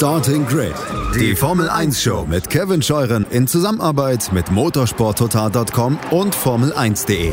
Starting 0.00 0.46
Grid, 0.46 0.72
die 1.14 1.36
Formel 1.36 1.68
1 1.68 2.00
Show 2.02 2.24
mit 2.26 2.48
Kevin 2.48 2.80
Scheuren 2.80 3.26
in 3.28 3.46
Zusammenarbeit 3.46 4.32
mit 4.32 4.50
motorsporttotal.com 4.50 5.98
und 6.10 6.34
Formel1.de. 6.34 7.32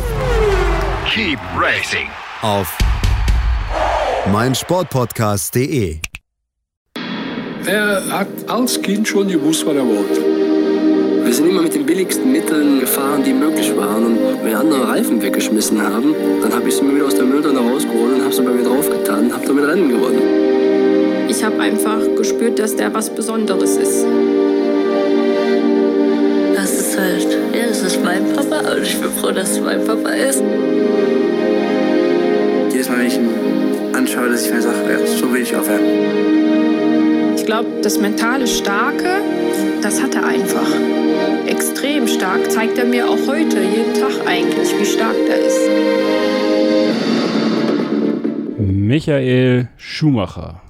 Keep 1.10 1.40
racing 1.58 2.10
Auf 2.42 2.78
meinsportpodcast.de. 4.34 6.00
Er 7.68 8.04
hat 8.12 8.28
als 8.48 8.82
Kind 8.82 9.08
schon 9.08 9.30
gewusst, 9.30 9.66
was 9.66 9.74
er 9.74 9.86
wollte. 9.86 11.24
Wir 11.24 11.34
sind 11.34 11.48
immer 11.48 11.62
mit 11.62 11.74
den 11.74 11.86
billigsten 11.86 12.30
Mitteln 12.34 12.82
gefahren, 12.82 13.24
die 13.24 13.32
möglich 13.32 13.74
waren. 13.78 14.08
Und 14.08 14.44
wenn 14.44 14.56
andere 14.56 14.90
Reifen 14.90 15.22
weggeschmissen 15.22 15.82
haben, 15.82 16.14
dann 16.42 16.54
habe 16.54 16.68
ich 16.68 16.76
sie 16.76 16.84
mir 16.84 16.96
wieder 16.96 17.06
aus 17.06 17.16
der 17.16 17.24
Mülltonne 17.24 17.60
rausgeholt 17.60 18.16
und 18.16 18.24
habe 18.26 18.34
sie 18.34 18.44
bei 18.44 18.52
mir 18.52 18.66
draufgetan 18.66 19.28
und 19.28 19.34
habe 19.34 19.46
damit 19.46 19.64
Rennen 19.64 19.88
gewonnen. 19.88 20.57
Ich 21.38 21.44
habe 21.44 21.60
einfach 21.60 22.00
gespürt, 22.18 22.58
dass 22.58 22.76
der 22.76 22.92
was 22.96 23.12
Besonderes 23.12 23.78
ist. 23.78 24.04
Das 26.56 26.74
ist 26.74 26.98
halt, 27.00 27.28
ja, 27.54 27.68
das 27.68 27.84
ist 27.84 28.04
mein 28.04 28.34
Papa 28.34 28.72
und 28.72 28.82
ich 28.82 29.00
bin 29.00 29.12
froh, 29.12 29.30
dass 29.30 29.52
es 29.52 29.62
mein 29.62 29.86
Papa 29.86 30.10
ist. 30.10 30.42
Jedes 32.72 32.90
Mal, 32.90 32.98
wenn 32.98 33.06
ich 33.06 33.18
ihn 33.18 33.30
anschaue, 33.96 34.30
dass 34.30 34.48
ich 34.48 34.52
mir 34.52 34.64
sage, 34.64 34.78
ja, 34.90 35.06
so 35.06 35.32
will 35.32 35.44
ich 35.44 35.56
aufhören. 35.56 37.36
Ich 37.36 37.46
glaube, 37.46 37.68
das 37.84 38.00
mentale 38.00 38.48
Starke, 38.48 39.22
das 39.84 40.02
hat 40.02 40.16
er 40.16 40.26
einfach. 40.26 40.68
Extrem 41.46 42.08
stark 42.08 42.52
zeigt 42.52 42.80
er 42.80 42.86
mir 42.86 43.08
auch 43.08 43.28
heute, 43.28 43.58
jeden 43.60 43.94
Tag 43.94 44.26
eigentlich, 44.26 44.74
wie 44.80 44.86
stark 44.86 45.16
der 45.28 45.46
ist. 45.46 45.70
Michael 48.58 49.68
Schumacher. 49.78 50.64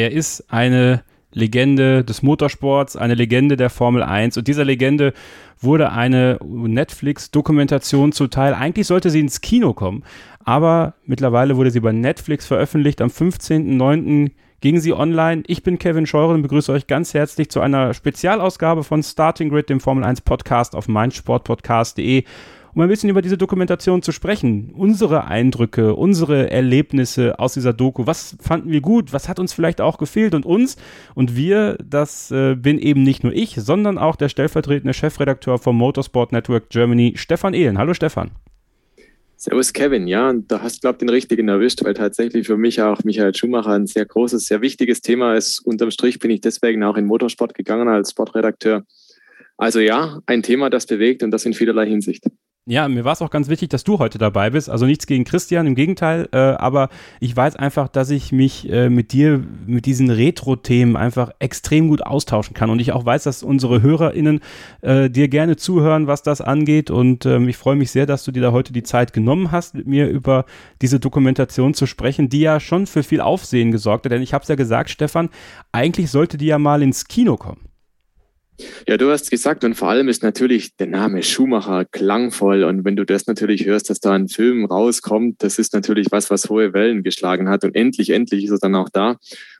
Er 0.00 0.12
ist 0.12 0.50
eine 0.50 1.02
Legende 1.30 2.04
des 2.04 2.22
Motorsports, 2.22 2.96
eine 2.96 3.14
Legende 3.14 3.58
der 3.58 3.68
Formel 3.68 4.02
1 4.02 4.38
und 4.38 4.48
dieser 4.48 4.64
Legende 4.64 5.12
wurde 5.60 5.92
eine 5.92 6.38
Netflix-Dokumentation 6.42 8.12
zuteil. 8.12 8.54
Eigentlich 8.54 8.86
sollte 8.86 9.10
sie 9.10 9.20
ins 9.20 9.42
Kino 9.42 9.74
kommen, 9.74 10.04
aber 10.42 10.94
mittlerweile 11.04 11.58
wurde 11.58 11.70
sie 11.70 11.80
bei 11.80 11.92
Netflix 11.92 12.46
veröffentlicht. 12.46 13.02
Am 13.02 13.10
15.09. 13.10 14.30
ging 14.62 14.80
sie 14.80 14.94
online. 14.94 15.42
Ich 15.46 15.62
bin 15.62 15.78
Kevin 15.78 16.06
Scheuren 16.06 16.36
und 16.36 16.42
begrüße 16.42 16.72
euch 16.72 16.86
ganz 16.86 17.12
herzlich 17.12 17.50
zu 17.50 17.60
einer 17.60 17.92
Spezialausgabe 17.92 18.84
von 18.84 19.02
Starting 19.02 19.50
Grid, 19.50 19.68
dem 19.68 19.80
Formel 19.80 20.04
1 20.04 20.22
Podcast 20.22 20.74
auf 20.74 20.88
meinsportpodcast.de 20.88 22.24
um 22.74 22.82
ein 22.82 22.88
bisschen 22.88 23.10
über 23.10 23.22
diese 23.22 23.38
Dokumentation 23.38 24.02
zu 24.02 24.12
sprechen. 24.12 24.72
Unsere 24.76 25.26
Eindrücke, 25.26 25.94
unsere 25.94 26.50
Erlebnisse 26.50 27.38
aus 27.38 27.54
dieser 27.54 27.72
Doku. 27.72 28.06
Was 28.06 28.36
fanden 28.40 28.70
wir 28.70 28.80
gut? 28.80 29.12
Was 29.12 29.28
hat 29.28 29.38
uns 29.38 29.52
vielleicht 29.52 29.80
auch 29.80 29.98
gefehlt? 29.98 30.34
Und 30.34 30.46
uns 30.46 30.76
und 31.14 31.36
wir, 31.36 31.76
das 31.84 32.30
äh, 32.30 32.54
bin 32.54 32.78
eben 32.78 33.02
nicht 33.02 33.24
nur 33.24 33.32
ich, 33.32 33.56
sondern 33.56 33.98
auch 33.98 34.16
der 34.16 34.28
stellvertretende 34.28 34.94
Chefredakteur 34.94 35.58
vom 35.58 35.76
Motorsport 35.76 36.32
Network 36.32 36.70
Germany, 36.70 37.14
Stefan 37.16 37.54
Ehlen. 37.54 37.78
Hallo 37.78 37.94
Stefan. 37.94 38.30
Servus 39.36 39.72
Kevin, 39.72 40.06
ja, 40.06 40.28
und 40.28 40.52
da 40.52 40.60
hast 40.60 40.82
glaube 40.82 40.96
ich, 40.96 40.98
den 40.98 41.08
richtigen 41.08 41.48
erwischt, 41.48 41.82
weil 41.82 41.94
tatsächlich 41.94 42.46
für 42.46 42.58
mich 42.58 42.82
auch 42.82 43.02
Michael 43.04 43.34
Schumacher 43.34 43.70
ein 43.70 43.86
sehr 43.86 44.04
großes, 44.04 44.44
sehr 44.44 44.60
wichtiges 44.60 45.00
Thema 45.00 45.34
ist. 45.34 45.60
Unterm 45.60 45.90
Strich 45.90 46.18
bin 46.18 46.30
ich 46.30 46.42
deswegen 46.42 46.84
auch 46.84 46.98
in 46.98 47.06
Motorsport 47.06 47.54
gegangen 47.54 47.88
als 47.88 48.10
Sportredakteur. 48.10 48.84
Also 49.56 49.80
ja, 49.80 50.20
ein 50.26 50.42
Thema, 50.42 50.68
das 50.68 50.84
bewegt 50.84 51.22
und 51.22 51.30
das 51.30 51.46
in 51.46 51.54
vielerlei 51.54 51.86
Hinsicht. 51.86 52.26
Ja, 52.70 52.86
mir 52.86 53.04
war 53.04 53.14
es 53.14 53.20
auch 53.20 53.30
ganz 53.30 53.48
wichtig, 53.48 53.70
dass 53.70 53.82
du 53.82 53.98
heute 53.98 54.16
dabei 54.16 54.50
bist. 54.50 54.70
Also 54.70 54.86
nichts 54.86 55.08
gegen 55.08 55.24
Christian, 55.24 55.66
im 55.66 55.74
Gegenteil. 55.74 56.28
Äh, 56.30 56.38
aber 56.38 56.88
ich 57.18 57.36
weiß 57.36 57.56
einfach, 57.56 57.88
dass 57.88 58.10
ich 58.10 58.30
mich 58.30 58.70
äh, 58.70 58.88
mit 58.88 59.10
dir, 59.10 59.42
mit 59.66 59.86
diesen 59.86 60.08
Retro-Themen 60.08 60.96
einfach 60.96 61.32
extrem 61.40 61.88
gut 61.88 62.06
austauschen 62.06 62.54
kann. 62.54 62.70
Und 62.70 62.78
ich 62.78 62.92
auch 62.92 63.04
weiß, 63.04 63.24
dass 63.24 63.42
unsere 63.42 63.82
HörerInnen 63.82 64.38
äh, 64.82 65.10
dir 65.10 65.26
gerne 65.26 65.56
zuhören, 65.56 66.06
was 66.06 66.22
das 66.22 66.40
angeht. 66.40 66.92
Und 66.92 67.26
ähm, 67.26 67.48
ich 67.48 67.56
freue 67.56 67.74
mich 67.74 67.90
sehr, 67.90 68.06
dass 68.06 68.22
du 68.22 68.30
dir 68.30 68.40
da 68.40 68.52
heute 68.52 68.72
die 68.72 68.84
Zeit 68.84 69.12
genommen 69.12 69.50
hast, 69.50 69.74
mit 69.74 69.88
mir 69.88 70.08
über 70.08 70.44
diese 70.80 71.00
Dokumentation 71.00 71.74
zu 71.74 71.86
sprechen, 71.86 72.28
die 72.28 72.42
ja 72.42 72.60
schon 72.60 72.86
für 72.86 73.02
viel 73.02 73.20
Aufsehen 73.20 73.72
gesorgt 73.72 74.04
hat. 74.04 74.12
Denn 74.12 74.22
ich 74.22 74.32
habe 74.32 74.42
es 74.42 74.48
ja 74.48 74.54
gesagt, 74.54 74.90
Stefan, 74.90 75.30
eigentlich 75.72 76.12
sollte 76.12 76.38
die 76.38 76.46
ja 76.46 76.60
mal 76.60 76.84
ins 76.84 77.08
Kino 77.08 77.36
kommen. 77.36 77.69
Ja, 78.86 78.96
du 78.96 79.10
hast 79.10 79.30
gesagt, 79.30 79.64
und 79.64 79.74
vor 79.74 79.88
allem 79.88 80.08
ist 80.08 80.22
natürlich 80.22 80.76
der 80.76 80.86
Name 80.86 81.22
Schumacher 81.22 81.84
klangvoll. 81.84 82.64
Und 82.64 82.84
wenn 82.84 82.96
du 82.96 83.04
das 83.04 83.26
natürlich 83.26 83.66
hörst, 83.66 83.90
dass 83.90 84.00
da 84.00 84.12
ein 84.12 84.28
Film 84.28 84.64
rauskommt, 84.64 85.42
das 85.42 85.58
ist 85.58 85.72
natürlich 85.74 86.08
was, 86.10 86.30
was 86.30 86.48
hohe 86.48 86.72
Wellen 86.72 87.02
geschlagen 87.02 87.48
hat. 87.48 87.64
Und 87.64 87.74
endlich, 87.74 88.10
endlich 88.10 88.44
ist 88.44 88.50
er 88.50 88.58
dann 88.58 88.74
auch 88.74 88.88
da. 88.88 89.16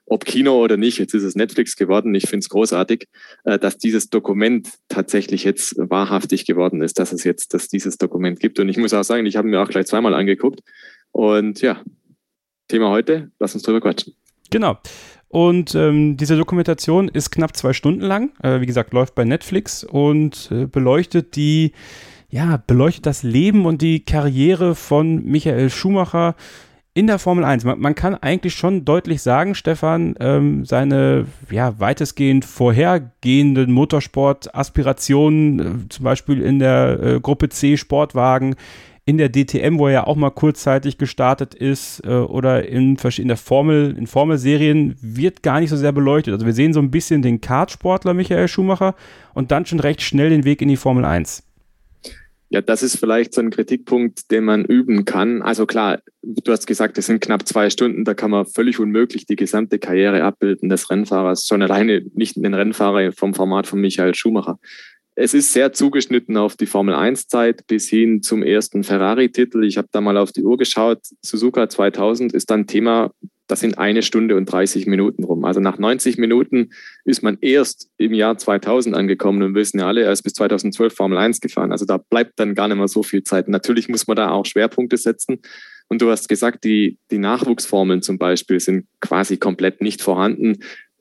Ob 0.06 0.24
Kino 0.24 0.60
oder 0.60 0.76
nicht, 0.76 0.98
jetzt 0.98 1.14
ist 1.14 1.22
es 1.22 1.36
Netflix 1.36 1.76
geworden. 1.76 2.14
Ich 2.14 2.24
finde 2.24 2.40
es 2.40 2.48
großartig, 2.48 3.06
äh, 3.44 3.58
dass 3.58 3.78
dieses 3.78 4.10
Dokument 4.10 4.68
tatsächlich 4.88 5.44
jetzt 5.44 5.76
wahrhaftig 5.78 6.46
geworden 6.46 6.82
ist, 6.82 6.98
dass 6.98 7.12
es 7.12 7.22
jetzt, 7.22 7.54
dass 7.54 7.68
dieses 7.68 7.96
Dokument 7.96 8.40
gibt. 8.40 8.58
Und 8.58 8.68
ich 8.68 8.76
muss 8.76 8.92
auch 8.92 9.04
sagen, 9.04 9.26
ich 9.26 9.36
habe 9.36 9.46
mir 9.46 9.62
auch 9.62 9.68
gleich 9.68 9.86
zweimal 9.86 10.14
angeguckt. 10.14 10.60
Und 11.12 11.60
ja, 11.60 11.82
Thema 12.66 12.90
heute, 12.90 13.30
lass 13.38 13.54
uns 13.54 13.62
drüber 13.62 13.80
quatschen. 13.80 14.14
Genau. 14.50 14.78
Und 15.30 15.76
ähm, 15.76 16.16
diese 16.16 16.36
Dokumentation 16.36 17.06
ist 17.08 17.30
knapp 17.30 17.56
zwei 17.56 17.72
Stunden 17.72 18.00
lang. 18.00 18.32
Äh, 18.42 18.60
wie 18.60 18.66
gesagt, 18.66 18.92
läuft 18.92 19.14
bei 19.14 19.24
Netflix 19.24 19.84
und 19.84 20.50
äh, 20.50 20.66
beleuchtet 20.66 21.36
die, 21.36 21.70
ja, 22.30 22.60
beleuchtet 22.66 23.06
das 23.06 23.22
Leben 23.22 23.64
und 23.64 23.80
die 23.80 24.04
Karriere 24.04 24.74
von 24.74 25.24
Michael 25.24 25.70
Schumacher 25.70 26.34
in 26.94 27.06
der 27.06 27.20
Formel 27.20 27.44
1. 27.44 27.62
Man, 27.62 27.78
man 27.78 27.94
kann 27.94 28.16
eigentlich 28.16 28.54
schon 28.54 28.84
deutlich 28.84 29.22
sagen, 29.22 29.54
Stefan, 29.54 30.16
ähm, 30.18 30.64
seine 30.64 31.26
ja, 31.48 31.78
weitestgehend 31.78 32.44
vorhergehenden 32.44 33.70
Motorsport-Aspirationen, 33.70 35.60
äh, 35.60 35.88
zum 35.90 36.04
Beispiel 36.04 36.42
in 36.42 36.58
der 36.58 37.00
äh, 37.00 37.20
Gruppe 37.20 37.50
C 37.50 37.76
Sportwagen, 37.76 38.56
in 39.10 39.18
der 39.18 39.28
DTM, 39.28 39.80
wo 39.80 39.88
er 39.88 39.92
ja 39.92 40.06
auch 40.06 40.14
mal 40.14 40.30
kurzzeitig 40.30 40.96
gestartet 40.96 41.52
ist, 41.52 42.00
äh, 42.06 42.10
oder 42.10 42.68
in, 42.68 42.96
in 42.96 43.26
der 43.26 43.36
Formel, 43.36 43.96
in 43.98 44.06
Formelserien, 44.06 44.94
wird 45.00 45.42
gar 45.42 45.58
nicht 45.58 45.70
so 45.70 45.76
sehr 45.76 45.90
beleuchtet. 45.90 46.32
Also 46.32 46.46
wir 46.46 46.52
sehen 46.52 46.72
so 46.72 46.78
ein 46.78 46.92
bisschen 46.92 47.20
den 47.20 47.40
Kartsportler 47.40 48.14
Michael 48.14 48.46
Schumacher 48.46 48.94
und 49.34 49.50
dann 49.50 49.66
schon 49.66 49.80
recht 49.80 50.00
schnell 50.00 50.30
den 50.30 50.44
Weg 50.44 50.62
in 50.62 50.68
die 50.68 50.76
Formel 50.76 51.04
1. 51.04 51.42
Ja, 52.50 52.60
das 52.60 52.84
ist 52.84 52.98
vielleicht 52.98 53.34
so 53.34 53.40
ein 53.40 53.50
Kritikpunkt, 53.50 54.30
den 54.30 54.44
man 54.44 54.64
üben 54.64 55.04
kann. 55.04 55.42
Also 55.42 55.66
klar, 55.66 55.98
du 56.22 56.52
hast 56.52 56.68
gesagt, 56.68 56.96
es 56.98 57.06
sind 57.06 57.20
knapp 57.20 57.48
zwei 57.48 57.68
Stunden, 57.68 58.04
da 58.04 58.14
kann 58.14 58.30
man 58.30 58.46
völlig 58.46 58.78
unmöglich 58.78 59.26
die 59.26 59.36
gesamte 59.36 59.80
Karriere 59.80 60.22
abbilden 60.22 60.68
des 60.68 60.88
Rennfahrers, 60.88 61.48
schon 61.48 61.62
alleine 61.62 62.02
nicht 62.14 62.36
den 62.36 62.54
Rennfahrer 62.54 63.10
vom 63.10 63.34
Format 63.34 63.66
von 63.66 63.80
Michael 63.80 64.14
Schumacher. 64.14 64.60
Es 65.22 65.34
ist 65.34 65.52
sehr 65.52 65.74
zugeschnitten 65.74 66.38
auf 66.38 66.56
die 66.56 66.64
Formel 66.64 66.94
1-Zeit 66.94 67.66
bis 67.66 67.90
hin 67.90 68.22
zum 68.22 68.42
ersten 68.42 68.84
Ferrari-Titel. 68.84 69.64
Ich 69.64 69.76
habe 69.76 69.86
da 69.92 70.00
mal 70.00 70.16
auf 70.16 70.32
die 70.32 70.42
Uhr 70.42 70.56
geschaut. 70.56 71.00
Suzuka 71.20 71.68
2000 71.68 72.32
ist 72.32 72.50
dann 72.50 72.66
Thema, 72.66 73.10
das 73.46 73.60
sind 73.60 73.76
eine 73.76 74.00
Stunde 74.00 74.34
und 74.34 74.46
30 74.46 74.86
Minuten 74.86 75.24
rum. 75.24 75.44
Also 75.44 75.60
nach 75.60 75.76
90 75.76 76.16
Minuten 76.16 76.70
ist 77.04 77.22
man 77.22 77.36
erst 77.42 77.90
im 77.98 78.14
Jahr 78.14 78.38
2000 78.38 78.96
angekommen 78.96 79.42
und 79.42 79.54
wissen 79.54 79.80
ja 79.80 79.88
alle, 79.88 80.04
er 80.04 80.12
ist 80.12 80.22
bis 80.22 80.32
2012 80.32 80.94
Formel 80.94 81.18
1 81.18 81.40
gefahren. 81.40 81.70
Also 81.70 81.84
da 81.84 81.98
bleibt 81.98 82.40
dann 82.40 82.54
gar 82.54 82.68
nicht 82.68 82.78
mehr 82.78 82.88
so 82.88 83.02
viel 83.02 83.22
Zeit. 83.22 83.46
Natürlich 83.46 83.90
muss 83.90 84.06
man 84.06 84.16
da 84.16 84.30
auch 84.30 84.46
Schwerpunkte 84.46 84.96
setzen. 84.96 85.42
Und 85.88 86.00
du 86.00 86.08
hast 86.08 86.30
gesagt, 86.30 86.64
die, 86.64 86.96
die 87.10 87.18
Nachwuchsformeln 87.18 88.00
zum 88.00 88.16
Beispiel 88.16 88.58
sind 88.58 88.86
quasi 89.00 89.36
komplett 89.36 89.82
nicht 89.82 90.00
vorhanden. 90.00 90.60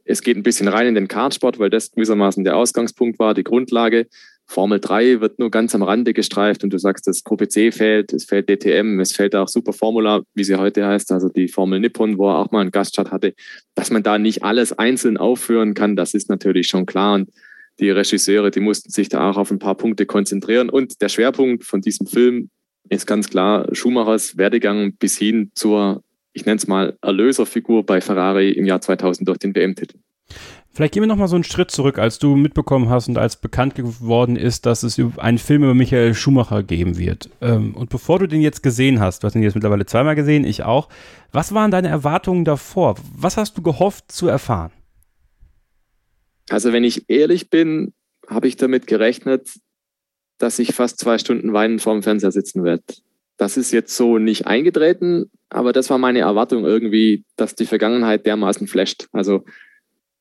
Es 0.09 0.23
geht 0.23 0.37
ein 0.37 0.43
bisschen 0.43 0.67
rein 0.67 0.87
in 0.87 0.95
den 0.95 1.07
Kartsport, 1.07 1.59
weil 1.59 1.69
das 1.69 1.91
gewissermaßen 1.91 2.43
der 2.43 2.57
Ausgangspunkt 2.57 3.19
war, 3.19 3.35
die 3.35 3.43
Grundlage. 3.43 4.07
Formel 4.47 4.79
3 4.79 5.21
wird 5.21 5.37
nur 5.37 5.51
ganz 5.51 5.75
am 5.75 5.83
Rande 5.83 6.15
gestreift 6.15 6.63
und 6.63 6.73
du 6.73 6.79
sagst, 6.79 7.05
das 7.05 7.23
Gruppe 7.23 7.47
C 7.47 7.71
fällt, 7.71 8.11
es 8.13 8.25
fällt 8.25 8.49
DTM, 8.49 8.99
es 8.99 9.11
fällt 9.11 9.35
auch 9.35 9.47
Super 9.47 9.71
Formula, 9.71 10.23
wie 10.33 10.43
sie 10.43 10.55
heute 10.55 10.87
heißt, 10.87 11.11
also 11.11 11.29
die 11.29 11.47
Formel 11.47 11.79
Nippon, 11.79 12.17
wo 12.17 12.27
er 12.27 12.39
auch 12.39 12.49
mal 12.49 12.61
einen 12.61 12.71
Gaststart 12.71 13.11
hatte. 13.11 13.35
Dass 13.75 13.91
man 13.91 14.01
da 14.01 14.17
nicht 14.17 14.43
alles 14.43 14.73
einzeln 14.73 15.17
aufführen 15.17 15.75
kann, 15.75 15.95
das 15.95 16.15
ist 16.15 16.27
natürlich 16.27 16.67
schon 16.67 16.87
klar 16.87 17.13
und 17.13 17.29
die 17.79 17.91
Regisseure, 17.91 18.49
die 18.49 18.61
mussten 18.61 18.89
sich 18.89 19.09
da 19.09 19.29
auch 19.29 19.37
auf 19.37 19.51
ein 19.51 19.59
paar 19.59 19.75
Punkte 19.75 20.07
konzentrieren 20.07 20.71
und 20.71 21.03
der 21.03 21.09
Schwerpunkt 21.09 21.65
von 21.65 21.81
diesem 21.81 22.07
Film 22.07 22.49
ist 22.89 23.05
ganz 23.05 23.29
klar 23.29 23.67
Schumachers 23.73 24.37
Werdegang 24.37 24.93
bis 24.93 25.19
hin 25.19 25.51
zur 25.53 26.01
ich 26.33 26.45
nenne 26.45 26.57
es 26.57 26.67
mal, 26.67 26.97
Erlöserfigur 27.01 27.85
bei 27.85 28.01
Ferrari 28.01 28.51
im 28.51 28.65
Jahr 28.65 28.81
2000 28.81 29.27
durch 29.27 29.39
den 29.39 29.55
WM-Titel. 29.55 29.97
Vielleicht 30.71 30.93
gehen 30.93 31.01
wir 31.01 31.07
noch 31.07 31.17
mal 31.17 31.27
so 31.27 31.35
einen 31.35 31.43
Schritt 31.43 31.71
zurück, 31.71 31.97
als 31.97 32.19
du 32.19 32.35
mitbekommen 32.35 32.89
hast 32.89 33.09
und 33.09 33.17
als 33.17 33.41
bekannt 33.41 33.75
geworden 33.75 34.35
ist, 34.35 34.65
dass 34.65 34.83
es 34.83 35.01
einen 35.17 35.39
Film 35.39 35.63
über 35.63 35.73
Michael 35.73 36.13
Schumacher 36.13 36.63
geben 36.63 36.97
wird. 36.97 37.29
Ähm, 37.41 37.75
und 37.75 37.89
bevor 37.89 38.19
du 38.19 38.27
den 38.27 38.41
jetzt 38.41 38.61
gesehen 38.61 38.99
hast, 38.99 39.23
du 39.23 39.27
hast 39.27 39.35
ihn 39.35 39.43
jetzt 39.43 39.55
mittlerweile 39.55 39.85
zweimal 39.85 40.15
gesehen, 40.15 40.45
ich 40.45 40.63
auch, 40.63 40.87
was 41.31 41.53
waren 41.53 41.71
deine 41.71 41.89
Erwartungen 41.89 42.45
davor? 42.45 42.95
Was 43.15 43.35
hast 43.35 43.57
du 43.57 43.61
gehofft 43.61 44.11
zu 44.11 44.27
erfahren? 44.27 44.71
Also 46.49 46.71
wenn 46.71 46.83
ich 46.83 47.09
ehrlich 47.09 47.49
bin, 47.49 47.93
habe 48.27 48.47
ich 48.47 48.55
damit 48.55 48.87
gerechnet, 48.87 49.49
dass 50.37 50.59
ich 50.59 50.73
fast 50.73 50.99
zwei 50.99 51.17
Stunden 51.17 51.51
weinend 51.51 51.81
vorm 51.81 52.03
Fernseher 52.03 52.31
sitzen 52.31 52.63
werde. 52.63 52.83
Das 53.39 53.55
ist 53.55 53.71
jetzt 53.71 53.95
so 53.95 54.17
nicht 54.17 54.47
eingetreten, 54.47 55.31
aber 55.47 55.71
das 55.71 55.89
war 55.89 55.97
meine 55.97 56.19
Erwartung 56.19 56.65
irgendwie, 56.65 57.23
dass 57.37 57.55
die 57.55 57.65
Vergangenheit 57.65 58.25
dermaßen 58.25 58.67
flasht. 58.67 59.07
Also 59.13 59.45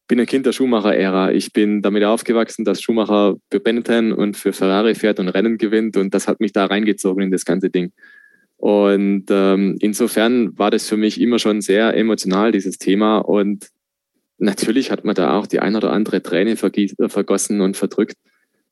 bin 0.07 0.21
ein 0.21 0.27
Kind 0.27 0.47
der 0.47 0.53
Schumacher-Ära. 0.53 1.33
Ich 1.33 1.53
bin 1.53 1.83
damit 1.83 2.05
aufgewachsen, 2.05 2.65
dass 2.65 2.81
Schumacher 2.81 3.35
für 3.51 3.59
Benetton 3.59 4.13
und 4.13 4.37
für 4.37 4.53
Ferrari 4.53 4.95
fährt 4.95 5.19
und 5.19 5.29
Rennen 5.31 5.59
gewinnt 5.59 5.97
und 5.97 6.15
das 6.15 6.29
hat 6.29 6.39
mich 6.39 6.53
da 6.53 6.67
reingezogen 6.67 7.25
in 7.25 7.33
das 7.33 7.45
ganze 7.45 7.71
Ding. 7.71 7.91
Und 8.57 9.25
ähm, 9.31 9.77
insofern 9.81 10.57
war 10.57 10.71
das 10.71 10.89
für 10.89 10.97
mich 10.97 11.21
immer 11.21 11.41
schon 11.41 11.61
sehr 11.61 11.97
emotional, 11.97 12.53
dieses 12.53 12.79
Thema. 12.79 13.19
Und 13.19 13.67
natürlich 14.39 14.93
hat 14.93 15.05
man 15.05 15.17
da 15.17 15.37
auch 15.37 15.49
die 15.49 15.59
ein 15.59 15.75
oder 15.75 15.93
andere 15.93 16.23
Träne 16.23 16.55
vergossen 16.57 17.63
und 17.63 17.77
verdrückt, 17.77 18.17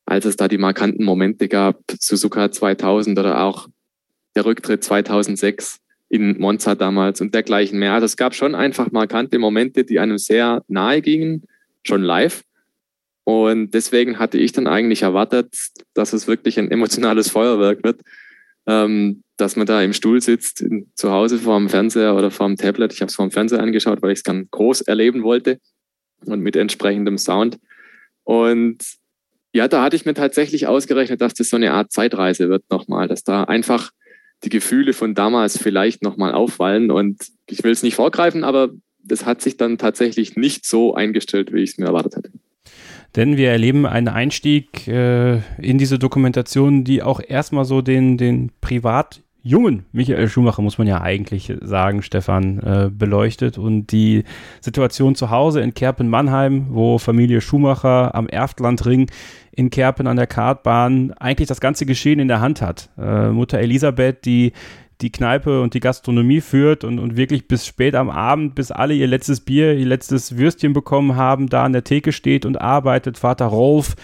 als 0.05 0.25
es 0.25 0.37
da 0.37 0.47
die 0.47 0.59
markanten 0.59 1.05
Momente 1.05 1.49
gab, 1.49 1.81
Suzuka 2.01 2.53
2000 2.53 3.19
oder 3.19 3.43
auch 3.43 3.69
der 4.37 4.45
Rücktritt 4.45 4.85
2006 4.85 5.81
in 6.09 6.39
Monza 6.39 6.75
damals 6.75 7.21
und 7.21 7.35
dergleichen 7.35 7.79
mehr. 7.79 7.95
Also 7.95 8.05
es 8.05 8.17
gab 8.17 8.35
schon 8.35 8.55
einfach 8.55 8.93
markante 8.93 9.39
Momente, 9.39 9.85
die 9.85 9.99
einem 9.99 10.19
sehr 10.19 10.63
nahe 10.69 11.03
gingen, 11.03 11.43
schon 11.83 12.03
live. 12.03 12.45
Und 13.25 13.75
deswegen 13.75 14.21
hatte 14.21 14.39
ich 14.39 14.53
dann 14.53 14.69
eigentlich 14.69 15.03
erwartet, 15.03 15.53
dass 15.95 16.13
es 16.13 16.29
wirklich 16.29 16.61
ein 16.61 16.71
emotionales 16.71 17.29
Feuerwerk 17.29 17.83
wird, 17.83 18.03
ähm, 18.67 19.25
dass 19.37 19.57
man 19.57 19.67
da 19.67 19.83
im 19.83 19.93
Stuhl 19.93 20.21
sitzt, 20.21 20.61
in, 20.61 20.93
zu 20.95 21.11
Hause 21.11 21.39
vor 21.39 21.59
dem 21.59 21.69
Fernseher 21.69 22.15
oder 22.15 22.31
vor 22.31 22.47
dem 22.47 22.57
Tablet. 22.57 22.93
Ich 22.93 23.01
habe 23.01 23.09
es 23.09 23.17
vor 23.17 23.27
dem 23.27 23.33
Fernseher 23.33 23.61
angeschaut, 23.61 24.01
weil 24.01 24.13
ich 24.13 24.19
es 24.19 24.25
ganz 24.25 24.49
groß 24.53 24.83
erleben 24.83 25.25
wollte 25.25 25.59
und 26.25 26.41
mit 26.41 26.55
entsprechendem 26.55 27.19
Sound. 27.19 27.59
Und 28.23 28.79
ja, 29.53 29.67
da 29.67 29.83
hatte 29.83 29.97
ich 29.97 30.05
mir 30.05 30.15
tatsächlich 30.15 30.69
ausgerechnet, 30.69 31.21
dass 31.21 31.35
das 31.35 31.49
so 31.49 31.57
eine 31.57 31.73
Art 31.73 31.91
Zeitreise 31.91 32.49
wird 32.49 32.65
nochmal, 32.71 33.09
dass 33.09 33.25
da 33.25 33.45
einfach 33.45 33.91
die 34.45 34.49
Gefühle 34.49 34.93
von 34.93 35.15
damals 35.15 35.59
vielleicht 35.59 36.03
nochmal 36.03 36.33
aufwallen. 36.33 36.91
Und 36.91 37.19
ich 37.49 37.65
will 37.65 37.73
es 37.73 37.83
nicht 37.83 37.95
vorgreifen, 37.95 38.45
aber 38.45 38.71
das 39.03 39.25
hat 39.25 39.41
sich 39.41 39.57
dann 39.57 39.79
tatsächlich 39.79 40.37
nicht 40.37 40.67
so 40.67 40.95
eingestellt, 40.95 41.53
wie 41.53 41.63
ich 41.63 41.71
es 41.71 41.79
mir 41.79 41.87
erwartet 41.87 42.17
hätte. 42.17 42.31
Denn 43.15 43.37
wir 43.37 43.51
erleben 43.51 43.87
einen 43.87 44.09
Einstieg 44.09 44.87
äh, 44.89 45.37
in 45.59 45.79
diese 45.79 45.99
Dokumentation, 45.99 46.85
die 46.85 47.03
auch 47.03 47.21
erstmal 47.27 47.65
so 47.65 47.81
den, 47.81 48.19
den 48.19 48.53
privat 48.61 49.23
jungen 49.47 49.87
Michael 49.93 50.29
Schumacher, 50.29 50.61
muss 50.61 50.77
man 50.77 50.89
ja 50.89 51.01
eigentlich 51.01 51.53
sagen, 51.63 52.03
Stefan, 52.03 52.59
äh, 52.59 52.91
beleuchtet 52.93 53.59
und 53.59 53.93
die 53.93 54.25
Situation 54.61 55.15
zu 55.15 55.31
Hause 55.31 55.61
in 55.61 55.73
Kerpen-Mannheim, 55.73 56.67
wo 56.71 56.99
Familie 56.99 57.41
Schumacher 57.41 58.15
am 58.15 58.29
Erftlandring 58.29 59.09
in 59.53 59.71
Kerpen 59.71 60.09
an 60.09 60.17
der 60.17 60.27
Kartbahn 60.27 61.13
eigentlich 61.13 61.49
das 61.49 61.61
ganze 61.61 61.87
Geschehen 61.87 62.19
in 62.19 62.29
der 62.29 62.41
Hand 62.41 62.61
hat. 62.61 62.91
Äh, 62.99 63.29
Mutter 63.29 63.61
Elisabeth, 63.61 64.25
die 64.25 64.53
die 65.03 65.13
Kneipe 65.13 65.61
und 65.61 65.75
die 65.75 65.81
Gastronomie 65.81 66.41
führt 66.41 66.83
und, 66.83 66.99
und 66.99 67.17
wirklich 67.17 67.49
bis 67.49 67.67
spät 67.67 67.95
am 67.95 68.09
Abend, 68.09 68.55
bis 68.55 68.71
alle 68.71 68.95
ihr 68.95 69.07
letztes 69.07 69.41
Bier, 69.41 69.75
ihr 69.75 69.87
letztes 69.87 70.39
Würstchen 70.39 70.73
bekommen 70.73 71.17
haben, 71.17 71.49
da 71.49 71.65
an 71.65 71.75
der 71.75 71.85
Theke 71.85 72.13
steht 72.13 72.47
und 72.47 72.61
arbeitet. 72.61 73.19
Vater 73.19 73.47
Rolf, 73.47 73.95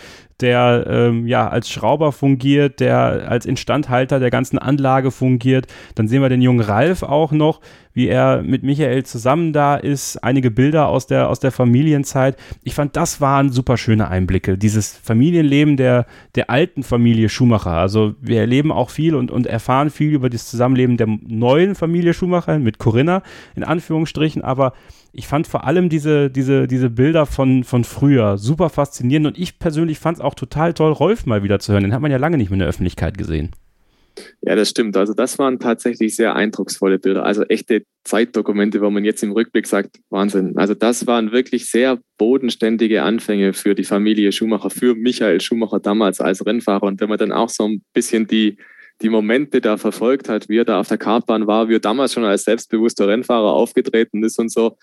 der 0.42 0.84
ähm, 0.88 1.26
ja 1.26 1.48
als 1.48 1.70
Schrauber 1.70 2.12
fungiert, 2.12 2.80
der 2.80 3.28
als 3.28 3.46
Instandhalter 3.46 4.20
der 4.20 4.30
ganzen 4.30 4.58
Anlage 4.58 5.10
fungiert. 5.10 5.66
Dann 5.94 6.08
sehen 6.08 6.22
wir 6.22 6.28
den 6.28 6.42
jungen 6.42 6.60
Ralf 6.60 7.02
auch 7.02 7.32
noch, 7.32 7.60
wie 7.94 8.08
er 8.08 8.42
mit 8.42 8.62
Michael 8.62 9.04
zusammen 9.04 9.52
da 9.52 9.76
ist. 9.76 10.22
Einige 10.22 10.50
Bilder 10.50 10.88
aus 10.88 11.06
der, 11.06 11.28
aus 11.28 11.40
der 11.40 11.52
Familienzeit. 11.52 12.36
Ich 12.62 12.74
fand, 12.74 12.96
das 12.96 13.20
waren 13.20 13.50
super 13.50 13.76
schöne 13.76 14.08
Einblicke. 14.08 14.58
Dieses 14.58 14.96
Familienleben 14.96 15.76
der, 15.76 16.06
der 16.34 16.50
alten 16.50 16.82
Familie 16.82 17.28
Schumacher. 17.28 17.72
Also 17.72 18.14
wir 18.20 18.40
erleben 18.40 18.72
auch 18.72 18.90
viel 18.90 19.14
und, 19.14 19.30
und 19.30 19.46
erfahren 19.46 19.90
viel 19.90 20.12
über 20.12 20.30
das 20.30 20.48
Zusammenleben 20.48 20.96
der 20.96 21.06
neuen 21.06 21.74
Familie 21.74 22.14
Schumacher 22.14 22.58
mit 22.58 22.78
Corinna, 22.78 23.22
in 23.54 23.64
Anführungsstrichen, 23.64 24.42
aber 24.42 24.72
ich 25.12 25.26
fand 25.26 25.46
vor 25.46 25.64
allem 25.64 25.88
diese, 25.88 26.30
diese, 26.30 26.66
diese 26.66 26.88
Bilder 26.88 27.26
von, 27.26 27.64
von 27.64 27.84
früher 27.84 28.38
super 28.38 28.70
faszinierend 28.70 29.26
und 29.26 29.38
ich 29.38 29.58
persönlich 29.58 29.98
fand 29.98 30.18
es 30.18 30.24
auch 30.24 30.34
total 30.34 30.72
toll, 30.72 30.92
Rolf 30.92 31.26
mal 31.26 31.42
wieder 31.42 31.58
zu 31.58 31.72
hören. 31.72 31.82
Den 31.82 31.92
hat 31.92 32.00
man 32.00 32.10
ja 32.10 32.16
lange 32.16 32.38
nicht 32.38 32.48
mehr 32.48 32.54
in 32.54 32.60
der 32.60 32.68
Öffentlichkeit 32.68 33.18
gesehen. 33.18 33.50
Ja, 34.42 34.56
das 34.56 34.68
stimmt. 34.68 34.96
Also 34.96 35.14
das 35.14 35.38
waren 35.38 35.58
tatsächlich 35.58 36.16
sehr 36.16 36.34
eindrucksvolle 36.34 36.98
Bilder. 36.98 37.24
Also 37.24 37.42
echte 37.44 37.84
Zeitdokumente, 38.04 38.80
wo 38.80 38.90
man 38.90 39.04
jetzt 39.04 39.22
im 39.22 39.32
Rückblick 39.32 39.66
sagt, 39.66 40.00
Wahnsinn. 40.10 40.56
Also 40.56 40.74
das 40.74 41.06
waren 41.06 41.32
wirklich 41.32 41.70
sehr 41.70 41.98
bodenständige 42.18 43.02
Anfänge 43.02 43.52
für 43.52 43.74
die 43.74 43.84
Familie 43.84 44.32
Schumacher, 44.32 44.70
für 44.70 44.94
Michael 44.94 45.40
Schumacher 45.40 45.80
damals 45.80 46.20
als 46.20 46.44
Rennfahrer. 46.44 46.84
Und 46.84 47.00
wenn 47.00 47.08
man 47.08 47.18
dann 47.18 47.32
auch 47.32 47.48
so 47.48 47.66
ein 47.66 47.82
bisschen 47.94 48.26
die, 48.26 48.58
die 49.00 49.08
Momente 49.08 49.60
da 49.60 49.76
verfolgt 49.76 50.28
hat, 50.28 50.48
wie 50.48 50.58
er 50.58 50.64
da 50.64 50.80
auf 50.80 50.88
der 50.88 50.98
Kartbahn 50.98 51.46
war, 51.46 51.68
wie 51.68 51.76
er 51.76 51.80
damals 51.80 52.12
schon 52.12 52.24
als 52.24 52.44
selbstbewusster 52.44 53.08
Rennfahrer 53.08 53.52
aufgetreten 53.52 54.22
ist 54.22 54.38
und 54.38 54.50
so, 54.50 54.76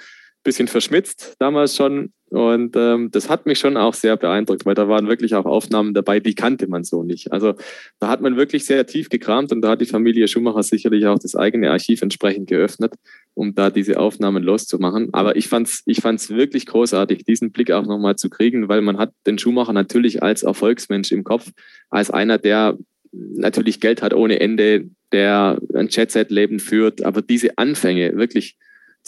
bisschen 0.43 0.67
verschmitzt 0.67 1.35
damals 1.39 1.75
schon. 1.75 2.13
Und 2.29 2.75
ähm, 2.75 3.09
das 3.11 3.27
hat 3.27 3.47
mich 3.47 3.57
schon 3.57 3.75
auch 3.75 3.95
sehr 3.95 4.15
beeindruckt, 4.15 4.65
weil 4.65 4.75
da 4.75 4.87
waren 4.87 5.07
wirklich 5.07 5.33
auch 5.33 5.45
Aufnahmen 5.45 5.95
dabei, 5.95 6.19
die 6.19 6.35
kannte 6.35 6.67
man 6.67 6.83
so 6.83 7.03
nicht. 7.03 7.31
Also 7.31 7.55
da 7.99 8.07
hat 8.07 8.21
man 8.21 8.37
wirklich 8.37 8.65
sehr 8.65 8.85
tief 8.85 9.09
gekramt 9.09 9.51
und 9.51 9.61
da 9.61 9.69
hat 9.69 9.81
die 9.81 9.87
Familie 9.87 10.27
Schumacher 10.27 10.61
sicherlich 10.61 11.07
auch 11.07 11.17
das 11.17 11.35
eigene 11.35 11.71
Archiv 11.71 12.03
entsprechend 12.03 12.47
geöffnet, 12.47 12.93
um 13.33 13.55
da 13.55 13.71
diese 13.71 13.99
Aufnahmen 13.99 14.43
loszumachen. 14.43 15.09
Aber 15.11 15.35
ich 15.37 15.47
fand's, 15.47 15.81
ich 15.87 16.01
fand's 16.01 16.29
wirklich 16.29 16.67
großartig, 16.67 17.23
diesen 17.25 17.51
Blick 17.51 17.71
auch 17.71 17.85
nochmal 17.85 18.15
zu 18.15 18.29
kriegen, 18.29 18.69
weil 18.69 18.81
man 18.81 18.99
hat 18.99 19.11
den 19.25 19.39
Schumacher 19.39 19.73
natürlich 19.73 20.21
als 20.21 20.43
Erfolgsmensch 20.43 21.11
im 21.11 21.23
Kopf, 21.23 21.49
als 21.89 22.11
einer, 22.11 22.37
der 22.37 22.77
natürlich 23.11 23.79
Geld 23.79 24.03
hat 24.03 24.13
ohne 24.13 24.39
Ende, 24.39 24.85
der 25.11 25.59
ein 25.73 25.87
Jet-Set-Leben 25.89 26.59
führt, 26.59 27.03
aber 27.03 27.23
diese 27.23 27.57
Anfänge 27.57 28.15
wirklich 28.15 28.57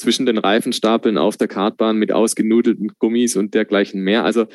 zwischen 0.01 0.25
den 0.25 0.37
Reifenstapeln 0.37 1.17
auf 1.17 1.37
der 1.37 1.47
Kartbahn 1.47 1.97
mit 1.97 2.11
ausgenudelten 2.11 2.91
Gummis 2.99 3.35
und 3.35 3.53
dergleichen 3.53 4.01
mehr. 4.01 4.25
Also 4.25 4.47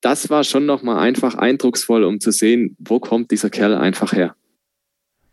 das 0.00 0.30
war 0.30 0.44
schon 0.44 0.66
nochmal 0.66 0.98
einfach 0.98 1.34
eindrucksvoll, 1.34 2.04
um 2.04 2.20
zu 2.20 2.30
sehen, 2.30 2.76
wo 2.78 3.00
kommt 3.00 3.30
dieser 3.30 3.50
Kerl 3.50 3.74
einfach 3.74 4.12
her. 4.12 4.34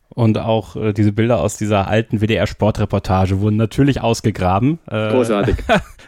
Und 0.09 0.37
auch 0.37 0.75
äh, 0.75 0.93
diese 0.93 1.11
Bilder 1.11 1.41
aus 1.41 1.57
dieser 1.57 1.87
alten 1.87 2.21
WDR-Sportreportage 2.21 3.41
wurden 3.41 3.57
natürlich 3.57 4.01
ausgegraben. 4.01 4.79
Äh, 4.87 5.09
Großartig. 5.11 5.55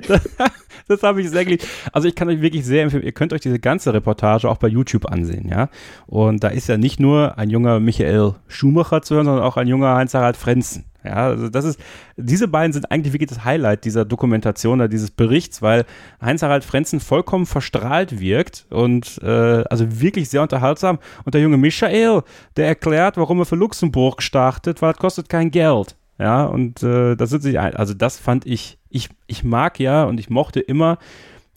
das, 0.88 1.00
das 1.00 1.04
habe 1.04 1.22
ich 1.22 1.30
sehr 1.30 1.46
geliebt. 1.46 1.68
Also 1.92 2.08
ich 2.08 2.16
kann 2.16 2.30
euch 2.30 2.42
wirklich 2.42 2.66
sehr 2.66 2.84
empfehlen, 2.84 3.04
ihr 3.04 3.12
könnt 3.12 3.34
euch 3.34 3.42
diese 3.42 3.60
ganze 3.60 3.94
Reportage 3.94 4.50
auch 4.50 4.58
bei 4.58 4.68
YouTube 4.68 5.06
ansehen, 5.12 5.50
ja. 5.50 5.70
Und 6.06 6.44
da 6.44 6.50
ist 6.50 6.68
ja 6.68 6.78
nicht 6.78 7.00
nur 7.00 7.38
ein 7.38 7.50
junger 7.50 7.80
Michael 7.80 8.36
Schumacher 8.48 9.02
zu 9.02 9.16
hören, 9.16 9.26
sondern 9.26 9.44
auch 9.44 9.58
ein 9.58 9.68
junger 9.68 9.96
Heinz-Harald 9.96 10.38
Frenzen. 10.38 10.86
Ja, 11.08 11.28
also 11.28 11.48
das 11.48 11.64
ist, 11.64 11.80
diese 12.18 12.48
beiden 12.48 12.74
sind 12.74 12.92
eigentlich 12.92 13.14
wirklich 13.14 13.30
das 13.30 13.46
Highlight 13.46 13.86
dieser 13.86 14.04
Dokumentation 14.04 14.80
oder 14.80 14.90
dieses 14.90 15.12
Berichts, 15.12 15.62
weil 15.62 15.86
Heinz-Harald 16.22 16.66
Frenzen 16.66 17.00
vollkommen 17.00 17.46
verstrahlt 17.46 18.20
wirkt 18.20 18.66
und 18.70 19.20
äh, 19.24 19.64
also 19.70 20.02
wirklich 20.02 20.30
sehr 20.30 20.42
unterhaltsam. 20.42 21.00
Und 21.24 21.34
der 21.34 21.42
junge 21.42 21.58
Michael, 21.58 22.24
der 22.58 22.68
erklärt, 22.68 23.18
warum 23.18 23.40
er 23.40 23.46
für 23.46 23.56
Luxemburg 23.56 24.22
startet, 24.22 24.82
weil 24.82 24.92
es 24.92 24.98
kostet 24.98 25.30
kein 25.30 25.52
Geld. 25.52 25.96
Ja, 26.20 26.46
und 26.46 26.82
äh, 26.84 27.16
das 27.16 27.30
sind 27.30 27.44
sich 27.44 27.60
ein, 27.60 27.76
also 27.76 27.94
das 27.94 28.20
fand 28.20 28.46
ich, 28.46 28.80
ich, 28.90 29.10
ich 29.28 29.44
mag 29.44 29.80
ja 29.80 30.06
und 30.06 30.20
ich 30.20 30.30
mochte 30.30 30.60
immer 30.60 30.98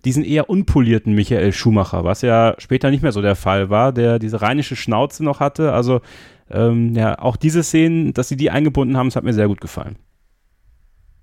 diesen 0.05 0.25
eher 0.25 0.49
unpolierten 0.49 1.15
Michael 1.15 1.53
Schumacher, 1.53 2.05
was 2.05 2.23
ja 2.23 2.55
später 2.59 2.91
nicht 2.91 3.03
mehr 3.03 3.13
so 3.13 3.23
der 3.23 3.37
Fall 3.37 3.71
war, 3.71 3.93
der 3.93 4.19
diese 4.19 4.41
rheinische 4.41 4.77
Schnauze 4.77 5.25
noch 5.25 5.41
hatte. 5.41 5.73
Also 5.73 6.01
ähm, 6.51 6.95
ja, 6.95 7.19
auch 7.19 7.37
diese 7.37 7.63
Szenen, 7.63 8.13
dass 8.13 8.29
sie 8.29 8.37
die 8.37 8.51
eingebunden 8.51 8.97
haben, 8.97 9.09
das 9.09 9.17
hat 9.17 9.25
mir 9.25 9.33
sehr 9.33 9.49
gut 9.49 9.61
gefallen. 9.61 9.97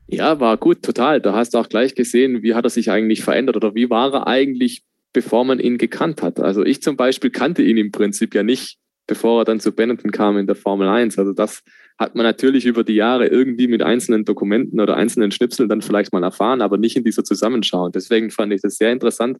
Ja, 0.08 0.40
war 0.40 0.58
gut, 0.58 0.84
total. 0.84 1.20
Da 1.20 1.34
hast 1.34 1.54
du 1.54 1.58
auch 1.58 1.68
gleich 1.68 1.94
gesehen, 1.94 2.42
wie 2.42 2.54
hat 2.54 2.64
er 2.64 2.70
sich 2.70 2.90
eigentlich 2.90 3.24
verändert 3.24 3.58
oder 3.58 3.76
wie 3.76 3.90
war 3.90 4.14
er 4.14 4.28
eigentlich, 4.28 4.84
bevor 5.12 5.44
man 5.44 5.60
ihn 5.60 5.78
gekannt 5.78 6.22
hat. 6.22 6.40
Also 6.40 6.64
ich 6.64 6.82
zum 6.82 6.96
Beispiel 6.96 7.30
kannte 7.30 7.62
ihn 7.62 7.78
im 7.78 7.92
Prinzip 7.92 8.34
ja 8.34 8.44
nicht, 8.44 8.78
bevor 9.06 9.42
er 9.42 9.46
dann 9.46 9.60
zu 9.60 9.74
Benetton 9.74 10.12
kam 10.12 10.38
in 10.38 10.48
der 10.48 10.56
Formel 10.56 10.88
1. 10.88 11.20
Also 11.20 11.34
das 11.34 11.62
hat 11.98 12.16
man 12.16 12.24
natürlich 12.24 12.66
über 12.66 12.84
die 12.84 12.94
Jahre 12.94 13.28
irgendwie 13.28 13.68
mit 13.68 13.82
einzelnen 13.82 14.24
Dokumenten 14.24 14.80
oder 14.80 14.96
einzelnen 14.96 15.32
Schnipseln 15.32 15.68
dann 15.68 15.82
vielleicht 15.82 16.14
mal 16.14 16.24
erfahren, 16.24 16.62
aber 16.62 16.78
nicht 16.78 16.96
in 16.96 17.04
dieser 17.04 17.24
Zusammenschau. 17.24 17.90
Deswegen 17.90 18.30
fand 18.30 18.54
ich 18.54 18.62
das 18.62 18.78
sehr 18.78 18.92
interessant. 18.92 19.38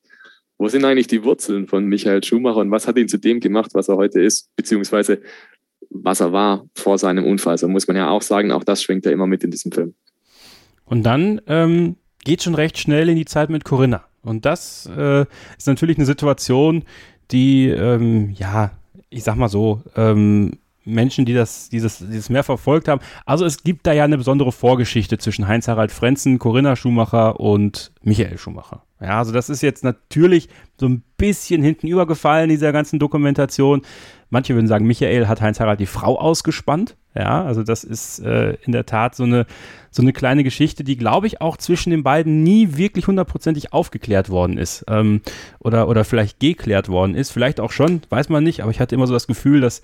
Wo 0.58 0.68
sind 0.68 0.84
eigentlich 0.84 1.08
die 1.08 1.24
Wurzeln 1.24 1.68
von 1.68 1.86
Michael 1.86 2.24
Schumacher 2.24 2.58
und 2.58 2.72
was 2.72 2.88
hat 2.88 2.98
ihn 2.98 3.08
zu 3.08 3.20
dem 3.20 3.40
gemacht, 3.40 3.72
was 3.74 3.90
er 3.90 3.98
heute 3.98 4.22
ist? 4.22 4.50
Beziehungsweise 4.56 5.22
was 5.90 6.20
er 6.20 6.32
war 6.32 6.66
vor 6.76 6.98
seinem 6.98 7.26
Unfall. 7.26 7.58
So 7.58 7.68
muss 7.68 7.88
man 7.88 7.96
ja 7.96 8.10
auch 8.10 8.24
sagen, 8.24 8.52
auch 8.52 8.64
das 8.64 8.82
schwingt 8.82 9.06
ja 9.06 9.12
immer 9.12 9.28
mit 9.28 9.44
in 9.44 9.52
diesem 9.52 9.72
Film. 9.72 9.94
Und 10.86 11.04
dann 11.04 11.42
ähm, 11.48 11.96
geht 12.24 12.44
schon 12.44 12.56
recht 12.56 12.80
schnell 12.80 13.10
in 13.10 13.16
die 13.16 13.26
Zeit 13.26 13.50
mit 13.50 13.66
Corinna. 13.66 14.04
Und 14.24 14.46
das 14.46 14.90
äh, 14.98 15.26
ist 15.58 15.68
natürlich 15.68 15.98
eine 15.98 16.06
Situation, 16.06 16.84
die, 17.32 17.68
ähm, 17.68 18.32
ja, 18.38 18.72
ich 19.10 19.24
sag 19.24 19.36
mal 19.36 19.48
so, 19.48 19.84
ähm, 19.96 20.58
Menschen, 20.88 21.26
die 21.26 21.34
das, 21.34 21.70
dieses, 21.70 22.00
dieses 22.00 22.30
mehr 22.30 22.44
verfolgt 22.44 22.88
haben. 22.88 23.02
Also 23.26 23.46
es 23.46 23.64
gibt 23.64 23.86
da 23.86 23.94
ja 23.94 24.06
eine 24.06 24.18
besondere 24.18 24.52
Vorgeschichte 24.52 25.18
zwischen 25.18 25.48
Heinz-Harald 25.48 25.92
Frenzen, 25.92 26.40
Corinna 26.40 26.76
Schumacher 26.76 27.40
und 27.40 27.92
Michael 28.02 28.38
Schumacher. 28.38 28.84
Ja, 29.00 29.20
also 29.20 29.32
das 29.32 29.50
ist 29.50 29.62
jetzt 29.62 29.84
natürlich 29.84 30.50
so 30.80 30.88
ein 30.88 31.04
bisschen 31.18 31.62
hinten 31.62 31.88
übergefallen, 31.88 32.50
dieser 32.50 32.72
ganzen 32.72 32.98
Dokumentation. 32.98 33.84
Manche 34.30 34.56
würden 34.56 34.68
sagen, 34.68 34.88
Michael 34.88 35.28
hat 35.28 35.42
Heinz-Harald 35.42 35.80
die 35.80 35.86
Frau 35.86 36.20
ausgespannt. 36.20 36.98
Ja, 37.16 37.44
also 37.44 37.64
das 37.64 37.84
ist 37.84 38.20
äh, 38.20 38.58
in 38.64 38.72
der 38.72 38.86
Tat 38.86 39.16
so 39.16 39.24
eine, 39.24 39.46
so 39.90 40.02
eine 40.02 40.14
kleine 40.14 40.44
Geschichte, 40.44 40.84
die, 40.84 40.98
glaube 40.98 41.28
ich, 41.28 41.42
auch 41.42 41.58
zwischen 41.58 41.90
den 41.90 42.04
beiden 42.04 42.44
nie 42.44 42.78
wirklich 42.78 43.08
hundertprozentig 43.08 43.74
aufgeklärt 43.74 44.30
worden 44.30 44.58
ist. 44.58 44.86
Ähm, 44.88 45.22
oder, 45.60 45.88
oder 45.88 46.04
vielleicht 46.04 46.40
geklärt 46.40 46.90
worden 46.90 47.16
ist. 47.16 47.32
Vielleicht 47.32 47.60
auch 47.60 47.72
schon, 47.72 48.02
weiß 48.10 48.30
man 48.30 48.44
nicht, 48.44 48.62
aber 48.62 48.72
ich 48.72 48.80
hatte 48.80 48.96
immer 48.96 49.08
so 49.08 49.14
das 49.14 49.28
Gefühl, 49.28 49.62
dass 49.62 49.82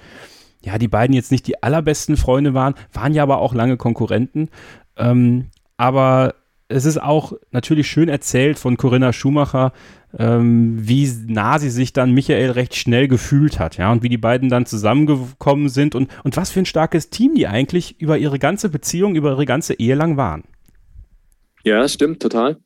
ja, 0.63 0.77
die 0.77 0.88
beiden 0.88 1.15
jetzt 1.15 1.32
nicht 1.32 1.48
die 1.48 1.62
allerbesten 1.62 2.17
Freunde 2.17 2.53
waren, 2.53 2.75
waren 2.91 3.13
ja 3.13 3.24
aber 3.24 3.39
auch 3.39 3.53
lange 3.53 3.77
Konkurrenten. 3.77 4.50
Ähm, 4.98 5.48
aber 5.77 6.36
es 6.70 6.86
ist 6.86 7.01
auch 7.01 7.34
natürlich 7.51 7.88
schön 7.88 8.10
erzählt 8.10 8.58
von 8.58 8.77
Corinna 8.77 9.13
Schumacher, 9.13 9.74
ähm, 10.17 10.77
wie 10.79 11.10
nah 11.27 11.60
sie 11.60 11.70
sich 11.70 11.93
dann 11.93 12.12
Michael 12.12 12.51
recht 12.51 12.75
schnell 12.75 13.08
gefühlt 13.08 13.60
hat, 13.60 13.77
ja, 13.77 13.91
und 13.91 14.03
wie 14.03 14.10
die 14.10 14.17
beiden 14.17 14.50
dann 14.50 14.65
zusammengekommen 14.65 15.70
sind 15.70 15.96
und, 15.96 16.10
und 16.24 16.38
was 16.38 16.51
für 16.51 16.60
ein 16.60 16.65
starkes 16.65 17.10
Team 17.10 17.36
die 17.36 17.48
eigentlich 17.48 18.00
über 18.00 18.17
ihre 18.17 18.39
ganze 18.39 18.70
Beziehung, 18.70 19.15
über 19.15 19.32
ihre 19.32 19.46
ganze 19.46 19.74
Ehe 19.74 19.96
lang 19.96 20.17
waren. 20.17 20.43
Ja, 21.63 21.88
stimmt, 21.88 22.22
total. 22.22 22.58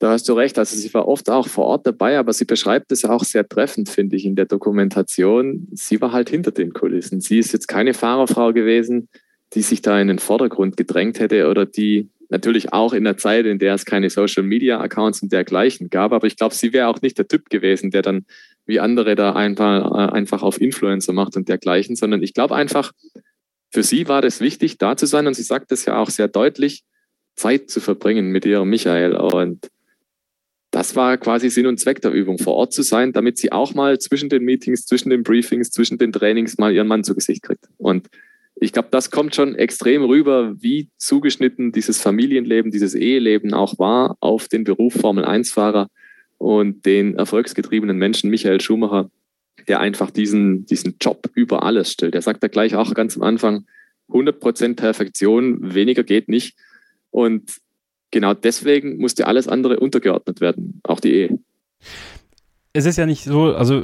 Da 0.00 0.12
hast 0.12 0.26
du 0.30 0.32
recht. 0.32 0.58
Also 0.58 0.76
sie 0.76 0.92
war 0.94 1.06
oft 1.06 1.28
auch 1.28 1.46
vor 1.46 1.66
Ort 1.66 1.86
dabei, 1.86 2.18
aber 2.18 2.32
sie 2.32 2.46
beschreibt 2.46 2.90
es 2.90 3.04
auch 3.04 3.22
sehr 3.22 3.46
treffend, 3.46 3.90
finde 3.90 4.16
ich, 4.16 4.24
in 4.24 4.34
der 4.34 4.46
Dokumentation. 4.46 5.68
Sie 5.72 6.00
war 6.00 6.12
halt 6.12 6.30
hinter 6.30 6.52
den 6.52 6.72
Kulissen. 6.72 7.20
Sie 7.20 7.38
ist 7.38 7.52
jetzt 7.52 7.68
keine 7.68 7.92
Fahrerfrau 7.92 8.54
gewesen, 8.54 9.10
die 9.52 9.60
sich 9.60 9.82
da 9.82 10.00
in 10.00 10.08
den 10.08 10.18
Vordergrund 10.18 10.78
gedrängt 10.78 11.20
hätte 11.20 11.48
oder 11.48 11.66
die 11.66 12.08
natürlich 12.30 12.72
auch 12.72 12.94
in 12.94 13.04
der 13.04 13.18
Zeit, 13.18 13.44
in 13.44 13.58
der 13.58 13.74
es 13.74 13.84
keine 13.84 14.08
Social 14.08 14.42
Media 14.42 14.80
Accounts 14.80 15.20
und 15.20 15.32
dergleichen 15.32 15.90
gab. 15.90 16.12
Aber 16.12 16.26
ich 16.26 16.36
glaube, 16.36 16.54
sie 16.54 16.72
wäre 16.72 16.88
auch 16.88 17.02
nicht 17.02 17.18
der 17.18 17.28
Typ 17.28 17.50
gewesen, 17.50 17.90
der 17.90 18.00
dann 18.00 18.24
wie 18.64 18.80
andere 18.80 19.16
da 19.16 19.34
einfach, 19.34 19.90
äh, 19.90 20.12
einfach 20.12 20.42
auf 20.42 20.58
Influencer 20.62 21.12
macht 21.12 21.36
und 21.36 21.48
dergleichen, 21.50 21.94
sondern 21.94 22.22
ich 22.22 22.32
glaube 22.32 22.54
einfach, 22.54 22.92
für 23.70 23.82
sie 23.82 24.08
war 24.08 24.22
das 24.22 24.40
wichtig, 24.40 24.78
da 24.78 24.96
zu 24.96 25.04
sein. 25.04 25.26
Und 25.26 25.34
sie 25.34 25.42
sagt 25.42 25.72
es 25.72 25.84
ja 25.84 25.98
auch 25.98 26.08
sehr 26.08 26.28
deutlich, 26.28 26.84
Zeit 27.36 27.68
zu 27.68 27.80
verbringen 27.80 28.30
mit 28.30 28.46
ihrem 28.46 28.70
Michael. 28.70 29.14
Und 29.14 29.68
das 30.70 30.94
war 30.94 31.16
quasi 31.18 31.50
Sinn 31.50 31.66
und 31.66 31.78
Zweck 31.78 32.00
der 32.00 32.12
Übung, 32.12 32.38
vor 32.38 32.54
Ort 32.54 32.72
zu 32.72 32.82
sein, 32.82 33.12
damit 33.12 33.38
sie 33.38 33.52
auch 33.52 33.74
mal 33.74 33.98
zwischen 33.98 34.28
den 34.28 34.44
Meetings, 34.44 34.86
zwischen 34.86 35.10
den 35.10 35.22
Briefings, 35.22 35.70
zwischen 35.70 35.98
den 35.98 36.12
Trainings 36.12 36.58
mal 36.58 36.72
ihren 36.72 36.86
Mann 36.86 37.04
zu 37.04 37.14
Gesicht 37.14 37.42
kriegt. 37.42 37.68
Und 37.78 38.08
ich 38.54 38.72
glaube, 38.72 38.88
das 38.90 39.10
kommt 39.10 39.34
schon 39.34 39.54
extrem 39.54 40.04
rüber, 40.04 40.54
wie 40.58 40.90
zugeschnitten 40.98 41.72
dieses 41.72 42.00
Familienleben, 42.00 42.70
dieses 42.70 42.94
Eheleben 42.94 43.54
auch 43.54 43.78
war 43.78 44.16
auf 44.20 44.48
den 44.48 44.64
Beruf 44.64 44.94
Formel-1-Fahrer 44.94 45.88
und 46.38 46.86
den 46.86 47.16
erfolgsgetriebenen 47.16 47.96
Menschen 47.96 48.30
Michael 48.30 48.60
Schumacher, 48.60 49.10
der 49.66 49.80
einfach 49.80 50.10
diesen, 50.10 50.66
diesen 50.66 50.96
Job 51.00 51.30
über 51.34 51.64
alles 51.64 51.90
stellt. 51.90 52.14
Er 52.14 52.22
sagt 52.22 52.42
da 52.42 52.48
gleich 52.48 52.76
auch 52.76 52.94
ganz 52.94 53.16
am 53.16 53.22
Anfang, 53.22 53.66
100% 54.10 54.76
Perfektion, 54.76 55.74
weniger 55.74 56.02
geht 56.02 56.28
nicht. 56.28 56.56
Und 57.10 57.60
genau 58.10 58.34
deswegen 58.34 58.98
musste 58.98 59.26
alles 59.26 59.48
andere 59.48 59.78
untergeordnet 59.80 60.40
werden, 60.40 60.80
auch 60.82 61.00
die 61.00 61.12
Ehe. 61.12 61.38
Es 62.72 62.86
ist 62.86 62.96
ja 62.96 63.06
nicht 63.06 63.24
so, 63.24 63.54
also 63.54 63.82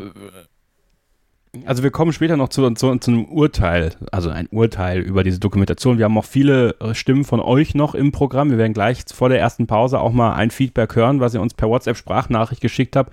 also 1.64 1.82
wir 1.82 1.90
kommen 1.90 2.12
später 2.12 2.36
noch 2.36 2.48
zu, 2.48 2.68
zu, 2.72 2.96
zu, 2.96 3.10
einem 3.10 3.24
Urteil, 3.26 3.92
also 4.12 4.30
ein 4.30 4.48
Urteil 4.48 5.00
über 5.00 5.22
diese 5.22 5.40
Dokumentation. 5.40 5.98
Wir 5.98 6.04
haben 6.04 6.18
auch 6.18 6.24
viele 6.24 6.76
äh, 6.80 6.94
Stimmen 6.94 7.24
von 7.24 7.40
euch 7.40 7.74
noch 7.74 7.94
im 7.94 8.12
Programm. 8.12 8.50
Wir 8.50 8.58
werden 8.58 8.74
gleich 8.74 9.04
vor 9.12 9.28
der 9.28 9.40
ersten 9.40 9.66
Pause 9.66 10.00
auch 10.00 10.12
mal 10.12 10.34
ein 10.34 10.50
Feedback 10.50 10.94
hören, 10.96 11.20
was 11.20 11.34
ihr 11.34 11.40
uns 11.40 11.54
per 11.54 11.68
WhatsApp-Sprachnachricht 11.68 12.60
geschickt 12.60 12.96
habt. 12.96 13.12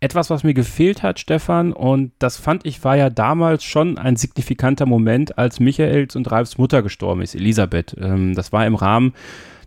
Etwas, 0.00 0.30
was 0.30 0.44
mir 0.44 0.54
gefehlt 0.54 1.02
hat, 1.02 1.18
Stefan, 1.18 1.72
und 1.72 2.12
das 2.20 2.36
fand 2.36 2.64
ich, 2.64 2.84
war 2.84 2.96
ja 2.96 3.10
damals 3.10 3.64
schon 3.64 3.98
ein 3.98 4.14
signifikanter 4.14 4.86
Moment, 4.86 5.36
als 5.38 5.58
Michaels 5.58 6.14
und 6.14 6.30
Ralfs 6.30 6.56
Mutter 6.56 6.82
gestorben 6.82 7.20
ist, 7.20 7.34
Elisabeth. 7.34 7.96
Ähm, 8.00 8.34
das 8.34 8.52
war 8.52 8.64
im 8.64 8.76
Rahmen 8.76 9.12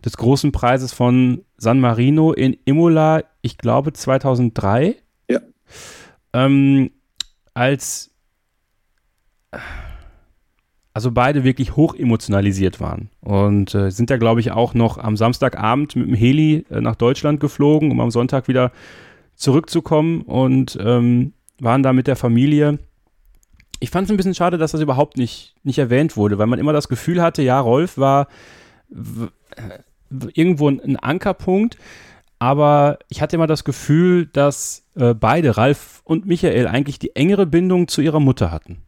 des 0.03 0.17
großen 0.17 0.51
Preises 0.51 0.93
von 0.93 1.43
San 1.57 1.79
Marino 1.79 2.33
in 2.33 2.57
Imola, 2.65 3.23
ich 3.41 3.57
glaube 3.57 3.93
2003. 3.93 4.95
Ja. 5.29 5.39
Ähm, 6.33 6.91
als 7.53 8.11
also 10.93 11.11
beide 11.11 11.43
wirklich 11.43 11.75
hoch 11.75 11.95
emotionalisiert 11.95 12.79
waren 12.81 13.09
und 13.21 13.73
äh, 13.73 13.91
sind 13.91 14.09
ja, 14.09 14.17
glaube 14.17 14.41
ich, 14.41 14.51
auch 14.51 14.73
noch 14.73 14.97
am 14.97 15.15
Samstagabend 15.15 15.95
mit 15.95 16.07
dem 16.07 16.15
Heli 16.15 16.65
äh, 16.69 16.81
nach 16.81 16.95
Deutschland 16.95 17.39
geflogen, 17.39 17.91
um 17.91 17.99
am 18.01 18.11
Sonntag 18.11 18.47
wieder 18.47 18.71
zurückzukommen 19.35 20.21
und 20.21 20.77
ähm, 20.81 21.33
waren 21.59 21.83
da 21.83 21.93
mit 21.93 22.07
der 22.07 22.17
Familie. 22.17 22.79
Ich 23.79 23.89
fand 23.89 24.05
es 24.05 24.11
ein 24.11 24.17
bisschen 24.17 24.35
schade, 24.35 24.57
dass 24.57 24.71
das 24.71 24.81
überhaupt 24.81 25.17
nicht, 25.17 25.55
nicht 25.63 25.79
erwähnt 25.79 26.17
wurde, 26.17 26.37
weil 26.37 26.47
man 26.47 26.59
immer 26.59 26.73
das 26.73 26.89
Gefühl 26.89 27.21
hatte, 27.21 27.41
ja, 27.41 27.59
Rolf 27.59 27.97
war 27.97 28.27
irgendwo 30.33 30.69
ein 30.69 30.97
Ankerpunkt, 30.97 31.77
aber 32.39 32.97
ich 33.09 33.21
hatte 33.21 33.35
immer 33.35 33.47
das 33.47 33.63
Gefühl, 33.63 34.25
dass 34.25 34.87
äh, 34.95 35.13
beide, 35.13 35.57
Ralf 35.57 36.01
und 36.03 36.25
Michael, 36.25 36.67
eigentlich 36.67 36.97
die 36.97 37.15
engere 37.15 37.45
Bindung 37.45 37.87
zu 37.87 38.01
ihrer 38.01 38.19
Mutter 38.19 38.51
hatten. 38.51 38.81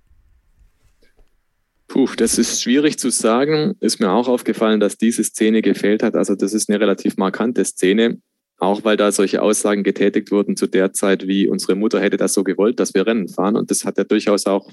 Puh, 1.87 2.09
das 2.17 2.39
ist 2.39 2.63
schwierig 2.63 2.97
zu 2.97 3.11
sagen. 3.11 3.75
Ist 3.79 3.99
mir 3.99 4.09
auch 4.09 4.27
aufgefallen, 4.27 4.79
dass 4.79 4.97
diese 4.97 5.23
Szene 5.23 5.61
gefehlt 5.61 6.01
hat. 6.01 6.15
Also 6.15 6.33
das 6.33 6.53
ist 6.53 6.67
eine 6.67 6.79
relativ 6.79 7.17
markante 7.17 7.63
Szene, 7.63 8.19
auch 8.57 8.83
weil 8.83 8.97
da 8.97 9.11
solche 9.11 9.43
Aussagen 9.43 9.83
getätigt 9.83 10.31
wurden 10.31 10.57
zu 10.57 10.65
der 10.65 10.93
Zeit, 10.93 11.27
wie 11.27 11.47
unsere 11.47 11.75
Mutter 11.75 11.99
hätte 11.99 12.17
das 12.17 12.33
so 12.33 12.43
gewollt, 12.43 12.79
dass 12.79 12.95
wir 12.95 13.05
Rennen 13.05 13.27
fahren. 13.27 13.55
Und 13.55 13.69
das 13.69 13.85
hat 13.85 13.99
ja 13.99 14.03
durchaus 14.03 14.47
auch 14.47 14.71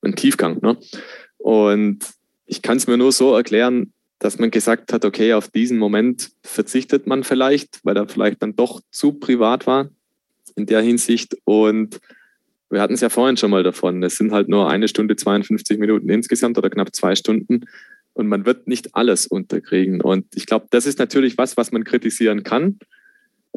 einen 0.00 0.16
Tiefgang. 0.16 0.60
Ne? 0.62 0.78
Und 1.36 1.98
ich 2.46 2.62
kann 2.62 2.78
es 2.78 2.86
mir 2.86 2.96
nur 2.96 3.12
so 3.12 3.34
erklären, 3.34 3.92
dass 4.24 4.38
man 4.38 4.50
gesagt 4.50 4.94
hat, 4.94 5.04
okay, 5.04 5.34
auf 5.34 5.48
diesen 5.48 5.76
Moment 5.76 6.30
verzichtet 6.42 7.06
man 7.06 7.24
vielleicht, 7.24 7.80
weil 7.84 7.94
er 7.94 8.08
vielleicht 8.08 8.42
dann 8.42 8.56
doch 8.56 8.80
zu 8.90 9.12
privat 9.12 9.66
war 9.66 9.90
in 10.56 10.64
der 10.64 10.80
Hinsicht. 10.80 11.36
Und 11.44 12.00
wir 12.70 12.80
hatten 12.80 12.94
es 12.94 13.02
ja 13.02 13.10
vorhin 13.10 13.36
schon 13.36 13.50
mal 13.50 13.62
davon. 13.62 14.02
Es 14.02 14.16
sind 14.16 14.32
halt 14.32 14.48
nur 14.48 14.70
eine 14.70 14.88
Stunde 14.88 15.16
52 15.16 15.78
Minuten 15.78 16.08
insgesamt 16.08 16.56
oder 16.56 16.70
knapp 16.70 16.96
zwei 16.96 17.14
Stunden. 17.14 17.66
Und 18.14 18.28
man 18.28 18.46
wird 18.46 18.66
nicht 18.66 18.94
alles 18.94 19.26
unterkriegen. 19.26 20.00
Und 20.00 20.24
ich 20.34 20.46
glaube, 20.46 20.68
das 20.70 20.86
ist 20.86 20.98
natürlich 20.98 21.36
was, 21.36 21.58
was 21.58 21.70
man 21.70 21.84
kritisieren 21.84 22.44
kann. 22.44 22.78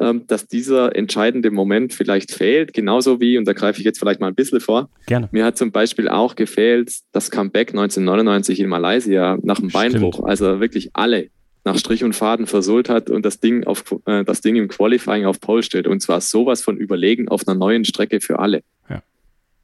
Ähm, 0.00 0.26
dass 0.28 0.46
dieser 0.46 0.94
entscheidende 0.94 1.50
Moment 1.50 1.92
vielleicht 1.92 2.30
fehlt, 2.30 2.72
genauso 2.72 3.20
wie, 3.20 3.36
und 3.36 3.48
da 3.48 3.52
greife 3.52 3.80
ich 3.80 3.84
jetzt 3.84 3.98
vielleicht 3.98 4.20
mal 4.20 4.28
ein 4.28 4.34
bisschen 4.36 4.60
vor, 4.60 4.90
Gerne. 5.06 5.28
mir 5.32 5.44
hat 5.44 5.58
zum 5.58 5.72
Beispiel 5.72 6.08
auch 6.08 6.36
gefehlt 6.36 6.92
das 7.10 7.32
Comeback 7.32 7.70
1999 7.70 8.60
in 8.60 8.68
Malaysia 8.68 9.38
nach 9.42 9.58
dem 9.58 9.70
Beinbruch, 9.70 10.22
also 10.22 10.60
wirklich 10.60 10.90
alle 10.92 11.30
nach 11.64 11.76
Strich 11.76 12.04
und 12.04 12.14
Faden 12.14 12.46
versohlt 12.46 12.88
hat 12.88 13.10
und 13.10 13.24
das 13.24 13.40
Ding, 13.40 13.64
auf, 13.64 13.84
äh, 14.06 14.24
das 14.24 14.40
Ding 14.40 14.56
im 14.56 14.68
Qualifying 14.68 15.26
auf 15.26 15.40
Pole 15.40 15.62
steht. 15.62 15.86
Und 15.86 16.00
zwar 16.00 16.20
sowas 16.20 16.62
von 16.62 16.76
überlegen 16.76 17.28
auf 17.28 17.46
einer 17.46 17.58
neuen 17.58 17.84
Strecke 17.84 18.20
für 18.20 18.38
alle. 18.38 18.62
Ja. 18.88 19.02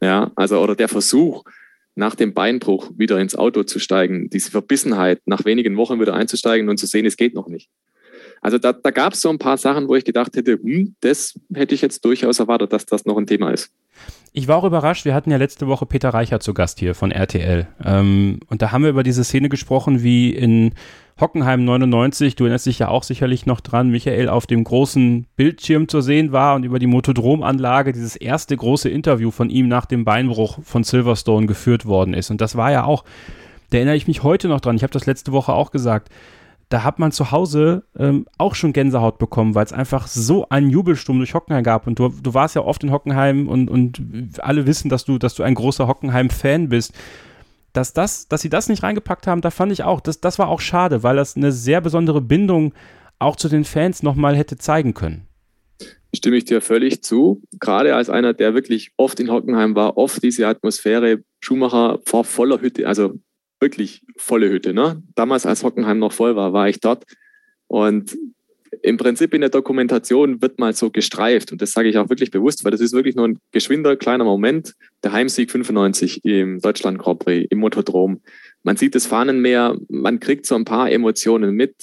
Ja, 0.02 0.32
also, 0.34 0.60
oder 0.60 0.74
der 0.74 0.88
Versuch, 0.88 1.44
nach 1.94 2.14
dem 2.14 2.34
Beinbruch 2.34 2.90
wieder 2.96 3.20
ins 3.20 3.36
Auto 3.36 3.62
zu 3.62 3.78
steigen, 3.78 4.28
diese 4.28 4.50
Verbissenheit, 4.50 5.20
nach 5.26 5.44
wenigen 5.44 5.76
Wochen 5.76 6.00
wieder 6.00 6.14
einzusteigen 6.14 6.68
und 6.68 6.78
zu 6.78 6.86
sehen, 6.86 7.06
es 7.06 7.16
geht 7.16 7.34
noch 7.34 7.48
nicht. 7.48 7.70
Also 8.44 8.58
da, 8.58 8.74
da 8.74 8.90
gab 8.90 9.14
es 9.14 9.22
so 9.22 9.30
ein 9.30 9.38
paar 9.38 9.56
Sachen, 9.56 9.88
wo 9.88 9.94
ich 9.94 10.04
gedacht 10.04 10.36
hätte, 10.36 10.58
hm, 10.62 10.96
das 11.00 11.32
hätte 11.54 11.74
ich 11.74 11.80
jetzt 11.80 12.04
durchaus 12.04 12.40
erwartet, 12.40 12.74
dass 12.74 12.84
das 12.84 13.06
noch 13.06 13.16
ein 13.16 13.26
Thema 13.26 13.50
ist. 13.50 13.70
Ich 14.34 14.48
war 14.48 14.58
auch 14.58 14.64
überrascht, 14.64 15.06
wir 15.06 15.14
hatten 15.14 15.30
ja 15.30 15.38
letzte 15.38 15.66
Woche 15.66 15.86
Peter 15.86 16.10
Reicher 16.10 16.40
zu 16.40 16.52
Gast 16.52 16.78
hier 16.78 16.94
von 16.94 17.10
RTL. 17.10 17.66
Ähm, 17.82 18.40
und 18.48 18.60
da 18.60 18.70
haben 18.70 18.82
wir 18.82 18.90
über 18.90 19.02
diese 19.02 19.24
Szene 19.24 19.48
gesprochen, 19.48 20.02
wie 20.02 20.28
in 20.28 20.74
Hockenheim 21.18 21.64
99, 21.64 22.36
du 22.36 22.44
erinnerst 22.44 22.66
dich 22.66 22.80
ja 22.80 22.88
auch 22.88 23.02
sicherlich 23.02 23.46
noch 23.46 23.62
dran, 23.62 23.88
Michael 23.88 24.28
auf 24.28 24.46
dem 24.46 24.62
großen 24.62 25.26
Bildschirm 25.36 25.88
zu 25.88 26.02
sehen 26.02 26.32
war 26.32 26.54
und 26.54 26.64
über 26.64 26.78
die 26.78 26.86
Motodromanlage 26.86 27.92
dieses 27.92 28.14
erste 28.14 28.54
große 28.58 28.90
Interview 28.90 29.30
von 29.30 29.48
ihm 29.48 29.68
nach 29.68 29.86
dem 29.86 30.04
Beinbruch 30.04 30.58
von 30.64 30.84
Silverstone 30.84 31.46
geführt 31.46 31.86
worden 31.86 32.12
ist. 32.12 32.30
Und 32.30 32.42
das 32.42 32.56
war 32.56 32.70
ja 32.70 32.84
auch, 32.84 33.04
da 33.70 33.78
erinnere 33.78 33.96
ich 33.96 34.06
mich 34.06 34.22
heute 34.22 34.48
noch 34.48 34.60
dran, 34.60 34.76
ich 34.76 34.82
habe 34.82 34.92
das 34.92 35.06
letzte 35.06 35.32
Woche 35.32 35.54
auch 35.54 35.70
gesagt, 35.70 36.10
da 36.68 36.84
hat 36.84 36.98
man 36.98 37.12
zu 37.12 37.30
Hause 37.30 37.84
ähm, 37.96 38.26
auch 38.38 38.54
schon 38.54 38.72
Gänsehaut 38.72 39.18
bekommen, 39.18 39.54
weil 39.54 39.64
es 39.64 39.72
einfach 39.72 40.06
so 40.06 40.48
einen 40.48 40.70
Jubelsturm 40.70 41.18
durch 41.18 41.34
Hockenheim 41.34 41.62
gab. 41.62 41.86
Und 41.86 41.98
du, 41.98 42.08
du 42.08 42.34
warst 42.34 42.54
ja 42.54 42.62
oft 42.62 42.82
in 42.82 42.90
Hockenheim 42.90 43.48
und, 43.48 43.68
und 43.68 44.42
alle 44.42 44.66
wissen, 44.66 44.88
dass 44.88 45.04
du, 45.04 45.18
dass 45.18 45.34
du 45.34 45.42
ein 45.42 45.54
großer 45.54 45.86
Hockenheim-Fan 45.86 46.68
bist. 46.68 46.92
Dass, 47.72 47.92
das, 47.92 48.28
dass 48.28 48.40
sie 48.40 48.50
das 48.50 48.68
nicht 48.68 48.82
reingepackt 48.82 49.26
haben, 49.26 49.40
da 49.40 49.50
fand 49.50 49.72
ich 49.72 49.82
auch, 49.82 50.00
das, 50.00 50.20
das 50.20 50.38
war 50.38 50.48
auch 50.48 50.60
schade, 50.60 51.02
weil 51.02 51.16
das 51.16 51.36
eine 51.36 51.50
sehr 51.50 51.80
besondere 51.80 52.20
Bindung 52.20 52.72
auch 53.18 53.36
zu 53.36 53.48
den 53.48 53.64
Fans 53.64 54.02
nochmal 54.02 54.36
hätte 54.36 54.56
zeigen 54.56 54.94
können. 54.94 55.26
Stimme 56.14 56.36
ich 56.36 56.44
dir 56.44 56.60
völlig 56.60 57.02
zu. 57.02 57.42
Gerade 57.58 57.96
als 57.96 58.08
einer, 58.08 58.32
der 58.32 58.54
wirklich 58.54 58.92
oft 58.96 59.18
in 59.18 59.30
Hockenheim 59.30 59.74
war, 59.74 59.96
oft 59.96 60.22
diese 60.22 60.46
Atmosphäre, 60.46 61.24
Schumacher 61.40 61.98
vor 62.06 62.24
voller 62.24 62.60
Hütte, 62.60 62.86
also 62.86 63.14
wirklich 63.64 64.02
volle 64.18 64.50
Hütte. 64.50 64.74
Ne? 64.74 65.02
Damals, 65.14 65.46
als 65.46 65.64
Hockenheim 65.64 65.98
noch 65.98 66.12
voll 66.12 66.36
war, 66.36 66.52
war 66.52 66.68
ich 66.68 66.80
dort. 66.80 67.04
Und 67.66 68.16
im 68.82 68.98
Prinzip 68.98 69.32
in 69.32 69.40
der 69.40 69.48
Dokumentation 69.48 70.42
wird 70.42 70.58
mal 70.58 70.74
so 70.74 70.90
gestreift. 70.90 71.50
Und 71.50 71.62
das 71.62 71.72
sage 71.72 71.88
ich 71.88 71.96
auch 71.96 72.10
wirklich 72.10 72.30
bewusst, 72.30 72.62
weil 72.64 72.72
das 72.72 72.82
ist 72.82 72.92
wirklich 72.92 73.16
nur 73.16 73.26
ein 73.26 73.38
geschwinder, 73.52 73.96
kleiner 73.96 74.24
Moment. 74.24 74.74
Der 75.02 75.12
Heimsieg 75.12 75.50
95 75.50 76.24
im 76.24 76.60
Deutschland 76.60 76.98
Grand 76.98 77.20
Prix, 77.20 77.46
im 77.50 77.58
Motodrom. 77.58 78.20
man 78.62 78.76
sieht 78.76 78.94
das 78.94 79.06
Fahnenmeer, 79.06 79.78
man 79.88 80.20
kriegt 80.20 80.44
so 80.44 80.54
ein 80.56 80.66
paar 80.66 80.90
Emotionen 80.90 81.54
mit. 81.54 81.74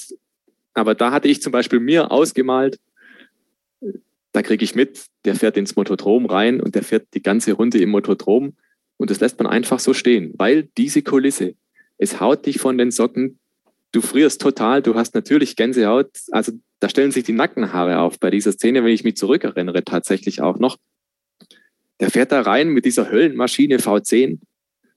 Aber 0.74 0.94
da 0.94 1.10
hatte 1.10 1.28
ich 1.28 1.42
zum 1.42 1.50
Beispiel 1.50 1.80
mir 1.80 2.12
ausgemalt, 2.12 2.78
da 4.32 4.42
kriege 4.42 4.64
ich 4.64 4.74
mit, 4.74 5.06
der 5.24 5.34
fährt 5.34 5.56
ins 5.56 5.76
Motodrom 5.76 6.26
rein 6.26 6.60
und 6.60 6.74
der 6.74 6.82
fährt 6.82 7.08
die 7.14 7.22
ganze 7.22 7.52
Runde 7.52 7.78
im 7.78 7.90
Motodrom 7.90 8.54
und 9.02 9.10
das 9.10 9.18
lässt 9.18 9.38
man 9.38 9.48
einfach 9.48 9.80
so 9.80 9.94
stehen, 9.94 10.32
weil 10.36 10.68
diese 10.78 11.02
Kulisse, 11.02 11.54
es 12.02 12.18
haut 12.20 12.46
dich 12.46 12.58
von 12.58 12.78
den 12.78 12.90
Socken, 12.90 13.38
du 13.92 14.00
frierst 14.00 14.40
total, 14.40 14.82
du 14.82 14.96
hast 14.96 15.14
natürlich 15.14 15.54
Gänsehaut, 15.54 16.10
also 16.32 16.52
da 16.80 16.88
stellen 16.88 17.12
sich 17.12 17.22
die 17.22 17.32
Nackenhaare 17.32 18.00
auf 18.00 18.18
bei 18.18 18.30
dieser 18.30 18.50
Szene, 18.50 18.82
wenn 18.82 18.92
ich 18.92 19.04
mich 19.04 19.16
zurückerinnere, 19.16 19.84
tatsächlich 19.84 20.40
auch 20.40 20.58
noch. 20.58 20.78
Der 22.00 22.10
fährt 22.10 22.32
da 22.32 22.40
rein 22.40 22.70
mit 22.70 22.86
dieser 22.86 23.08
Höllenmaschine 23.08 23.78
V10, 23.78 24.40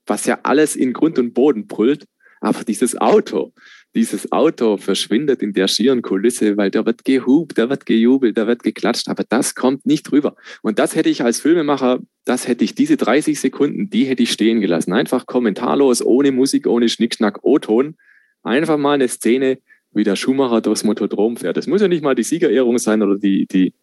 was 0.07 0.25
ja 0.25 0.39
alles 0.41 0.75
in 0.75 0.93
Grund 0.93 1.19
und 1.19 1.33
Boden 1.35 1.67
brüllt, 1.67 2.05
aber 2.41 2.63
dieses 2.63 2.99
Auto, 2.99 3.53
dieses 3.95 4.31
Auto 4.31 4.77
verschwindet 4.77 5.41
in 5.41 5.53
der 5.53 5.67
schieren 5.67 6.01
Kulisse, 6.01 6.57
weil 6.57 6.69
da 6.69 6.85
wird 6.85 7.05
gehupt, 7.05 7.57
da 7.57 7.69
wird 7.69 7.85
gejubelt, 7.85 8.37
da 8.37 8.45
wird 8.45 8.61
geklatscht, 8.61 9.07
aber 9.07 9.23
das 9.27 9.55
kommt 9.55 9.85
nicht 9.85 10.11
rüber. 10.11 10.35
Und 10.61 10.79
das 10.79 10.95
hätte 10.95 11.09
ich 11.09 11.23
als 11.23 11.39
Filmemacher, 11.39 11.99
das 12.25 12.47
hätte 12.47 12.65
ich, 12.65 12.75
diese 12.75 12.97
30 12.97 13.39
Sekunden, 13.39 13.89
die 13.89 14.05
hätte 14.05 14.23
ich 14.23 14.31
stehen 14.31 14.59
gelassen. 14.59 14.91
Einfach 14.91 15.25
kommentarlos, 15.25 16.05
ohne 16.05 16.31
Musik, 16.31 16.67
ohne 16.67 16.89
Schnickschnack, 16.89 17.39
O-Ton. 17.43 17.95
Einfach 18.43 18.77
mal 18.77 18.93
eine 18.93 19.07
Szene, 19.07 19.59
wie 19.93 20.03
der 20.03 20.17
Schumacher 20.17 20.59
durchs 20.59 20.83
Motodrom 20.83 21.37
fährt. 21.37 21.55
Das 21.55 21.67
muss 21.67 21.81
ja 21.81 21.87
nicht 21.87 22.03
mal 22.03 22.15
die 22.15 22.23
Siegerehrung 22.23 22.77
sein 22.77 23.01
oder 23.01 23.17
die, 23.17 23.47
die 23.47 23.73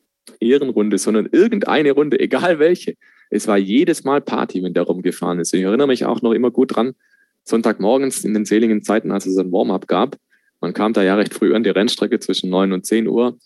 Ehrenrunde, 0.40 0.98
sondern 0.98 1.26
irgendeine 1.32 1.92
Runde, 1.92 2.20
egal 2.20 2.58
welche. 2.58 2.94
Es 3.30 3.48
war 3.48 3.56
jedes 3.56 4.04
Mal 4.04 4.20
Party, 4.20 4.62
wenn 4.62 4.74
der 4.74 4.82
rumgefahren 4.82 5.40
ist. 5.40 5.54
Ich 5.54 5.62
erinnere 5.62 5.86
mich 5.86 6.04
auch 6.04 6.20
noch 6.20 6.32
immer 6.32 6.50
gut 6.50 6.76
dran, 6.76 6.94
Sonntagmorgens 7.44 8.24
in 8.24 8.34
den 8.34 8.44
seligen 8.44 8.82
Zeiten, 8.82 9.10
als 9.10 9.26
es 9.26 9.36
ein 9.36 9.52
Warm-up 9.52 9.88
gab. 9.88 10.16
Man 10.60 10.74
kam 10.74 10.92
da 10.92 11.02
ja 11.02 11.16
recht 11.16 11.34
früh 11.34 11.54
an 11.54 11.64
die 11.64 11.70
Rennstrecke 11.70 12.20
zwischen 12.20 12.50
9 12.50 12.72
und 12.72 12.86
10 12.86 13.08
Uhr. 13.08 13.38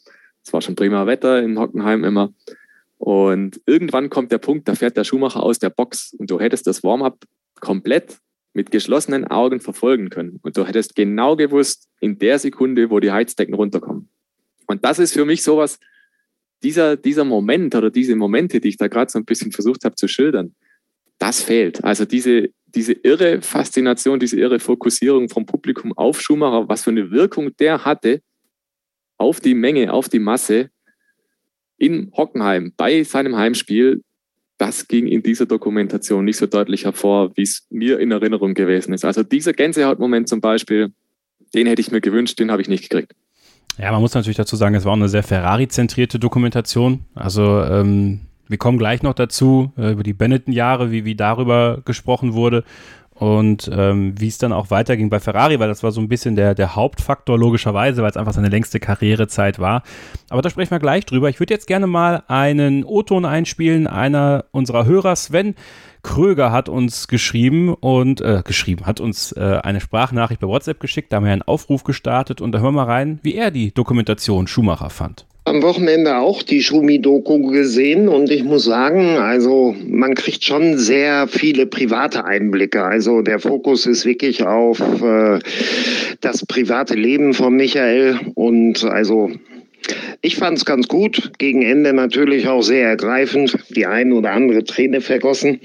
Es 0.44 0.52
war 0.52 0.60
schon 0.60 0.76
prima 0.76 1.06
Wetter 1.06 1.42
in 1.42 1.58
Hockenheim 1.58 2.04
immer. 2.04 2.32
Und 2.98 3.60
irgendwann 3.66 4.10
kommt 4.10 4.32
der 4.32 4.38
Punkt, 4.38 4.68
da 4.68 4.74
fährt 4.74 4.96
der 4.96 5.04
Schuhmacher 5.04 5.42
aus 5.42 5.58
der 5.58 5.70
Box 5.70 6.14
und 6.18 6.30
du 6.30 6.40
hättest 6.40 6.66
das 6.66 6.82
Warm-up 6.82 7.24
komplett 7.60 8.18
mit 8.52 8.70
geschlossenen 8.70 9.26
Augen 9.26 9.60
verfolgen 9.60 10.08
können. 10.08 10.40
Und 10.42 10.56
du 10.56 10.66
hättest 10.66 10.94
genau 10.94 11.36
gewusst, 11.36 11.88
in 12.00 12.18
der 12.18 12.38
Sekunde, 12.38 12.90
wo 12.90 13.00
die 13.00 13.12
Heizdecken 13.12 13.54
runterkommen. 13.54 14.08
Und 14.66 14.84
das 14.84 14.98
ist 14.98 15.12
für 15.12 15.24
mich 15.24 15.42
sowas, 15.42 15.78
dieser, 16.62 16.96
dieser 16.96 17.24
Moment 17.24 17.74
oder 17.74 17.90
diese 17.90 18.16
Momente, 18.16 18.60
die 18.60 18.68
ich 18.68 18.76
da 18.78 18.88
gerade 18.88 19.10
so 19.10 19.18
ein 19.18 19.26
bisschen 19.26 19.52
versucht 19.52 19.84
habe 19.84 19.94
zu 19.94 20.08
schildern, 20.08 20.54
das 21.18 21.42
fehlt. 21.42 21.84
Also 21.84 22.04
diese, 22.04 22.48
diese 22.76 22.92
irre 22.92 23.42
Faszination, 23.42 24.20
diese 24.20 24.38
irre 24.38 24.60
Fokussierung 24.60 25.28
vom 25.28 25.46
Publikum 25.46 25.92
auf 25.96 26.20
Schumacher, 26.20 26.68
was 26.68 26.84
für 26.84 26.90
eine 26.90 27.10
Wirkung 27.10 27.56
der 27.56 27.84
hatte 27.84 28.20
auf 29.16 29.40
die 29.40 29.54
Menge, 29.54 29.92
auf 29.92 30.08
die 30.08 30.18
Masse 30.18 30.70
in 31.78 32.12
Hockenheim 32.16 32.72
bei 32.76 33.02
seinem 33.02 33.36
Heimspiel, 33.36 34.02
das 34.58 34.88
ging 34.88 35.06
in 35.06 35.22
dieser 35.22 35.46
Dokumentation 35.46 36.24
nicht 36.24 36.36
so 36.36 36.46
deutlich 36.46 36.84
hervor, 36.84 37.36
wie 37.36 37.42
es 37.42 37.66
mir 37.70 37.98
in 37.98 38.10
Erinnerung 38.10 38.54
gewesen 38.54 38.94
ist. 38.94 39.04
Also 39.04 39.22
dieser 39.22 39.52
Gänsehautmoment 39.52 40.28
zum 40.28 40.40
Beispiel, 40.40 40.92
den 41.54 41.66
hätte 41.66 41.80
ich 41.80 41.90
mir 41.90 42.00
gewünscht, 42.00 42.38
den 42.38 42.50
habe 42.50 42.62
ich 42.62 42.68
nicht 42.68 42.88
gekriegt. 42.88 43.12
Ja, 43.78 43.92
man 43.92 44.00
muss 44.00 44.14
natürlich 44.14 44.38
dazu 44.38 44.56
sagen, 44.56 44.74
es 44.74 44.84
war 44.84 44.92
auch 44.92 44.96
eine 44.96 45.08
sehr 45.08 45.22
Ferrari-zentrierte 45.22 46.18
Dokumentation. 46.18 47.04
Also 47.14 47.62
ähm, 47.62 48.20
wir 48.48 48.58
kommen 48.58 48.78
gleich 48.78 49.02
noch 49.02 49.14
dazu, 49.14 49.72
äh, 49.76 49.92
über 49.92 50.02
die 50.02 50.12
Benetton-Jahre, 50.12 50.90
wie, 50.90 51.04
wie 51.04 51.14
darüber 51.14 51.80
gesprochen 51.84 52.34
wurde 52.34 52.64
und 53.18 53.70
ähm, 53.72 54.14
wie 54.18 54.28
es 54.28 54.38
dann 54.38 54.52
auch 54.52 54.70
weiterging 54.70 55.08
bei 55.08 55.20
Ferrari, 55.20 55.58
weil 55.58 55.68
das 55.68 55.82
war 55.82 55.90
so 55.90 56.00
ein 56.00 56.08
bisschen 56.08 56.36
der, 56.36 56.54
der 56.54 56.76
Hauptfaktor 56.76 57.38
logischerweise, 57.38 58.02
weil 58.02 58.10
es 58.10 58.16
einfach 58.16 58.34
seine 58.34 58.50
längste 58.50 58.78
Karrierezeit 58.78 59.58
war. 59.58 59.82
Aber 60.28 60.42
da 60.42 60.50
sprechen 60.50 60.70
wir 60.70 60.78
gleich 60.78 61.06
drüber. 61.06 61.30
Ich 61.30 61.40
würde 61.40 61.54
jetzt 61.54 61.66
gerne 61.66 61.86
mal 61.86 62.24
einen 62.28 62.84
O-Ton 62.84 63.24
einspielen. 63.24 63.86
Einer 63.86 64.44
unserer 64.50 64.84
Hörer, 64.84 65.16
Sven 65.16 65.54
Kröger, 66.02 66.52
hat 66.52 66.68
uns 66.68 67.08
geschrieben 67.08 67.72
und 67.72 68.20
äh, 68.20 68.42
geschrieben, 68.44 68.84
hat 68.86 69.00
uns 69.00 69.32
äh, 69.32 69.60
eine 69.62 69.80
Sprachnachricht 69.80 70.40
bei 70.40 70.46
WhatsApp 70.46 70.78
geschickt. 70.78 71.10
Da 71.10 71.16
haben 71.16 71.24
wir 71.24 71.32
einen 71.32 71.42
Aufruf 71.42 71.84
gestartet 71.84 72.42
und 72.42 72.52
da 72.52 72.58
hören 72.58 72.74
wir 72.74 72.84
mal 72.84 72.92
rein, 72.92 73.18
wie 73.22 73.34
er 73.34 73.50
die 73.50 73.72
Dokumentation 73.72 74.46
Schumacher 74.46 74.90
fand 74.90 75.26
am 75.46 75.62
Wochenende 75.62 76.16
auch 76.16 76.42
die 76.42 76.60
Schumi-Doku 76.60 77.50
gesehen 77.52 78.08
und 78.08 78.30
ich 78.32 78.42
muss 78.42 78.64
sagen, 78.64 79.16
also 79.16 79.76
man 79.86 80.14
kriegt 80.14 80.42
schon 80.42 80.76
sehr 80.76 81.28
viele 81.28 81.66
private 81.66 82.24
Einblicke. 82.24 82.82
Also 82.82 83.22
der 83.22 83.38
Fokus 83.38 83.86
ist 83.86 84.04
wirklich 84.04 84.44
auf 84.44 84.80
äh, 85.02 85.38
das 86.20 86.44
private 86.44 86.94
Leben 86.94 87.32
von 87.32 87.54
Michael 87.54 88.18
und 88.34 88.82
also 88.82 89.30
ich 90.20 90.34
fand 90.34 90.58
es 90.58 90.64
ganz 90.64 90.88
gut, 90.88 91.30
gegen 91.38 91.62
Ende 91.62 91.92
natürlich 91.92 92.48
auch 92.48 92.62
sehr 92.62 92.88
ergreifend, 92.88 93.56
die 93.68 93.86
ein 93.86 94.12
oder 94.12 94.32
andere 94.32 94.64
Träne 94.64 95.00
vergossen. 95.00 95.60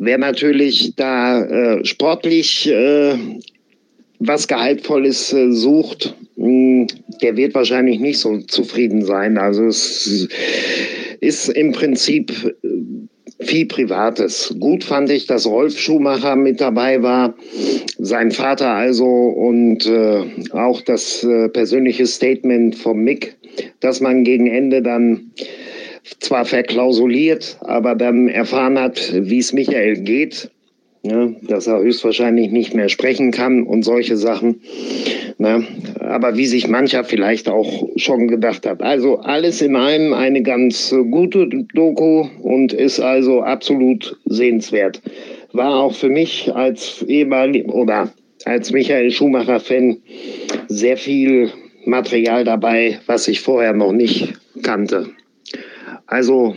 Wer 0.00 0.18
natürlich 0.18 0.96
da 0.96 1.44
äh, 1.44 1.84
sportlich 1.84 2.68
äh, 2.68 3.14
was 4.18 4.48
Gehaltvolles 4.48 5.32
äh, 5.32 5.52
sucht, 5.52 6.14
hm, 6.36 6.86
der 7.22 7.36
wird 7.36 7.54
wahrscheinlich 7.54 8.00
nicht 8.00 8.18
so 8.18 8.38
zufrieden 8.38 9.04
sein. 9.04 9.38
Also 9.38 9.66
es 9.66 10.28
ist 11.20 11.48
im 11.48 11.72
Prinzip 11.72 12.30
äh, 12.62 13.44
viel 13.44 13.66
Privates. 13.66 14.54
Gut 14.58 14.84
fand 14.84 15.10
ich, 15.10 15.26
dass 15.26 15.46
Rolf 15.46 15.78
Schumacher 15.78 16.36
mit 16.36 16.60
dabei 16.60 17.02
war, 17.02 17.34
sein 17.98 18.30
Vater 18.30 18.70
also 18.70 19.04
und 19.04 19.86
äh, 19.86 20.24
auch 20.52 20.80
das 20.80 21.26
persönliche 21.52 22.06
Statement 22.06 22.76
vom 22.76 23.00
Mick, 23.00 23.36
dass 23.80 24.00
man 24.00 24.24
gegen 24.24 24.46
Ende 24.46 24.80
dann 24.80 25.32
zwar 26.20 26.46
verklausuliert, 26.46 27.58
aber 27.60 27.94
dann 27.94 28.28
erfahren 28.28 28.78
hat, 28.78 29.12
wie 29.14 29.38
es 29.38 29.52
Michael 29.52 30.00
geht 30.00 30.50
ne, 31.06 31.36
dass 31.42 31.66
er 31.66 31.80
höchstwahrscheinlich 31.80 32.50
nicht 32.50 32.74
mehr 32.74 32.88
sprechen 32.88 33.30
kann 33.30 33.62
und 33.62 33.82
solche 33.84 34.16
Sachen. 34.16 34.60
Ne, 35.38 35.66
aber 36.00 36.36
wie 36.36 36.46
sich 36.46 36.68
mancher 36.68 37.04
vielleicht 37.04 37.48
auch 37.48 37.88
schon 37.96 38.28
gedacht 38.28 38.66
hat. 38.66 38.82
Also 38.82 39.18
alles 39.18 39.62
in 39.62 39.76
allem 39.76 40.12
eine 40.12 40.42
ganz 40.42 40.94
gute 41.10 41.48
Doku 41.74 42.26
und 42.42 42.72
ist 42.72 43.00
also 43.00 43.42
absolut 43.42 44.18
sehenswert. 44.24 45.02
War 45.52 45.80
auch 45.80 45.94
für 45.94 46.08
mich 46.08 46.54
als 46.54 47.02
ehemalig 47.08 47.66
oder 47.68 48.12
als 48.44 48.72
Michael 48.72 49.10
Schumacher-Fan 49.10 49.98
sehr 50.68 50.96
viel 50.96 51.50
Material 51.84 52.44
dabei, 52.44 53.00
was 53.06 53.28
ich 53.28 53.40
vorher 53.40 53.72
noch 53.72 53.92
nicht 53.92 54.34
kannte. 54.62 55.10
Also 56.06 56.54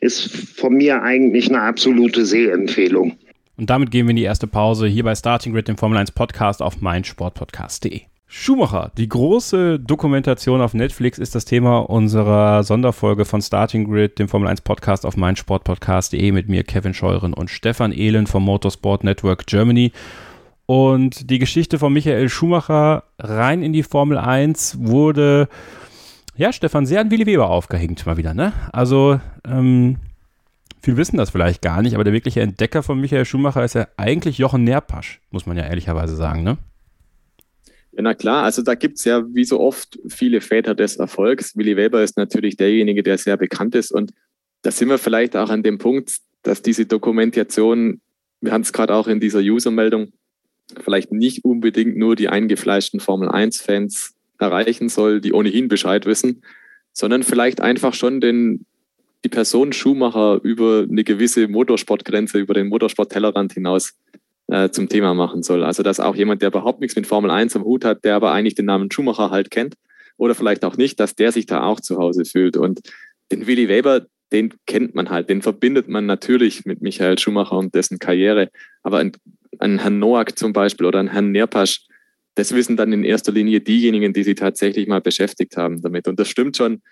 ist 0.00 0.26
von 0.56 0.74
mir 0.74 1.02
eigentlich 1.02 1.48
eine 1.48 1.60
absolute 1.60 2.24
Sehempfehlung. 2.24 3.16
Und 3.56 3.70
damit 3.70 3.90
gehen 3.90 4.06
wir 4.06 4.10
in 4.10 4.16
die 4.16 4.22
erste 4.22 4.46
Pause 4.46 4.86
hier 4.86 5.04
bei 5.04 5.14
Starting 5.14 5.54
Grid, 5.54 5.66
dem 5.68 5.78
Formel 5.78 5.96
1 5.96 6.12
Podcast 6.12 6.60
auf 6.60 6.80
meinsportpodcast.de. 6.82 8.02
Schumacher, 8.28 8.90
die 8.98 9.08
große 9.08 9.78
Dokumentation 9.78 10.60
auf 10.60 10.74
Netflix 10.74 11.18
ist 11.18 11.34
das 11.34 11.44
Thema 11.44 11.78
unserer 11.78 12.64
Sonderfolge 12.64 13.24
von 13.24 13.40
Starting 13.40 13.88
Grid, 13.88 14.18
dem 14.18 14.28
Formel 14.28 14.48
1 14.48 14.60
Podcast 14.60 15.06
auf 15.06 15.16
meinsportpodcast.de 15.16 16.32
mit 16.32 16.48
mir, 16.48 16.64
Kevin 16.64 16.92
Scheuren 16.92 17.32
und 17.32 17.48
Stefan 17.48 17.92
Ehlen 17.92 18.26
vom 18.26 18.44
Motorsport 18.44 19.04
Network 19.04 19.46
Germany. 19.46 19.92
Und 20.66 21.30
die 21.30 21.38
Geschichte 21.38 21.78
von 21.78 21.92
Michael 21.92 22.28
Schumacher 22.28 23.04
rein 23.18 23.62
in 23.62 23.72
die 23.72 23.84
Formel 23.84 24.18
1 24.18 24.78
wurde, 24.80 25.48
ja, 26.36 26.52
Stefan, 26.52 26.84
sehr 26.84 27.00
an 27.00 27.10
Willi 27.10 27.24
Weber 27.24 27.48
aufgehängt 27.48 28.04
mal 28.04 28.16
wieder, 28.16 28.34
ne? 28.34 28.52
Also, 28.72 29.20
ähm, 29.48 29.96
Viele 30.86 30.98
wissen 30.98 31.16
das 31.16 31.30
vielleicht 31.30 31.62
gar 31.62 31.82
nicht, 31.82 31.94
aber 31.94 32.04
der 32.04 32.12
wirkliche 32.12 32.42
Entdecker 32.42 32.80
von 32.80 33.00
Michael 33.00 33.24
Schumacher 33.24 33.64
ist 33.64 33.74
ja 33.74 33.88
eigentlich 33.96 34.38
Jochen 34.38 34.62
Nerpasch, 34.62 35.20
muss 35.32 35.44
man 35.44 35.56
ja 35.56 35.64
ehrlicherweise 35.64 36.14
sagen, 36.14 36.44
ne? 36.44 36.58
Ja, 37.90 38.02
na 38.02 38.14
klar, 38.14 38.44
also 38.44 38.62
da 38.62 38.76
gibt 38.76 38.98
es 38.98 39.04
ja 39.04 39.24
wie 39.34 39.42
so 39.42 39.58
oft 39.58 39.98
viele 40.06 40.40
Väter 40.40 40.76
des 40.76 40.94
Erfolgs. 40.94 41.56
Willi 41.56 41.76
Weber 41.76 42.04
ist 42.04 42.16
natürlich 42.16 42.56
derjenige, 42.56 43.02
der 43.02 43.18
sehr 43.18 43.36
bekannt 43.36 43.74
ist. 43.74 43.90
Und 43.90 44.12
da 44.62 44.70
sind 44.70 44.88
wir 44.88 44.98
vielleicht 44.98 45.36
auch 45.36 45.50
an 45.50 45.64
dem 45.64 45.78
Punkt, 45.78 46.18
dass 46.44 46.62
diese 46.62 46.86
Dokumentation, 46.86 48.00
wir 48.40 48.52
haben 48.52 48.62
es 48.62 48.72
gerade 48.72 48.94
auch 48.94 49.08
in 49.08 49.18
dieser 49.18 49.40
User-Meldung, 49.40 50.12
vielleicht 50.84 51.10
nicht 51.10 51.44
unbedingt 51.44 51.96
nur 51.96 52.14
die 52.14 52.28
eingefleischten 52.28 53.00
Formel 53.00 53.28
1-Fans 53.28 54.14
erreichen 54.38 54.88
soll, 54.88 55.20
die 55.20 55.32
ohnehin 55.32 55.66
Bescheid 55.66 56.06
wissen, 56.06 56.42
sondern 56.92 57.24
vielleicht 57.24 57.60
einfach 57.60 57.92
schon 57.92 58.20
den 58.20 58.66
die 59.24 59.28
Person 59.28 59.72
Schumacher 59.72 60.40
über 60.42 60.86
eine 60.88 61.04
gewisse 61.04 61.48
Motorsportgrenze, 61.48 62.38
über 62.38 62.54
den 62.54 62.68
Motorsport-Tellerrand 62.68 63.54
hinaus 63.54 63.94
äh, 64.48 64.70
zum 64.70 64.88
Thema 64.88 65.14
machen 65.14 65.42
soll. 65.42 65.64
Also 65.64 65.82
dass 65.82 66.00
auch 66.00 66.14
jemand, 66.14 66.42
der 66.42 66.48
überhaupt 66.48 66.80
nichts 66.80 66.96
mit 66.96 67.06
Formel 67.06 67.30
1 67.30 67.56
am 67.56 67.64
Hut 67.64 67.84
hat, 67.84 68.04
der 68.04 68.14
aber 68.14 68.32
eigentlich 68.32 68.54
den 68.54 68.66
Namen 68.66 68.90
Schumacher 68.90 69.30
halt 69.30 69.50
kennt 69.50 69.74
oder 70.16 70.34
vielleicht 70.34 70.64
auch 70.64 70.76
nicht, 70.76 71.00
dass 71.00 71.14
der 71.14 71.32
sich 71.32 71.46
da 71.46 71.64
auch 71.64 71.80
zu 71.80 71.98
Hause 71.98 72.24
fühlt. 72.24 72.56
Und 72.56 72.80
den 73.32 73.46
Willi 73.46 73.68
Weber, 73.68 74.06
den 74.32 74.54
kennt 74.66 74.94
man 74.94 75.10
halt, 75.10 75.28
den 75.28 75.42
verbindet 75.42 75.88
man 75.88 76.06
natürlich 76.06 76.64
mit 76.64 76.82
Michael 76.82 77.18
Schumacher 77.18 77.56
und 77.56 77.74
dessen 77.74 77.98
Karriere. 77.98 78.50
Aber 78.82 79.04
an 79.58 79.78
Herrn 79.78 79.98
Noack 79.98 80.38
zum 80.38 80.52
Beispiel 80.52 80.86
oder 80.86 81.00
an 81.00 81.08
Herrn 81.08 81.32
Nerpasch, 81.32 81.86
das 82.34 82.54
wissen 82.54 82.76
dann 82.76 82.92
in 82.92 83.02
erster 83.02 83.32
Linie 83.32 83.60
diejenigen, 83.60 84.12
die 84.12 84.22
sich 84.22 84.34
tatsächlich 84.36 84.86
mal 84.86 85.00
beschäftigt 85.00 85.56
haben 85.56 85.80
damit. 85.80 86.06
Und 86.06 86.20
das 86.20 86.28
stimmt 86.28 86.56
schon, 86.56 86.82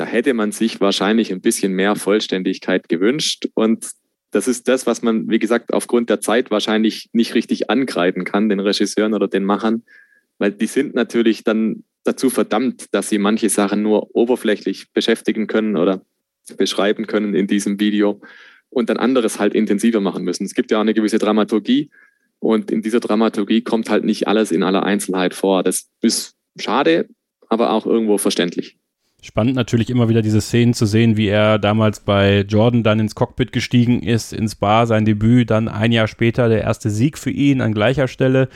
da 0.00 0.06
hätte 0.06 0.32
man 0.32 0.50
sich 0.50 0.80
wahrscheinlich 0.80 1.30
ein 1.30 1.42
bisschen 1.42 1.74
mehr 1.74 1.94
Vollständigkeit 1.94 2.88
gewünscht. 2.88 3.50
Und 3.52 3.90
das 4.30 4.48
ist 4.48 4.66
das, 4.66 4.86
was 4.86 5.02
man, 5.02 5.28
wie 5.28 5.38
gesagt, 5.38 5.74
aufgrund 5.74 6.08
der 6.08 6.22
Zeit 6.22 6.50
wahrscheinlich 6.50 7.10
nicht 7.12 7.34
richtig 7.34 7.68
angreifen 7.68 8.24
kann, 8.24 8.48
den 8.48 8.60
Regisseuren 8.60 9.12
oder 9.12 9.28
den 9.28 9.44
Machern, 9.44 9.82
weil 10.38 10.52
die 10.52 10.68
sind 10.68 10.94
natürlich 10.94 11.44
dann 11.44 11.84
dazu 12.02 12.30
verdammt, 12.30 12.86
dass 12.94 13.10
sie 13.10 13.18
manche 13.18 13.50
Sachen 13.50 13.82
nur 13.82 14.16
oberflächlich 14.16 14.90
beschäftigen 14.94 15.46
können 15.46 15.76
oder 15.76 16.00
beschreiben 16.56 17.06
können 17.06 17.34
in 17.34 17.46
diesem 17.46 17.78
Video 17.78 18.22
und 18.70 18.88
dann 18.88 18.96
anderes 18.96 19.38
halt 19.38 19.54
intensiver 19.54 20.00
machen 20.00 20.24
müssen. 20.24 20.44
Es 20.46 20.54
gibt 20.54 20.70
ja 20.70 20.78
auch 20.78 20.82
eine 20.82 20.94
gewisse 20.94 21.18
Dramaturgie 21.18 21.90
und 22.38 22.70
in 22.70 22.80
dieser 22.80 23.00
Dramaturgie 23.00 23.60
kommt 23.60 23.90
halt 23.90 24.04
nicht 24.04 24.28
alles 24.28 24.50
in 24.50 24.62
aller 24.62 24.82
Einzelheit 24.82 25.34
vor. 25.34 25.62
Das 25.62 25.90
ist 26.00 26.36
schade, 26.56 27.06
aber 27.50 27.72
auch 27.72 27.84
irgendwo 27.84 28.16
verständlich. 28.16 28.79
Spannend 29.22 29.54
natürlich 29.54 29.90
immer 29.90 30.08
wieder 30.08 30.22
diese 30.22 30.40
Szenen 30.40 30.74
zu 30.74 30.86
sehen, 30.86 31.16
wie 31.16 31.28
er 31.28 31.58
damals 31.58 32.00
bei 32.00 32.40
Jordan 32.40 32.82
dann 32.82 33.00
ins 33.00 33.14
Cockpit 33.14 33.52
gestiegen 33.52 34.02
ist, 34.02 34.32
ins 34.32 34.54
Bar, 34.54 34.86
sein 34.86 35.04
Debüt, 35.04 35.50
dann 35.50 35.68
ein 35.68 35.92
Jahr 35.92 36.08
später 36.08 36.48
der 36.48 36.62
erste 36.62 36.90
Sieg 36.90 37.18
für 37.18 37.30
ihn 37.30 37.60
an 37.60 37.74
gleicher 37.74 38.08
Stelle 38.08 38.48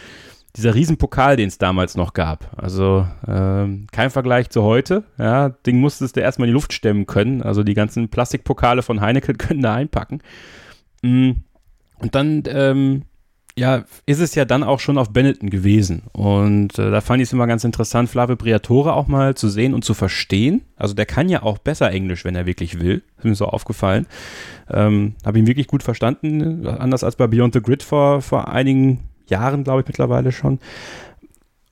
dieser 0.57 0.75
Riesenpokal, 0.75 1.37
den 1.37 1.49
es 1.49 1.59
damals 1.59 1.97
noch 1.97 2.13
gab. 2.13 2.51
Also 2.57 3.07
ähm, 3.27 3.89
kein 3.91 4.11
Vergleich 4.11 4.51
zu 4.51 4.63
heute. 4.63 5.03
Ja, 5.19 5.49
Ding 5.49 5.81
musstest 5.81 6.17
du 6.17 6.21
erstmal 6.21 6.49
in 6.49 6.53
die 6.53 6.55
Luft 6.55 6.73
stemmen 6.73 7.07
können. 7.07 7.43
Also 7.43 7.65
die 7.65 7.75
ganzen 7.75 8.09
Plastikpokale 8.09 8.83
von 8.83 9.01
Heineken 9.01 9.37
können 9.39 9.63
da 9.63 9.75
einpacken. 9.75 10.21
Mm, 11.03 11.33
und 11.99 12.15
dann, 12.15 12.45
ähm, 12.47 13.03
ja, 13.57 13.85
ist 14.07 14.21
es 14.21 14.35
ja 14.35 14.45
dann 14.45 14.65
auch 14.65 14.81
schon 14.81 14.99
auf 14.99 15.11
Benetton 15.11 15.49
gewesen. 15.49 16.03
Und 16.13 16.79
äh, 16.79 16.91
da 16.91 17.01
fand 17.01 17.23
ich 17.23 17.29
es 17.29 17.33
immer 17.33 17.47
ganz 17.47 17.63
interessant, 17.63 18.09
Flavio 18.09 18.35
Briatore 18.35 18.95
auch 18.95 19.07
mal 19.07 19.37
zu 19.37 19.49
sehen 19.49 19.75
und 19.75 19.85
zu 19.85 19.95
verstehen. 19.95 20.63
Also 20.77 20.95
der 20.95 21.07
kann 21.07 21.29
ja 21.29 21.43
auch 21.43 21.59
besser 21.59 21.91
Englisch, 21.91 22.25
wenn 22.25 22.35
er 22.35 22.47
wirklich 22.47 22.81
will. 22.81 23.03
Ist 23.17 23.25
mir 23.25 23.35
so 23.37 23.47
aufgefallen. 23.47 24.07
Ähm, 24.69 25.15
Habe 25.25 25.39
ihn 25.39 25.47
wirklich 25.47 25.69
gut 25.69 25.85
verstanden. 25.85 26.67
Anders 26.67 27.05
als 27.05 27.15
bei 27.15 27.29
Beyond 27.29 27.55
the 27.55 27.63
Grid 27.63 27.85
vor, 27.85 28.23
vor 28.23 28.49
einigen 28.49 29.05
Jahren, 29.29 29.63
glaube 29.63 29.83
ich, 29.83 29.87
mittlerweile 29.87 30.33
schon. 30.33 30.59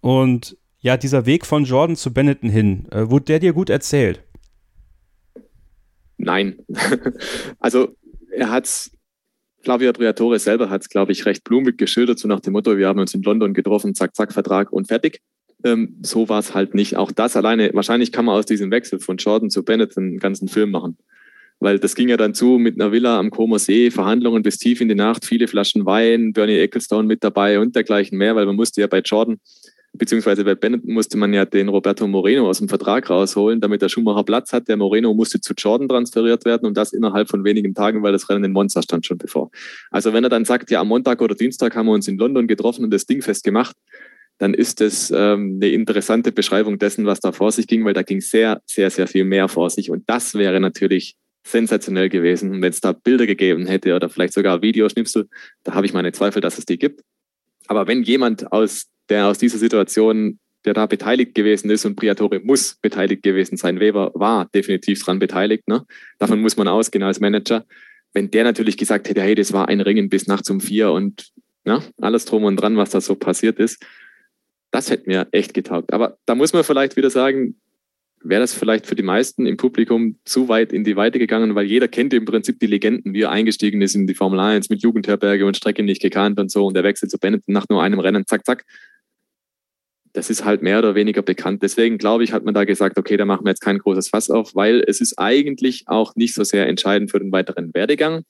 Und 0.01 0.57
ja, 0.81 0.97
dieser 0.97 1.27
Weg 1.27 1.47
von 1.47 1.65
Jordan 1.65 1.97
zu 1.97 2.13
Benetton 2.13 2.51
hin, 2.51 2.87
äh, 2.91 3.11
wurde 3.11 3.27
der 3.27 3.39
dir 3.41 3.53
gut 3.53 3.71
erzählt? 3.71 4.23
Nein. 6.17 6.59
also 7.59 7.97
er 8.37 8.51
hat 8.51 8.67
es, 8.67 8.93
Flavio 9.63 9.93
Briatore 9.93 10.39
selber 10.39 10.71
hat 10.71 10.83
es, 10.83 10.89
glaube 10.89 11.13
ich, 11.13 11.27
recht 11.27 11.45
blumig 11.45 11.79
geschildert, 11.79 12.19
so 12.19 12.29
nach 12.29 12.41
dem 12.41 12.53
Motto, 12.53 12.77
wir 12.77 12.89
haben 12.89 13.01
uns 13.01 13.15
in 13.15 13.23
London 13.23 13.55
getroffen, 13.55 13.95
zack, 13.95 14.15
zack, 14.15 14.33
Vertrag 14.33 14.73
und 14.73 14.89
fertig. 14.89 15.21
Ähm, 15.65 15.97
so 16.03 16.29
war 16.29 16.41
es 16.41 16.55
halt 16.55 16.75
nicht. 16.75 16.97
Auch 16.97 17.13
das 17.13 17.37
alleine, 17.37 17.71
wahrscheinlich 17.73 18.11
kann 18.11 18.25
man 18.25 18.37
aus 18.37 18.47
diesem 18.47 18.71
Wechsel 18.71 18.99
von 18.99 19.17
Jordan 19.17 19.51
zu 19.51 19.65
Bennett 19.65 19.97
einen 19.97 20.19
ganzen 20.19 20.49
Film 20.49 20.71
machen 20.71 20.97
weil 21.63 21.79
das 21.79 21.95
ging 21.95 22.09
ja 22.09 22.17
dann 22.17 22.35
zu 22.35 22.59
mit 22.59 22.81
einer 22.81 22.93
Villa 22.93 23.19
am 23.19 23.31
Como 23.31 23.57
See, 23.57 23.91
Verhandlungen 23.91 24.43
bis 24.43 24.59
tief 24.59 24.81
in 24.81 24.89
die 24.89 24.95
Nacht, 24.95 25.25
viele 25.25 25.47
Flaschen 25.47 25.87
Wein, 25.87 26.33
Bernie 26.33 26.59
Ecclestone 26.59 27.07
mit 27.07 27.23
dabei 27.23 27.61
und 27.61 27.77
dergleichen 27.77 28.19
mehr, 28.19 28.35
weil 28.35 28.47
man 28.47 28.57
musste 28.57 28.81
ja 28.81 28.89
bei 28.89 28.99
Jordan, 28.99 29.39
beziehungsweise 29.93 30.45
bei 30.45 30.55
Bennett 30.55 30.85
musste 30.85 31.19
man 31.19 31.33
ja 31.35 31.45
den 31.45 31.69
Roberto 31.69 32.07
Moreno 32.07 32.49
aus 32.49 32.59
dem 32.59 32.69
Vertrag 32.69 33.11
rausholen, 33.11 33.61
damit 33.61 33.83
der 33.83 33.89
Schumacher 33.89 34.25
Platz 34.25 34.53
hat. 34.53 34.69
Der 34.69 34.77
Moreno 34.77 35.13
musste 35.13 35.41
zu 35.41 35.55
Jordan 35.57 35.89
transferiert 35.89 36.45
werden 36.45 36.67
und 36.67 36.77
das 36.77 36.93
innerhalb 36.93 37.29
von 37.29 37.45
wenigen 37.45 37.75
Tagen, 37.75 38.03
weil 38.03 38.13
das 38.13 38.29
Rennen 38.29 38.45
in 38.45 38.53
Monza 38.53 38.83
stand 38.83 39.07
schon 39.07 39.19
bevor. 39.19 39.51
Also 39.91 40.13
wenn 40.13 40.25
er 40.25 40.31
dann 40.31 40.45
sagt, 40.45 40.71
ja, 40.71 40.81
am 40.81 40.89
Montag 40.89 41.21
oder 41.21 41.35
Dienstag 41.35 41.77
haben 41.77 41.87
wir 41.87 41.93
uns 41.93 42.09
in 42.09 42.17
London 42.17 42.47
getroffen 42.47 42.85
und 42.85 42.91
das 42.91 43.07
Ding 43.07 43.23
festgemacht, 43.23 43.77
dann 44.39 44.55
ist 44.55 44.81
das 44.81 45.13
ähm, 45.15 45.61
eine 45.63 45.71
interessante 45.71 46.33
Beschreibung 46.33 46.79
dessen, 46.79 47.07
was 47.07 47.21
da 47.21 47.33
vor 47.33 47.53
sich 47.53 47.67
ging, 47.67 47.85
weil 47.85 47.95
da 47.95 48.03
ging 48.03 48.21
sehr, 48.21 48.61
sehr, 48.67 48.91
sehr 48.91 49.07
viel 49.07 49.25
mehr 49.25 49.49
vor 49.49 49.71
sich. 49.71 49.91
Und 49.91 50.05
das 50.09 50.35
wäre 50.35 50.59
natürlich 50.59 51.17
sensationell 51.47 52.09
gewesen. 52.09 52.63
Wenn 52.63 52.71
es 52.71 52.81
da 52.81 52.93
Bilder 52.93 53.27
gegeben 53.27 53.67
hätte 53.67 53.95
oder 53.95 54.09
vielleicht 54.09 54.33
sogar 54.33 54.63
Videoschnipsel, 54.63 55.29
da 55.65 55.75
habe 55.75 55.87
ich 55.87 55.93
meine 55.93 56.13
Zweifel, 56.13 56.41
dass 56.41 56.59
es 56.59 56.65
die 56.65 56.79
gibt. 56.79 57.03
Aber 57.69 57.87
wenn 57.87 58.03
jemand 58.03 58.53
aus, 58.53 58.87
der 59.09 59.27
aus 59.27 59.39
dieser 59.39 59.59
Situation, 59.59 60.39
der 60.65 60.75
da 60.75 60.87
beteiligt 60.87 61.35
gewesen 61.35 61.71
ist 61.71 61.85
und 61.85 61.97
Priatore 61.97 62.41
muss 62.41 62.77
beteiligt 62.81 63.23
gewesen 63.23 63.57
sein, 63.57 63.81
Weber 63.81 64.13
war 64.15 64.49
definitiv 64.55 65.03
dran 65.03 65.19
beteiligt, 65.19 65.67
ne? 65.69 65.85
davon 66.19 66.41
muss 66.41 66.57
man 66.57 66.69
ausgehen 66.69 67.03
als 67.03 67.21
Manager. 67.21 67.65
Wenn 68.13 68.31
der 68.31 68.45
natürlich 68.45 68.77
gesagt 68.77 69.09
hätte, 69.09 69.23
hey, 69.23 69.35
das 69.35 69.53
war 69.53 69.69
ein 69.69 69.81
Ringen 69.81 70.09
bis 70.09 70.27
nachts 70.27 70.51
um 70.51 70.61
vier 70.61 70.93
und 70.93 71.33
ne, 71.65 71.83
alles 72.01 72.25
drum 72.27 72.45
und 72.45 72.57
dran, 72.57 72.77
was 72.77 72.91
da 72.91 73.01
so 73.01 73.15
passiert 73.15 73.59
ist, 73.59 73.85
das 74.71 74.91
hätte 74.91 75.09
mir 75.09 75.29
echt 75.33 75.55
getaugt. 75.55 75.93
Aber 75.93 76.19
da 76.27 76.35
muss 76.35 76.53
man 76.53 76.65
vielleicht 76.65 76.97
wieder 76.97 77.11
sagen, 77.11 77.57
wäre 78.25 78.41
das 78.41 78.55
vielleicht 78.55 78.87
für 78.87 78.95
die 78.95 79.03
meisten 79.03 79.47
im 79.47 79.57
Publikum 79.57 80.19
zu 80.25 80.49
weit 80.49 80.73
in 80.73 80.85
die 80.85 80.97
Weite 80.97 81.19
gegangen, 81.19 81.55
weil 81.55 81.67
jeder 81.67 81.89
kennt 81.89 82.15
im 82.15 82.25
Prinzip 82.25 82.59
die 82.61 82.67
Legenden, 82.67 83.15
wie 83.15 83.23
er 83.23 83.31
eingestiegen 83.31 83.83
ist 83.83 83.95
in 83.95 84.07
die 84.07 84.15
Formel 84.15 84.41
1 84.41 84.71
mit 84.71 84.83
Jugendherberge 84.83 85.45
und 85.45 85.57
Strecke 85.57 85.83
nicht 85.83 86.03
gekannt 86.03 86.39
und 86.39 86.51
so 86.51 86.67
und 86.67 86.75
der 86.75 86.85
Wechsel 86.85 87.09
zu 87.09 87.19
Benetton 87.19 87.53
nach 87.53 87.67
nur 87.69 87.83
einem 87.83 87.99
Rennen, 87.99 88.27
zack, 88.27 88.47
zack. 88.47 88.65
Das 90.15 90.29
ist 90.29 90.45
halt 90.45 90.63
mehr 90.63 90.79
oder 90.79 90.95
weniger 90.95 91.23
bekannt. 91.23 91.63
Deswegen 91.63 91.97
glaube 91.97 92.25
ich, 92.25 92.33
hat 92.33 92.45
man 92.45 92.55
da 92.55 92.65
gesagt, 92.65 92.99
okay, 92.99 93.17
da 93.17 93.25
machen 93.25 93.47
wir 93.47 93.51
jetzt 93.51 93.63
kein 93.63 93.79
großes 93.79 94.09
Fass 94.09 94.31
auf, 94.31 94.55
weil 94.55 94.85
es 94.87 95.01
ist 95.01 95.19
eigentlich 95.19 95.85
auch 95.87 96.15
nicht 96.17 96.35
so 96.35 96.45
sehr 96.45 96.67
entscheidend 96.69 97.11
für 97.11 97.19
den 97.19 97.33
weiteren 97.33 97.73
Werdegang. 97.73 98.25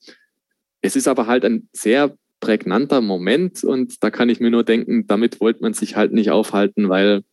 Es 0.81 0.95
ist 0.95 1.07
aber 1.07 1.27
halt 1.27 1.43
ein 1.43 1.67
sehr 1.73 2.15
prägnanter 2.39 3.01
Moment 3.01 3.63
und 3.63 4.03
da 4.03 4.11
kann 4.11 4.29
ich 4.29 4.39
mir 4.39 4.51
nur 4.51 4.63
denken, 4.63 5.07
damit 5.07 5.39
wollte 5.39 5.61
man 5.61 5.73
sich 5.73 5.95
halt 5.95 6.11
nicht 6.11 6.29
aufhalten, 6.29 6.89
weil 6.89 7.23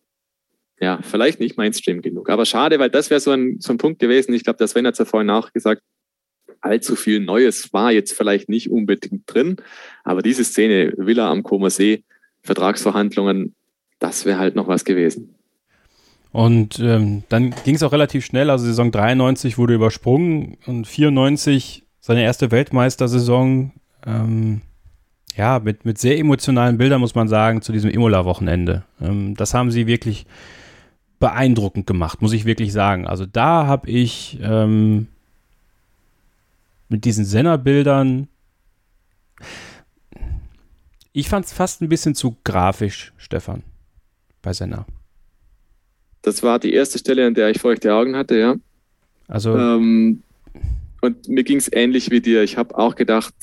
ja, 0.79 0.99
vielleicht 1.03 1.39
nicht 1.39 1.57
Mainstream 1.57 2.01
genug. 2.01 2.29
Aber 2.29 2.45
schade, 2.45 2.79
weil 2.79 2.89
das 2.89 3.09
wäre 3.09 3.19
so 3.19 3.31
ein, 3.31 3.57
so 3.59 3.71
ein 3.71 3.77
Punkt 3.77 3.99
gewesen. 3.99 4.33
Ich 4.33 4.43
glaube, 4.43 4.57
das 4.57 4.71
Sven 4.71 4.87
hat 4.87 4.93
es 4.93 4.99
ja 4.99 5.05
vorhin 5.05 5.29
auch 5.29 5.53
gesagt, 5.53 5.83
allzu 6.59 6.95
viel 6.95 7.19
Neues 7.19 7.71
war 7.71 7.91
jetzt 7.91 8.13
vielleicht 8.13 8.49
nicht 8.49 8.71
unbedingt 8.71 9.23
drin. 9.27 9.57
Aber 10.03 10.21
diese 10.21 10.43
Szene, 10.43 10.93
Villa 10.97 11.29
am 11.29 11.43
Comer 11.43 11.69
See, 11.69 12.03
Vertragsverhandlungen, 12.41 13.53
das 14.01 14.25
wäre 14.25 14.39
halt 14.39 14.55
noch 14.55 14.67
was 14.67 14.83
gewesen. 14.83 15.35
Und 16.33 16.79
ähm, 16.79 17.23
dann 17.29 17.53
ging 17.63 17.75
es 17.75 17.83
auch 17.83 17.91
relativ 17.91 18.25
schnell. 18.25 18.49
Also 18.49 18.65
Saison 18.65 18.91
93 18.91 19.57
wurde 19.57 19.75
übersprungen 19.75 20.57
und 20.65 20.87
94 20.87 21.83
seine 21.99 22.23
erste 22.23 22.51
Weltmeistersaison. 22.51 23.71
Ähm, 24.05 24.61
ja, 25.35 25.59
mit, 25.59 25.85
mit 25.85 25.97
sehr 25.97 26.17
emotionalen 26.17 26.77
Bildern, 26.77 26.99
muss 26.99 27.15
man 27.15 27.27
sagen, 27.27 27.61
zu 27.61 27.71
diesem 27.71 27.89
Imola-Wochenende. 27.89 28.83
Ähm, 29.01 29.35
das 29.35 29.53
haben 29.53 29.71
sie 29.71 29.87
wirklich 29.87 30.25
beeindruckend 31.19 31.85
gemacht, 31.85 32.21
muss 32.21 32.33
ich 32.33 32.45
wirklich 32.45 32.73
sagen. 32.73 33.07
Also 33.07 33.25
da 33.25 33.67
habe 33.67 33.89
ich 33.89 34.39
ähm, 34.41 35.07
mit 36.89 37.05
diesen 37.05 37.23
Senna-Bildern, 37.23 38.27
ich 41.13 41.29
fand 41.29 41.45
es 41.45 41.53
fast 41.53 41.81
ein 41.81 41.89
bisschen 41.89 42.15
zu 42.15 42.37
grafisch, 42.43 43.13
Stefan, 43.17 43.63
bei 44.41 44.53
Senna. 44.53 44.85
Das 46.21 46.43
war 46.43 46.59
die 46.59 46.73
erste 46.73 46.99
Stelle, 46.99 47.25
an 47.25 47.33
der 47.33 47.49
ich 47.49 47.59
feuchte 47.59 47.93
Augen 47.93 48.15
hatte, 48.15 48.37
ja. 48.37 48.55
Also. 49.27 49.55
Ähm, 49.55 50.21
und 51.01 51.27
mir 51.27 51.43
ging 51.43 51.57
es 51.57 51.71
ähnlich 51.71 52.11
wie 52.11 52.21
dir. 52.21 52.43
Ich 52.43 52.57
habe 52.57 52.77
auch 52.77 52.95
gedacht, 52.95 53.33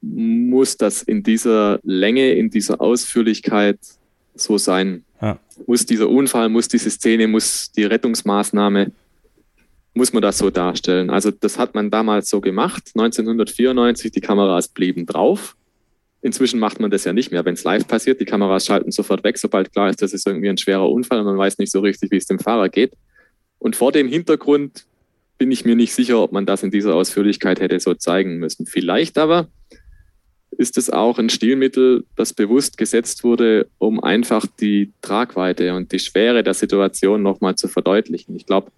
muss 0.00 0.76
das 0.76 1.02
in 1.02 1.22
dieser 1.22 1.78
Länge, 1.82 2.32
in 2.32 2.50
dieser 2.50 2.80
Ausführlichkeit 2.80 3.78
so 4.34 4.58
sein? 4.58 5.04
Ja. 5.20 5.38
Muss 5.66 5.86
dieser 5.86 6.08
Unfall, 6.08 6.48
muss 6.48 6.68
diese 6.68 6.90
Szene, 6.90 7.28
muss 7.28 7.72
die 7.72 7.84
Rettungsmaßnahme, 7.84 8.92
muss 9.94 10.12
man 10.12 10.22
das 10.22 10.38
so 10.38 10.50
darstellen? 10.50 11.08
Also 11.10 11.30
das 11.30 11.58
hat 11.58 11.74
man 11.74 11.90
damals 11.90 12.28
so 12.28 12.40
gemacht, 12.40 12.90
1994, 12.94 14.10
die 14.12 14.20
Kameras 14.20 14.68
blieben 14.68 15.06
drauf. 15.06 15.56
Inzwischen 16.26 16.58
macht 16.58 16.80
man 16.80 16.90
das 16.90 17.04
ja 17.04 17.12
nicht 17.12 17.30
mehr, 17.30 17.44
wenn 17.44 17.54
es 17.54 17.62
live 17.62 17.86
passiert. 17.86 18.20
Die 18.20 18.24
Kameras 18.24 18.66
schalten 18.66 18.90
sofort 18.90 19.22
weg, 19.22 19.38
sobald 19.38 19.70
klar 19.72 19.90
ist, 19.90 20.02
das 20.02 20.12
ist 20.12 20.26
irgendwie 20.26 20.48
ein 20.48 20.58
schwerer 20.58 20.90
Unfall 20.90 21.20
und 21.20 21.24
man 21.24 21.38
weiß 21.38 21.58
nicht 21.58 21.70
so 21.70 21.78
richtig, 21.78 22.10
wie 22.10 22.16
es 22.16 22.26
dem 22.26 22.40
Fahrer 22.40 22.68
geht. 22.68 22.94
Und 23.60 23.76
vor 23.76 23.92
dem 23.92 24.08
Hintergrund 24.08 24.86
bin 25.38 25.52
ich 25.52 25.64
mir 25.64 25.76
nicht 25.76 25.94
sicher, 25.94 26.20
ob 26.20 26.32
man 26.32 26.44
das 26.44 26.64
in 26.64 26.72
dieser 26.72 26.96
Ausführlichkeit 26.96 27.60
hätte 27.60 27.78
so 27.78 27.94
zeigen 27.94 28.38
müssen. 28.38 28.66
Vielleicht 28.66 29.18
aber 29.18 29.46
ist 30.50 30.76
es 30.78 30.90
auch 30.90 31.20
ein 31.20 31.28
Stilmittel, 31.28 32.04
das 32.16 32.32
bewusst 32.32 32.76
gesetzt 32.76 33.22
wurde, 33.22 33.68
um 33.78 34.02
einfach 34.02 34.48
die 34.58 34.90
Tragweite 35.02 35.76
und 35.76 35.92
die 35.92 36.00
Schwere 36.00 36.42
der 36.42 36.54
Situation 36.54 37.22
nochmal 37.22 37.54
zu 37.54 37.68
verdeutlichen. 37.68 38.34
Ich 38.34 38.46
glaube, 38.46 38.72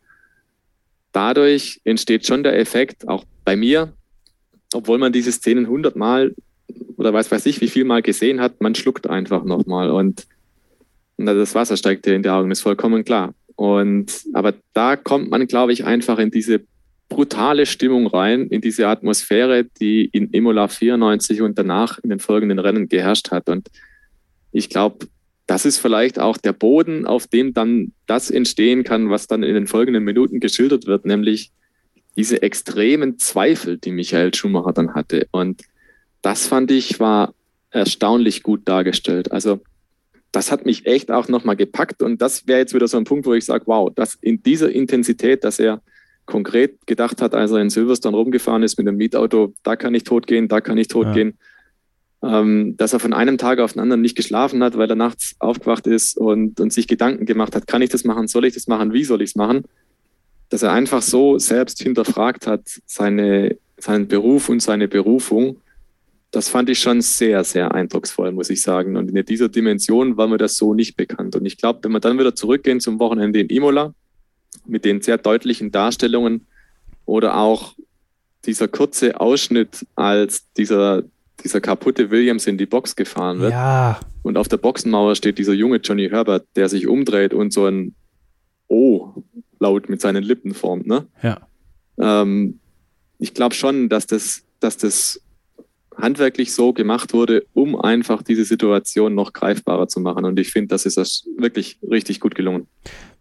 dadurch 1.13 1.81
entsteht 1.85 2.27
schon 2.27 2.43
der 2.43 2.59
Effekt, 2.59 3.09
auch 3.09 3.25
bei 3.47 3.57
mir, 3.57 3.95
obwohl 4.75 4.99
man 4.99 5.15
diese 5.15 5.33
Szenen 5.33 5.67
hundertmal 5.67 6.35
oder 6.97 7.13
weiß 7.13 7.31
weiß 7.31 7.47
ich, 7.47 7.61
wie 7.61 7.69
viel 7.69 7.85
Mal 7.85 8.03
gesehen 8.03 8.41
hat, 8.41 8.61
man 8.61 8.75
schluckt 8.75 9.09
einfach 9.09 9.45
nochmal 9.45 9.91
und 9.91 10.27
das 11.17 11.55
Wasser 11.55 11.77
steigt 11.77 12.07
dir 12.07 12.15
in 12.15 12.23
die 12.23 12.29
Augen, 12.29 12.51
ist 12.51 12.61
vollkommen 12.61 13.05
klar. 13.05 13.35
Und 13.57 14.23
aber 14.35 14.55
da 14.73 14.97
kommt 14.97 15.31
man, 15.31 15.47
glaube 15.49 15.73
ich, 15.73 15.85
einfach 15.85 16.19
in 16.19 16.31
diese 16.31 16.61
brutale 17.09 17.67
Stimmung 17.67 18.07
rein 18.07 18.47
in 18.49 18.61
diese 18.61 18.87
Atmosphäre, 18.87 19.65
die 19.65 20.05
in 20.13 20.31
Imola 20.31 20.69
94 20.69 21.43
und 21.43 21.59
danach 21.59 21.99
in 21.99 22.11
den 22.11 22.21
folgenden 22.21 22.59
Rennen 22.59 22.89
geherrscht 22.89 23.31
hat. 23.31 23.49
Und 23.49 23.69
ich 24.53 24.69
glaube, 24.69 25.07
das 25.47 25.65
ist 25.65 25.79
vielleicht 25.79 26.19
auch 26.19 26.37
der 26.37 26.53
Boden, 26.53 27.07
auf 27.07 27.27
dem 27.27 27.55
dann 27.55 27.93
das 28.07 28.31
entstehen 28.31 28.85
kann, 28.85 29.11
was 29.11 29.27
dann 29.27 29.43
in 29.43 29.55
den 29.55 29.67
folgenden 29.67 30.05
Minuten 30.05 30.41
geschildert 30.41 30.87
wird, 30.87 31.07
nämlich 31.07 31.51
diese 32.17 32.43
extremen 32.43 33.19
Zweifel, 33.19 33.79
die 33.79 33.93
Michael 33.93 34.35
Schumacher 34.35 34.73
dann 34.73 34.95
hatte. 34.95 35.27
Und 35.31 35.63
das 36.23 36.47
fand 36.47 36.71
ich 36.71 37.01
war 37.01 37.35
erstaunlich 37.71 38.43
gut 38.43 38.63
dargestellt. 38.67 39.33
Also 39.33 39.61
das 40.33 40.53
hat 40.53 40.67
mich 40.67 40.87
echt 40.87 41.11
auch 41.11 41.29
nochmal 41.29 41.57
gepackt 41.57 42.03
und 42.03 42.21
das 42.21 42.47
wäre 42.47 42.61
jetzt 42.61 42.75
wieder 42.75 42.89
so 42.89 42.97
ein 42.99 43.05
Punkt, 43.05 43.27
wo 43.27 43.35
ich 43.35 43.45
sage, 43.45 43.65
wow, 43.67 43.91
das 43.95 44.15
in 44.21 44.43
dieser 44.43 44.71
Intensität, 44.71 45.45
dass 45.45 45.59
er 45.59 45.81
konkret 46.27 46.87
gedacht 46.87 47.23
hat, 47.23 47.35
als 47.35 47.51
er 47.51 47.59
in 47.59 47.71
Silverstone 47.71 48.17
rumgefahren 48.17 48.63
ist 48.63 48.77
mit 48.77 48.87
dem 48.87 48.97
Mietauto, 48.97 49.55
da 49.63 49.77
kann 49.77 49.95
ich 49.95 50.05
tot 50.05 50.27
gehen, 50.27 50.49
da 50.49 50.61
kann 50.61 50.77
ich 50.77 50.89
tot 50.89 51.07
ja. 51.07 51.13
gehen, 51.15 51.39
ähm, 52.23 52.77
dass 52.77 52.93
er 52.93 53.01
von 53.01 53.15
einem 53.15 53.39
Tag 53.39 53.61
auf 53.61 53.73
den 53.73 53.81
anderen 53.81 54.03
nicht 54.03 54.17
geschlafen 54.17 54.63
hat, 54.63 54.77
weil 54.77 54.91
er 54.91 54.97
nachts 54.97 55.37
aufgewacht 55.39 55.87
ist 55.87 56.19
und, 56.19 56.61
und 56.61 56.73
sich 56.73 56.87
Gedanken 56.87 57.25
gemacht 57.25 57.57
hat, 57.57 57.67
kann 57.67 57.81
ich 57.81 57.89
das 57.89 58.05
machen, 58.05 58.29
soll 58.29 58.45
ich 58.45 58.55
das 58.55 58.67
machen, 58.67 58.93
wie 58.93 59.05
soll 59.05 59.23
ich 59.23 59.31
es 59.31 59.37
machen, 59.37 59.65
dass 60.51 60.63
er 60.63 60.73
einfach 60.73 61.01
so 61.01 61.39
selbst 61.39 61.81
hinterfragt 61.81 62.47
hat, 62.47 62.63
seine, 62.87 63.57
seinen 63.79 64.09
Beruf 64.09 64.51
und 64.51 64.61
seine 64.61 64.89
Berufung 64.89 65.57
das 66.31 66.49
fand 66.49 66.69
ich 66.69 66.79
schon 66.79 67.01
sehr, 67.01 67.43
sehr 67.43 67.75
eindrucksvoll, 67.75 68.33
muss 68.33 68.51
ich 68.51 68.61
sagen. 68.61 68.97
Und 68.97 69.11
in 69.11 69.25
dieser 69.25 69.49
Dimension 69.49 70.17
war 70.17 70.29
mir 70.29 70.37
das 70.37 70.57
so 70.57 70.75
nicht 70.75 70.97
bekannt. 70.97 71.35
Und 71.37 71.47
ich 71.47 71.57
glaube, 71.57 71.81
wenn 71.83 71.93
wir 71.93 72.01
dann 72.01 72.19
wieder 72.19 72.35
zurückgehen 72.35 72.81
zum 72.81 72.99
Wochenende 72.99 73.41
in 73.41 73.49
Imola 73.49 73.95
mit 74.67 74.85
den 74.85 75.01
sehr 75.01 75.17
deutlichen 75.17 75.71
Darstellungen 75.71 76.47
oder 77.07 77.39
auch 77.39 77.75
dieser 78.45 78.69
kurze 78.69 79.19
Ausschnitt, 79.19 79.87
als 79.95 80.53
dieser, 80.53 81.03
dieser 81.43 81.61
kaputte 81.61 82.11
Williams 82.11 82.47
in 82.47 82.59
die 82.59 82.67
Box 82.67 82.95
gefahren 82.95 83.41
wird. 83.41 83.53
Ja. 83.53 83.99
Und 84.23 84.37
auf 84.37 84.49
der 84.49 84.59
Boxenmauer 84.59 85.15
steht 85.15 85.39
dieser 85.39 85.55
junge 85.55 85.79
Johnny 85.79 86.09
Herbert, 86.11 86.47
der 86.57 86.69
sich 86.69 86.87
umdreht 86.87 87.33
und 87.33 87.53
so 87.53 87.67
ein 87.67 87.95
O 88.69 89.25
laut 89.59 89.89
mit 89.89 90.03
seinen 90.03 90.23
Lippen 90.23 90.53
formt. 90.53 90.87
Ne? 90.87 91.07
Ja. 91.23 91.41
Ähm, 91.99 92.61
ich 93.19 93.33
glaube 93.33 93.55
schon, 93.55 93.89
dass 93.89 94.07
das, 94.07 94.43
dass 94.61 94.77
das 94.77 95.21
handwerklich 96.01 96.55
so 96.55 96.73
gemacht 96.73 97.13
wurde, 97.13 97.45
um 97.55 97.81
einfach 97.81 98.23
diese 98.23 98.45
Situation 98.45 99.15
noch 99.15 99.33
greifbarer 99.33 99.89
zu 99.89 100.01
machen. 100.01 100.25
Und 100.25 100.39
ich 100.39 100.51
finde, 100.51 100.69
das 100.69 100.87
ist 100.87 100.97
das 100.97 101.25
wirklich 101.37 101.79
richtig 101.89 102.21
gut 102.21 102.35
gelungen. 102.35 102.67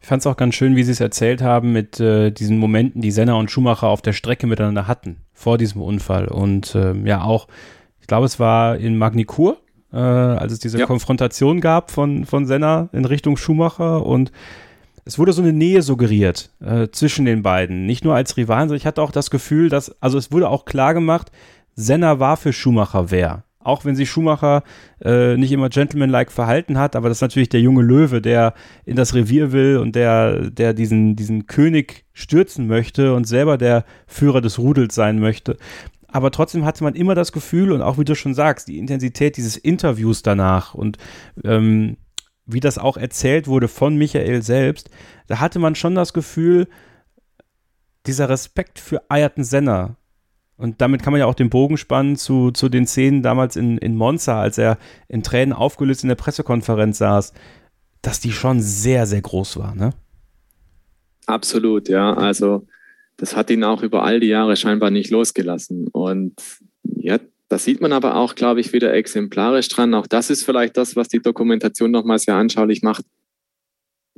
Ich 0.01 0.07
fand 0.07 0.21
es 0.21 0.27
auch 0.27 0.37
ganz 0.37 0.55
schön, 0.55 0.75
wie 0.75 0.83
Sie 0.83 0.91
es 0.91 0.99
erzählt 0.99 1.41
haben 1.41 1.73
mit 1.73 1.99
äh, 1.99 2.31
diesen 2.31 2.57
Momenten, 2.59 3.01
die 3.01 3.11
Senna 3.11 3.33
und 3.33 3.51
Schumacher 3.51 3.87
auf 3.87 4.01
der 4.01 4.13
Strecke 4.13 4.47
miteinander 4.47 4.87
hatten 4.87 5.17
vor 5.33 5.57
diesem 5.57 5.81
Unfall. 5.81 6.27
Und 6.27 6.75
äh, 6.75 6.93
ja, 7.03 7.23
auch, 7.23 7.47
ich 7.99 8.07
glaube, 8.07 8.25
es 8.25 8.39
war 8.39 8.77
in 8.77 8.97
Magnicourt, 8.97 9.57
äh, 9.91 9.97
als 9.97 10.53
es 10.53 10.59
diese 10.59 10.79
ja. 10.79 10.85
Konfrontation 10.85 11.61
gab 11.61 11.91
von, 11.91 12.25
von 12.25 12.45
Senna 12.45 12.89
in 12.93 13.05
Richtung 13.05 13.37
Schumacher 13.37 14.05
und 14.05 14.31
es 15.07 15.17
wurde 15.17 15.31
so 15.31 15.41
eine 15.41 15.53
Nähe 15.53 15.81
suggeriert 15.81 16.49
äh, 16.59 16.89
zwischen 16.91 17.23
den 17.23 17.41
beiden. 17.41 17.85
Nicht 17.85 18.03
nur 18.03 18.13
als 18.13 18.35
Rivalen, 18.35 18.67
sondern 18.67 18.81
ich 18.81 18.85
hatte 18.85 19.01
auch 19.01 19.11
das 19.11 19.29
Gefühl, 19.29 19.69
dass, 19.69 20.01
also 20.01 20.17
es 20.17 20.33
wurde 20.33 20.49
auch 20.49 20.65
klar 20.65 20.93
gemacht, 20.93 21.31
Senna 21.77 22.19
war 22.19 22.35
für 22.37 22.51
Schumacher 22.51 23.11
wer. 23.11 23.43
Auch 23.59 23.85
wenn 23.85 23.95
sich 23.95 24.09
Schumacher 24.09 24.63
äh, 24.99 25.37
nicht 25.37 25.51
immer 25.51 25.69
gentlemanlike 25.69 26.31
verhalten 26.31 26.77
hat, 26.77 26.95
aber 26.95 27.07
das 27.07 27.19
ist 27.19 27.21
natürlich 27.21 27.49
der 27.49 27.61
junge 27.61 27.83
Löwe, 27.83 28.21
der 28.21 28.53
in 28.85 28.95
das 28.95 29.13
Revier 29.13 29.51
will 29.51 29.77
und 29.77 29.95
der, 29.95 30.49
der 30.49 30.73
diesen, 30.73 31.15
diesen 31.15 31.45
König 31.45 32.05
stürzen 32.13 32.67
möchte 32.67 33.13
und 33.13 33.25
selber 33.25 33.57
der 33.57 33.85
Führer 34.07 34.41
des 34.41 34.57
Rudels 34.57 34.95
sein 34.95 35.19
möchte. 35.19 35.57
Aber 36.07 36.31
trotzdem 36.31 36.65
hatte 36.65 36.83
man 36.83 36.95
immer 36.95 37.13
das 37.13 37.31
Gefühl, 37.31 37.71
und 37.71 37.81
auch 37.81 37.99
wie 37.99 38.05
du 38.05 38.15
schon 38.15 38.33
sagst, 38.33 38.69
die 38.69 38.79
Intensität 38.79 39.37
dieses 39.37 39.57
Interviews 39.57 40.23
danach 40.23 40.73
und 40.73 40.97
ähm, 41.43 41.97
wie 42.45 42.61
das 42.61 42.77
auch 42.77 42.97
erzählt 42.97 43.47
wurde 43.47 43.67
von 43.67 43.97
Michael 43.97 44.41
selbst, 44.41 44.89
da 45.27 45.39
hatte 45.41 45.59
man 45.59 45.75
schon 45.75 45.93
das 45.93 46.13
Gefühl, 46.13 46.67
dieser 48.07 48.29
Respekt 48.29 48.79
für 48.79 49.03
Ayrton 49.09 49.43
Senna 49.43 49.97
und 50.57 50.81
damit 50.81 51.03
kann 51.03 51.13
man 51.13 51.19
ja 51.19 51.27
auch 51.27 51.35
den 51.35 51.49
Bogen 51.49 51.77
spannen 51.77 52.15
zu, 52.15 52.51
zu 52.51 52.67
den 52.67 52.87
Szenen 52.87 53.21
damals 53.21 53.55
in, 53.55 53.77
in 53.77 53.95
Monza, 53.95 54.41
als 54.41 54.57
er 54.57 54.77
in 55.07 55.21
Tränen 55.21 55.53
aufgelöst 55.53 56.03
in 56.03 56.09
der 56.09 56.15
Pressekonferenz 56.15 56.97
saß, 56.97 57.33
dass 58.01 58.19
die 58.19 58.31
schon 58.31 58.61
sehr, 58.61 59.05
sehr 59.05 59.21
groß 59.21 59.57
war, 59.57 59.75
ne? 59.75 59.91
Absolut, 61.27 61.89
ja. 61.89 62.13
Also 62.13 62.65
das 63.17 63.35
hat 63.35 63.49
ihn 63.49 63.63
auch 63.63 63.83
über 63.83 64.03
all 64.03 64.19
die 64.19 64.27
Jahre 64.27 64.55
scheinbar 64.55 64.91
nicht 64.91 65.11
losgelassen. 65.11 65.87
Und 65.89 66.41
ja, 66.83 67.19
da 67.49 67.57
sieht 67.57 67.81
man 67.81 67.93
aber 67.93 68.15
auch, 68.15 68.35
glaube 68.35 68.61
ich, 68.61 68.73
wieder 68.73 68.93
exemplarisch 68.93 69.67
dran. 69.67 69.93
Auch 69.93 70.07
das 70.07 70.29
ist 70.29 70.43
vielleicht 70.43 70.77
das, 70.77 70.95
was 70.95 71.07
die 71.07 71.21
Dokumentation 71.21 71.91
nochmal 71.91 72.19
sehr 72.19 72.35
anschaulich 72.35 72.81
macht, 72.81 73.05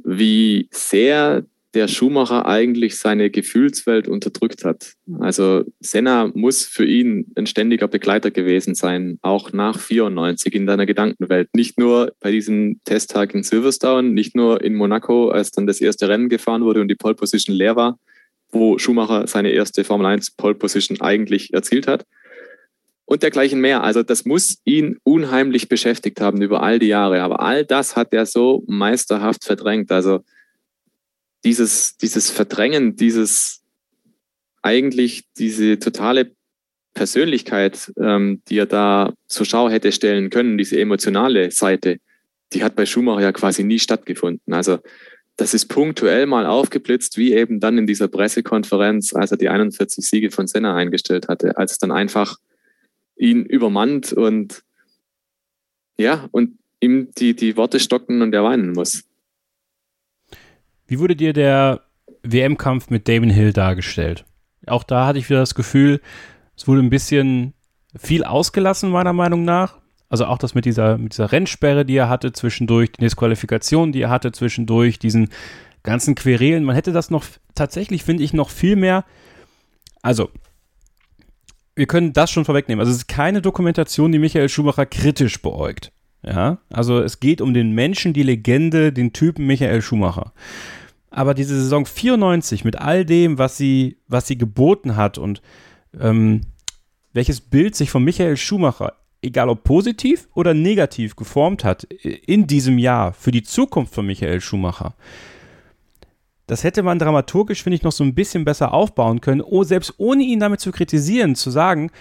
wie 0.04 0.68
sehr 0.72 1.46
der 1.76 1.88
Schumacher 1.88 2.48
eigentlich 2.48 2.98
seine 2.98 3.30
Gefühlswelt 3.30 4.08
unterdrückt 4.08 4.66
hat. 4.66 4.94
Also 5.20 5.64
Senna 5.80 6.32
muss 6.34 6.66
für 6.66 6.86
ihn 6.86 7.32
ein 7.36 7.46
ständiger 7.46 7.88
Begleiter 7.88 8.32
gewesen 8.32 8.74
sein, 8.74 9.20
auch 9.22 9.54
nach 9.54 9.80
94 9.80 10.54
in 10.56 10.66
seiner 10.66 10.88
Gedankenwelt. 10.88 11.50
Nicht 11.54 11.78
nur 11.78 12.14
bei 12.20 12.32
diesem 12.32 12.80
Testtag 12.86 13.36
in 13.36 13.44
Silverstone, 13.44 14.10
nicht 14.10 14.36
nur 14.36 14.64
in 14.64 14.76
Monaco, 14.76 15.30
als 15.30 15.52
dann 15.52 15.68
das 15.68 15.80
erste 15.80 16.10
Rennen 16.10 16.30
gefahren 16.30 16.64
wurde 16.64 16.82
und 16.82 16.88
die 16.88 16.96
Pole 16.96 17.16
Position 17.16 17.56
leer 17.56 17.76
war, 17.76 18.00
wo 18.52 18.80
Schumacher 18.80 19.28
seine 19.28 19.52
erste 19.52 19.84
Formel 19.84 20.08
1 20.08 20.32
Pole 20.32 20.56
Position 20.56 21.02
eigentlich 21.02 21.54
erzielt 21.54 21.88
hat. 21.88 22.06
Und 23.06 23.24
dergleichen 23.24 23.60
mehr. 23.60 23.84
Also 23.84 24.04
das 24.04 24.26
muss 24.26 24.60
ihn 24.66 24.98
unheimlich 25.04 25.68
beschäftigt 25.68 26.22
haben 26.22 26.44
über 26.44 26.62
all 26.62 26.78
die 26.78 26.88
Jahre. 26.88 27.22
Aber 27.22 27.40
all 27.40 27.66
das 27.66 27.96
hat 27.96 28.14
er 28.14 28.28
so 28.28 28.64
meisterhaft 28.68 29.46
verdrängt. 29.46 29.92
Also 29.92 30.20
dieses, 31.44 31.98
dieses 31.98 32.30
Verdrängen, 32.30 32.96
dieses 32.96 33.62
eigentlich 34.62 35.24
diese 35.38 35.80
totale 35.80 36.32
Persönlichkeit, 36.94 37.94
ähm, 37.98 38.42
die 38.50 38.58
er 38.58 38.66
da 38.66 39.14
zur 39.28 39.46
Schau 39.46 39.70
hätte 39.70 39.92
stellen 39.92 40.30
können, 40.30 40.58
diese 40.58 40.80
emotionale 40.80 41.52
Seite, 41.52 42.00
die 42.54 42.64
hat 42.64 42.76
bei 42.76 42.86
Schumacher 42.86 43.22
ja 43.22 43.32
quasi 43.32 43.64
nie 43.64 43.80
stattgefunden. 43.80 44.54
Also 44.54 44.80
das 45.38 45.54
ist 45.54 45.68
punktuell 45.68 46.26
mal 46.26 46.46
aufgeblitzt, 46.46 47.18
wie 47.18 47.34
eben 47.34 47.60
dann 47.60 47.78
in 47.78 47.88
dieser 47.88 48.10
Pressekonferenz, 48.10 49.14
als 49.14 49.32
er 49.32 49.38
die 49.38 49.48
41 49.48 50.06
Siege 50.06 50.32
von 50.32 50.48
Senna 50.48 50.76
eingestellt 50.76 51.30
hatte, 51.30 51.58
als 51.58 51.74
es 51.74 51.78
dann 51.78 51.92
einfach 51.92 52.38
ihn 53.16 53.46
übermannt 53.46 54.12
und 54.12 54.64
ja, 55.98 56.28
und 56.32 56.58
ihm 56.82 57.12
die, 57.18 57.36
die 57.36 57.58
Worte 57.58 57.80
stocken 57.80 58.22
und 58.22 58.34
er 58.34 58.44
weinen 58.44 58.72
muss. 58.72 59.04
Wie 60.90 60.98
wurde 60.98 61.16
dir 61.16 61.34
der 61.34 61.82
WM-Kampf 62.24 62.90
mit 62.90 63.08
Damon 63.08 63.30
Hill 63.30 63.54
dargestellt? 63.54 64.26
Auch 64.66 64.84
da 64.84 65.06
hatte 65.06 65.20
ich 65.20 65.30
wieder 65.30 65.40
das 65.40 65.54
Gefühl, 65.54 66.02
es 66.58 66.68
wurde 66.68 66.82
ein 66.82 66.90
bisschen 66.90 67.54
viel 67.96 68.24
ausgelassen, 68.24 68.90
meiner 68.90 69.14
Meinung 69.14 69.46
nach. 69.46 69.78
Also 70.10 70.26
auch 70.26 70.40
das 70.40 70.56
mit 70.56 70.66
dieser, 70.66 70.98
mit 70.98 71.14
dieser 71.14 71.32
Rennsperre, 71.32 71.86
die 71.86 71.96
er 71.96 72.10
hatte 72.10 72.34
zwischendurch, 72.34 72.92
die 72.92 73.02
Disqualifikation, 73.02 73.92
die 73.92 74.02
er 74.02 74.10
hatte 74.10 74.32
zwischendurch, 74.32 74.98
diesen 74.98 75.30
ganzen 75.84 76.16
Querelen. 76.16 76.64
Man 76.64 76.74
hätte 76.74 76.92
das 76.92 77.12
noch 77.12 77.24
tatsächlich, 77.54 78.04
finde 78.04 78.24
ich, 78.24 78.34
noch 78.34 78.50
viel 78.50 78.76
mehr. 78.76 79.06
Also, 80.02 80.32
wir 81.76 81.86
können 81.86 82.14
das 82.14 82.32
schon 82.32 82.46
vorwegnehmen. 82.46 82.80
Also, 82.80 82.90
es 82.92 82.98
ist 82.98 83.08
keine 83.08 83.44
Dokumentation, 83.44 84.12
die 84.12 84.18
Michael 84.18 84.50
Schumacher 84.50 84.88
kritisch 84.88 85.40
beäugt. 85.40 85.92
Ja, 86.24 86.58
also 86.70 87.00
es 87.00 87.20
geht 87.22 87.40
um 87.40 87.54
den 87.54 87.72
Menschen, 87.72 88.12
die 88.12 88.24
Legende, 88.24 88.92
den 88.92 89.14
Typen 89.14 89.48
Michael 89.48 89.82
Schumacher. 89.82 90.34
Aber 91.12 91.34
diese 91.34 91.60
Saison 91.60 91.86
94 91.86 92.64
mit 92.66 92.78
all 92.78 93.06
dem, 93.06 93.38
was 93.38 93.58
sie, 93.58 93.98
was 94.08 94.28
sie 94.28 94.38
geboten 94.38 94.96
hat 94.96 95.18
und 95.18 95.42
ähm, 96.00 96.42
welches 97.14 97.42
Bild 97.42 97.76
sich 97.76 97.90
von 97.90 98.04
Michael 98.04 98.38
Schumacher, 98.38 98.94
egal 99.22 99.50
ob 99.50 99.64
positiv 99.64 100.28
oder 100.36 100.54
negativ, 100.54 101.16
geformt 101.16 101.64
hat 101.64 101.84
in 101.84 102.48
diesem 102.48 102.78
Jahr 102.78 103.14
für 103.14 103.32
die 103.32 103.44
Zukunft 103.44 103.94
von 103.94 104.06
Michael 104.06 104.42
Schumacher, 104.42 104.94
das 106.50 106.64
hätte 106.64 106.82
man 106.82 106.98
dramaturgisch, 106.98 107.62
finde 107.62 107.76
ich, 107.76 107.84
noch 107.84 107.92
so 107.92 108.04
ein 108.04 108.16
bisschen 108.16 108.44
besser 108.44 108.74
aufbauen 108.74 109.22
können, 109.22 109.42
oh, 109.42 109.64
selbst 109.64 109.94
ohne 109.98 110.24
ihn 110.24 110.40
damit 110.40 110.60
zu 110.60 110.72
kritisieren, 110.72 111.36
zu 111.36 111.52
sagen, 111.52 111.92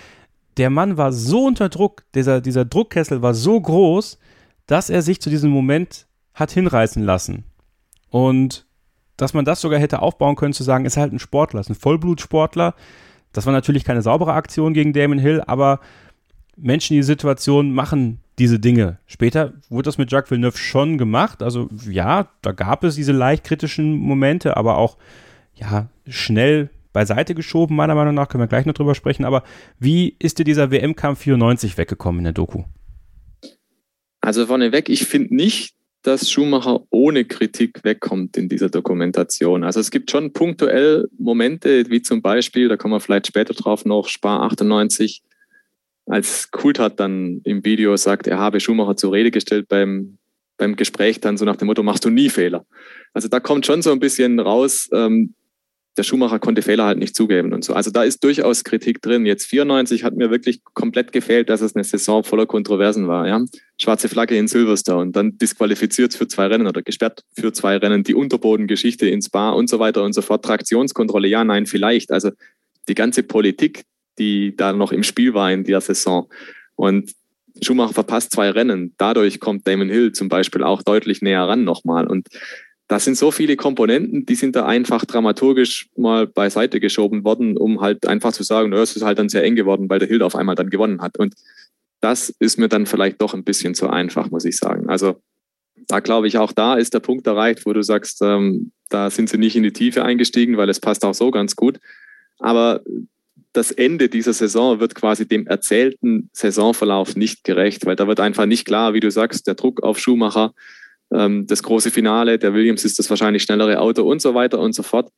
der 0.56 0.70
Mann 0.70 0.96
war 0.96 1.12
so 1.12 1.44
unter 1.44 1.68
Druck, 1.68 2.04
dieser, 2.14 2.40
dieser 2.40 2.64
Druckkessel 2.64 3.20
war 3.20 3.34
so 3.34 3.60
groß, 3.60 4.18
dass 4.66 4.88
er 4.90 5.02
sich 5.02 5.20
zu 5.20 5.28
diesem 5.28 5.50
Moment 5.50 6.06
hat 6.32 6.50
hinreißen 6.50 7.02
lassen. 7.02 7.44
Und 8.10 8.66
dass 9.18 9.34
man 9.34 9.44
das 9.44 9.60
sogar 9.60 9.78
hätte 9.78 10.00
aufbauen 10.00 10.36
können, 10.36 10.54
zu 10.54 10.62
sagen, 10.62 10.86
ist 10.86 10.96
halt 10.96 11.12
ein 11.12 11.18
Sportler, 11.18 11.60
ist 11.60 11.68
ein 11.68 11.74
Vollblutsportler. 11.74 12.74
Das 13.32 13.44
war 13.44 13.52
natürlich 13.52 13.84
keine 13.84 14.00
saubere 14.00 14.32
Aktion 14.32 14.72
gegen 14.72 14.94
Damon 14.94 15.18
Hill, 15.18 15.42
aber 15.46 15.80
Menschen 16.56 16.94
in 16.94 17.00
die 17.00 17.06
Situation 17.06 17.72
machen 17.72 18.20
diese 18.38 18.58
Dinge. 18.58 18.98
Später 19.06 19.52
wurde 19.68 19.88
das 19.88 19.98
mit 19.98 20.10
Jacques 20.10 20.30
Villeneuve 20.30 20.56
schon 20.56 20.96
gemacht. 20.96 21.42
Also 21.42 21.68
ja, 21.88 22.28
da 22.42 22.52
gab 22.52 22.84
es 22.84 22.94
diese 22.94 23.12
leicht 23.12 23.44
kritischen 23.44 23.92
Momente, 23.92 24.56
aber 24.56 24.78
auch 24.78 24.96
ja, 25.54 25.88
schnell 26.06 26.70
beiseite 26.92 27.34
geschoben, 27.34 27.76
meiner 27.76 27.94
Meinung 27.94 28.14
nach, 28.14 28.28
können 28.28 28.42
wir 28.42 28.48
gleich 28.48 28.66
noch 28.66 28.74
drüber 28.74 28.94
sprechen, 28.94 29.24
aber 29.24 29.42
wie 29.78 30.16
ist 30.18 30.38
dir 30.38 30.44
dieser 30.44 30.70
WM-Kampf 30.70 31.20
94 31.20 31.76
weggekommen 31.76 32.20
in 32.20 32.24
der 32.24 32.32
Doku? 32.32 32.64
Also 34.20 34.46
vorneweg, 34.46 34.88
ich 34.88 35.06
finde 35.06 35.34
nicht, 35.34 35.74
dass 36.02 36.30
Schumacher 36.30 36.84
ohne 36.90 37.24
Kritik 37.24 37.82
wegkommt 37.82 38.36
in 38.36 38.48
dieser 38.48 38.68
Dokumentation. 38.68 39.64
Also 39.64 39.80
es 39.80 39.90
gibt 39.90 40.10
schon 40.10 40.32
punktuell 40.32 41.08
Momente, 41.18 41.90
wie 41.90 42.02
zum 42.02 42.22
Beispiel, 42.22 42.68
da 42.68 42.76
kommen 42.76 42.94
wir 42.94 43.00
vielleicht 43.00 43.26
später 43.26 43.54
drauf 43.54 43.84
noch, 43.84 44.08
Spar 44.08 44.42
98, 44.42 45.22
als 46.06 46.50
Kultat 46.50 47.00
dann 47.00 47.40
im 47.44 47.64
Video 47.64 47.96
sagt, 47.96 48.26
er 48.26 48.38
habe 48.38 48.60
Schumacher 48.60 48.96
zur 48.96 49.12
Rede 49.12 49.30
gestellt 49.30 49.68
beim, 49.68 50.18
beim 50.56 50.76
Gespräch, 50.76 51.20
dann 51.20 51.36
so 51.36 51.44
nach 51.44 51.56
dem 51.56 51.66
Motto, 51.66 51.82
machst 51.82 52.04
du 52.04 52.10
nie 52.10 52.30
Fehler. 52.30 52.64
Also 53.12 53.28
da 53.28 53.40
kommt 53.40 53.66
schon 53.66 53.82
so 53.82 53.92
ein 53.92 54.00
bisschen 54.00 54.40
raus, 54.40 54.88
ähm, 54.92 55.34
der 55.98 56.04
Schumacher 56.04 56.38
konnte 56.38 56.62
Fehler 56.62 56.84
halt 56.84 56.98
nicht 56.98 57.16
zugeben 57.16 57.52
und 57.52 57.64
so. 57.64 57.74
Also 57.74 57.90
da 57.90 58.04
ist 58.04 58.22
durchaus 58.22 58.64
Kritik 58.64 59.02
drin. 59.02 59.26
Jetzt 59.26 59.46
94 59.46 60.04
hat 60.04 60.14
mir 60.14 60.30
wirklich 60.30 60.62
komplett 60.74 61.12
gefehlt, 61.12 61.50
dass 61.50 61.60
es 61.60 61.74
eine 61.74 61.84
Saison 61.84 62.22
voller 62.24 62.46
Kontroversen 62.46 63.08
war. 63.08 63.26
Ja? 63.26 63.44
Schwarze 63.78 64.08
Flagge 64.08 64.36
in 64.36 64.48
Silverstone, 64.48 65.10
dann 65.10 65.36
disqualifiziert 65.38 66.14
für 66.14 66.28
zwei 66.28 66.46
Rennen 66.46 66.66
oder 66.66 66.82
gesperrt 66.82 67.24
für 67.36 67.52
zwei 67.52 67.76
Rennen, 67.76 68.04
die 68.04 68.14
Unterbodengeschichte 68.14 69.08
ins 69.08 69.28
Bar 69.28 69.56
und 69.56 69.68
so 69.68 69.78
weiter 69.78 70.04
und 70.04 70.12
so 70.12 70.22
fort. 70.22 70.44
Traktionskontrolle, 70.44 71.28
ja, 71.28 71.44
nein, 71.44 71.66
vielleicht. 71.66 72.12
Also 72.12 72.30
die 72.88 72.94
ganze 72.94 73.22
Politik, 73.24 73.82
die 74.18 74.56
da 74.56 74.72
noch 74.72 74.92
im 74.92 75.02
Spiel 75.02 75.34
war 75.34 75.52
in 75.52 75.64
der 75.64 75.80
Saison. 75.80 76.28
Und 76.76 77.12
Schumacher 77.60 77.92
verpasst 77.92 78.32
zwei 78.32 78.50
Rennen. 78.50 78.94
Dadurch 78.98 79.40
kommt 79.40 79.66
Damon 79.66 79.88
Hill 79.88 80.12
zum 80.12 80.28
Beispiel 80.28 80.62
auch 80.62 80.82
deutlich 80.82 81.22
näher 81.22 81.42
ran 81.42 81.64
nochmal. 81.64 82.06
Und 82.06 82.28
das 82.88 83.04
sind 83.04 83.18
so 83.18 83.30
viele 83.30 83.56
Komponenten, 83.56 84.24
die 84.24 84.34
sind 84.34 84.56
da 84.56 84.64
einfach 84.64 85.04
dramaturgisch 85.04 85.90
mal 85.96 86.26
beiseite 86.26 86.80
geschoben 86.80 87.22
worden, 87.22 87.58
um 87.58 87.82
halt 87.82 88.06
einfach 88.06 88.32
zu 88.32 88.42
sagen, 88.42 88.72
es 88.72 88.96
ist 88.96 89.02
halt 89.02 89.18
dann 89.18 89.28
sehr 89.28 89.44
eng 89.44 89.56
geworden, 89.56 89.90
weil 89.90 89.98
der 89.98 90.08
Hild 90.08 90.22
auf 90.22 90.34
einmal 90.34 90.54
dann 90.54 90.70
gewonnen 90.70 91.02
hat. 91.02 91.18
Und 91.18 91.34
das 92.00 92.30
ist 92.38 92.58
mir 92.58 92.68
dann 92.68 92.86
vielleicht 92.86 93.20
doch 93.20 93.34
ein 93.34 93.44
bisschen 93.44 93.74
zu 93.74 93.90
einfach, 93.90 94.30
muss 94.30 94.46
ich 94.46 94.56
sagen. 94.56 94.88
Also 94.88 95.20
da 95.86 96.00
glaube 96.00 96.28
ich, 96.28 96.38
auch 96.38 96.52
da 96.52 96.74
ist 96.74 96.94
der 96.94 97.00
Punkt 97.00 97.26
erreicht, 97.26 97.66
wo 97.66 97.74
du 97.74 97.82
sagst, 97.82 98.22
ähm, 98.22 98.72
da 98.88 99.10
sind 99.10 99.28
sie 99.28 99.38
nicht 99.38 99.54
in 99.56 99.62
die 99.62 99.72
Tiefe 99.72 100.02
eingestiegen, 100.04 100.56
weil 100.56 100.70
es 100.70 100.80
passt 100.80 101.04
auch 101.04 101.14
so 101.14 101.30
ganz 101.30 101.56
gut. 101.56 101.78
Aber 102.38 102.80
das 103.52 103.70
Ende 103.70 104.08
dieser 104.08 104.32
Saison 104.32 104.80
wird 104.80 104.94
quasi 104.94 105.26
dem 105.26 105.46
erzählten 105.46 106.30
Saisonverlauf 106.32 107.16
nicht 107.16 107.44
gerecht, 107.44 107.84
weil 107.84 107.96
da 107.96 108.06
wird 108.06 108.20
einfach 108.20 108.46
nicht 108.46 108.64
klar, 108.64 108.94
wie 108.94 109.00
du 109.00 109.10
sagst, 109.10 109.46
der 109.46 109.54
Druck 109.54 109.82
auf 109.82 109.98
Schumacher, 109.98 110.54
ähm, 111.12 111.46
das 111.46 111.62
große 111.62 111.90
Finale, 111.90 112.38
der 112.38 112.54
Williams 112.54 112.84
ist 112.84 112.98
das 112.98 113.08
wahrscheinlich 113.10 113.42
schnellere 113.42 113.80
Auto 113.80 114.02
und 114.02 114.20
so 114.20 114.34
weiter 114.34 114.58
und 114.58 114.74
so 114.74 114.82
fort. 114.82 115.10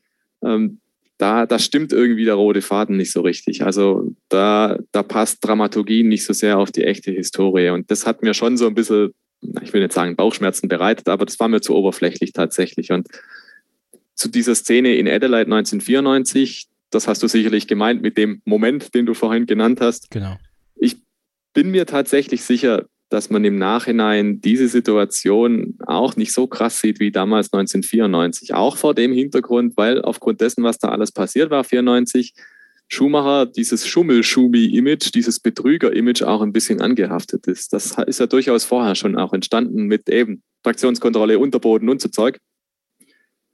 Ähm, 0.42 0.80
da, 1.18 1.44
da 1.46 1.58
stimmt 1.58 1.92
irgendwie 1.92 2.24
der 2.24 2.34
rote 2.34 2.62
Faden 2.62 2.96
nicht 2.96 3.12
so 3.12 3.20
richtig. 3.20 3.62
Also 3.62 4.10
da, 4.28 4.78
da 4.92 5.02
passt 5.02 5.44
Dramaturgie 5.44 6.02
nicht 6.02 6.24
so 6.24 6.32
sehr 6.32 6.58
auf 6.58 6.70
die 6.72 6.84
echte 6.84 7.10
Historie. 7.10 7.68
Und 7.68 7.90
das 7.90 8.06
hat 8.06 8.22
mir 8.22 8.32
schon 8.32 8.56
so 8.56 8.66
ein 8.66 8.74
bisschen, 8.74 9.12
ich 9.62 9.72
will 9.72 9.82
nicht 9.82 9.92
sagen 9.92 10.16
Bauchschmerzen 10.16 10.68
bereitet, 10.68 11.08
aber 11.08 11.26
das 11.26 11.38
war 11.38 11.48
mir 11.48 11.60
zu 11.60 11.74
oberflächlich 11.74 12.32
tatsächlich. 12.32 12.90
Und 12.90 13.08
zu 14.14 14.28
dieser 14.28 14.54
Szene 14.54 14.94
in 14.94 15.06
Adelaide 15.08 15.52
1994, 15.52 16.68
das 16.90 17.06
hast 17.06 17.22
du 17.22 17.28
sicherlich 17.28 17.66
gemeint 17.66 18.00
mit 18.00 18.16
dem 18.16 18.40
Moment, 18.44 18.94
den 18.94 19.06
du 19.06 19.14
vorhin 19.14 19.46
genannt 19.46 19.80
hast. 19.80 20.10
Genau. 20.10 20.36
Ich 20.76 20.96
bin 21.52 21.70
mir 21.70 21.86
tatsächlich 21.86 22.42
sicher, 22.44 22.86
dass 23.10 23.28
man 23.28 23.44
im 23.44 23.58
Nachhinein 23.58 24.40
diese 24.40 24.68
Situation 24.68 25.76
auch 25.84 26.14
nicht 26.14 26.32
so 26.32 26.46
krass 26.46 26.80
sieht 26.80 27.00
wie 27.00 27.10
damals 27.10 27.52
1994. 27.52 28.54
Auch 28.54 28.76
vor 28.76 28.94
dem 28.94 29.12
Hintergrund, 29.12 29.76
weil 29.76 30.00
aufgrund 30.00 30.40
dessen, 30.40 30.62
was 30.62 30.78
da 30.78 30.88
alles 30.90 31.10
passiert 31.10 31.50
war, 31.50 31.64
94, 31.64 32.34
Schumacher 32.86 33.46
dieses 33.46 33.86
Schummel-Schumi-Image, 33.86 35.12
dieses 35.14 35.40
Betrüger-Image 35.40 36.22
auch 36.22 36.40
ein 36.40 36.52
bisschen 36.52 36.80
angehaftet 36.80 37.46
ist. 37.48 37.72
Das 37.72 37.96
ist 38.06 38.20
ja 38.20 38.26
durchaus 38.26 38.64
vorher 38.64 38.94
schon 38.94 39.16
auch 39.16 39.32
entstanden 39.32 39.84
mit 39.84 40.08
eben 40.08 40.42
Traktionskontrolle, 40.62 41.38
Unterboden 41.38 41.88
und 41.88 42.00
so 42.00 42.08
Zeug. 42.08 42.38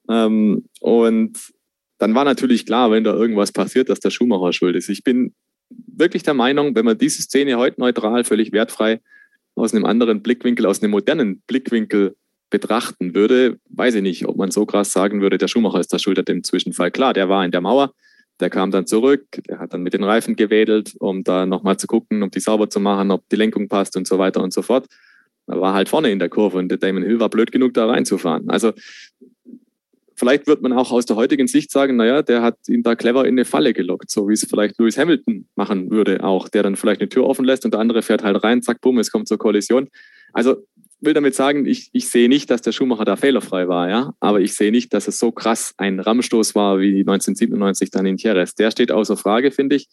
Ähm, 0.08 0.66
und 0.80 1.38
dann 1.98 2.14
war 2.14 2.24
natürlich 2.24 2.66
klar, 2.66 2.90
wenn 2.90 3.04
da 3.04 3.14
irgendwas 3.14 3.52
passiert, 3.52 3.88
dass 3.88 4.00
der 4.00 4.10
Schumacher 4.10 4.52
schuld 4.52 4.76
ist. 4.76 4.90
Ich 4.90 5.02
bin 5.02 5.34
wirklich 5.70 6.22
der 6.22 6.34
Meinung, 6.34 6.74
wenn 6.74 6.84
man 6.84 6.98
diese 6.98 7.22
Szene 7.22 7.56
heute 7.56 7.80
neutral, 7.80 8.24
völlig 8.24 8.52
wertfrei 8.52 9.00
aus 9.56 9.74
einem 9.74 9.84
anderen 9.84 10.22
Blickwinkel, 10.22 10.66
aus 10.66 10.82
einem 10.82 10.92
modernen 10.92 11.42
Blickwinkel 11.46 12.16
betrachten 12.50 13.14
würde, 13.14 13.58
weiß 13.70 13.96
ich 13.96 14.02
nicht, 14.02 14.26
ob 14.26 14.36
man 14.36 14.50
so 14.50 14.66
krass 14.66 14.92
sagen 14.92 15.20
würde, 15.20 15.38
der 15.38 15.48
Schumacher 15.48 15.80
ist 15.80 15.92
der 15.92 15.98
Schuld 15.98 16.18
an 16.18 16.24
dem 16.26 16.44
Zwischenfall. 16.44 16.90
Klar, 16.90 17.12
der 17.12 17.28
war 17.28 17.44
in 17.44 17.50
der 17.50 17.60
Mauer, 17.60 17.92
der 18.38 18.50
kam 18.50 18.70
dann 18.70 18.86
zurück, 18.86 19.24
der 19.48 19.58
hat 19.58 19.72
dann 19.72 19.82
mit 19.82 19.94
den 19.94 20.04
Reifen 20.04 20.36
gewedelt, 20.36 20.94
um 21.00 21.24
da 21.24 21.46
nochmal 21.46 21.76
zu 21.78 21.86
gucken, 21.86 22.22
um 22.22 22.30
die 22.30 22.40
sauber 22.40 22.70
zu 22.70 22.78
machen, 22.78 23.10
ob 23.10 23.28
die 23.30 23.36
Lenkung 23.36 23.68
passt 23.68 23.96
und 23.96 24.06
so 24.06 24.18
weiter 24.18 24.42
und 24.42 24.52
so 24.52 24.62
fort. 24.62 24.86
Er 25.48 25.60
war 25.60 25.74
halt 25.74 25.88
vorne 25.88 26.10
in 26.10 26.18
der 26.18 26.28
Kurve 26.28 26.58
und 26.58 26.68
der 26.68 26.78
Damon 26.78 27.04
Hill 27.04 27.20
war 27.20 27.30
blöd 27.30 27.52
genug, 27.52 27.74
da 27.74 27.86
reinzufahren. 27.86 28.50
Also 28.50 28.72
vielleicht 30.16 30.46
wird 30.46 30.62
man 30.62 30.72
auch 30.72 30.90
aus 30.90 31.06
der 31.06 31.16
heutigen 31.16 31.46
Sicht 31.46 31.70
sagen, 31.70 31.96
naja, 31.96 32.22
der 32.22 32.42
hat 32.42 32.56
ihn 32.68 32.82
da 32.82 32.96
clever 32.96 33.24
in 33.24 33.34
eine 33.34 33.44
Falle 33.44 33.72
gelockt, 33.72 34.10
so 34.10 34.28
wie 34.28 34.32
es 34.32 34.46
vielleicht 34.48 34.78
Lewis 34.78 34.98
Hamilton 34.98 35.46
machen 35.54 35.90
würde 35.90 36.24
auch, 36.24 36.48
der 36.48 36.62
dann 36.62 36.76
vielleicht 36.76 37.00
eine 37.00 37.08
Tür 37.08 37.26
offen 37.26 37.44
lässt 37.44 37.64
und 37.64 37.74
der 37.74 37.80
andere 37.80 38.02
fährt 38.02 38.24
halt 38.24 38.42
rein, 38.42 38.62
zack, 38.62 38.80
bumm, 38.80 38.98
es 38.98 39.12
kommt 39.12 39.28
zur 39.28 39.38
Kollision. 39.38 39.88
Also 40.32 40.66
will 41.00 41.14
damit 41.14 41.34
sagen, 41.34 41.66
ich, 41.66 41.90
ich 41.92 42.08
sehe 42.08 42.28
nicht, 42.28 42.50
dass 42.50 42.62
der 42.62 42.72
Schumacher 42.72 43.04
da 43.04 43.16
fehlerfrei 43.16 43.68
war, 43.68 43.88
ja, 43.88 44.14
aber 44.20 44.40
ich 44.40 44.54
sehe 44.54 44.72
nicht, 44.72 44.94
dass 44.94 45.08
es 45.08 45.18
so 45.18 45.30
krass 45.30 45.74
ein 45.76 46.00
Rammstoß 46.00 46.54
war 46.54 46.80
wie 46.80 47.00
1997 47.00 47.90
dann 47.90 48.06
in 48.06 48.16
Jerez. 48.16 48.54
Der 48.54 48.70
steht 48.70 48.90
außer 48.90 49.16
Frage, 49.16 49.50
finde 49.50 49.76
ich. 49.76 49.88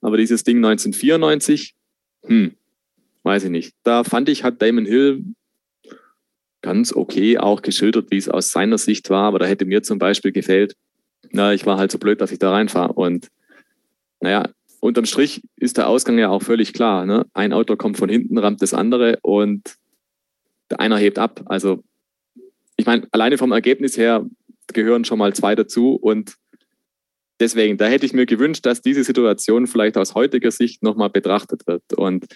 Aber 0.00 0.16
dieses 0.16 0.44
Ding 0.44 0.58
1994, 0.58 1.74
hm, 2.24 2.52
weiß 3.22 3.44
ich 3.44 3.50
nicht. 3.50 3.74
Da 3.84 4.04
fand 4.04 4.28
ich, 4.28 4.44
hat 4.44 4.60
Damon 4.60 4.86
Hill 4.86 5.24
ganz 6.62 6.92
okay 6.92 7.38
auch 7.38 7.62
geschildert, 7.62 8.10
wie 8.10 8.16
es 8.16 8.28
aus 8.28 8.50
seiner 8.50 8.78
Sicht 8.78 9.10
war, 9.10 9.24
aber 9.24 9.38
da 9.38 9.46
hätte 9.46 9.64
mir 9.64 9.82
zum 9.82 9.98
Beispiel 9.98 10.32
gefehlt, 10.32 10.74
na, 11.30 11.52
ich 11.52 11.66
war 11.66 11.78
halt 11.78 11.92
so 11.92 11.98
blöd, 11.98 12.20
dass 12.20 12.32
ich 12.32 12.38
da 12.38 12.50
reinfahre. 12.50 12.92
Und 12.92 13.28
naja, 14.20 14.48
unterm 14.80 15.04
Strich 15.04 15.42
ist 15.56 15.76
der 15.76 15.88
Ausgang 15.88 16.18
ja 16.18 16.28
auch 16.28 16.42
völlig 16.42 16.72
klar. 16.72 17.06
Ne? 17.06 17.26
Ein 17.34 17.52
Auto 17.52 17.76
kommt 17.76 17.96
von 17.96 18.08
hinten, 18.08 18.38
rammt 18.38 18.62
das 18.62 18.74
andere 18.74 19.18
und 19.22 19.76
der 20.70 20.80
einer 20.80 20.98
hebt 20.98 21.18
ab. 21.18 21.42
Also 21.46 21.82
ich 22.76 22.86
meine, 22.86 23.06
alleine 23.10 23.38
vom 23.38 23.52
Ergebnis 23.52 23.96
her 23.96 24.24
gehören 24.68 25.04
schon 25.04 25.18
mal 25.18 25.34
zwei 25.34 25.54
dazu 25.54 25.94
und 25.94 26.34
deswegen, 27.40 27.76
da 27.78 27.86
hätte 27.86 28.06
ich 28.06 28.12
mir 28.12 28.26
gewünscht, 28.26 28.66
dass 28.66 28.82
diese 28.82 29.04
Situation 29.04 29.66
vielleicht 29.66 29.96
aus 29.96 30.14
heutiger 30.14 30.50
Sicht 30.50 30.82
nochmal 30.82 31.10
betrachtet 31.10 31.66
wird. 31.66 31.82
Und 31.94 32.26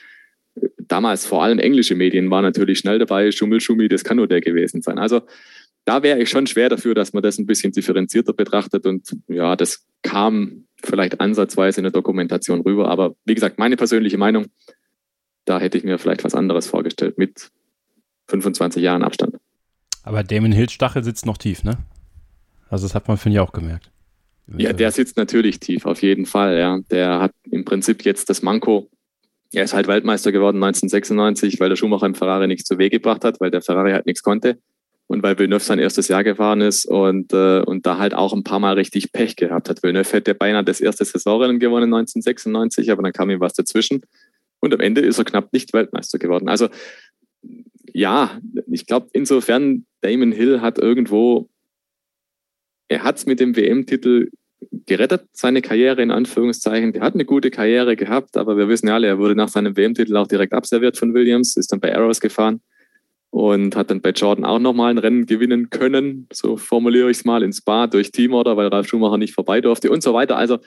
damals 0.79 1.27
vor 1.27 1.43
allem 1.43 1.59
englische 1.59 1.95
Medien 1.95 2.31
waren 2.31 2.45
natürlich 2.45 2.79
schnell 2.79 2.99
dabei, 2.99 3.31
Schummelschummi, 3.33 3.89
das 3.89 4.05
kann 4.05 4.19
nur 4.19 4.29
der 4.29 4.41
gewesen 4.41 4.83
sein. 4.83 4.99
Also 4.99 5.23
da 5.85 6.03
wäre 6.03 6.21
ich 6.21 6.31
schon 6.31 6.47
schwer 6.47 6.69
dafür, 6.69 6.95
dass 6.95 7.13
man 7.13 7.23
das 7.23 7.39
ein 7.39 7.47
bisschen 7.47 7.73
differenzierter 7.73 8.33
betrachtet 8.33 8.87
und 8.87 9.17
ja, 9.29 9.57
das 9.57 9.87
kam 10.03 10.65
vielleicht 10.83 11.21
ansatzweise 11.21 11.81
in 11.81 11.85
der 11.85 11.93
Dokumentation 11.93 12.61
rüber, 12.61 12.89
aber 12.89 13.15
wie 13.25 13.35
gesagt, 13.35 13.59
meine 13.59 13.77
persönliche 13.77 14.19
Meinung, 14.19 14.47
da 15.45 15.59
hätte 15.59 15.79
ich 15.79 15.85
mir 15.85 15.99
vielleicht 15.99 16.25
was 16.25 16.35
anderes 16.35 16.67
vorgestellt 16.67 17.19
mit 17.19 17.51
25 18.29 18.83
Jahren 18.83 19.03
Abstand. 19.03 19.37
Aber 20.05 20.23
Damon 20.23 20.53
Hills 20.53 20.73
Stachel 20.73 21.05
sitzt 21.05 21.27
noch 21.27 21.39
tief, 21.39 21.65
ne? 21.65 21.79
Also 22.69 22.87
das 22.87 22.95
hat 22.95 23.09
man, 23.09 23.17
finde 23.17 23.37
ich, 23.37 23.41
auch 23.41 23.53
gemerkt. 23.53 23.91
Ja, 24.57 24.73
der 24.73 24.91
sitzt 24.91 25.17
natürlich 25.17 25.61
tief, 25.61 25.87
auf 25.87 26.03
jeden 26.03 26.27
Fall, 26.27 26.59
ja. 26.59 26.81
Der 26.91 27.21
hat 27.21 27.33
im 27.51 27.65
Prinzip 27.65 28.05
jetzt 28.05 28.29
das 28.29 28.43
Manko, 28.43 28.91
er 29.53 29.65
ist 29.65 29.75
halt 29.75 29.87
Weltmeister 29.87 30.33
geworden 30.33 30.63
1996, 30.63 31.61
weil 31.61 31.69
der 31.69 31.77
Schumacher 31.77 32.07
im 32.07 32.15
Ferrari 32.15 32.47
nichts 32.47 32.67
zu 32.67 32.79
Wege 32.79 32.99
gebracht 32.99 33.25
hat, 33.25 33.41
weil 33.41 33.51
der 33.51 33.63
Ferrari 33.63 33.93
halt 33.93 34.07
nichts 34.07 34.23
konnte 34.23 34.59
und 35.07 35.23
weil 35.23 35.39
Villeneuve 35.39 35.63
sein 35.63 35.79
erstes 35.79 36.09
Jahr 36.09 36.25
gefahren 36.25 36.63
ist 36.63 36.87
und, 36.87 37.33
äh, 37.33 37.61
und 37.61 37.85
da 37.85 37.99
halt 37.99 38.15
auch 38.15 38.33
ein 38.33 38.45
paar 38.45 38.61
Mal 38.61 38.75
richtig 38.75 39.13
Pech 39.13 39.37
gehabt 39.37 39.69
hat. 39.69 39.83
Villeneuve 39.83 40.11
hätte 40.13 40.35
beinahe 40.35 40.65
das 40.65 40.81
erste 40.81 41.05
Saisonrennen 41.05 41.59
gewonnen 41.59 41.93
1996, 41.93 42.91
aber 42.91 43.03
dann 43.03 43.13
kam 43.13 43.29
ihm 43.29 43.41
was 43.41 43.53
dazwischen 43.53 44.03
und 44.61 44.73
am 44.73 44.81
Ende 44.81 45.03
ist 45.03 45.19
er 45.19 45.25
knapp 45.25 45.53
nicht 45.53 45.73
Weltmeister 45.73 46.19
geworden. 46.19 46.49
Also 46.49 46.69
ja, 47.93 48.41
ich 48.71 48.87
glaube 48.87 49.09
insofern, 49.13 49.85
Damon 50.01 50.33
Hill 50.33 50.63
hat 50.63 50.79
irgendwo, 50.79 51.51
er 52.89 53.05
hat 53.05 53.19
es 53.19 53.27
mit 53.27 53.39
dem 53.39 53.55
WM-Titel 53.55 54.31
gerettet, 54.87 55.25
seine 55.33 55.63
Karriere 55.63 56.03
in 56.03 56.11
Anführungszeichen. 56.11 56.93
Der 56.93 57.03
hat 57.03 57.15
eine 57.15 57.25
gute 57.25 57.51
Karriere 57.51 57.97
gehabt, 57.97 58.37
aber 58.37 58.57
wir 58.57 58.69
wissen 58.69 58.89
ja 58.89 58.95
alle, 58.95 59.07
er 59.07 59.19
wurde 59.19 59.35
nach 59.35 59.49
seinem 59.49 59.77
WM-Titel 59.77 60.17
auch 60.17 60.27
direkt 60.27 60.53
abserviert 60.53 60.97
von 60.97 61.15
Williams, 61.15 61.57
ist 61.57 61.73
dann 61.73 61.81
bei 61.81 61.95
Arrows 61.95 62.21
gefahren 62.21 62.61
und 63.31 63.77
hat 63.77 63.91
dann 63.91 64.03
bei 64.03 64.11
Jordan 64.11 64.45
auch 64.45 64.59
nochmal 64.59 64.91
ein 64.91 64.99
Rennen 64.99 65.25
gewinnen 65.25 65.71
können, 65.71 66.27
so 66.33 66.57
formuliere 66.59 67.11
ich 67.11 67.19
es 67.19 67.25
mal, 67.25 67.43
in 67.43 67.53
Spa 67.53 67.87
durch 67.87 68.13
Teamorder, 68.13 68.57
weil 68.57 68.69
Ralf 68.69 68.89
Schumacher 68.89 69.17
nicht 69.17 69.35
vorbei 69.35 69.61
durfte 69.63 69.91
und 69.91 70.03
so 70.03 70.13
weiter. 70.13 70.37
Also 70.37 70.59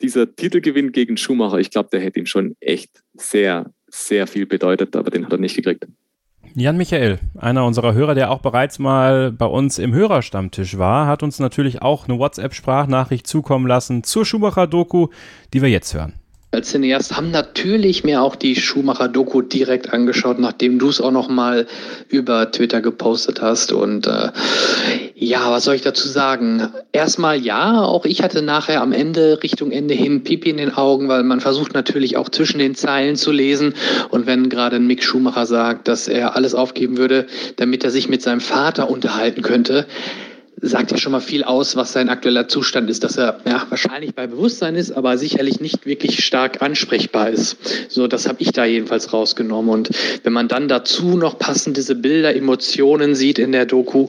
dieser 0.00 0.34
Titelgewinn 0.34 0.92
gegen 0.92 1.18
Schumacher, 1.18 1.58
ich 1.58 1.70
glaube, 1.70 1.90
der 1.92 2.00
hätte 2.00 2.18
ihm 2.18 2.26
schon 2.26 2.56
echt 2.60 3.02
sehr, 3.14 3.70
sehr 3.88 4.26
viel 4.26 4.46
bedeutet, 4.46 4.96
aber 4.96 5.10
den 5.10 5.26
hat 5.26 5.32
er 5.32 5.38
nicht 5.38 5.56
gekriegt. 5.56 5.86
Jan 6.54 6.76
Michael, 6.76 7.20
einer 7.38 7.64
unserer 7.64 7.94
Hörer, 7.94 8.14
der 8.14 8.30
auch 8.30 8.40
bereits 8.40 8.78
mal 8.78 9.30
bei 9.30 9.46
uns 9.46 9.78
im 9.78 9.94
Hörerstammtisch 9.94 10.78
war, 10.78 11.06
hat 11.06 11.22
uns 11.22 11.38
natürlich 11.38 11.80
auch 11.80 12.08
eine 12.08 12.18
WhatsApp-Sprachnachricht 12.18 13.26
zukommen 13.26 13.66
lassen 13.66 14.02
zur 14.02 14.24
Schumacher-Doku, 14.26 15.08
die 15.54 15.62
wir 15.62 15.68
jetzt 15.68 15.94
hören. 15.94 16.14
Als 16.52 16.70
Cineast 16.70 17.16
haben 17.16 17.30
natürlich 17.30 18.02
mir 18.02 18.20
auch 18.20 18.34
die 18.34 18.56
Schumacher-Doku 18.56 19.42
direkt 19.42 19.92
angeschaut, 19.92 20.40
nachdem 20.40 20.80
du 20.80 20.88
es 20.88 21.00
auch 21.00 21.12
noch 21.12 21.28
mal 21.28 21.68
über 22.08 22.50
Twitter 22.50 22.80
gepostet 22.80 23.40
hast. 23.40 23.70
Und 23.70 24.08
äh, 24.08 24.30
ja, 25.22 25.50
was 25.50 25.64
soll 25.64 25.74
ich 25.74 25.82
dazu 25.82 26.08
sagen? 26.08 26.70
Erstmal 26.92 27.38
ja, 27.38 27.82
auch 27.82 28.06
ich 28.06 28.22
hatte 28.22 28.40
nachher 28.40 28.80
am 28.80 28.92
Ende, 28.92 29.42
Richtung 29.42 29.70
Ende 29.70 29.92
hin, 29.92 30.24
Pipi 30.24 30.48
in 30.48 30.56
den 30.56 30.74
Augen, 30.74 31.08
weil 31.08 31.24
man 31.24 31.40
versucht 31.40 31.74
natürlich 31.74 32.16
auch 32.16 32.30
zwischen 32.30 32.58
den 32.58 32.74
Zeilen 32.74 33.16
zu 33.16 33.30
lesen. 33.30 33.74
Und 34.08 34.24
wenn 34.24 34.48
gerade 34.48 34.76
ein 34.76 34.86
Mick 34.86 35.04
Schumacher 35.04 35.44
sagt, 35.44 35.88
dass 35.88 36.08
er 36.08 36.36
alles 36.36 36.54
aufgeben 36.54 36.96
würde, 36.96 37.26
damit 37.56 37.84
er 37.84 37.90
sich 37.90 38.08
mit 38.08 38.22
seinem 38.22 38.40
Vater 38.40 38.88
unterhalten 38.88 39.42
könnte, 39.42 39.84
sagt 40.62 40.90
ja 40.90 40.98
schon 40.98 41.12
mal 41.12 41.20
viel 41.20 41.42
aus, 41.44 41.76
was 41.76 41.92
sein 41.92 42.08
aktueller 42.08 42.48
Zustand 42.48 42.90
ist, 42.90 43.02
dass 43.02 43.16
er 43.16 43.40
ja, 43.46 43.66
wahrscheinlich 43.70 44.14
bei 44.14 44.26
Bewusstsein 44.26 44.74
ist, 44.74 44.92
aber 44.92 45.16
sicherlich 45.16 45.60
nicht 45.60 45.86
wirklich 45.86 46.24
stark 46.24 46.60
ansprechbar 46.60 47.30
ist. 47.30 47.56
So, 47.88 48.06
das 48.06 48.28
habe 48.28 48.42
ich 48.42 48.52
da 48.52 48.64
jedenfalls 48.64 49.12
rausgenommen. 49.12 49.70
Und 49.70 49.90
wenn 50.22 50.32
man 50.32 50.48
dann 50.48 50.68
dazu 50.68 51.16
noch 51.16 51.38
passend 51.38 51.76
diese 51.76 51.94
Bilder, 51.94 52.34
Emotionen 52.34 53.14
sieht 53.14 53.38
in 53.38 53.52
der 53.52 53.64
Doku, 53.64 54.08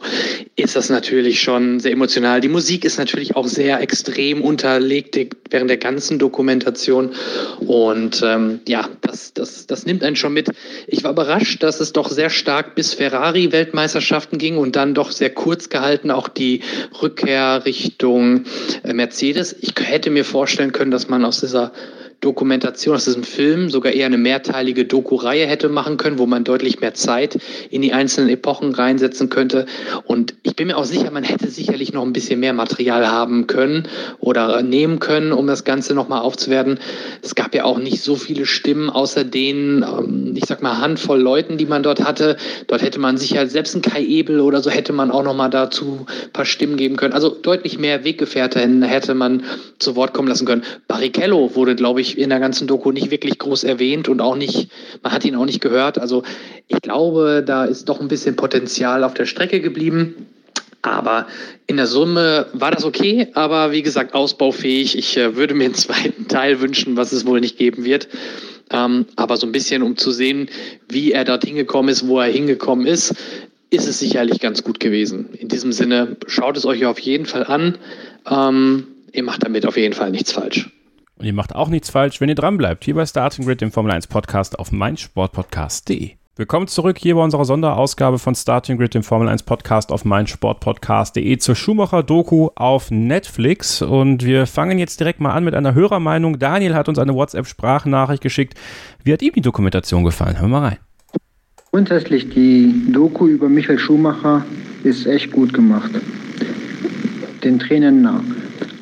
ist 0.55 0.75
das 0.75 0.89
natürlich 0.89 1.41
schon 1.41 1.79
sehr 1.79 1.93
emotional. 1.93 2.41
Die 2.41 2.49
Musik 2.49 2.83
ist 2.83 2.97
natürlich 2.97 3.35
auch 3.35 3.47
sehr 3.47 3.79
extrem 3.79 4.41
unterlegt 4.41 5.17
während 5.49 5.69
der 5.69 5.77
ganzen 5.77 6.19
Dokumentation. 6.19 7.11
Und 7.59 8.21
ähm, 8.25 8.59
ja, 8.67 8.89
das, 9.01 9.33
das, 9.33 9.67
das 9.67 9.85
nimmt 9.85 10.03
einen 10.03 10.15
schon 10.15 10.33
mit. 10.33 10.49
Ich 10.87 11.03
war 11.03 11.11
überrascht, 11.11 11.63
dass 11.63 11.79
es 11.79 11.93
doch 11.93 12.09
sehr 12.09 12.29
stark 12.29 12.75
bis 12.75 12.93
Ferrari-Weltmeisterschaften 12.93 14.37
ging 14.37 14.57
und 14.57 14.75
dann 14.75 14.93
doch 14.93 15.11
sehr 15.11 15.29
kurz 15.29 15.69
gehalten 15.69 16.11
auch 16.11 16.27
die 16.27 16.40
die 16.41 16.61
Rückkehr 17.01 17.63
Richtung 17.65 18.45
äh, 18.83 18.93
Mercedes. 18.93 19.55
Ich 19.61 19.73
hätte 19.79 20.09
mir 20.09 20.25
vorstellen 20.25 20.71
können, 20.71 20.91
dass 20.91 21.07
man 21.07 21.23
aus 21.23 21.39
dieser 21.39 21.71
Dokumentation 22.21 22.95
aus 22.95 23.05
diesem 23.05 23.23
Film 23.23 23.69
sogar 23.71 23.93
eher 23.93 24.05
eine 24.05 24.19
mehrteilige 24.19 24.85
Doku-Reihe 24.85 25.47
hätte 25.47 25.69
machen 25.69 25.97
können, 25.97 26.19
wo 26.19 26.27
man 26.27 26.43
deutlich 26.43 26.79
mehr 26.79 26.93
Zeit 26.93 27.39
in 27.71 27.81
die 27.81 27.93
einzelnen 27.93 28.29
Epochen 28.29 28.73
reinsetzen 28.73 29.29
könnte. 29.29 29.65
Und 30.05 30.35
ich 30.43 30.55
bin 30.55 30.67
mir 30.67 30.77
auch 30.77 30.85
sicher, 30.85 31.09
man 31.09 31.23
hätte 31.23 31.49
sicherlich 31.49 31.93
noch 31.93 32.03
ein 32.03 32.13
bisschen 32.13 32.39
mehr 32.39 32.53
Material 32.53 33.09
haben 33.09 33.47
können 33.47 33.87
oder 34.19 34.61
nehmen 34.61 34.99
können, 34.99 35.31
um 35.31 35.47
das 35.47 35.63
Ganze 35.63 35.95
nochmal 35.95 36.21
aufzuwerten. 36.21 36.79
Es 37.23 37.33
gab 37.33 37.55
ja 37.55 37.63
auch 37.65 37.79
nicht 37.79 38.01
so 38.01 38.15
viele 38.15 38.45
Stimmen, 38.45 38.91
außer 38.91 39.23
den, 39.23 39.83
ähm, 39.83 40.33
ich 40.35 40.45
sag 40.45 40.61
mal, 40.61 40.77
Handvoll 40.77 41.19
Leuten, 41.19 41.57
die 41.57 41.65
man 41.65 41.81
dort 41.81 42.03
hatte. 42.03 42.37
Dort 42.67 42.83
hätte 42.83 42.99
man 42.99 43.17
sicher, 43.17 43.47
selbst 43.47 43.75
ein 43.75 43.81
Kai 43.81 44.03
Ebel 44.03 44.41
oder 44.41 44.61
so, 44.61 44.69
hätte 44.69 44.93
man 44.93 45.09
auch 45.09 45.23
nochmal 45.23 45.49
dazu 45.49 46.05
ein 46.07 46.31
paar 46.33 46.45
Stimmen 46.45 46.77
geben 46.77 46.97
können. 46.97 47.13
Also 47.13 47.29
deutlich 47.29 47.79
mehr 47.79 48.03
Weggefährten 48.03 48.83
hätte 48.83 49.15
man 49.15 49.43
zu 49.79 49.95
Wort 49.95 50.13
kommen 50.13 50.27
lassen 50.27 50.45
können. 50.45 50.63
Barrichello 50.87 51.55
wurde, 51.55 51.75
glaube 51.75 52.01
ich, 52.01 52.10
in 52.17 52.29
der 52.29 52.39
ganzen 52.39 52.67
Doku 52.67 52.91
nicht 52.91 53.11
wirklich 53.11 53.37
groß 53.37 53.63
erwähnt 53.63 54.09
und 54.09 54.21
auch 54.21 54.35
nicht, 54.35 54.69
man 55.03 55.11
hat 55.11 55.25
ihn 55.25 55.35
auch 55.35 55.45
nicht 55.45 55.61
gehört. 55.61 55.99
Also 55.99 56.23
ich 56.67 56.81
glaube, 56.81 57.43
da 57.45 57.65
ist 57.65 57.89
doch 57.89 57.99
ein 57.99 58.07
bisschen 58.07 58.35
Potenzial 58.35 59.03
auf 59.03 59.13
der 59.13 59.25
Strecke 59.25 59.61
geblieben. 59.61 60.27
Aber 60.83 61.27
in 61.67 61.77
der 61.77 61.85
Summe 61.85 62.47
war 62.53 62.71
das 62.71 62.85
okay, 62.85 63.27
aber 63.33 63.71
wie 63.71 63.83
gesagt, 63.83 64.15
ausbaufähig. 64.15 64.97
Ich 64.97 65.15
äh, 65.15 65.35
würde 65.35 65.53
mir 65.53 65.65
einen 65.65 65.75
zweiten 65.75 66.27
Teil 66.27 66.59
wünschen, 66.59 66.97
was 66.97 67.11
es 67.11 67.25
wohl 67.25 67.39
nicht 67.39 67.57
geben 67.57 67.83
wird. 67.83 68.07
Ähm, 68.71 69.05
aber 69.15 69.37
so 69.37 69.45
ein 69.45 69.51
bisschen, 69.51 69.83
um 69.83 69.97
zu 69.97 70.11
sehen, 70.11 70.49
wie 70.89 71.11
er 71.11 71.23
dort 71.23 71.45
hingekommen 71.45 71.91
ist, 71.91 72.07
wo 72.07 72.19
er 72.19 72.31
hingekommen 72.31 72.87
ist, 72.87 73.13
ist 73.69 73.87
es 73.87 73.99
sicherlich 73.99 74.39
ganz 74.39 74.63
gut 74.63 74.79
gewesen. 74.79 75.29
In 75.33 75.47
diesem 75.47 75.71
Sinne, 75.71 76.17
schaut 76.27 76.57
es 76.57 76.65
euch 76.65 76.85
auf 76.85 76.99
jeden 76.99 77.25
Fall 77.25 77.45
an. 77.45 77.77
Ähm, 78.29 78.87
ihr 79.13 79.23
macht 79.23 79.43
damit 79.43 79.65
auf 79.65 79.77
jeden 79.77 79.93
Fall 79.93 80.11
nichts 80.11 80.31
falsch. 80.31 80.69
Und 81.21 81.27
ihr 81.27 81.33
macht 81.33 81.53
auch 81.53 81.69
nichts 81.69 81.91
falsch, 81.91 82.19
wenn 82.19 82.29
ihr 82.29 82.35
dranbleibt, 82.35 82.83
hier 82.83 82.95
bei 82.95 83.05
Starting 83.05 83.45
Grid, 83.45 83.61
dem 83.61 83.71
Formel 83.71 83.91
1 83.91 84.07
Podcast 84.07 84.57
auf 84.57 84.71
meinsportpodcast.de. 84.71 86.13
Willkommen 86.35 86.67
zurück 86.67 86.97
hier 86.97 87.13
bei 87.13 87.21
unserer 87.21 87.45
Sonderausgabe 87.45 88.17
von 88.17 88.33
Starting 88.33 88.79
Grid, 88.79 88.95
dem 88.95 89.03
Formel 89.03 89.27
1 89.27 89.43
Podcast 89.43 89.91
auf 89.91 90.03
meinsportpodcast.de 90.03 91.37
zur 91.37 91.53
Schumacher-Doku 91.53 92.49
auf 92.55 92.89
Netflix. 92.89 93.83
Und 93.83 94.25
wir 94.25 94.47
fangen 94.47 94.79
jetzt 94.79 94.99
direkt 94.99 95.19
mal 95.19 95.29
an 95.29 95.43
mit 95.43 95.53
einer 95.53 95.75
Hörermeinung. 95.75 96.39
Daniel 96.39 96.73
hat 96.73 96.89
uns 96.89 96.97
eine 96.97 97.13
WhatsApp-Sprachnachricht 97.13 98.23
geschickt. 98.23 98.55
Wie 99.03 99.13
hat 99.13 99.21
ihm 99.21 99.33
die 99.35 99.41
Dokumentation 99.41 100.03
gefallen? 100.03 100.39
Hören 100.39 100.49
wir 100.49 100.59
mal 100.59 100.67
rein. 100.69 100.77
Grundsätzlich, 101.69 102.31
die 102.31 102.91
Doku 102.91 103.27
über 103.27 103.47
Michael 103.47 103.77
Schumacher 103.77 104.43
ist 104.83 105.05
echt 105.05 105.31
gut 105.31 105.53
gemacht. 105.53 105.91
Den 107.43 107.59
Tränen 107.59 108.01
nah. 108.01 108.23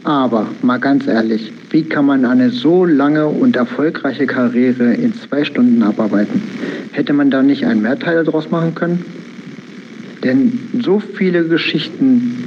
Aber 0.03 0.47
mal 0.61 0.79
ganz 0.79 1.07
ehrlich, 1.07 1.51
wie 1.71 1.83
kann 1.83 2.05
man 2.05 2.25
eine 2.25 2.49
so 2.49 2.85
lange 2.85 3.27
und 3.27 3.55
erfolgreiche 3.55 4.25
Karriere 4.25 4.93
in 4.93 5.13
zwei 5.13 5.43
Stunden 5.43 5.83
abarbeiten? 5.83 6.41
Hätte 6.91 7.13
man 7.13 7.29
da 7.29 7.43
nicht 7.43 7.65
einen 7.65 7.81
Mehrteil 7.81 8.23
daraus 8.23 8.49
machen 8.49 8.75
können? 8.75 9.05
Denn 10.23 10.59
so 10.81 10.99
viele 10.99 11.47
Geschichten 11.47 12.43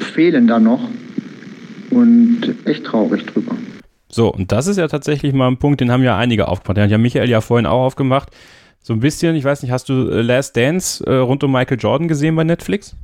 fehlen 0.00 0.46
da 0.46 0.58
noch 0.58 0.88
und 1.90 2.54
echt 2.64 2.84
traurig 2.84 3.24
drüber. 3.26 3.54
So, 4.10 4.32
und 4.32 4.52
das 4.52 4.66
ist 4.66 4.76
ja 4.76 4.88
tatsächlich 4.88 5.32
mal 5.34 5.48
ein 5.48 5.58
Punkt, 5.58 5.80
den 5.80 5.90
haben 5.90 6.02
ja 6.02 6.16
einige 6.16 6.48
aufgemacht. 6.48 6.76
Den 6.78 6.84
hat 6.84 6.90
ja 6.90 6.98
Michael 6.98 7.28
ja 7.28 7.40
vorhin 7.40 7.66
auch 7.66 7.84
aufgemacht. 7.84 8.30
So 8.80 8.92
ein 8.92 9.00
bisschen, 9.00 9.34
ich 9.36 9.44
weiß 9.44 9.62
nicht, 9.62 9.72
hast 9.72 9.88
du 9.88 9.94
Last 9.94 10.56
Dance 10.56 11.04
äh, 11.06 11.16
rund 11.16 11.42
um 11.44 11.52
Michael 11.52 11.78
Jordan 11.78 12.08
gesehen 12.08 12.36
bei 12.36 12.44
Netflix? 12.44 12.96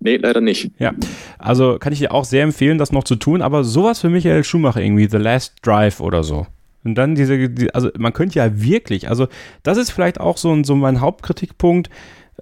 Nee, 0.00 0.16
leider 0.16 0.40
nicht. 0.40 0.72
Ja, 0.78 0.94
also 1.38 1.78
kann 1.78 1.92
ich 1.92 2.00
dir 2.00 2.12
auch 2.12 2.24
sehr 2.24 2.42
empfehlen, 2.42 2.78
das 2.78 2.92
noch 2.92 3.04
zu 3.04 3.16
tun, 3.16 3.42
aber 3.42 3.64
sowas 3.64 4.00
für 4.00 4.08
Michael 4.08 4.44
Schumacher 4.44 4.80
irgendwie, 4.80 5.08
The 5.08 5.18
Last 5.18 5.54
Drive 5.62 6.00
oder 6.00 6.22
so. 6.22 6.46
Und 6.82 6.94
dann 6.94 7.14
diese, 7.14 7.50
also 7.74 7.90
man 7.98 8.12
könnte 8.12 8.38
ja 8.38 8.62
wirklich, 8.62 9.08
also 9.08 9.28
das 9.62 9.76
ist 9.78 9.90
vielleicht 9.90 10.18
auch 10.18 10.38
so, 10.38 10.62
so 10.64 10.74
mein 10.74 11.00
Hauptkritikpunkt, 11.00 11.90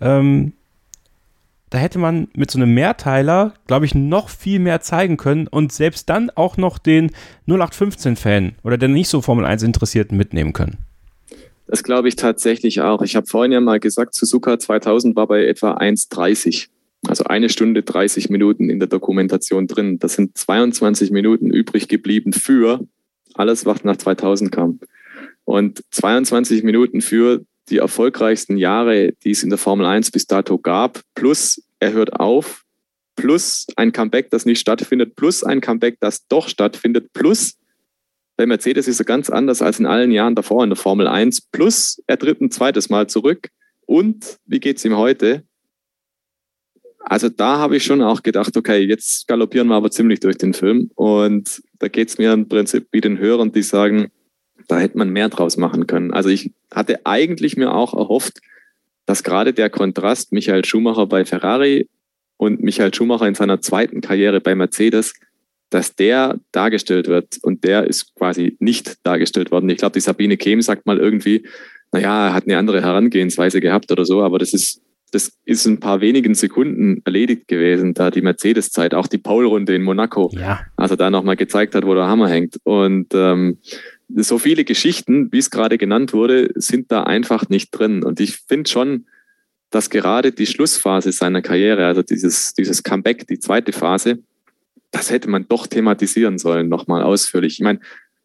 ähm, 0.01 0.53
da 1.70 1.79
hätte 1.79 1.99
man 1.99 2.29
mit 2.35 2.51
so 2.51 2.59
einem 2.59 2.72
Mehrteiler, 2.72 3.53
glaube 3.66 3.85
ich, 3.85 3.95
noch 3.95 4.31
viel 4.31 4.59
mehr 4.59 4.81
zeigen 4.81 5.16
können 5.16 5.49
und 5.49 5.72
selbst 5.72 6.09
dann 6.09 6.31
auch 6.31 6.57
noch 6.57 6.79
den 6.79 7.11
0815-Fan 7.47 8.55
oder 8.62 8.79
der 8.79 8.89
nicht 8.89 9.09
so 9.09 9.20
Formel 9.20 9.45
1 9.45 9.62
Interessierten 9.64 10.16
mitnehmen 10.16 10.55
können. 10.55 10.79
Das 11.66 11.83
glaube 11.83 12.09
ich 12.09 12.16
tatsächlich 12.16 12.81
auch. 12.81 13.03
Ich 13.03 13.14
habe 13.16 13.26
vorhin 13.26 13.53
ja 13.53 13.61
mal 13.61 13.79
gesagt, 13.79 14.14
Suzuka 14.14 14.59
2000 14.59 15.14
war 15.16 15.26
bei 15.26 15.45
etwa 15.45 15.74
1,30. 15.74 16.68
Also 17.07 17.24
eine 17.24 17.49
Stunde 17.49 17.82
30 17.82 18.28
Minuten 18.28 18.70
in 18.70 18.80
der 18.80 18.88
Dokumentation 18.88 19.66
drin. 19.66 19.99
Das 19.99 20.14
sind 20.14 20.36
22 20.36 21.11
Minuten 21.11 21.51
übrig 21.51 21.88
geblieben 21.88 22.32
für 22.32 22.86
alles, 23.34 23.66
was 23.66 23.84
nach 23.84 23.96
2000 23.96 24.51
kam. 24.51 24.80
Und 25.44 25.82
22 25.90 26.62
Minuten 26.64 27.01
für 27.01 27.44
die 27.70 27.78
erfolgreichsten 27.78 28.57
Jahre, 28.57 29.12
die 29.24 29.30
es 29.30 29.42
in 29.42 29.51
der 29.51 29.59
Formel 29.59 29.86
1 29.86 30.11
bis 30.11 30.26
dato 30.26 30.59
gab, 30.59 31.01
plus 31.14 31.62
er 31.78 31.92
hört 31.92 32.18
auf, 32.18 32.64
plus 33.16 33.66
ein 33.76 33.92
Comeback, 33.92 34.30
das 34.30 34.46
nicht 34.46 34.61
stattfindet, 34.61 35.16
plus 35.16 35.44
ein 35.44 35.61
Comeback, 35.61 35.99
das 36.01 36.26
doch 36.26 36.49
stattfindet, 36.49 37.12
plus 37.12 37.59
bei 38.38 38.46
Mercedes 38.46 38.86
ist 38.86 39.01
er 39.01 39.05
ganz 39.05 39.30
anders 39.30 39.62
als 39.62 39.80
in 39.80 39.86
allen 39.86 40.12
Jahren 40.12 40.36
davor 40.36 40.62
in 40.62 40.70
der 40.70 40.76
Formel 40.76 41.09
1, 41.09 41.40
plus 41.51 42.01
er 42.07 42.18
tritt 42.18 42.40
ein 42.40 42.53
zweites 42.53 42.88
Mal 42.88 43.09
zurück. 43.09 43.49
Und 43.84 44.38
wie 44.46 44.61
geht 44.61 44.76
es 44.76 44.84
ihm 44.84 44.96
heute? 44.96 45.42
Also 47.11 47.31
da 47.31 47.57
habe 47.57 47.77
ich 47.77 47.85
schon 47.85 48.03
auch 48.03 48.23
gedacht, 48.23 48.55
okay, 48.55 48.81
jetzt 48.81 49.27
galoppieren 49.29 49.69
wir 49.69 49.77
aber 49.77 49.91
ziemlich 49.91 50.21
durch 50.21 50.37
den 50.37 50.53
Film. 50.53 50.91
Und 50.95 51.63
da 51.79 51.89
geht 51.89 52.09
es 52.09 52.19
mir 52.19 52.35
im 52.35 52.49
Prinzip 52.49 52.87
wie 52.93 53.01
den 53.01 53.19
Hörern, 53.19 53.51
die 53.51 53.63
sagen, 53.63 54.11
da 54.69 54.79
hätte 54.79 54.99
man 54.99 55.09
mehr 55.09 55.31
draus 55.31 55.57
machen 55.57 55.87
können. 55.87 56.13
Also 56.13 56.29
ich 56.29 56.53
hatte 56.71 57.07
eigentlich 57.07 57.57
mir 57.57 57.73
auch 57.73 57.95
erhofft, 57.95 58.41
dass 59.07 59.23
gerade 59.23 59.55
der 59.55 59.71
Kontrast 59.71 60.33
Michael 60.33 60.67
Schumacher 60.67 61.07
bei 61.07 61.25
Ferrari 61.25 61.89
und 62.37 62.63
Michael 62.63 62.93
Schumacher 62.93 63.27
in 63.27 63.35
seiner 63.35 63.63
zweiten 63.63 64.03
Karriere 64.03 64.43
bei 64.43 64.55
Mercedes, 64.55 65.15
dass 65.71 65.97
der 65.97 66.39
dargestellt 66.53 67.09
wird. 67.09 67.39
Und 67.41 67.65
der 67.65 67.85
ist 67.85 68.15
quasi 68.17 68.59
nicht 68.61 68.99
dargestellt 69.03 69.51
worden. 69.51 69.71
Ich 69.71 69.79
glaube, 69.79 69.95
die 69.95 70.01
Sabine 70.01 70.37
Kehm 70.37 70.61
sagt 70.61 70.85
mal 70.85 70.99
irgendwie, 70.99 71.47
naja, 71.91 72.27
er 72.29 72.35
hat 72.35 72.45
eine 72.45 72.59
andere 72.59 72.83
Herangehensweise 72.83 73.63
gehabt 73.63 73.91
oder 73.91 74.05
so, 74.05 74.23
aber 74.23 74.39
das 74.39 74.53
ist 74.53 74.83
das 75.11 75.33
ist 75.45 75.67
in 75.67 75.75
ein 75.75 75.81
paar 75.81 76.01
wenigen 76.01 76.35
Sekunden 76.35 77.01
erledigt 77.05 77.49
gewesen, 77.49 77.95
da 77.95 78.11
die 78.11 78.21
Mercedes-Zeit, 78.21 78.95
auch 78.95 79.07
die 79.07 79.19
Paul-Runde 79.19 79.75
in 79.75 79.83
Monaco, 79.83 80.31
ja. 80.33 80.61
also 80.77 80.97
da 80.97 81.11
nochmal 81.11 81.37
gezeigt 81.37 81.75
hat, 81.75 81.87
wo 81.87 81.95
der 81.95 82.07
Hammer 82.07 82.29
hängt. 82.29 82.59
Und 82.65 83.15
ähm, 83.15 83.59
so 84.15 84.39
viele 84.39 84.65
Geschichten, 84.65 85.33
wie 85.33 85.39
es 85.39 85.51
gerade 85.51 85.79
genannt 85.79 86.13
wurde, 86.13 86.51
sind 86.55 86.91
da 86.93 87.05
einfach 87.05 87.49
nicht 87.49 87.71
drin. 87.71 88.03
Und 88.03 88.21
ich 88.21 88.37
finde 88.37 88.69
schon, 88.69 89.07
dass 89.71 89.91
gerade 89.91 90.33
die 90.33 90.47
Schlussphase 90.47 91.13
seiner 91.13 91.43
Karriere, 91.43 91.87
also 91.87 92.03
dieses, 92.03 92.55
dieses 92.55 92.83
Comeback, 92.83 93.27
die 93.27 93.39
zweite 93.39 93.73
Phase, 93.73 94.19
das 94.91 95.11
hätte 95.11 95.29
man 95.29 95.47
doch 95.49 95.67
thematisieren 95.67 96.39
sollen, 96.39 96.69
nochmal 96.69 97.03
ausführlich. 97.03 97.55
Ich 97.55 97.61
meine, 97.61 97.81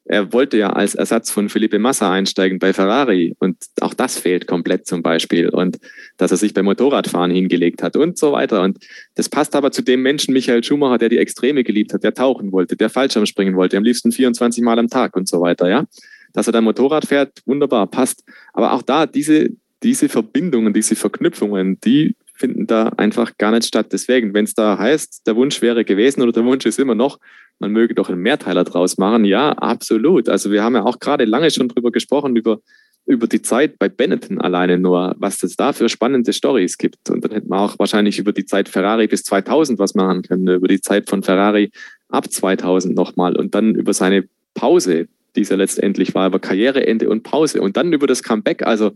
er 0.06 0.34
wollte 0.34 0.58
ja 0.58 0.72
als 0.72 0.96
Ersatz 0.96 1.32
von 1.32 1.50
Felipe 1.50 1.80
Massa 1.80 2.12
einsteigen 2.12 2.60
bei 2.60 2.74
Ferrari 2.74 3.36
und 3.40 3.58
auch 3.80 3.94
das 3.94 4.18
fehlt 4.18 4.48
komplett 4.48 4.86
zum 4.86 5.02
Beispiel 5.02 5.50
und 5.50 5.80
dass 6.18 6.32
er 6.32 6.38
sich 6.38 6.54
beim 6.54 6.66
Motorradfahren 6.66 7.32
hingelegt 7.32 7.82
hat 7.82 7.96
und 7.96 8.18
so 8.18 8.34
weiter 8.34 8.62
und 8.64 8.80
das 9.16 9.30
passt 9.30 9.56
aber 9.56 9.72
zu 9.72 9.82
dem 9.82 10.02
Menschen 10.02 10.34
Michael 10.34 10.64
Schumacher, 10.64 10.98
der 10.98 11.10
die 11.10 11.18
Extreme 11.18 11.64
geliebt 11.64 11.94
hat, 11.94 12.04
der 12.04 12.14
tauchen 12.14 12.52
wollte, 12.52 12.76
der 12.76 12.90
Fallschirm 12.90 13.26
springen 13.26 13.56
wollte, 13.56 13.78
am 13.78 13.84
liebsten 13.84 14.12
24 14.12 14.64
Mal 14.64 14.78
am 14.80 14.90
Tag 14.90 15.16
und 15.16 15.28
so 15.28 15.42
weiter, 15.42 15.70
ja. 15.70 15.86
Dass 16.34 16.48
er 16.48 16.54
dann 16.54 16.64
Motorrad 16.64 17.06
fährt, 17.06 17.44
wunderbar, 17.46 17.86
passt. 17.86 18.24
Aber 18.54 18.74
auch 18.74 18.82
da, 18.82 19.06
diese, 19.06 19.50
diese 19.84 20.10
Verbindungen, 20.10 20.74
diese 20.74 20.96
Verknüpfungen, 20.96 21.80
die 21.82 22.16
finden 22.34 22.68
da 22.68 22.90
einfach 22.98 23.38
gar 23.38 23.52
nicht 23.52 23.66
statt. 23.66 23.88
Deswegen, 23.92 24.34
wenn 24.34 24.46
es 24.46 24.54
da 24.54 24.78
heißt, 24.78 25.28
der 25.28 25.36
Wunsch 25.36 25.62
wäre 25.62 25.86
gewesen 25.86 26.22
oder 26.22 26.32
der 26.32 26.46
Wunsch 26.46 26.66
ist 26.66 26.80
immer 26.80 26.96
noch, 26.96 27.20
man 27.60 27.72
möge 27.72 27.94
doch 27.94 28.10
einen 28.10 28.22
Mehrteiler 28.22 28.64
draus 28.64 28.98
machen. 28.98 29.26
Ja, 29.26 29.52
absolut. 29.52 30.30
Also 30.30 30.52
wir 30.52 30.64
haben 30.64 30.76
ja 30.76 30.84
auch 30.84 31.00
gerade 31.00 31.26
lange 31.26 31.52
schon 31.52 31.70
drüber 31.70 31.92
gesprochen, 31.92 32.36
über, 32.36 32.60
über 33.06 33.28
die 33.28 33.42
Zeit 33.42 33.78
bei 33.80 33.90
Benetton 33.90 34.42
alleine 34.42 34.80
nur, 34.80 35.16
was 35.18 35.44
es 35.44 35.56
da 35.56 35.74
für 35.74 35.88
spannende 35.90 36.34
Stories 36.34 36.78
gibt. 36.78 37.10
Und 37.10 37.24
dann 37.24 37.32
hätten 37.32 37.50
wir 37.50 37.60
auch 37.60 37.78
wahrscheinlich 37.80 38.20
über 38.20 38.34
die 38.34 38.46
Zeit 38.46 38.68
Ferrari 38.68 39.08
bis 39.08 39.24
2000 39.24 39.80
was 39.80 39.96
machen 39.96 40.24
können, 40.24 40.48
über 40.48 40.68
die 40.68 40.82
Zeit 40.82 41.10
von 41.10 41.24
Ferrari 41.24 41.72
ab 42.10 42.32
2000 42.32 42.96
nochmal 42.96 43.36
und 43.36 43.56
dann 43.56 43.76
über 43.76 43.94
seine 43.94 44.28
Pause, 44.54 45.08
die 45.36 45.42
es 45.42 45.50
ja 45.50 45.56
letztendlich 45.56 46.14
war, 46.14 46.28
über 46.28 46.40
Karriereende 46.40 47.10
und 47.10 47.24
Pause 47.24 47.62
und 47.62 47.76
dann 47.78 47.92
über 47.92 48.08
das 48.08 48.24
Comeback. 48.24 48.66
Also 48.66 48.92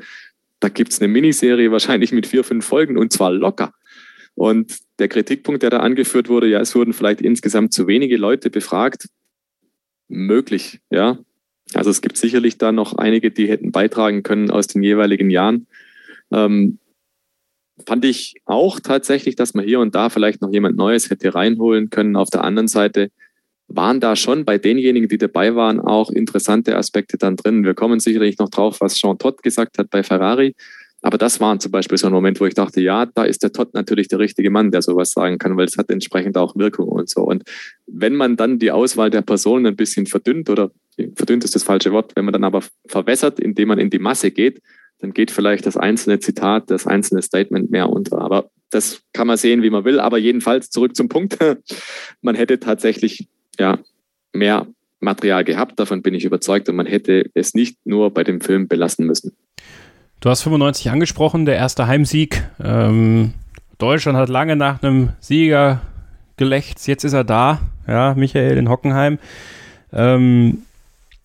da 0.60 0.70
gibt 0.70 0.92
es 0.92 1.00
eine 1.00 1.08
Miniserie 1.08 1.72
wahrscheinlich 1.72 2.12
mit 2.12 2.28
vier, 2.28 2.44
fünf 2.44 2.66
Folgen 2.66 2.98
und 2.98 3.14
zwar 3.14 3.32
locker. 3.32 3.74
Und 4.36 4.78
der 5.00 5.08
Kritikpunkt, 5.08 5.64
der 5.64 5.70
da 5.70 5.80
angeführt 5.80 6.30
wurde, 6.30 6.48
ja, 6.48 6.60
es 6.60 6.76
wurden 6.76 6.94
vielleicht 6.94 7.22
insgesamt 7.22 7.74
zu 7.74 7.88
wenige 7.88 8.18
Leute 8.18 8.50
befragt. 8.50 9.08
Möglich, 10.08 10.80
ja. 10.90 11.18
Also 11.74 11.90
es 11.90 12.02
gibt 12.02 12.18
sicherlich 12.18 12.58
da 12.58 12.72
noch 12.72 12.94
einige, 12.94 13.32
die 13.32 13.48
hätten 13.48 13.72
beitragen 13.72 14.24
können 14.24 14.52
aus 14.52 14.68
den 14.68 14.84
jeweiligen 14.84 15.30
Jahren. 15.30 15.68
Ähm, 16.32 16.80
fand 17.86 18.06
ich 18.06 18.36
auch 18.46 18.80
tatsächlich, 18.80 19.36
dass 19.36 19.54
man 19.54 19.66
hier 19.66 19.80
und 19.80 19.94
da 19.96 20.10
vielleicht 20.10 20.42
noch 20.42 20.52
jemand 20.52 20.78
Neues 20.78 21.10
hätte 21.10 21.36
reinholen 21.36 21.90
können. 21.90 22.16
Auf 22.16 22.30
der 22.30 22.44
anderen 22.44 22.68
Seite 22.68 23.12
waren 23.68 24.00
da 24.00 24.16
schon 24.16 24.46
bei 24.46 24.58
denjenigen, 24.58 25.10
die 25.10 25.18
dabei 25.18 25.56
waren, 25.56 25.80
auch 25.80 26.10
interessante 26.10 26.76
Aspekte 26.78 27.18
dann 27.18 27.36
drin. 27.36 27.64
Wir 27.64 27.74
kommen 27.74 28.00
sicherlich 28.00 28.38
noch 28.38 28.50
drauf, 28.50 28.78
was 28.80 28.96
Jean 28.96 29.18
Todt 29.18 29.44
gesagt 29.44 29.78
hat 29.78 29.90
bei 29.90 30.04
Ferrari. 30.04 30.56
Aber 31.02 31.18
das 31.18 31.40
war 31.40 31.60
zum 31.60 31.72
Beispiel 31.72 31.98
so 31.98 32.08
ein 32.08 32.14
Moment, 32.14 32.40
wo 32.40 32.46
ich 32.46 32.56
dachte, 32.56 32.82
ja, 32.82 33.06
da 33.06 33.24
ist 33.24 33.44
der 33.44 33.52
Todd 33.52 33.74
natürlich 33.74 34.08
der 34.08 34.20
richtige 34.20 34.50
Mann, 34.50 34.72
der 34.72 34.82
sowas 34.82 35.12
sagen 35.12 35.38
kann, 35.38 35.56
weil 35.56 35.66
es 35.66 35.78
hat 35.78 35.90
entsprechend 35.92 36.38
auch 36.38 36.56
Wirkung 36.56 36.88
und 36.90 37.10
so. 37.10 37.22
Und 37.22 37.44
wenn 37.86 38.16
man 38.16 38.36
dann 38.36 38.58
die 38.58 38.72
Auswahl 38.72 39.12
der 39.12 39.22
Personen 39.22 39.68
ein 39.68 39.76
bisschen 39.76 40.08
verdünnt 40.08 40.50
oder 40.50 40.72
verdünnt 41.16 41.44
ist 41.44 41.54
das 41.54 41.64
falsche 41.64 41.92
Wort, 41.92 42.16
wenn 42.16 42.26
man 42.26 42.34
dann 42.34 42.44
aber 42.44 42.64
verwässert, 42.88 43.40
indem 43.40 43.68
man 43.68 43.80
in 43.80 43.92
die 43.92 44.00
Masse 44.00 44.32
geht, 44.32 44.62
dann 45.00 45.14
geht 45.14 45.30
vielleicht 45.30 45.68
das 45.68 45.78
einzelne 45.78 46.20
Zitat, 46.20 46.72
das 46.72 46.88
einzelne 46.88 47.22
Statement 47.22 47.70
mehr 47.70 47.90
unter. 47.90 48.20
Aber 48.20 48.50
das 48.72 49.02
kann 49.14 49.28
man 49.28 49.38
sehen, 49.38 49.62
wie 49.62 49.70
man 49.70 49.86
will. 49.86 50.00
Aber 50.00 50.18
jedenfalls 50.18 50.72
zurück 50.72 50.96
zum 50.96 51.10
Punkt. 51.10 51.38
man 52.22 52.34
hätte 52.34 52.60
tatsächlich 52.60 53.28
ja 53.60 53.80
mehr 54.34 54.68
Material 55.00 55.44
gehabt, 55.44 55.80
davon 55.80 56.02
bin 56.02 56.14
ich 56.14 56.26
überzeugt, 56.26 56.70
und 56.70 56.76
man 56.76 56.86
hätte 56.86 57.30
es 57.34 57.54
nicht 57.54 57.78
nur 57.86 58.14
bei 58.14 58.24
dem 58.24 58.42
Film 58.42 58.68
belassen 58.68 59.06
müssen. 59.06 59.34
Du 60.20 60.30
hast 60.30 60.42
95 60.42 60.90
angesprochen, 60.90 61.46
der 61.46 61.56
erste 61.56 61.88
Heimsieg. 61.88 62.44
Ähm, 62.64 63.34
Deutschland 63.78 64.18
hat 64.18 64.30
lange 64.30 64.56
nach 64.56 64.82
einem 64.82 65.10
Sieger 65.20 65.82
gelächzt. 66.38 66.88
Jetzt 66.88 67.04
ist 67.04 67.14
er 67.14 67.24
da, 67.24 67.62
ja, 67.88 68.16
Michael 68.16 68.58
in 68.58 68.70
Hockenheim. 68.70 69.20
Ähm, 69.94 70.64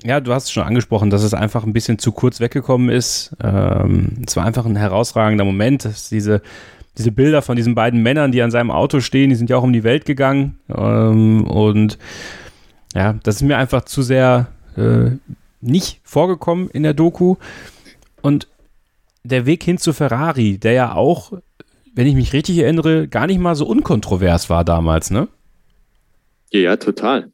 ja, 0.04 0.20
du 0.20 0.34
hast 0.34 0.44
es 0.44 0.50
schon 0.52 0.64
angesprochen, 0.64 1.10
dass 1.10 1.22
es 1.22 1.32
einfach 1.32 1.64
ein 1.64 1.72
bisschen 1.72 1.98
zu 1.98 2.12
kurz 2.12 2.40
weggekommen 2.40 2.90
ist. 2.90 3.34
Ähm, 3.42 4.22
es 4.26 4.36
war 4.36 4.44
einfach 4.44 4.66
ein 4.66 4.76
herausragender 4.76 5.44
Moment. 5.44 5.88
diese, 6.10 6.42
diese 6.98 7.12
Bilder 7.12 7.42
von 7.42 7.56
diesen 7.56 7.74
beiden 7.74 8.02
Männern, 8.02 8.32
die 8.32 8.42
an 8.42 8.50
seinem 8.50 8.70
Auto 8.70 9.00
stehen, 9.00 9.30
die 9.30 9.36
sind 9.36 9.50
ja 9.50 9.56
auch 9.56 9.62
um 9.62 9.72
die 9.72 9.84
Welt 9.84 10.04
gegangen. 10.04 10.58
Ähm, 10.68 11.44
und 11.44 11.98
ja, 12.94 13.14
das 13.22 13.36
ist 13.36 13.42
mir 13.42 13.56
einfach 13.56 13.84
zu 13.84 14.02
sehr 14.02 14.48
äh, 14.76 15.12
nicht 15.60 16.00
vorgekommen 16.04 16.68
in 16.68 16.82
der 16.82 16.94
Doku. 16.94 17.36
Und 18.20 18.48
der 19.24 19.46
Weg 19.46 19.62
hin 19.62 19.78
zu 19.78 19.92
Ferrari, 19.92 20.58
der 20.58 20.72
ja 20.72 20.94
auch, 20.94 21.32
wenn 21.94 22.06
ich 22.06 22.14
mich 22.14 22.32
richtig 22.32 22.58
erinnere, 22.58 23.08
gar 23.08 23.26
nicht 23.26 23.38
mal 23.38 23.54
so 23.54 23.66
unkontrovers 23.66 24.50
war 24.50 24.64
damals, 24.64 25.10
ne? 25.10 25.28
Ja, 26.50 26.76
total. 26.76 27.32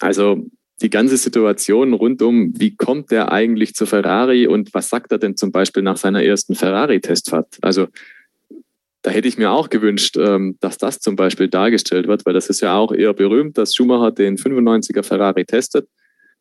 Also 0.00 0.44
die 0.82 0.90
ganze 0.90 1.16
Situation 1.16 1.94
rund 1.94 2.20
um, 2.22 2.52
wie 2.56 2.74
kommt 2.74 3.10
der 3.10 3.30
eigentlich 3.30 3.74
zu 3.74 3.86
Ferrari 3.86 4.46
und 4.46 4.74
was 4.74 4.88
sagt 4.88 5.12
er 5.12 5.18
denn 5.18 5.36
zum 5.36 5.52
Beispiel 5.52 5.82
nach 5.82 5.96
seiner 5.96 6.22
ersten 6.22 6.54
Ferrari-Testfahrt? 6.54 7.58
Also 7.62 7.86
da 9.02 9.10
hätte 9.10 9.28
ich 9.28 9.36
mir 9.36 9.50
auch 9.50 9.68
gewünscht, 9.68 10.16
ähm, 10.16 10.56
dass 10.60 10.78
das 10.78 11.00
zum 11.00 11.16
Beispiel 11.16 11.48
dargestellt 11.48 12.06
wird, 12.06 12.24
weil 12.24 12.34
das 12.34 12.48
ist 12.48 12.60
ja 12.60 12.76
auch 12.76 12.92
eher 12.92 13.12
berühmt, 13.12 13.58
dass 13.58 13.74
Schumacher 13.74 14.12
den 14.12 14.36
95er 14.36 15.02
Ferrari 15.02 15.44
testet 15.44 15.88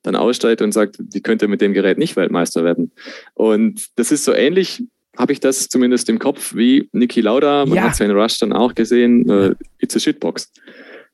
dann 0.03 0.16
aussteigt 0.16 0.62
und 0.62 0.72
sagt, 0.72 0.95
die 0.99 1.22
könnte 1.22 1.47
mit 1.47 1.62
dem 1.62 1.74
Gerät 1.74 1.97
nicht 1.97 2.16
Weltmeister 2.16 2.64
werden. 2.64 2.91
Und 3.34 3.88
das 3.97 4.12
ist 4.12 4.24
so 4.24 4.34
ähnlich, 4.34 4.84
habe 5.18 5.34
ich 5.34 5.39
das 5.39 5.70
zumindest 5.70 6.09
im 6.09 6.20
Kopf, 6.20 6.55
wie 6.55 6.89
Niki 6.91 7.22
Lauda. 7.22 7.66
Man 7.66 7.76
ja. 7.76 7.84
hat 7.84 7.99
in 7.99 8.12
Rush 8.12 8.39
dann 8.39 8.53
auch 8.53 8.74
gesehen, 8.74 9.30
äh, 9.30 9.55
It's 9.80 9.95
a 9.95 9.99
Shitbox. 9.99 10.51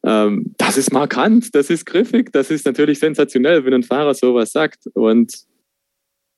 Ähm, 0.03 0.53
das 0.57 0.77
ist 0.77 0.93
markant, 0.93 1.53
das 1.55 1.69
ist 1.69 1.85
griffig, 1.85 2.31
das 2.31 2.51
ist 2.51 2.65
natürlich 2.65 2.99
sensationell, 2.99 3.65
wenn 3.65 3.73
ein 3.73 3.83
Fahrer 3.83 4.13
sowas 4.13 4.51
sagt. 4.51 4.87
Und 4.93 5.33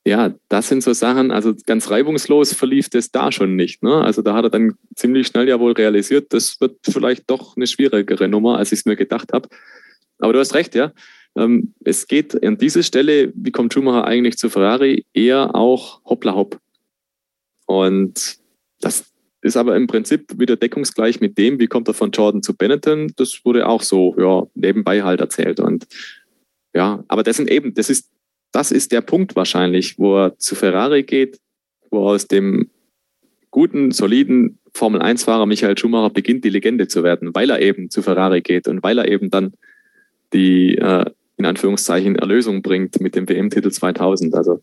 ja, 0.06 0.34
das 0.48 0.68
sind 0.68 0.82
so 0.82 0.92
Sachen, 0.92 1.30
also 1.30 1.54
ganz 1.66 1.90
reibungslos 1.90 2.54
verlief 2.54 2.88
das 2.88 3.10
da 3.10 3.30
schon 3.30 3.54
nicht. 3.54 3.82
Ne? 3.82 3.94
Also 3.94 4.22
da 4.22 4.34
hat 4.34 4.44
er 4.44 4.50
dann 4.50 4.74
ziemlich 4.94 5.26
schnell 5.26 5.48
ja 5.48 5.60
wohl 5.60 5.72
realisiert, 5.72 6.32
das 6.32 6.60
wird 6.60 6.78
vielleicht 6.88 7.30
doch 7.30 7.56
eine 7.56 7.66
schwierigere 7.66 8.28
Nummer, 8.28 8.58
als 8.58 8.72
ich 8.72 8.80
es 8.80 8.86
mir 8.86 8.96
gedacht 8.96 9.32
habe. 9.32 9.48
Aber 10.18 10.32
du 10.32 10.38
hast 10.38 10.54
recht, 10.54 10.74
ja. 10.74 10.92
Ähm, 11.36 11.74
es 11.84 12.08
geht 12.08 12.42
an 12.44 12.58
dieser 12.58 12.82
Stelle, 12.82 13.32
wie 13.34 13.52
kommt 13.52 13.72
Schumacher 13.72 14.06
eigentlich 14.06 14.36
zu 14.38 14.48
Ferrari, 14.48 15.04
eher 15.12 15.54
auch 15.54 16.00
hoppla 16.04 16.34
hopp. 16.34 16.58
Und 17.66 18.38
das 18.80 19.04
ist 19.42 19.56
aber 19.56 19.76
im 19.76 19.86
Prinzip 19.86 20.38
wieder 20.38 20.56
deckungsgleich 20.56 21.20
mit 21.20 21.38
dem, 21.38 21.58
wie 21.60 21.66
kommt 21.66 21.88
er 21.88 21.94
von 21.94 22.10
Jordan 22.10 22.42
zu 22.42 22.54
Benetton. 22.56 23.12
Das 23.16 23.44
wurde 23.44 23.68
auch 23.68 23.82
so 23.82 24.14
ja, 24.18 24.46
nebenbei 24.54 25.02
halt 25.02 25.20
erzählt. 25.20 25.60
Und 25.60 25.86
ja, 26.74 27.04
aber 27.08 27.22
das 27.22 27.36
sind 27.36 27.50
eben, 27.50 27.74
das 27.74 27.90
ist, 27.90 28.10
das 28.52 28.72
ist 28.72 28.92
der 28.92 29.00
Punkt 29.00 29.36
wahrscheinlich, 29.36 29.98
wo 29.98 30.16
er 30.16 30.38
zu 30.38 30.54
Ferrari 30.54 31.02
geht, 31.02 31.38
wo 31.90 32.08
aus 32.08 32.26
dem 32.26 32.70
guten, 33.50 33.90
soliden 33.90 34.58
Formel-1-Fahrer 34.74 35.46
Michael 35.46 35.76
Schumacher 35.76 36.10
beginnt, 36.10 36.44
die 36.44 36.50
Legende 36.50 36.88
zu 36.88 37.02
werden, 37.02 37.34
weil 37.34 37.50
er 37.50 37.60
eben 37.60 37.90
zu 37.90 38.02
Ferrari 38.02 38.40
geht 38.40 38.68
und 38.68 38.82
weil 38.82 38.98
er 38.98 39.08
eben 39.08 39.30
dann 39.30 39.54
die 40.32 40.76
äh, 40.76 41.04
in 41.36 41.46
Anführungszeichen 41.46 42.16
Erlösung 42.16 42.62
bringt 42.62 43.00
mit 43.00 43.16
dem 43.16 43.28
WM-Titel 43.28 43.70
2000. 43.70 44.34
Also 44.34 44.60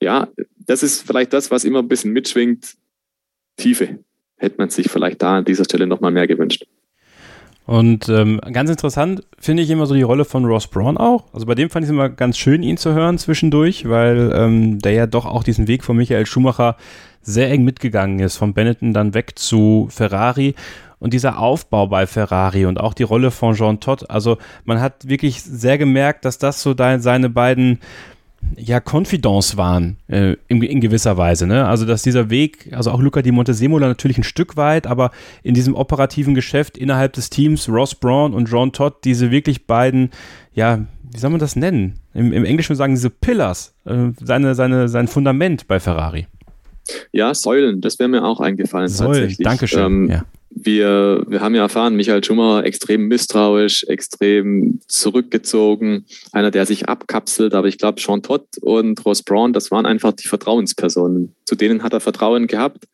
ja, 0.00 0.28
das 0.56 0.82
ist 0.82 1.06
vielleicht 1.06 1.32
das, 1.32 1.50
was 1.50 1.64
immer 1.64 1.80
ein 1.80 1.88
bisschen 1.88 2.12
mitschwingt. 2.12 2.76
Tiefe 3.56 3.98
hätte 4.36 4.56
man 4.58 4.70
sich 4.70 4.88
vielleicht 4.88 5.20
da 5.20 5.38
an 5.38 5.44
dieser 5.44 5.64
Stelle 5.64 5.86
nochmal 5.86 6.12
mehr 6.12 6.28
gewünscht. 6.28 6.66
Und 7.68 8.08
ähm, 8.08 8.40
ganz 8.50 8.70
interessant 8.70 9.24
finde 9.38 9.62
ich 9.62 9.68
immer 9.68 9.84
so 9.84 9.92
die 9.94 10.00
Rolle 10.00 10.24
von 10.24 10.46
Ross 10.46 10.68
Braun 10.68 10.96
auch. 10.96 11.26
Also 11.34 11.44
bei 11.44 11.54
dem 11.54 11.68
fand 11.68 11.84
ich 11.84 11.88
es 11.88 11.92
immer 11.92 12.08
ganz 12.08 12.38
schön, 12.38 12.62
ihn 12.62 12.78
zu 12.78 12.94
hören 12.94 13.18
zwischendurch, 13.18 13.86
weil 13.86 14.32
ähm, 14.34 14.78
der 14.78 14.92
ja 14.92 15.06
doch 15.06 15.26
auch 15.26 15.44
diesen 15.44 15.68
Weg 15.68 15.84
von 15.84 15.98
Michael 15.98 16.24
Schumacher 16.24 16.76
sehr 17.20 17.50
eng 17.50 17.64
mitgegangen 17.64 18.20
ist, 18.20 18.38
von 18.38 18.54
Benetton 18.54 18.94
dann 18.94 19.12
weg 19.12 19.38
zu 19.38 19.86
Ferrari 19.90 20.54
und 20.98 21.12
dieser 21.12 21.38
Aufbau 21.38 21.88
bei 21.88 22.06
Ferrari 22.06 22.64
und 22.64 22.80
auch 22.80 22.94
die 22.94 23.02
Rolle 23.02 23.30
von 23.30 23.54
Jean 23.54 23.80
Todt, 23.80 24.08
also 24.08 24.38
man 24.64 24.80
hat 24.80 25.06
wirklich 25.06 25.42
sehr 25.42 25.76
gemerkt, 25.76 26.24
dass 26.24 26.38
das 26.38 26.62
so 26.62 26.74
seine 26.74 27.28
beiden 27.28 27.80
ja, 28.56 28.80
Confidence 28.80 29.56
waren, 29.56 29.96
äh, 30.08 30.36
in, 30.48 30.62
in, 30.62 30.80
gewisser 30.80 31.16
Weise. 31.16 31.46
Ne? 31.46 31.66
Also, 31.66 31.84
dass 31.84 32.02
dieser 32.02 32.30
Weg, 32.30 32.72
also 32.72 32.90
auch 32.90 33.00
Luca 33.00 33.22
di 33.22 33.32
Montesemola 33.32 33.86
natürlich 33.86 34.18
ein 34.18 34.24
Stück 34.24 34.56
weit, 34.56 34.86
aber 34.86 35.10
in 35.42 35.54
diesem 35.54 35.74
operativen 35.74 36.34
Geschäft 36.34 36.76
innerhalb 36.78 37.12
des 37.12 37.30
Teams, 37.30 37.68
Ross 37.68 37.94
Braun 37.94 38.34
und 38.34 38.48
Jean 38.48 38.72
Todt, 38.72 39.04
diese 39.04 39.30
wirklich 39.30 39.66
beiden, 39.66 40.10
ja, 40.54 40.86
wie 41.10 41.18
soll 41.18 41.30
man 41.30 41.40
das 41.40 41.56
nennen? 41.56 41.94
Im, 42.14 42.32
im 42.32 42.44
Englischen 42.44 42.76
sagen 42.76 42.94
diese 42.94 43.10
Pillars, 43.10 43.74
äh, 43.84 44.10
seine, 44.22 44.54
seine, 44.54 44.88
sein 44.88 45.08
Fundament 45.08 45.66
bei 45.66 45.80
Ferrari. 45.80 46.26
Ja, 47.12 47.34
Säulen, 47.34 47.80
das 47.80 47.98
wäre 47.98 48.08
mir 48.08 48.24
auch 48.24 48.40
eingefallen. 48.40 48.88
Säulen. 48.88 49.34
Dankeschön. 49.38 49.84
Ähm, 49.84 50.10
ja 50.10 50.24
wir, 50.64 51.24
wir 51.28 51.40
haben 51.40 51.54
ja 51.54 51.62
erfahren, 51.62 51.96
Michael 51.96 52.24
Schumacher 52.24 52.64
extrem 52.64 53.08
misstrauisch, 53.08 53.84
extrem 53.84 54.80
zurückgezogen, 54.86 56.04
einer, 56.32 56.50
der 56.50 56.66
sich 56.66 56.88
abkapselt. 56.88 57.54
Aber 57.54 57.68
ich 57.68 57.78
glaube, 57.78 58.00
Sean 58.00 58.22
Todd 58.22 58.44
und 58.60 59.04
Ross 59.04 59.22
Braun, 59.22 59.52
das 59.52 59.70
waren 59.70 59.86
einfach 59.86 60.12
die 60.12 60.28
Vertrauenspersonen. 60.28 61.34
Zu 61.44 61.54
denen 61.54 61.82
hat 61.82 61.92
er 61.92 62.00
Vertrauen 62.00 62.46
gehabt. 62.46 62.84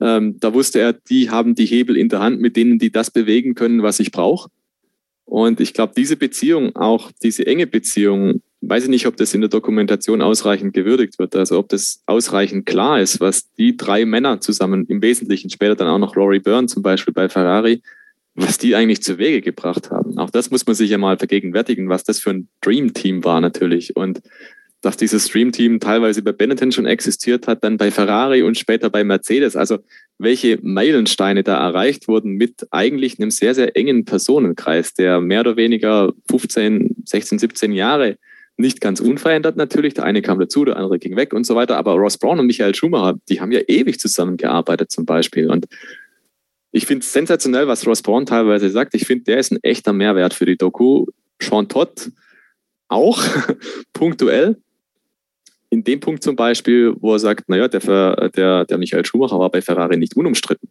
Ähm, 0.00 0.38
da 0.40 0.54
wusste 0.54 0.80
er, 0.80 0.92
die 0.92 1.30
haben 1.30 1.54
die 1.54 1.66
Hebel 1.66 1.96
in 1.96 2.08
der 2.08 2.20
Hand, 2.20 2.40
mit 2.40 2.56
denen 2.56 2.78
die 2.78 2.92
das 2.92 3.10
bewegen 3.10 3.54
können, 3.54 3.82
was 3.82 4.00
ich 4.00 4.12
brauche. 4.12 4.50
Und 5.24 5.60
ich 5.60 5.74
glaube, 5.74 5.92
diese 5.96 6.16
Beziehung, 6.16 6.74
auch 6.76 7.10
diese 7.22 7.46
enge 7.46 7.66
Beziehung, 7.66 8.40
weiß 8.60 8.84
ich 8.84 8.90
nicht, 8.90 9.06
ob 9.06 9.16
das 9.16 9.34
in 9.34 9.40
der 9.40 9.50
Dokumentation 9.50 10.20
ausreichend 10.20 10.74
gewürdigt 10.74 11.18
wird, 11.18 11.36
also 11.36 11.58
ob 11.58 11.68
das 11.68 12.02
ausreichend 12.06 12.66
klar 12.66 13.00
ist, 13.00 13.20
was 13.20 13.52
die 13.54 13.76
drei 13.76 14.04
Männer 14.04 14.40
zusammen 14.40 14.84
im 14.88 15.00
Wesentlichen, 15.02 15.50
später 15.50 15.76
dann 15.76 15.88
auch 15.88 15.98
noch 15.98 16.16
Rory 16.16 16.40
Byrne 16.40 16.66
zum 16.66 16.82
Beispiel 16.82 17.14
bei 17.14 17.28
Ferrari, 17.28 17.82
was 18.34 18.58
die 18.58 18.74
eigentlich 18.74 19.02
zu 19.02 19.18
Wege 19.18 19.40
gebracht 19.40 19.90
haben. 19.90 20.18
Auch 20.18 20.30
das 20.30 20.50
muss 20.50 20.66
man 20.66 20.74
sich 20.74 20.90
ja 20.90 20.98
mal 20.98 21.18
vergegenwärtigen, 21.18 21.88
was 21.88 22.04
das 22.04 22.20
für 22.20 22.30
ein 22.30 22.48
Dream-Team 22.60 23.24
war 23.24 23.40
natürlich. 23.40 23.96
Und 23.96 24.20
dass 24.80 24.96
dieses 24.96 25.26
Stream-Team 25.26 25.80
teilweise 25.80 26.22
bei 26.22 26.30
Benetton 26.30 26.70
schon 26.70 26.86
existiert 26.86 27.48
hat, 27.48 27.64
dann 27.64 27.78
bei 27.78 27.90
Ferrari 27.90 28.42
und 28.42 28.56
später 28.56 28.90
bei 28.90 29.02
Mercedes. 29.02 29.56
Also 29.56 29.78
welche 30.18 30.58
Meilensteine 30.62 31.42
da 31.42 31.58
erreicht 31.58 32.06
wurden 32.06 32.32
mit 32.34 32.66
eigentlich 32.70 33.18
einem 33.18 33.30
sehr, 33.30 33.54
sehr 33.54 33.76
engen 33.76 34.04
Personenkreis, 34.04 34.94
der 34.94 35.20
mehr 35.20 35.40
oder 35.40 35.56
weniger 35.56 36.12
15, 36.30 36.94
16, 37.04 37.40
17 37.40 37.72
Jahre 37.72 38.18
nicht 38.58 38.80
ganz 38.80 39.00
unverändert 39.00 39.56
natürlich. 39.56 39.94
Der 39.94 40.04
eine 40.04 40.20
kam 40.20 40.38
dazu, 40.38 40.64
der 40.64 40.76
andere 40.76 40.98
ging 40.98 41.16
weg 41.16 41.32
und 41.32 41.44
so 41.44 41.54
weiter. 41.54 41.76
Aber 41.76 41.94
Ross 41.94 42.18
Brown 42.18 42.40
und 42.40 42.46
Michael 42.46 42.74
Schumacher, 42.74 43.18
die 43.28 43.40
haben 43.40 43.52
ja 43.52 43.60
ewig 43.66 43.98
zusammengearbeitet 43.98 44.90
zum 44.90 45.06
Beispiel. 45.06 45.48
Und 45.50 45.66
ich 46.72 46.84
finde 46.84 47.04
es 47.04 47.12
sensationell, 47.12 47.68
was 47.68 47.86
Ross 47.86 48.02
Brown 48.02 48.26
teilweise 48.26 48.68
sagt. 48.68 48.94
Ich 48.94 49.06
finde, 49.06 49.24
der 49.24 49.38
ist 49.38 49.52
ein 49.52 49.58
echter 49.62 49.92
Mehrwert 49.92 50.34
für 50.34 50.44
die 50.44 50.56
Doku. 50.56 51.06
Sean 51.40 51.68
Todd 51.68 52.10
auch 52.88 53.22
punktuell 53.92 54.56
in 55.70 55.84
dem 55.84 56.00
Punkt 56.00 56.22
zum 56.22 56.34
Beispiel, 56.34 56.94
wo 56.98 57.12
er 57.12 57.18
sagt, 57.18 57.48
naja, 57.48 57.68
der, 57.68 58.30
der, 58.30 58.64
der 58.64 58.78
Michael 58.78 59.04
Schumacher 59.04 59.38
war 59.38 59.50
bei 59.50 59.60
Ferrari 59.60 59.96
nicht 59.96 60.16
unumstritten, 60.16 60.70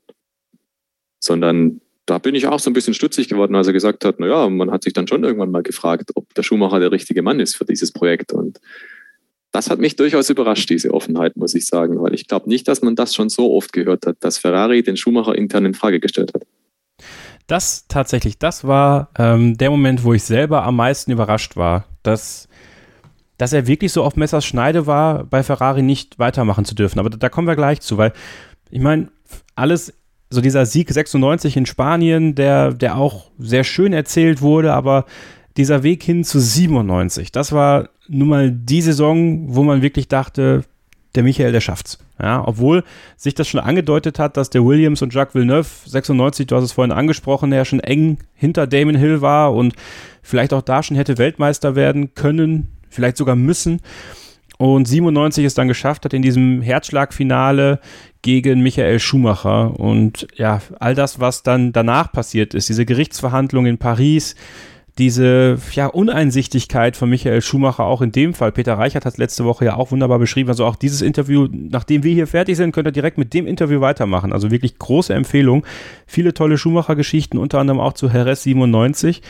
sondern 1.19 1.81
da 2.07 2.17
bin 2.17 2.35
ich 2.35 2.47
auch 2.47 2.59
so 2.59 2.69
ein 2.69 2.73
bisschen 2.73 2.93
stutzig 2.93 3.27
geworden, 3.27 3.53
als 3.55 3.67
er 3.67 3.73
gesagt 3.73 4.05
hat, 4.05 4.19
naja, 4.19 4.49
man 4.49 4.71
hat 4.71 4.83
sich 4.83 4.93
dann 4.93 5.07
schon 5.07 5.23
irgendwann 5.23 5.51
mal 5.51 5.61
gefragt, 5.61 6.11
ob 6.15 6.33
der 6.33 6.41
Schumacher 6.41 6.79
der 6.79 6.91
richtige 6.91 7.21
Mann 7.21 7.39
ist 7.39 7.55
für 7.55 7.65
dieses 7.65 7.91
Projekt. 7.91 8.31
Und 8.31 8.59
das 9.51 9.69
hat 9.69 9.79
mich 9.79 9.97
durchaus 9.97 10.29
überrascht, 10.29 10.69
diese 10.69 10.93
Offenheit, 10.93 11.35
muss 11.35 11.53
ich 11.53 11.67
sagen, 11.67 12.01
weil 12.01 12.13
ich 12.13 12.27
glaube 12.27 12.49
nicht, 12.49 12.67
dass 12.67 12.81
man 12.81 12.95
das 12.95 13.13
schon 13.13 13.29
so 13.29 13.53
oft 13.53 13.73
gehört 13.73 14.05
hat, 14.05 14.17
dass 14.21 14.37
Ferrari 14.37 14.83
den 14.83 14.95
Schumacher 14.95 15.35
intern 15.35 15.65
in 15.65 15.73
Frage 15.73 15.99
gestellt 15.99 16.33
hat. 16.33 16.43
Das 17.45 17.87
tatsächlich, 17.87 18.39
das 18.39 18.65
war 18.65 19.09
ähm, 19.17 19.57
der 19.57 19.69
Moment, 19.69 20.03
wo 20.03 20.13
ich 20.13 20.23
selber 20.23 20.63
am 20.63 20.77
meisten 20.77 21.11
überrascht 21.11 21.55
war, 21.57 21.85
dass 22.03 22.47
dass 23.37 23.53
er 23.53 23.67
wirklich 23.67 23.91
so 23.91 24.03
auf 24.03 24.15
Messers 24.15 24.45
Schneide 24.45 24.87
war, 24.87 25.23
bei 25.23 25.43
Ferrari 25.43 25.83
nicht 25.83 26.17
weitermachen 26.17 26.65
zu 26.65 26.73
dürfen. 26.73 26.97
Aber 26.97 27.11
da, 27.11 27.17
da 27.17 27.29
kommen 27.29 27.47
wir 27.47 27.55
gleich 27.55 27.81
zu, 27.81 27.97
weil 27.97 28.11
ich 28.71 28.79
meine, 28.79 29.09
alles, 29.53 29.93
so 30.29 30.41
dieser 30.41 30.65
Sieg 30.65 30.91
96 30.91 31.55
in 31.57 31.65
Spanien, 31.65 32.35
der, 32.35 32.73
der 32.73 32.97
auch 32.97 33.31
sehr 33.37 33.63
schön 33.63 33.93
erzählt 33.93 34.41
wurde, 34.41 34.73
aber 34.73 35.05
dieser 35.55 35.83
Weg 35.83 36.03
hin 36.03 36.23
zu 36.23 36.39
97, 36.39 37.31
das 37.31 37.51
war 37.51 37.89
nun 38.07 38.27
mal 38.27 38.51
die 38.51 38.81
Saison, 38.81 39.55
wo 39.55 39.63
man 39.63 39.81
wirklich 39.81 40.07
dachte, 40.07 40.63
der 41.15 41.23
Michael, 41.23 41.51
der 41.51 41.61
schafft's. 41.61 41.97
Ja, 42.21 42.47
obwohl 42.47 42.83
sich 43.15 43.35
das 43.35 43.47
schon 43.47 43.59
angedeutet 43.59 44.19
hat, 44.19 44.37
dass 44.37 44.49
der 44.49 44.65
Williams 44.65 45.01
und 45.01 45.13
Jacques 45.13 45.35
Villeneuve 45.35 45.67
96, 45.85 46.47
du 46.47 46.55
hast 46.55 46.63
es 46.63 46.71
vorhin 46.71 46.91
angesprochen, 46.91 47.51
der 47.51 47.65
schon 47.65 47.79
eng 47.79 48.17
hinter 48.33 48.67
Damon 48.67 48.95
Hill 48.95 49.21
war 49.21 49.53
und 49.53 49.73
vielleicht 50.21 50.53
auch 50.53 50.61
da 50.61 50.81
schon 50.83 50.97
hätte 50.97 51.17
Weltmeister 51.17 51.75
werden 51.75 52.13
können, 52.15 52.69
vielleicht 52.89 53.17
sogar 53.17 53.35
müssen. 53.35 53.81
Und 54.57 54.87
97 54.87 55.45
es 55.45 55.53
dann 55.53 55.67
geschafft 55.67 56.05
hat 56.05 56.13
in 56.13 56.23
diesem 56.23 56.61
Herzschlagfinale 56.61 57.79
gegen 58.23 58.61
Michael 58.61 58.99
Schumacher. 58.99 59.79
Und 59.79 60.27
ja, 60.35 60.61
all 60.79 60.95
das, 60.95 61.19
was 61.19 61.43
dann 61.43 61.73
danach 61.73 62.11
passiert 62.11 62.53
ist, 62.53 62.67
diese 62.67 62.85
Gerichtsverhandlung 62.85 63.67
in 63.67 63.77
Paris, 63.77 64.35
diese 64.97 65.59
ja, 65.73 65.85
Uneinsichtigkeit 65.85 66.97
von 66.97 67.09
Michael 67.09 67.41
Schumacher 67.41 67.83
auch 67.83 68.01
in 68.01 68.11
dem 68.11 68.33
Fall. 68.33 68.51
Peter 68.51 68.73
Reichert 68.73 69.05
hat 69.05 69.13
es 69.13 69.19
letzte 69.19 69.45
Woche 69.45 69.65
ja 69.65 69.75
auch 69.75 69.91
wunderbar 69.91 70.17
beschrieben. 70.17 70.49
Also 70.49 70.65
auch 70.65 70.75
dieses 70.75 71.03
Interview, 71.03 71.47
nachdem 71.51 72.03
wir 72.03 72.13
hier 72.13 72.25
fertig 72.25 72.57
sind, 72.57 72.71
könnt 72.71 72.87
ihr 72.87 72.91
direkt 72.91 73.19
mit 73.19 73.33
dem 73.35 73.45
Interview 73.45 73.79
weitermachen. 73.79 74.33
Also 74.33 74.49
wirklich 74.49 74.79
große 74.79 75.13
Empfehlung. 75.13 75.65
Viele 76.07 76.33
tolle 76.33 76.57
Schumacher-Geschichten, 76.57 77.37
unter 77.37 77.59
anderem 77.59 77.79
auch 77.79 77.93
zu 77.93 78.09
Heres 78.09 78.41
97. 78.41 79.21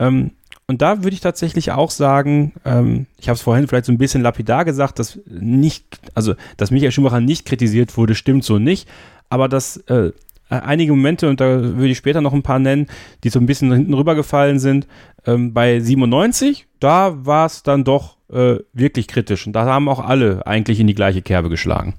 Ähm, 0.00 0.32
und 0.68 0.82
da 0.82 1.04
würde 1.04 1.14
ich 1.14 1.20
tatsächlich 1.20 1.70
auch 1.70 1.90
sagen, 1.90 2.52
ähm, 2.64 3.06
ich 3.18 3.28
habe 3.28 3.36
es 3.36 3.42
vorhin 3.42 3.68
vielleicht 3.68 3.86
so 3.86 3.92
ein 3.92 3.98
bisschen 3.98 4.22
lapidar 4.22 4.64
gesagt, 4.64 4.98
dass 4.98 5.18
nicht, 5.26 6.00
also 6.14 6.34
dass 6.56 6.70
Michael 6.70 6.92
Schumacher 6.92 7.20
nicht 7.20 7.46
kritisiert 7.46 7.96
wurde, 7.96 8.14
stimmt 8.14 8.44
so 8.44 8.58
nicht, 8.58 8.88
aber 9.28 9.48
dass 9.48 9.76
äh, 9.88 10.10
einige 10.48 10.92
Momente, 10.92 11.28
und 11.28 11.40
da 11.40 11.62
würde 11.62 11.88
ich 11.88 11.98
später 11.98 12.20
noch 12.20 12.32
ein 12.32 12.42
paar 12.42 12.58
nennen, 12.58 12.86
die 13.24 13.28
so 13.28 13.38
ein 13.38 13.46
bisschen 13.46 13.72
hinten 13.72 13.94
rübergefallen 13.94 14.58
sind, 14.58 14.86
ähm, 15.24 15.52
bei 15.52 15.80
97, 15.80 16.66
da 16.80 17.24
war 17.24 17.46
es 17.46 17.62
dann 17.62 17.84
doch 17.84 18.16
äh, 18.32 18.56
wirklich 18.72 19.08
kritisch. 19.08 19.46
Und 19.46 19.52
da 19.52 19.64
haben 19.64 19.88
auch 19.88 20.00
alle 20.00 20.46
eigentlich 20.46 20.80
in 20.80 20.86
die 20.86 20.94
gleiche 20.94 21.22
Kerbe 21.22 21.48
geschlagen. 21.48 21.94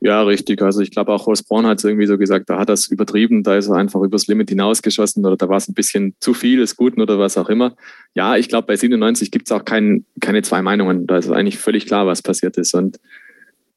Ja, 0.00 0.22
richtig. 0.22 0.62
Also 0.62 0.80
ich 0.80 0.90
glaube 0.90 1.12
auch 1.12 1.26
Horst 1.26 1.48
Braun 1.48 1.66
hat 1.66 1.78
es 1.78 1.84
irgendwie 1.84 2.06
so 2.06 2.18
gesagt, 2.18 2.48
da 2.48 2.58
hat 2.58 2.70
er 2.70 2.74
es 2.74 2.88
übertrieben, 2.88 3.42
da 3.42 3.56
ist 3.56 3.68
er 3.68 3.76
einfach 3.76 4.00
übers 4.02 4.26
Limit 4.26 4.50
hinausgeschossen 4.50 5.24
oder 5.24 5.36
da 5.36 5.48
war 5.48 5.56
es 5.56 5.68
ein 5.68 5.74
bisschen 5.74 6.14
zu 6.20 6.34
viel 6.34 6.58
des 6.58 6.76
Guten 6.76 7.00
oder 7.00 7.18
was 7.18 7.36
auch 7.36 7.48
immer. 7.48 7.76
Ja, 8.14 8.36
ich 8.36 8.48
glaube, 8.48 8.66
bei 8.66 8.76
97 8.76 9.30
gibt 9.30 9.48
es 9.48 9.52
auch 9.52 9.64
kein, 9.64 10.04
keine 10.20 10.42
zwei 10.42 10.62
Meinungen. 10.62 11.06
Da 11.06 11.18
ist 11.18 11.30
eigentlich 11.30 11.58
völlig 11.58 11.86
klar, 11.86 12.06
was 12.06 12.22
passiert 12.22 12.56
ist. 12.56 12.74
Und 12.74 12.98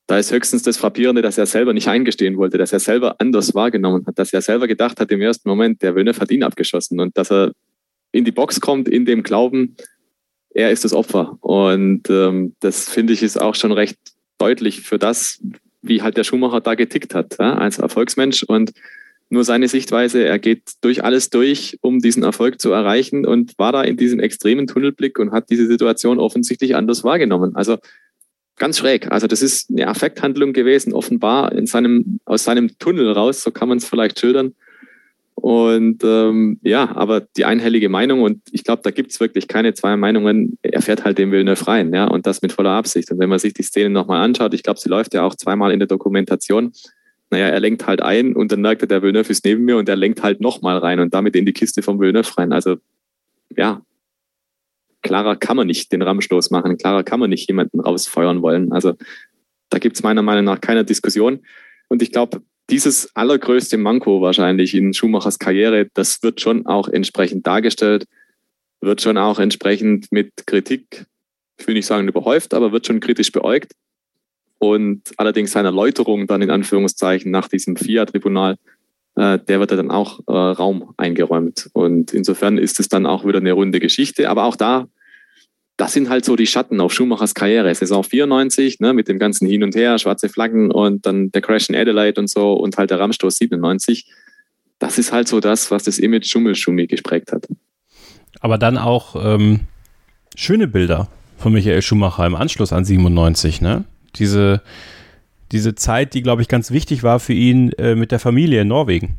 da 0.07 0.17
ist 0.17 0.31
höchstens 0.31 0.63
das 0.63 0.77
Frappierende, 0.77 1.21
dass 1.21 1.37
er 1.37 1.45
selber 1.45 1.73
nicht 1.73 1.87
eingestehen 1.87 2.37
wollte, 2.37 2.57
dass 2.57 2.73
er 2.73 2.79
selber 2.79 3.15
anders 3.19 3.53
wahrgenommen 3.53 4.05
hat, 4.07 4.17
dass 4.17 4.33
er 4.33 4.41
selber 4.41 4.67
gedacht 4.67 4.99
hat 4.99 5.11
im 5.11 5.21
ersten 5.21 5.47
Moment, 5.47 5.81
der 5.81 5.95
Wöhne 5.95 6.13
hat 6.13 6.31
ihn 6.31 6.43
abgeschossen 6.43 6.99
und 6.99 7.17
dass 7.17 7.31
er 7.31 7.51
in 8.11 8.25
die 8.25 8.31
Box 8.31 8.59
kommt 8.59 8.89
in 8.89 9.05
dem 9.05 9.21
Glauben, 9.21 9.75
er 10.51 10.71
ist 10.71 10.83
das 10.83 10.93
Opfer. 10.93 11.37
Und 11.41 12.09
ähm, 12.09 12.55
das 12.59 12.89
finde 12.89 13.13
ich 13.13 13.21
ist 13.21 13.39
auch 13.39 13.55
schon 13.55 13.71
recht 13.71 13.97
deutlich 14.39 14.81
für 14.81 14.97
das, 14.97 15.39
wie 15.82 16.01
halt 16.01 16.17
der 16.17 16.23
Schumacher 16.23 16.61
da 16.61 16.75
getickt 16.75 17.15
hat, 17.15 17.38
ja, 17.39 17.55
als 17.55 17.80
Erfolgsmensch 17.80 18.43
und 18.43 18.71
nur 19.30 19.43
seine 19.43 19.67
Sichtweise, 19.67 20.23
er 20.23 20.39
geht 20.39 20.73
durch 20.82 21.03
alles 21.03 21.30
durch, 21.30 21.77
um 21.82 21.99
diesen 21.99 22.23
Erfolg 22.23 22.59
zu 22.59 22.71
erreichen 22.71 23.25
und 23.25 23.57
war 23.59 23.71
da 23.71 23.84
in 23.84 23.95
diesem 23.95 24.19
extremen 24.19 24.65
Tunnelblick 24.65 25.19
und 25.19 25.32
hat 25.32 25.51
diese 25.51 25.67
Situation 25.67 26.19
offensichtlich 26.19 26.75
anders 26.75 27.03
wahrgenommen. 27.03 27.55
Also 27.55 27.77
ganz 28.57 28.80
schräg. 28.80 29.11
Also 29.11 29.27
das 29.27 29.41
ist 29.43 29.69
eine 29.69 29.88
Affekthandlung 29.88 30.53
gewesen, 30.53 30.93
offenbar 30.93 31.51
in 31.51 31.67
seinem, 31.67 32.19
aus 32.25 32.43
seinem 32.43 32.77
Tunnel 32.80 33.11
raus, 33.11 33.43
so 33.43 33.51
kann 33.51 33.69
man 33.69 33.77
es 33.77 33.86
vielleicht 33.86 34.19
schildern. 34.19 34.55
Und 35.39 36.03
ähm, 36.03 36.59
ja, 36.63 36.95
aber 36.95 37.21
die 37.21 37.45
einhellige 37.45 37.87
Meinung, 37.87 38.21
und 38.21 38.41
ich 38.51 38.63
glaube, 38.63 38.81
da 38.83 38.91
gibt 38.91 39.11
es 39.11 39.19
wirklich 39.19 39.47
keine 39.47 39.73
zwei 39.73 39.95
Meinungen, 39.95 40.57
er 40.61 40.81
fährt 40.81 41.05
halt 41.05 41.17
den 41.17 41.31
Villeneuve 41.31 41.67
rein, 41.67 41.93
ja, 41.93 42.05
und 42.05 42.27
das 42.27 42.41
mit 42.41 42.51
voller 42.51 42.71
Absicht. 42.71 43.09
Und 43.11 43.19
wenn 43.19 43.29
man 43.29 43.39
sich 43.39 43.53
die 43.53 43.63
Szene 43.63 43.89
nochmal 43.89 44.21
anschaut, 44.21 44.53
ich 44.53 44.63
glaube, 44.63 44.79
sie 44.79 44.89
läuft 44.89 45.13
ja 45.13 45.23
auch 45.23 45.35
zweimal 45.35 45.71
in 45.71 45.79
der 45.79 45.87
Dokumentation, 45.87 46.73
naja, 47.29 47.47
er 47.47 47.59
lenkt 47.59 47.87
halt 47.87 48.01
ein 48.01 48.35
und 48.35 48.51
dann 48.51 48.61
merkt 48.61 48.81
er, 48.81 48.87
der 48.87 49.01
Villeneuve 49.01 49.29
ist 49.29 49.45
neben 49.45 49.63
mir 49.63 49.77
und 49.77 49.87
er 49.87 49.95
lenkt 49.95 50.23
halt 50.23 50.41
nochmal 50.41 50.77
rein 50.77 50.99
und 50.99 51.13
damit 51.13 51.35
in 51.35 51.45
die 51.45 51.53
Kiste 51.53 51.81
vom 51.81 51.99
Villeneuve 51.99 52.37
rein. 52.37 52.51
Also 52.51 52.77
ja, 53.55 53.81
klarer 55.01 55.35
kann 55.35 55.55
man 55.55 55.67
nicht 55.67 55.91
den 55.91 56.01
Rammstoß 56.01 56.51
machen, 56.51 56.77
klarer 56.77 57.03
kann 57.03 57.19
man 57.19 57.29
nicht 57.29 57.47
jemanden 57.47 57.79
rausfeuern 57.79 58.41
wollen. 58.41 58.71
Also 58.71 58.95
da 59.69 59.77
gibt 59.77 59.95
es 59.95 60.03
meiner 60.03 60.23
Meinung 60.23 60.45
nach 60.45 60.59
keine 60.59 60.83
Diskussion. 60.83 61.39
Und 61.87 62.01
ich 62.01 62.11
glaube, 62.11 62.41
dieses 62.70 63.15
allergrößte 63.15 63.78
Manko 63.78 64.22
wahrscheinlich 64.22 64.74
in 64.76 64.93
Schumachers 64.93 65.39
Karriere, 65.39 65.88
das 65.93 66.22
wird 66.24 66.41
schon 66.41 66.65
auch 66.65 66.88
entsprechend 66.88 67.45
dargestellt, 67.47 68.05
wird 68.82 69.01
schon 69.01 69.17
auch 69.17 69.39
entsprechend 69.39 70.11
mit 70.11 70.47
Kritik, 70.47 71.05
ich 71.57 71.67
will 71.67 71.74
nicht 71.74 71.86
sagen 71.86 72.07
überhäuft, 72.07 72.53
aber 72.53 72.72
wird 72.72 72.88
schon 72.88 72.99
kritisch 72.99 73.32
beäugt. 73.32 73.74
Und 74.59 75.01
allerdings 75.17 75.51
seine 75.51 75.70
Erläuterung 75.70 76.28
dann 76.28 76.41
in 76.41 76.49
Anführungszeichen 76.49 77.32
nach 77.32 77.47
diesem 77.47 77.76
FIA-Tribunal, 77.76 78.57
äh, 79.15 79.39
der 79.39 79.59
wird 79.59 79.72
dann 79.72 79.91
auch 79.91 80.20
äh, 80.28 80.32
Raum 80.32 80.93
eingeräumt. 80.97 81.70
Und 81.74 82.13
insofern 82.13 82.57
ist 82.57 82.80
es 82.80 82.89
dann 82.89 83.05
auch 83.05 83.26
wieder 83.26 83.39
eine 83.39 83.53
runde 83.53 83.80
Geschichte. 83.80 84.30
Aber 84.30 84.43
auch 84.43 84.57
da 84.57 84.88
das 85.80 85.93
sind 85.93 86.09
halt 86.09 86.25
so 86.25 86.36
die 86.36 86.45
Schatten 86.45 86.82
auf 86.82 86.91
Schumachers 86.91 87.34
Karriere. 87.34 87.73
Saison 87.73 88.03
94, 88.03 88.82
ne, 88.82 88.93
mit 88.93 89.07
dem 89.07 89.17
ganzen 89.17 89.47
Hin 89.47 89.63
und 89.63 89.75
Her, 89.75 89.97
schwarze 89.97 90.27
Flaggen 90.27 90.71
und 90.71 91.05
dann 91.05 91.32
der 91.32 91.41
Crash 91.41 91.69
in 91.69 91.75
Adelaide 91.75 92.19
und 92.19 92.30
so 92.30 92.51
und 92.51 92.77
halt 92.77 92.91
der 92.91 92.99
Rammstoß 92.99 93.38
97. 93.38 94.05
Das 94.77 94.97
ist 94.97 95.13
halt 95.13 95.30
so 95.30 95.39
das, 95.39 95.71
was 95.71 95.84
das 95.84 95.97
Image 95.97 96.30
Schummel-Schummi 96.30 96.88
gesprägt 96.88 97.32
hat. 97.32 97.47
Aber 98.41 98.57
dann 98.57 98.77
auch 98.77 99.15
ähm, 99.23 99.61
schöne 100.36 100.67
Bilder 100.67 101.07
von 101.38 101.53
Michael 101.53 101.82
Schumacher 101.82 102.25
im 102.25 102.36
Anschluss 102.36 102.73
an 102.73 102.84
97, 102.84 103.61
ne? 103.61 103.86
Diese, 104.17 104.61
diese 105.53 105.75
Zeit, 105.75 106.13
die, 106.13 106.21
glaube 106.21 106.41
ich, 106.41 106.49
ganz 106.49 106.71
wichtig 106.71 107.03
war 107.03 107.21
für 107.21 107.34
ihn 107.34 107.71
äh, 107.73 107.95
mit 107.95 108.11
der 108.11 108.19
Familie 108.19 108.63
in 108.63 108.67
Norwegen. 108.67 109.17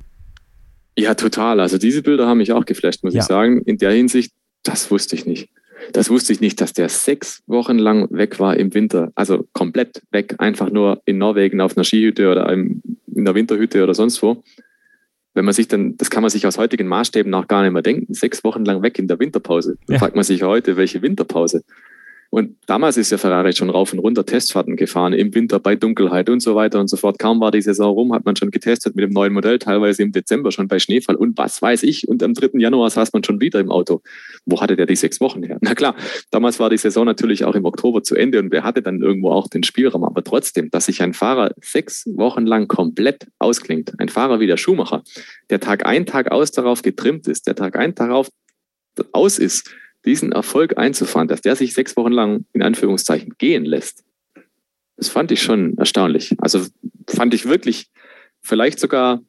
Ja, 0.98 1.14
total. 1.14 1.58
Also 1.58 1.78
diese 1.78 2.02
Bilder 2.02 2.26
haben 2.26 2.38
mich 2.38 2.52
auch 2.52 2.66
geflasht, 2.66 3.02
muss 3.02 3.14
ja. 3.14 3.20
ich 3.20 3.26
sagen. 3.26 3.62
In 3.62 3.78
der 3.78 3.92
Hinsicht, 3.92 4.34
das 4.62 4.90
wusste 4.90 5.16
ich 5.16 5.24
nicht. 5.24 5.48
Das 5.92 6.10
wusste 6.10 6.32
ich 6.32 6.40
nicht, 6.40 6.60
dass 6.60 6.72
der 6.72 6.88
sechs 6.88 7.42
Wochen 7.46 7.78
lang 7.78 8.08
weg 8.10 8.38
war 8.38 8.56
im 8.56 8.74
Winter. 8.74 9.12
Also 9.14 9.46
komplett 9.52 10.02
weg, 10.10 10.34
einfach 10.38 10.70
nur 10.70 11.02
in 11.04 11.18
Norwegen 11.18 11.60
auf 11.60 11.76
einer 11.76 11.84
Skihütte 11.84 12.30
oder 12.30 12.50
in 12.52 12.82
der 13.06 13.34
Winterhütte 13.34 13.82
oder 13.82 13.94
sonst 13.94 14.22
wo. 14.22 14.42
wenn 15.34 15.44
man 15.44 15.54
sich 15.54 15.68
dann, 15.68 15.96
das 15.96 16.10
kann 16.10 16.22
man 16.22 16.30
sich 16.30 16.46
aus 16.46 16.58
heutigen 16.58 16.88
Maßstäben 16.88 17.32
auch 17.34 17.46
gar 17.46 17.62
nicht 17.62 17.72
mehr 17.72 17.82
denken, 17.82 18.12
sechs 18.12 18.42
Wochen 18.44 18.64
lang 18.64 18.82
weg 18.82 18.98
in 18.98 19.08
der 19.08 19.18
Winterpause. 19.18 19.76
Dann 19.86 19.94
ja. 19.94 19.98
fragt 20.00 20.14
man 20.14 20.24
sich 20.24 20.42
heute, 20.42 20.76
welche 20.76 21.02
Winterpause? 21.02 21.62
Und 22.30 22.56
damals 22.66 22.96
ist 22.96 23.10
ja 23.10 23.18
Ferrari 23.18 23.52
schon 23.52 23.70
rauf 23.70 23.92
und 23.92 23.98
runter 23.98 24.24
Testfahrten 24.24 24.76
gefahren, 24.76 25.12
im 25.12 25.34
Winter 25.34 25.58
bei 25.58 25.74
Dunkelheit 25.74 26.30
und 26.30 26.40
so 26.40 26.54
weiter 26.54 26.78
und 26.78 26.88
so 26.88 26.96
fort. 26.96 27.18
Kaum 27.18 27.40
war 27.40 27.50
die 27.50 27.60
Saison 27.60 27.92
rum, 27.92 28.12
hat 28.12 28.24
man 28.24 28.36
schon 28.36 28.52
getestet 28.52 28.94
mit 28.94 29.04
dem 29.04 29.10
neuen 29.10 29.32
Modell, 29.32 29.58
teilweise 29.58 30.04
im 30.04 30.12
Dezember 30.12 30.52
schon 30.52 30.68
bei 30.68 30.78
Schneefall 30.78 31.16
und 31.16 31.36
was 31.36 31.60
weiß 31.60 31.82
ich. 31.82 32.06
Und 32.06 32.22
am 32.22 32.34
3. 32.34 32.60
Januar 32.60 32.88
saß 32.90 33.12
man 33.12 33.24
schon 33.24 33.40
wieder 33.40 33.58
im 33.58 33.72
Auto. 33.72 34.02
Wo 34.46 34.60
hatte 34.60 34.76
der 34.76 34.86
die 34.86 34.94
sechs 34.94 35.20
Wochen 35.20 35.42
her? 35.42 35.58
Na 35.60 35.74
klar, 35.74 35.96
damals 36.30 36.60
war 36.60 36.70
die 36.70 36.78
Saison 36.78 37.04
natürlich 37.04 37.44
auch 37.44 37.56
im 37.56 37.64
Oktober 37.64 38.04
zu 38.04 38.14
Ende 38.14 38.38
und 38.38 38.52
wer 38.52 38.62
hatte 38.62 38.80
dann 38.80 39.02
irgendwo 39.02 39.32
auch 39.32 39.48
den 39.48 39.64
Spielraum. 39.64 40.04
Aber 40.04 40.22
trotzdem, 40.22 40.70
dass 40.70 40.86
sich 40.86 41.02
ein 41.02 41.14
Fahrer 41.14 41.52
sechs 41.60 42.06
Wochen 42.14 42.46
lang 42.46 42.68
komplett 42.68 43.26
ausklingt, 43.40 43.98
ein 43.98 44.08
Fahrer 44.08 44.38
wie 44.38 44.46
der 44.46 44.56
Schumacher, 44.56 45.02
der 45.50 45.58
Tag 45.58 45.84
ein, 45.84 46.06
Tag 46.06 46.30
aus 46.30 46.52
darauf 46.52 46.82
getrimmt 46.82 47.26
ist, 47.26 47.48
der 47.48 47.56
Tag 47.56 47.76
ein, 47.76 47.96
Tag 47.96 48.28
aus 49.12 49.38
ist, 49.38 49.74
diesen 50.04 50.32
Erfolg 50.32 50.78
einzufahren, 50.78 51.28
dass 51.28 51.42
der 51.42 51.56
sich 51.56 51.74
sechs 51.74 51.96
Wochen 51.96 52.12
lang 52.12 52.44
in 52.52 52.62
Anführungszeichen 52.62 53.34
gehen 53.38 53.64
lässt, 53.64 54.04
das 55.00 55.08
fand 55.08 55.32
ich 55.32 55.42
schon 55.42 55.78
erstaunlich. 55.78 56.36
Also 56.38 56.64
fand 57.08 57.32
ich 57.32 57.46
wirklich 57.46 57.88
vielleicht 58.42 58.78
sogar 58.78 59.22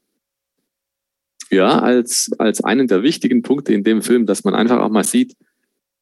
ja 1.49 1.79
als, 1.79 2.29
als 2.37 2.61
einen 2.61 2.87
der 2.87 3.03
wichtigen 3.03 3.41
Punkte 3.41 3.73
in 3.73 3.85
dem 3.85 4.01
Film, 4.01 4.25
dass 4.25 4.43
man 4.43 4.53
einfach 4.53 4.79
auch 4.79 4.89
mal 4.89 5.05
sieht, 5.05 5.35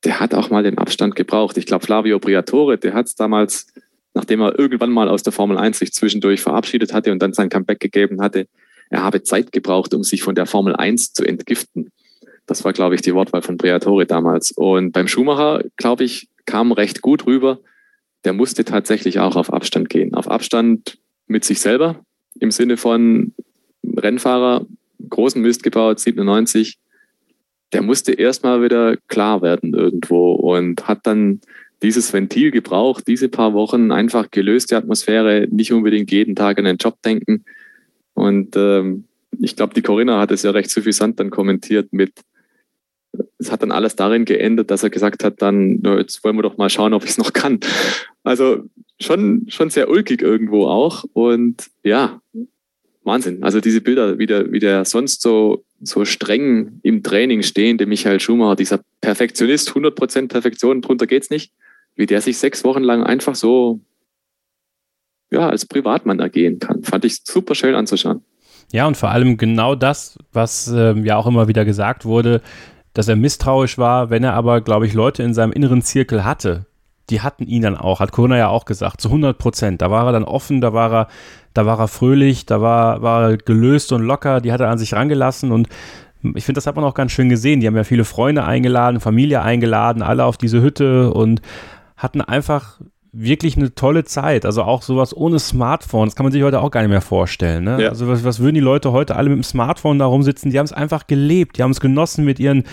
der 0.03 0.19
hat 0.19 0.33
auch 0.33 0.49
mal 0.49 0.63
den 0.63 0.79
Abstand 0.79 1.15
gebraucht. 1.15 1.57
Ich 1.57 1.67
glaube, 1.67 1.85
Flavio 1.85 2.19
Briatore, 2.19 2.79
der 2.79 2.95
hat 2.95 3.05
es 3.05 3.15
damals, 3.15 3.67
nachdem 4.15 4.41
er 4.41 4.57
irgendwann 4.57 4.91
mal 4.91 5.07
aus 5.07 5.21
der 5.21 5.33
Formel 5.33 5.57
1 5.57 5.77
sich 5.77 5.93
zwischendurch 5.93 6.41
verabschiedet 6.41 6.91
hatte 6.91 7.11
und 7.11 7.21
dann 7.21 7.33
sein 7.33 7.49
Comeback 7.49 7.79
gegeben 7.79 8.21
hatte, 8.21 8.47
er 8.89 9.03
habe 9.03 9.21
Zeit 9.21 9.51
gebraucht, 9.51 9.93
um 9.93 10.03
sich 10.03 10.23
von 10.23 10.33
der 10.33 10.47
Formel 10.47 10.75
1 10.75 11.13
zu 11.13 11.23
entgiften. 11.23 11.91
Das 12.49 12.65
war, 12.65 12.73
glaube 12.73 12.95
ich, 12.95 13.01
die 13.01 13.13
Wortwahl 13.13 13.43
von 13.43 13.57
Briatore 13.57 14.07
damals. 14.07 14.51
Und 14.51 14.91
beim 14.91 15.07
Schumacher, 15.07 15.63
glaube 15.77 16.03
ich, 16.03 16.29
kam 16.47 16.71
recht 16.71 17.01
gut 17.01 17.27
rüber. 17.27 17.59
Der 18.25 18.33
musste 18.33 18.65
tatsächlich 18.65 19.19
auch 19.19 19.35
auf 19.35 19.53
Abstand 19.53 19.87
gehen. 19.87 20.15
Auf 20.15 20.27
Abstand 20.27 20.97
mit 21.27 21.45
sich 21.45 21.61
selber 21.61 22.03
im 22.39 22.49
Sinne 22.49 22.77
von 22.77 23.33
Rennfahrer, 23.83 24.65
großen 25.09 25.39
Mist 25.43 25.61
gebaut, 25.61 25.99
97. 25.99 26.79
Der 27.71 27.83
musste 27.83 28.13
erstmal 28.13 28.63
wieder 28.63 28.97
klar 29.07 29.43
werden 29.43 29.75
irgendwo 29.75 30.33
und 30.33 30.87
hat 30.87 31.05
dann 31.05 31.41
dieses 31.83 32.11
Ventil 32.11 32.49
gebraucht, 32.49 33.07
diese 33.07 33.29
paar 33.29 33.53
Wochen 33.53 33.91
einfach 33.91 34.31
gelöste 34.31 34.75
Atmosphäre, 34.75 35.47
nicht 35.51 35.71
unbedingt 35.71 36.11
jeden 36.11 36.35
Tag 36.35 36.57
an 36.57 36.65
den 36.65 36.77
Job 36.77 36.99
denken. 37.03 37.45
Und 38.15 38.55
ähm, 38.55 39.03
ich 39.39 39.55
glaube, 39.55 39.75
die 39.75 39.83
Corinna 39.83 40.19
hat 40.19 40.31
es 40.31 40.41
ja 40.41 40.49
recht 40.49 40.71
suffisant 40.71 41.19
dann 41.19 41.29
kommentiert 41.29 41.93
mit, 41.93 42.13
es 43.37 43.51
hat 43.51 43.61
dann 43.61 43.71
alles 43.71 43.95
darin 43.95 44.25
geendet, 44.25 44.69
dass 44.69 44.83
er 44.83 44.89
gesagt 44.89 45.23
hat, 45.23 45.41
dann, 45.41 45.81
jetzt 45.97 46.23
wollen 46.23 46.35
wir 46.35 46.43
doch 46.43 46.57
mal 46.57 46.69
schauen, 46.69 46.93
ob 46.93 47.03
ich 47.03 47.11
es 47.11 47.17
noch 47.17 47.33
kann. 47.33 47.59
Also 48.23 48.65
schon, 48.99 49.45
schon 49.47 49.69
sehr 49.69 49.89
ulkig 49.89 50.21
irgendwo 50.21 50.67
auch. 50.67 51.05
Und 51.13 51.69
ja, 51.83 52.21
Wahnsinn. 53.03 53.43
Also 53.43 53.61
diese 53.61 53.81
Bilder, 53.81 54.19
wie 54.19 54.25
der, 54.25 54.51
wie 54.51 54.59
der 54.59 54.85
sonst 54.85 55.21
so, 55.21 55.63
so 55.81 56.05
streng 56.05 56.79
im 56.83 57.01
Training 57.01 57.41
stehende 57.41 57.85
Michael 57.85 58.19
Schumacher, 58.19 58.55
dieser 58.55 58.81
Perfektionist, 59.01 59.71
100% 59.71 60.27
Perfektion, 60.27 60.81
drunter 60.81 61.07
geht's 61.07 61.29
nicht, 61.29 61.53
wie 61.95 62.05
der 62.05 62.21
sich 62.21 62.37
sechs 62.37 62.63
Wochen 62.63 62.83
lang 62.83 63.03
einfach 63.03 63.35
so, 63.35 63.79
ja, 65.31 65.49
als 65.49 65.65
Privatmann 65.65 66.19
ergehen 66.19 66.59
kann. 66.59 66.83
Fand 66.83 67.05
ich 67.05 67.21
super 67.23 67.55
schön 67.55 67.75
anzuschauen. 67.75 68.23
Ja, 68.71 68.85
und 68.85 68.97
vor 68.97 69.09
allem 69.09 69.37
genau 69.37 69.73
das, 69.75 70.17
was 70.31 70.67
ähm, 70.67 71.05
ja 71.05 71.17
auch 71.17 71.25
immer 71.25 71.47
wieder 71.47 71.65
gesagt 71.65 72.05
wurde, 72.05 72.41
dass 72.99 73.07
er 73.07 73.15
misstrauisch 73.15 73.77
war, 73.77 74.09
wenn 74.09 74.25
er 74.25 74.33
aber, 74.33 74.59
glaube 74.59 74.85
ich, 74.85 74.93
Leute 74.93 75.23
in 75.23 75.33
seinem 75.33 75.53
inneren 75.53 75.81
Zirkel 75.81 76.25
hatte. 76.25 76.65
Die 77.09 77.21
hatten 77.21 77.47
ihn 77.47 77.61
dann 77.61 77.77
auch, 77.77 78.01
hat 78.01 78.11
Corona 78.11 78.37
ja 78.37 78.49
auch 78.49 78.65
gesagt, 78.65 78.99
zu 78.99 79.07
100 79.07 79.37
Prozent. 79.37 79.81
Da 79.81 79.89
war 79.89 80.05
er 80.05 80.11
dann 80.11 80.25
offen, 80.25 80.59
da 80.59 80.73
war 80.73 80.91
er, 80.91 81.07
da 81.53 81.65
war 81.65 81.79
er 81.79 81.87
fröhlich, 81.87 82.45
da 82.45 82.59
war, 82.59 83.01
war 83.01 83.29
er 83.29 83.37
gelöst 83.37 83.93
und 83.93 84.01
locker, 84.01 84.41
die 84.41 84.51
hat 84.51 84.59
er 84.59 84.67
an 84.67 84.77
sich 84.77 84.95
rangelassen 84.95 85.53
und 85.53 85.69
ich 86.35 86.43
finde, 86.43 86.57
das 86.57 86.67
hat 86.67 86.75
man 86.75 86.83
auch 86.83 86.93
ganz 86.93 87.13
schön 87.13 87.29
gesehen. 87.29 87.61
Die 87.61 87.67
haben 87.67 87.77
ja 87.77 87.85
viele 87.85 88.03
Freunde 88.03 88.43
eingeladen, 88.43 88.99
Familie 88.99 89.43
eingeladen, 89.43 90.01
alle 90.01 90.25
auf 90.25 90.35
diese 90.35 90.61
Hütte 90.61 91.13
und 91.13 91.41
hatten 91.95 92.19
einfach 92.19 92.81
wirklich 93.11 93.57
eine 93.57 93.73
tolle 93.73 94.03
Zeit. 94.03 94.45
Also 94.45 94.63
auch 94.63 94.81
sowas 94.81 95.15
ohne 95.15 95.39
Smartphone, 95.39 96.07
das 96.07 96.15
kann 96.15 96.25
man 96.25 96.31
sich 96.31 96.43
heute 96.43 96.61
auch 96.61 96.69
gar 96.69 96.81
nicht 96.81 96.91
mehr 96.91 97.01
vorstellen. 97.01 97.63
Ne? 97.63 97.81
Ja. 97.81 97.89
Also 97.89 98.07
was, 98.07 98.23
was, 98.23 98.39
würden 98.39 98.55
die 98.55 98.61
Leute 98.61 98.91
heute 98.91 99.15
alle 99.15 99.29
mit 99.29 99.37
dem 99.37 99.43
Smartphone 99.43 99.97
da 99.97 100.05
rumsitzen? 100.05 100.51
Die 100.51 100.59
haben 100.59 100.65
es 100.65 100.73
einfach 100.73 101.07
gelebt, 101.07 101.57
die 101.57 101.63
haben 101.63 101.71
es 101.71 101.79
genossen, 101.79 102.23
mit 102.23 102.39
ihren 102.39 102.65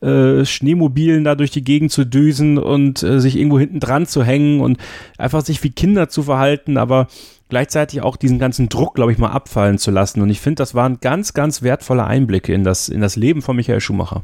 äh, 0.00 0.44
Schneemobilen 0.44 1.24
da 1.24 1.34
durch 1.36 1.52
die 1.52 1.62
Gegend 1.62 1.92
zu 1.92 2.04
düsen 2.04 2.58
und 2.58 3.02
äh, 3.02 3.20
sich 3.20 3.36
irgendwo 3.36 3.58
hinten 3.58 3.78
dran 3.78 4.06
zu 4.06 4.24
hängen 4.24 4.60
und 4.60 4.78
einfach 5.16 5.44
sich 5.44 5.62
wie 5.62 5.70
Kinder 5.70 6.08
zu 6.08 6.24
verhalten, 6.24 6.76
aber 6.76 7.06
gleichzeitig 7.48 8.02
auch 8.02 8.16
diesen 8.16 8.40
ganzen 8.40 8.68
Druck, 8.68 8.96
glaube 8.96 9.12
ich, 9.12 9.18
mal 9.18 9.30
abfallen 9.30 9.78
zu 9.78 9.92
lassen. 9.92 10.22
Und 10.22 10.30
ich 10.30 10.40
finde, 10.40 10.56
das 10.56 10.74
waren 10.74 10.98
ganz, 11.00 11.34
ganz 11.34 11.62
wertvolle 11.62 12.04
Einblicke 12.04 12.52
in 12.52 12.64
das, 12.64 12.88
in 12.88 13.00
das 13.00 13.14
Leben 13.14 13.42
von 13.42 13.54
Michael 13.54 13.80
Schumacher. 13.80 14.22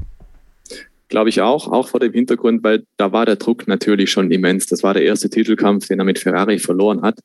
Glaube 1.11 1.28
ich 1.28 1.40
auch, 1.40 1.66
auch 1.66 1.88
vor 1.88 1.98
dem 1.98 2.12
Hintergrund, 2.12 2.62
weil 2.62 2.84
da 2.96 3.11
war 3.11 3.26
der 3.26 3.34
Druck 3.34 3.66
natürlich 3.66 4.11
schon 4.11 4.30
immens. 4.30 4.66
Das 4.66 4.84
war 4.84 4.94
der 4.94 5.02
erste 5.02 5.28
Titelkampf, 5.28 5.88
den 5.88 5.98
er 5.98 6.04
mit 6.04 6.20
Ferrari 6.20 6.61
verloren 6.61 7.02
hat. 7.02 7.18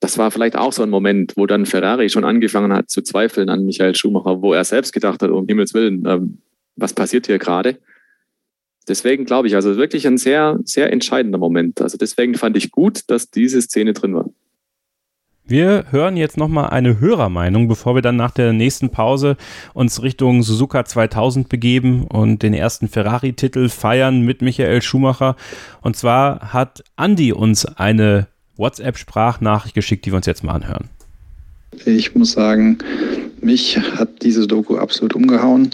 Das 0.00 0.18
war 0.18 0.32
vielleicht 0.32 0.56
auch 0.56 0.72
so 0.72 0.82
ein 0.82 0.90
Moment, 0.90 1.34
wo 1.36 1.46
dann 1.46 1.66
Ferrari 1.66 2.10
schon 2.10 2.24
angefangen 2.24 2.72
hat 2.72 2.90
zu 2.90 3.02
zweifeln 3.02 3.48
an 3.48 3.64
Michael 3.64 3.94
Schumacher, 3.94 4.42
wo 4.42 4.52
er 4.52 4.64
selbst 4.64 4.92
gedacht 4.92 5.22
hat, 5.22 5.30
um 5.30 5.46
Himmels 5.46 5.72
Willen, 5.72 6.04
ähm, 6.06 6.38
was 6.74 6.92
passiert 6.92 7.26
hier 7.26 7.38
gerade? 7.38 7.78
Deswegen 8.88 9.24
glaube 9.24 9.48
ich, 9.48 9.54
also 9.54 9.76
wirklich 9.76 10.06
ein 10.06 10.18
sehr, 10.18 10.58
sehr 10.64 10.92
entscheidender 10.92 11.38
Moment. 11.38 11.80
Also 11.80 11.96
deswegen 11.96 12.34
fand 12.34 12.56
ich 12.56 12.72
gut, 12.72 13.02
dass 13.06 13.30
diese 13.30 13.62
Szene 13.62 13.92
drin 13.92 14.14
war. 14.14 14.25
Wir 15.48 15.84
hören 15.90 16.16
jetzt 16.16 16.36
nochmal 16.36 16.70
eine 16.70 16.98
Hörermeinung, 16.98 17.68
bevor 17.68 17.94
wir 17.94 18.02
dann 18.02 18.16
nach 18.16 18.32
der 18.32 18.52
nächsten 18.52 18.90
Pause 18.90 19.36
uns 19.74 20.02
Richtung 20.02 20.42
Suzuka 20.42 20.84
2000 20.84 21.48
begeben 21.48 22.02
und 22.02 22.42
den 22.42 22.52
ersten 22.52 22.88
Ferrari-Titel 22.88 23.68
feiern 23.68 24.22
mit 24.22 24.42
Michael 24.42 24.82
Schumacher. 24.82 25.36
Und 25.82 25.96
zwar 25.96 26.52
hat 26.52 26.82
Andy 26.96 27.32
uns 27.32 27.64
eine 27.64 28.26
WhatsApp-Sprachnachricht 28.56 29.76
geschickt, 29.76 30.04
die 30.04 30.10
wir 30.10 30.16
uns 30.16 30.26
jetzt 30.26 30.42
mal 30.42 30.54
anhören. 30.54 30.88
Ich 31.84 32.16
muss 32.16 32.32
sagen, 32.32 32.78
mich 33.40 33.78
hat 33.78 34.22
diese 34.22 34.48
Doku 34.48 34.78
absolut 34.78 35.14
umgehauen. 35.14 35.70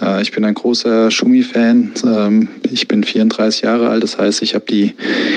Äh, 0.00 0.22
ich 0.22 0.32
bin 0.32 0.44
ein 0.44 0.54
großer 0.54 1.10
Schumi-Fan. 1.10 1.92
Ähm, 2.04 2.48
ich 2.70 2.88
bin 2.88 3.04
34 3.04 3.62
Jahre 3.62 3.88
alt, 3.88 4.02
das 4.02 4.18
heißt, 4.18 4.42
ich 4.42 4.54
habe 4.54 4.64
die 4.66 4.94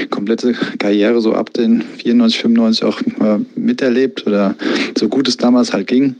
komplette 0.10 0.54
Karriere 0.78 1.22
so 1.22 1.34
ab 1.34 1.54
den 1.54 1.82
94, 1.82 2.42
95 2.42 2.84
auch 2.84 3.02
äh, 3.02 3.40
miterlebt 3.56 4.26
oder 4.28 4.56
so 4.98 5.10
gut 5.10 5.28
es 5.28 5.38
damals 5.38 5.74
halt 5.74 5.88
ging. 5.88 6.16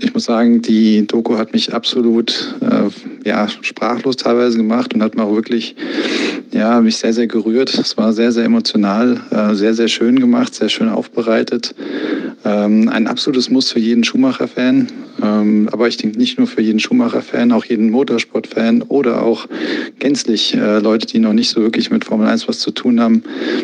Ich 0.00 0.14
muss 0.14 0.24
sagen, 0.24 0.62
die 0.62 1.06
Doku 1.06 1.36
hat 1.36 1.52
mich 1.52 1.74
absolut 1.74 2.54
äh, 2.60 3.28
ja, 3.28 3.48
sprachlos 3.48 4.16
teilweise 4.16 4.56
gemacht 4.56 4.94
und 4.94 5.02
hat 5.02 5.14
mir 5.14 5.24
auch 5.24 5.34
wirklich 5.34 5.76
ja, 6.52 6.80
mich 6.80 6.96
sehr, 6.96 7.12
sehr 7.12 7.26
gerührt. 7.26 7.74
Es 7.74 7.96
war 7.96 8.12
sehr, 8.12 8.32
sehr 8.32 8.44
emotional, 8.44 9.20
äh, 9.30 9.54
sehr, 9.54 9.74
sehr 9.74 9.88
schön 9.88 10.18
gemacht, 10.18 10.54
sehr 10.54 10.68
schön 10.68 10.88
aufbereitet. 10.88 11.74
Ähm, 12.44 12.88
ein 12.88 13.06
absolutes 13.06 13.50
Muss 13.50 13.70
für 13.70 13.78
jeden 13.78 14.04
Schumacher-Fan. 14.04 14.88
Ähm, 15.22 15.68
aber 15.70 15.88
ich 15.88 15.96
denke 15.96 16.18
nicht 16.18 16.38
nur 16.38 16.46
für 16.46 16.60
jeden 16.60 16.80
Schumacher-Fan, 16.80 17.52
auch 17.52 17.64
jeden 17.64 17.90
Motorsport-Fan 17.90 18.82
oder 18.82 19.22
auch 19.22 19.46
gänzlich 19.98 20.54
äh, 20.54 20.78
Leute, 20.78 21.06
die 21.06 21.20
noch 21.20 21.32
nicht 21.32 21.50
so 21.50 21.62
wirklich 21.62 21.90
mit 21.90 22.04
Formel 22.04 22.26
1 22.26 22.48
was 22.48 22.58
zu 22.58 22.70
tun 22.70 23.00
haben. 23.00 23.22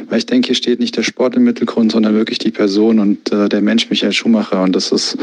Weil 0.08 0.18
ich 0.18 0.26
denke, 0.26 0.46
hier 0.46 0.54
steht 0.54 0.78
nicht 0.78 0.96
der 0.96 1.02
Sport 1.02 1.36
im 1.36 1.44
Mittelgrund, 1.44 1.92
sondern 1.92 2.14
wirklich 2.14 2.38
die 2.38 2.50
Person 2.50 3.00
und 3.00 3.32
äh, 3.32 3.48
der 3.48 3.60
Mensch 3.60 3.90
Michael 3.90 4.12
Schumacher. 4.12 4.62
Und 4.62 4.76
das 4.76 4.92
ist 4.92 5.18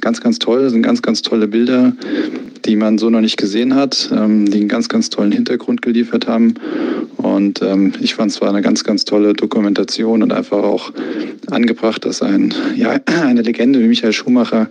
ganz, 0.00 0.20
ganz 0.20 0.38
toll. 0.40 0.62
Das 0.62 0.72
sind 0.72 0.82
ganz, 0.82 1.02
ganz 1.02 1.22
tolle 1.22 1.46
Bilder, 1.46 1.92
die 2.64 2.76
man 2.76 2.98
so 2.98 3.10
noch 3.10 3.20
nicht 3.20 3.36
gesehen 3.36 3.74
hat, 3.74 4.10
ähm, 4.12 4.50
die 4.50 4.58
einen 4.58 4.68
ganz, 4.68 4.88
ganz 4.88 5.10
tollen 5.10 5.32
Hintergrund 5.32 5.82
geliefert 5.82 6.26
haben. 6.26 6.54
Und 7.16 7.62
ähm, 7.62 7.92
ich 8.00 8.14
fand 8.14 8.32
es 8.32 8.40
war 8.40 8.48
eine 8.48 8.62
ganz, 8.62 8.82
ganz 8.82 9.04
tolle 9.04 9.34
Dokumentation 9.34 10.22
und 10.22 10.32
einfach 10.32 10.62
auch 10.62 10.92
angebracht, 11.50 12.04
dass 12.04 12.22
ein, 12.22 12.52
ja, 12.74 12.98
eine 13.22 13.42
Legende 13.42 13.80
wie 13.80 13.88
Michael 13.88 14.12
Schumacher 14.12 14.68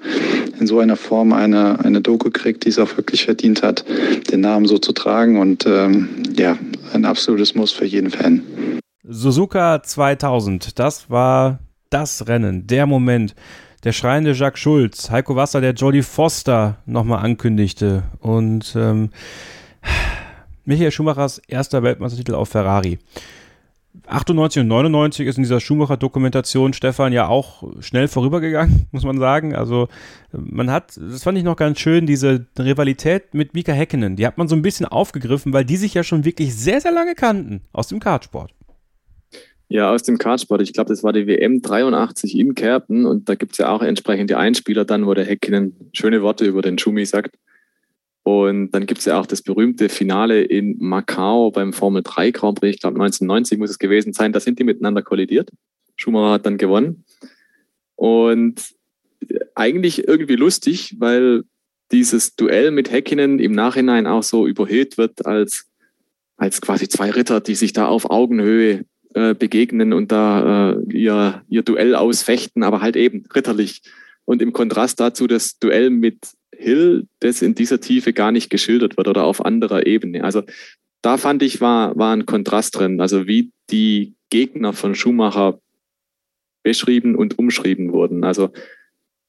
in 0.59 0.67
so 0.67 0.80
einer 0.80 0.95
Form 0.95 1.32
eine, 1.32 1.80
eine 1.84 2.01
Doku 2.01 2.30
kriegt, 2.32 2.65
die 2.65 2.70
es 2.70 2.80
auch 2.80 2.97
wirklich 2.97 3.26
verdient 3.26 3.63
hat, 3.63 3.86
den 4.32 4.41
Namen 4.41 4.65
so 4.65 4.78
zu 4.78 4.91
tragen. 4.91 5.39
Und 5.39 5.65
ähm, 5.65 6.09
ja, 6.38 6.57
ein 6.93 7.05
absolutes 7.05 7.55
Muss 7.55 7.72
für 7.72 7.86
jeden 7.86 8.09
Fan. 8.09 8.41
Suzuka 9.03 9.82
2000, 9.82 10.78
das 10.78 11.09
war 11.09 11.59
das 11.89 12.28
Rennen, 12.28 12.67
der 12.67 12.86
Moment, 12.86 13.34
der 13.84 13.93
schreiende 13.93 14.34
Jacques 14.34 14.59
Schulz, 14.59 15.09
Heiko 15.09 15.36
Wasser, 15.36 15.61
der 15.61 15.73
Jolly 15.73 16.03
Foster 16.03 16.77
nochmal 16.86 17.23
ankündigte 17.23 18.03
und 18.19 18.75
ähm, 18.75 19.09
Michael 20.65 20.91
Schumachers 20.91 21.39
erster 21.47 21.84
Weltmeistertitel 21.84 22.36
auf 22.36 22.49
Ferrari. 22.49 22.99
98 24.07 24.61
und 24.61 24.67
99 24.67 25.27
ist 25.27 25.38
in 25.38 25.43
dieser 25.43 25.59
Schumacher-Dokumentation 25.59 26.73
Stefan 26.73 27.13
ja 27.13 27.27
auch 27.27 27.63
schnell 27.80 28.07
vorübergegangen, 28.07 28.88
muss 28.91 29.03
man 29.03 29.17
sagen. 29.17 29.55
Also 29.55 29.88
man 30.32 30.71
hat, 30.71 30.97
das 30.97 31.23
fand 31.23 31.38
ich 31.38 31.43
noch 31.43 31.55
ganz 31.55 31.80
schön, 31.80 32.05
diese 32.05 32.45
Rivalität 32.57 33.34
mit 33.34 33.53
Mika 33.53 33.71
Häkkinen, 33.71 34.15
die 34.15 34.25
hat 34.25 34.38
man 34.38 34.47
so 34.47 34.55
ein 34.55 34.61
bisschen 34.61 34.86
aufgegriffen, 34.86 35.53
weil 35.53 35.65
die 35.65 35.77
sich 35.77 35.93
ja 35.93 36.03
schon 36.03 36.25
wirklich 36.25 36.55
sehr, 36.55 36.82
sehr 36.82 36.91
lange 36.91 37.15
kannten 37.15 37.61
aus 37.71 37.88
dem 37.88 37.99
Kartsport. 37.99 38.53
Ja, 39.72 39.91
aus 39.91 40.01
dem 40.01 40.17
Kartsport. 40.17 40.61
Ich 40.63 40.74
glaube, 40.74 40.89
das 40.89 41.03
war 41.03 41.13
die 41.13 41.28
WM 41.28 41.61
83 41.61 42.36
in 42.36 42.55
Kerpen 42.55 43.05
und 43.05 43.30
da 43.30 43.36
gibt 43.36 43.51
es 43.51 43.59
ja 43.59 43.70
auch 43.70 43.84
entsprechende 43.84 44.38
Einspieler 44.39 44.84
dann, 44.84 45.05
wo 45.05 45.13
der 45.13 45.26
Häkkinen 45.26 45.76
schöne 45.93 46.24
Worte 46.24 46.45
über 46.45 46.63
den 46.63 46.80
Schumi 46.80 47.05
sagt. 47.05 47.38
Und 48.24 48.72
dann 48.72 48.88
gibt 48.88 48.99
es 48.99 49.05
ja 49.05 49.20
auch 49.20 49.28
das 49.28 49.43
berühmte 49.43 49.89
Finale 49.89 50.41
in 50.41 50.76
Macau 50.80 51.51
beim 51.51 51.72
Formel 51.72 52.01
3 52.03 52.32
Grand 52.32 52.59
Prix, 52.59 52.76
ich 52.76 52.82
glaube 52.82 52.95
1990 52.95 53.59
muss 53.59 53.70
es 53.70 53.78
gewesen 53.78 54.11
sein. 54.11 54.34
Da 54.34 54.39
sind 54.39 54.57
die 54.57 54.63
miteinander 54.63 55.03
kollidiert. 55.03 55.51
Schumacher 55.95 56.34
hat 56.34 56.45
dann 56.47 56.57
gewonnen. 56.57 57.05
Und 57.95 58.74
eigentlich 59.53 60.07
irgendwie 60.07 60.36
lustig, 60.36 60.95
weil 60.99 61.43
dieses 61.91 62.36
Duell 62.36 62.72
mit 62.72 62.91
Häkkinen 62.91 63.38
im 63.38 63.51
Nachhinein 63.51 64.07
auch 64.07 64.24
so 64.24 64.47
überhöht 64.47 64.97
wird 64.97 65.26
als, 65.28 65.67
als 66.38 66.59
quasi 66.61 66.88
zwei 66.88 67.11
Ritter, 67.11 67.39
die 67.39 67.55
sich 67.55 67.74
da 67.74 67.88
auf 67.88 68.09
Augenhöhe 68.09 68.86
äh, 69.14 69.34
begegnen 69.34 69.93
und 69.93 70.12
da 70.12 70.72
äh, 70.72 70.93
ihr, 70.93 71.43
ihr 71.49 71.64
Duell 71.64 71.95
ausfechten, 71.95 72.64
aber 72.64 72.82
halt 72.82 72.95
eben 72.95 73.26
ritterlich. 73.34 73.82
Und 74.26 74.41
im 74.41 74.53
Kontrast 74.53 74.99
dazu 74.99 75.26
das 75.26 75.57
Duell 75.57 75.89
mit 75.89 76.18
Hill, 76.55 77.07
das 77.20 77.41
in 77.41 77.55
dieser 77.55 77.80
Tiefe 77.80 78.14
gar 78.14 78.32
nicht 78.32 78.49
geschildert 78.49 78.97
wird 78.97 79.07
oder 79.07 79.24
auf 79.24 79.43
anderer 79.43 79.88
Ebene. 79.88 80.24
Also 80.24 80.43
da 81.01 81.18
fand 81.18 81.41
ich, 81.41 81.62
war, 81.62 81.97
war 81.97 82.16
ein 82.16 82.26
Kontrast 82.26 82.78
drin. 82.78 83.01
Also 83.01 83.28
wie 83.28 83.51
die 83.72 84.14
Gegner 84.30 84.74
von 84.74 84.93
Schumacher 84.93 85.60
beschrieben 86.64 87.16
und 87.16 87.39
umschrieben 87.39 87.93
wurden. 87.93 88.24
Also 88.24 88.49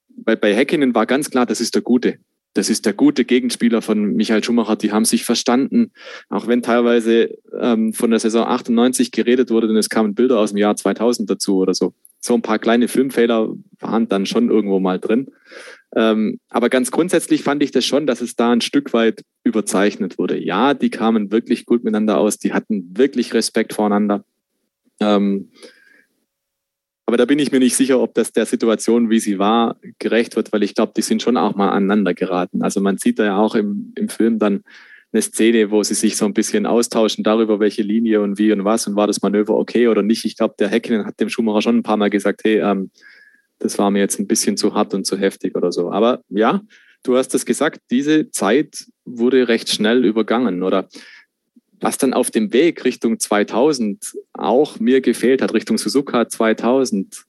bei, 0.09 0.37
bei 0.37 0.55
Häkkinen 0.55 0.95
war 0.95 1.07
ganz 1.07 1.31
klar, 1.31 1.47
das 1.47 1.61
ist 1.61 1.74
der 1.74 1.83
Gute. 1.83 2.18
Das 2.53 2.68
ist 2.68 2.84
der 2.84 2.94
gute 2.94 3.24
Gegenspieler 3.24 3.80
von 3.80 4.14
Michael 4.14 4.42
Schumacher. 4.42 4.76
Die 4.76 4.90
haben 4.90 5.05
sich 5.05 5.24
verstanden, 5.24 5.92
auch 6.28 6.48
wenn 6.48 6.62
teilweise 6.62 7.38
ähm, 7.61 7.92
von 7.92 8.11
der 8.11 8.18
Saison 8.18 8.46
98 8.46 9.12
geredet 9.12 9.51
wurde, 9.51 9.68
denn 9.68 9.76
es 9.76 9.88
kamen 9.88 10.14
Bilder 10.14 10.38
aus 10.38 10.51
dem 10.51 10.59
Jahr 10.59 10.74
2000 10.74 11.30
dazu 11.30 11.59
oder 11.59 11.74
so. 11.74 11.94
So 12.18 12.34
ein 12.34 12.42
paar 12.42 12.59
kleine 12.59 12.88
Filmfehler 12.88 13.55
waren 13.78 14.09
dann 14.09 14.26
schon 14.26 14.51
irgendwo 14.51 14.80
mal 14.80 14.98
drin. 14.98 15.28
Ähm, 15.94 16.40
aber 16.48 16.68
ganz 16.68 16.90
grundsätzlich 16.90 17.42
fand 17.42 17.62
ich 17.62 17.70
das 17.70 17.84
schon, 17.84 18.07
dass 18.07 18.20
es 18.20 18.36
da 18.36 18.53
ein 18.53 18.61
Stück 18.61 18.92
weit 18.92 19.24
überzeichnet 19.44 20.18
wurde. 20.18 20.38
Ja, 20.38 20.74
die 20.74 20.90
kamen 20.90 21.32
wirklich 21.32 21.66
gut 21.66 21.84
miteinander 21.84 22.18
aus, 22.18 22.38
die 22.38 22.53
hatten 22.53 22.90
wirklich 22.96 23.32
Respekt 23.32 23.72
voreinander. 23.74 24.24
Ähm, 25.01 25.51
aber 27.11 27.16
da 27.16 27.24
bin 27.24 27.40
ich 27.40 27.50
mir 27.50 27.58
nicht 27.58 27.74
sicher, 27.74 27.98
ob 27.98 28.14
das 28.14 28.30
der 28.30 28.46
Situation, 28.46 29.11
wie 29.11 29.18
sie 29.18 29.40
war, 29.40 29.76
gerecht 29.98 30.36
wird, 30.36 30.52
weil 30.52 30.62
ich 30.62 30.76
glaube, 30.76 30.92
die 30.96 31.02
sind 31.02 31.22
schon 31.22 31.36
auch 31.36 31.56
mal 31.56 31.70
aneinander 31.70 32.14
geraten. 32.14 32.62
Also 32.62 32.80
man 32.80 32.98
sieht 32.98 33.18
da 33.18 33.24
ja 33.24 33.36
auch 33.36 33.56
im, 33.56 33.92
im 33.96 34.08
Film 34.08 34.38
dann 34.38 34.62
eine 35.11 35.20
Szene, 35.20 35.72
wo 35.72 35.82
sie 35.82 35.94
sich 35.94 36.16
so 36.16 36.24
ein 36.24 36.34
bisschen 36.34 36.66
austauschen 36.66 37.24
darüber, 37.24 37.58
welche 37.58 37.82
Linie 37.82 38.20
und 38.20 38.38
wie 38.38 38.52
und 38.52 38.64
was 38.64 38.86
und 38.86 38.94
war 38.94 39.08
das 39.08 39.22
Manöver 39.22 39.56
okay 39.56 39.88
oder 39.88 40.02
nicht. 40.04 40.24
Ich 40.24 40.36
glaube, 40.36 40.54
der 40.56 40.68
Häkkinen 40.68 41.04
hat 41.04 41.18
dem 41.18 41.28
Schumacher 41.28 41.62
schon 41.62 41.78
ein 41.78 41.82
paar 41.82 41.96
Mal 41.96 42.11
gesagt, 42.11 42.42
hey, 42.44 42.61
ähm, 42.61 42.92
das 43.58 43.76
war 43.76 43.90
mir 43.90 43.98
jetzt 43.98 44.20
ein 44.20 44.28
bisschen 44.28 44.56
zu 44.56 44.74
hart 44.74 44.94
und 44.94 45.04
zu 45.04 45.18
heftig 45.18 45.56
oder 45.56 45.72
so. 45.72 45.90
Aber 45.90 46.22
ja, 46.28 46.61
du 47.02 47.16
hast 47.16 47.34
es 47.34 47.44
gesagt, 47.44 47.80
diese 47.90 48.30
Zeit 48.30 48.86
wurde 49.04 49.48
recht 49.48 49.68
schnell 49.68 50.04
übergangen 50.04 50.62
oder 50.62 50.88
was 51.81 51.99
dann 51.99 52.14
auf 52.14 52.31
dem 52.31 52.53
Weg 52.53 52.85
Richtung 52.85 53.18
2000 53.18 54.16
auch 54.33 54.78
mir 54.81 55.01
gefehlt 55.01 55.43
hat, 55.43 55.55
Richtung 55.55 55.78
Suzuka 55.78 56.28
2000, 56.28 57.24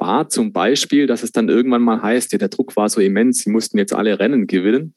war 0.00 0.28
zum 0.28 0.52
Beispiel, 0.52 1.06
dass 1.06 1.22
es 1.22 1.32
dann 1.32 1.48
irgendwann 1.48 1.82
mal 1.82 2.02
heißt, 2.02 2.32
ja, 2.32 2.38
der 2.38 2.48
Druck 2.48 2.74
war 2.76 2.88
so 2.88 3.00
immens, 3.00 3.40
sie 3.40 3.50
mussten 3.50 3.78
jetzt 3.78 3.92
alle 3.92 4.18
Rennen 4.18 4.46
gewinnen. 4.46 4.94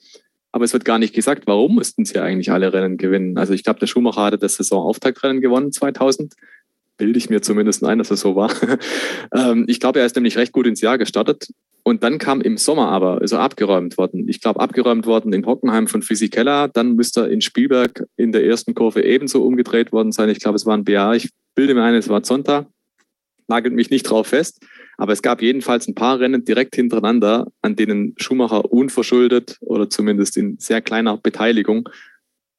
Aber 0.52 0.66
es 0.66 0.74
wird 0.74 0.86
gar 0.86 1.00
nicht 1.00 1.14
gesagt, 1.14 1.48
warum 1.48 1.76
mussten 1.76 2.06
sie 2.06 2.20
eigentlich 2.20 2.52
alle 2.52 2.72
Rennen 2.72 2.98
gewinnen. 2.98 3.38
Also 3.38 3.54
ich 3.54 3.64
glaube, 3.64 3.80
der 3.80 3.88
Schumacher 3.88 4.24
hatte 4.24 4.38
das 4.38 4.56
Saisonauftaktrennen 4.56 5.42
gewonnen 5.42 5.72
2000 5.72 6.36
bilde 7.04 7.18
ich 7.18 7.30
mir 7.30 7.42
zumindest 7.42 7.84
ein, 7.84 7.98
dass 7.98 8.12
es 8.12 8.22
so 8.22 8.38
war. 8.38 8.50
ähm, 9.36 9.66
ich 9.68 9.82
glaube, 9.82 10.00
er 10.00 10.06
ist 10.06 10.16
nämlich 10.16 10.38
recht 10.38 10.54
gut 10.54 10.66
ins 10.66 10.80
Jahr 10.80 10.98
gestartet. 10.98 11.50
Und 11.84 12.02
dann 12.02 12.18
kam 12.18 12.40
im 12.40 12.56
Sommer 12.56 12.88
aber, 12.88 13.20
also 13.20 13.36
abgeräumt 13.36 13.98
worden. 13.98 14.30
Ich 14.30 14.40
glaube, 14.40 14.62
abgeräumt 14.62 15.06
worden 15.06 15.34
in 15.34 15.46
Hockenheim 15.46 15.88
von 15.88 16.02
Fisichella. 16.02 16.70
Dann 16.70 16.96
müsste 16.96 17.24
er 17.24 17.30
in 17.30 17.42
Spielberg 17.42 18.06
in 18.16 18.32
der 18.32 18.46
ersten 18.46 18.74
Kurve 18.74 19.04
ebenso 19.04 19.44
umgedreht 19.44 19.92
worden 19.92 20.14
sein. 20.14 20.30
Ich 20.30 20.40
glaube, 20.40 20.56
es 20.56 20.66
war 20.66 20.78
ein 20.78 20.86
BA. 20.86 21.14
Ich 21.14 21.32
bilde 21.56 21.74
mir 21.74 21.84
ein, 21.84 21.94
es 21.94 22.08
war 22.08 22.24
Zonta. 22.24 22.68
Nagelt 23.50 23.74
mich 23.74 23.90
nicht 23.90 24.04
drauf 24.04 24.28
fest. 24.28 24.64
Aber 24.98 25.12
es 25.12 25.22
gab 25.22 25.42
jedenfalls 25.42 25.90
ein 25.90 25.96
paar 25.96 26.22
Rennen 26.22 26.46
direkt 26.46 26.78
hintereinander, 26.78 27.48
an 27.62 27.76
denen 27.76 28.16
Schumacher 28.16 28.72
unverschuldet 28.72 29.58
oder 29.60 29.90
zumindest 29.90 30.38
in 30.38 30.58
sehr 30.58 30.80
kleiner 30.80 31.18
Beteiligung 31.18 31.90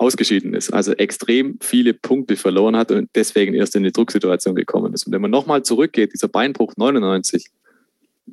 ausgeschieden 0.05 0.53
ist, 0.53 0.71
also 0.71 0.93
extrem 0.93 1.59
viele 1.61 1.95
Punkte 1.95 2.37
verloren 2.37 2.77
hat 2.77 2.91
und 2.91 3.09
deswegen 3.15 3.55
erst 3.55 3.75
in 3.75 3.83
die 3.83 3.93
Drucksituation 3.93 4.55
gekommen 4.55 4.93
ist. 4.93 5.07
Und 5.07 5.13
wenn 5.13 5.23
man 5.23 5.31
nochmal 5.31 5.63
zurückgeht, 5.63 6.13
dieser 6.13 6.29
Beinbruch 6.29 6.75
99, 6.77 7.47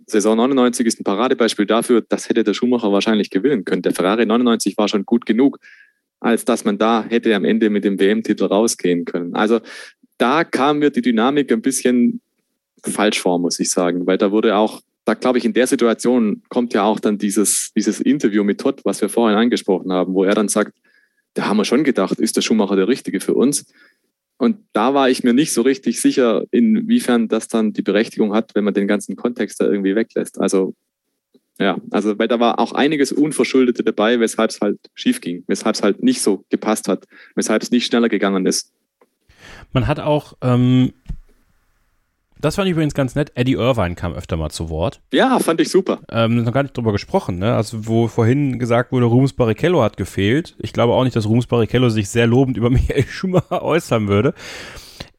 Saison 0.05 0.35
99 0.35 0.85
ist 0.85 0.99
ein 0.99 1.05
Paradebeispiel 1.05 1.65
dafür, 1.65 2.01
das 2.01 2.27
hätte 2.27 2.43
der 2.43 2.53
Schumacher 2.53 2.91
wahrscheinlich 2.91 3.29
gewinnen 3.29 3.63
können. 3.63 3.81
Der 3.81 3.93
Ferrari 3.93 4.25
99 4.25 4.77
war 4.77 4.89
schon 4.89 5.05
gut 5.05 5.25
genug, 5.25 5.59
als 6.19 6.43
dass 6.43 6.65
man 6.65 6.77
da 6.77 7.05
hätte 7.07 7.33
am 7.35 7.45
Ende 7.45 7.69
mit 7.69 7.85
dem 7.85 7.99
WM-Titel 7.99 8.45
rausgehen 8.45 9.05
können. 9.05 9.33
Also 9.33 9.61
da 10.17 10.43
kam 10.43 10.79
mir 10.79 10.91
die 10.91 11.01
Dynamik 11.01 11.51
ein 11.51 11.61
bisschen 11.61 12.19
falsch 12.83 13.21
vor, 13.21 13.39
muss 13.39 13.59
ich 13.59 13.69
sagen, 13.71 14.05
weil 14.07 14.17
da 14.17 14.31
wurde 14.31 14.55
auch, 14.55 14.81
da 15.05 15.13
glaube 15.13 15.37
ich, 15.37 15.45
in 15.45 15.53
der 15.53 15.67
Situation 15.67 16.43
kommt 16.49 16.73
ja 16.73 16.83
auch 16.83 16.99
dann 16.99 17.17
dieses, 17.17 17.71
dieses 17.75 18.01
Interview 18.01 18.43
mit 18.43 18.59
Todd, 18.59 18.81
was 18.83 19.01
wir 19.01 19.09
vorhin 19.09 19.37
angesprochen 19.37 19.91
haben, 19.91 20.13
wo 20.13 20.23
er 20.23 20.35
dann 20.35 20.47
sagt, 20.47 20.73
da 21.33 21.45
haben 21.45 21.57
wir 21.57 21.65
schon 21.65 21.83
gedacht, 21.83 22.19
ist 22.19 22.35
der 22.35 22.41
Schumacher 22.41 22.75
der 22.75 22.87
Richtige 22.87 23.19
für 23.19 23.33
uns? 23.33 23.65
Und 24.37 24.57
da 24.73 24.93
war 24.93 25.09
ich 25.09 25.23
mir 25.23 25.33
nicht 25.33 25.53
so 25.53 25.61
richtig 25.61 26.01
sicher, 26.01 26.45
inwiefern 26.51 27.27
das 27.27 27.47
dann 27.47 27.73
die 27.73 27.83
Berechtigung 27.83 28.33
hat, 28.33 28.55
wenn 28.55 28.63
man 28.63 28.73
den 28.73 28.87
ganzen 28.87 29.15
Kontext 29.15 29.61
da 29.61 29.65
irgendwie 29.65 29.95
weglässt. 29.95 30.41
Also 30.41 30.73
ja, 31.59 31.77
also 31.91 32.17
weil 32.17 32.27
da 32.27 32.39
war 32.39 32.57
auch 32.57 32.71
einiges 32.71 33.11
Unverschuldete 33.11 33.83
dabei, 33.83 34.19
weshalb 34.19 34.49
es 34.49 34.59
halt 34.59 34.79
schief 34.95 35.21
ging, 35.21 35.43
weshalb 35.45 35.75
es 35.75 35.83
halt 35.83 36.01
nicht 36.01 36.21
so 36.23 36.43
gepasst 36.49 36.87
hat, 36.87 37.05
weshalb 37.35 37.61
es 37.61 37.69
nicht 37.69 37.85
schneller 37.85 38.09
gegangen 38.09 38.47
ist. 38.47 38.73
Man 39.71 39.85
hat 39.85 39.99
auch 39.99 40.33
ähm, 40.41 40.91
das 42.41 42.55
fand 42.55 42.67
ich 42.67 42.73
übrigens 42.73 42.93
ganz 42.93 43.15
nett. 43.15 43.31
Eddie 43.35 43.53
Irvine 43.53 43.95
kam 43.95 44.13
öfter 44.13 44.35
mal 44.35 44.49
zu 44.49 44.69
Wort. 44.69 45.01
Ja, 45.13 45.39
fand 45.39 45.61
ich 45.61 45.69
super. 45.69 45.99
Ähm, 46.09 46.43
noch 46.43 46.51
gar 46.51 46.63
nicht 46.63 46.75
drüber 46.75 46.91
gesprochen, 46.91 47.37
ne? 47.37 47.55
Also, 47.55 47.87
wo 47.87 48.07
vorhin 48.07 48.59
gesagt 48.59 48.91
wurde, 48.91 49.05
Rums 49.05 49.33
Barrichello 49.33 49.83
hat 49.83 49.97
gefehlt. 49.97 50.55
Ich 50.59 50.73
glaube 50.73 50.93
auch 50.93 51.03
nicht, 51.03 51.15
dass 51.15 51.27
Rums 51.27 51.47
Barrichello 51.47 51.89
sich 51.89 52.09
sehr 52.09 52.27
lobend 52.27 52.57
über 52.57 52.69
Michael 52.71 53.05
Schumacher 53.05 53.61
äußern 53.61 54.07
würde. 54.07 54.33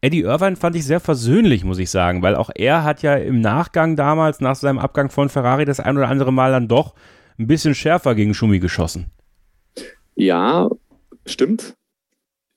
Eddie 0.01 0.23
Irvine 0.23 0.57
fand 0.57 0.75
ich 0.75 0.85
sehr 0.85 1.01
versöhnlich, 1.01 1.64
muss 1.64 1.79
ich 1.79 1.91
sagen, 1.91 2.23
weil 2.23 2.35
auch 2.35 2.51
er 2.53 2.83
hat 2.83 3.03
ja 3.03 3.14
im 3.14 3.41
Nachgang 3.41 3.95
damals, 3.95 4.41
nach 4.41 4.57
seinem 4.57 4.79
Abgang 4.81 5.11
von 5.11 5.29
Ferrari, 5.29 5.64
das 5.64 5.79
ein 5.79 5.97
oder 5.97 6.09
andere 6.09 6.33
Mal 6.33 6.51
dann 6.51 6.66
doch 6.66 6.95
ein 7.39 7.47
bisschen 7.47 7.75
schärfer 7.75 8.16
gegen 8.16 8.35
Schumi 8.35 8.59
geschossen. 8.59 9.12
Ja, 10.16 10.68
stimmt 11.25 11.75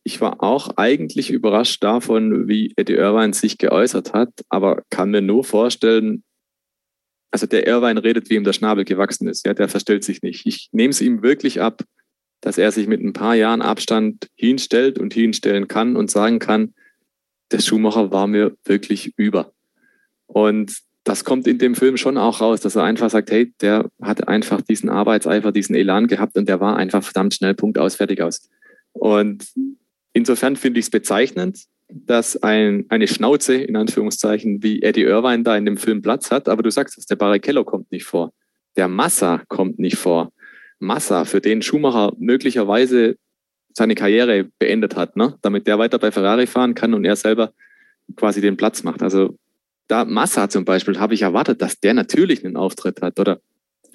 ich 0.08 0.22
war 0.22 0.44
auch 0.44 0.78
eigentlich 0.78 1.32
überrascht 1.32 1.84
davon, 1.84 2.48
wie 2.48 2.72
Eddie 2.76 2.94
Irvine 2.94 3.34
sich 3.34 3.58
geäußert 3.58 4.14
hat, 4.14 4.30
aber 4.50 4.84
kann 4.92 5.10
mir 5.10 5.22
nur 5.22 5.44
vorstellen, 5.44 6.24
also 7.32 7.48
der 7.48 7.66
Irvine 7.66 8.04
redet, 8.04 8.30
wie 8.30 8.36
ihm 8.36 8.44
der 8.44 8.54
Schnabel 8.54 8.86
gewachsen 8.86 9.28
ist. 9.28 9.48
Ja, 9.48 9.56
der 9.56 9.68
verstellt 9.68 10.04
sich 10.04 10.22
nicht. 10.22 10.46
Ich 10.46 10.70
nehme 10.72 10.92
es 10.92 11.02
ihm 11.02 11.24
wirklich 11.24 11.60
ab, 11.60 11.84
dass 12.40 12.60
er 12.60 12.72
sich 12.72 12.86
mit 12.86 13.02
ein 13.02 13.14
paar 13.14 13.34
Jahren 13.34 13.64
Abstand 13.64 14.30
hinstellt 14.36 15.00
und 15.00 15.12
hinstellen 15.12 15.68
kann 15.68 15.96
und 15.96 16.12
sagen 16.12 16.38
kann, 16.38 16.76
der 17.52 17.60
Schuhmacher 17.60 18.12
war 18.12 18.28
mir 18.28 18.56
wirklich 18.64 19.12
über. 19.18 19.54
Und 20.28 20.78
das 21.04 21.26
kommt 21.26 21.48
in 21.48 21.58
dem 21.58 21.74
Film 21.74 21.98
schon 21.98 22.20
auch 22.20 22.42
raus, 22.42 22.62
dass 22.62 22.76
er 22.76 22.84
einfach 22.84 23.10
sagt, 23.10 23.32
hey, 23.32 23.52
der 23.60 23.90
hat 24.04 24.28
einfach 24.28 24.62
diesen 24.62 24.90
Arbeitseifer, 24.90 25.52
diesen 25.52 25.76
Elan 25.76 26.06
gehabt 26.06 26.38
und 26.38 26.48
der 26.48 26.60
war 26.60 26.78
einfach 26.78 27.04
verdammt 27.04 27.34
schnell 27.34 27.56
Punkt 27.56 27.80
aus, 27.80 27.96
fertig 27.96 28.22
aus. 28.22 28.48
Und 28.94 29.46
Insofern 30.16 30.56
finde 30.56 30.80
ich 30.80 30.86
es 30.86 30.90
bezeichnend, 30.90 31.66
dass 31.90 32.42
ein, 32.42 32.86
eine 32.88 33.06
Schnauze, 33.06 33.56
in 33.56 33.76
Anführungszeichen, 33.76 34.64
wie 34.64 34.82
Eddie 34.82 35.04
Irvine 35.04 35.44
da 35.44 35.58
in 35.58 35.66
dem 35.66 35.76
Film 35.76 36.02
Platz 36.02 36.32
hat. 36.32 36.48
Aber 36.48 36.64
du 36.64 36.72
sagst 36.72 36.98
es, 36.98 37.06
der 37.06 37.18
Barrichello 37.18 37.66
kommt 37.66 37.92
nicht 37.92 38.06
vor. 38.06 38.32
Der 38.78 38.88
Massa 38.88 39.44
kommt 39.50 39.78
nicht 39.78 39.98
vor. 39.98 40.32
Massa, 40.80 41.26
für 41.26 41.42
den 41.42 41.62
Schumacher 41.62 42.14
möglicherweise 42.18 43.18
seine 43.74 43.94
Karriere 43.94 44.46
beendet 44.58 44.96
hat, 44.96 45.18
ne? 45.18 45.38
damit 45.42 45.68
der 45.68 45.80
weiter 45.80 46.00
bei 46.00 46.12
Ferrari 46.12 46.48
fahren 46.48 46.76
kann 46.76 46.94
und 46.94 47.04
er 47.04 47.18
selber 47.18 47.52
quasi 48.16 48.40
den 48.40 48.56
Platz 48.56 48.84
macht. 48.84 49.04
Also 49.04 49.38
da 49.88 50.06
Massa 50.06 50.48
zum 50.48 50.64
Beispiel 50.64 50.98
habe 50.98 51.14
ich 51.14 51.24
erwartet, 51.24 51.62
dass 51.62 51.82
der 51.82 51.94
natürlich 51.94 52.46
einen 52.46 52.56
Auftritt 52.56 53.02
hat. 53.02 53.20
Oder 53.20 53.42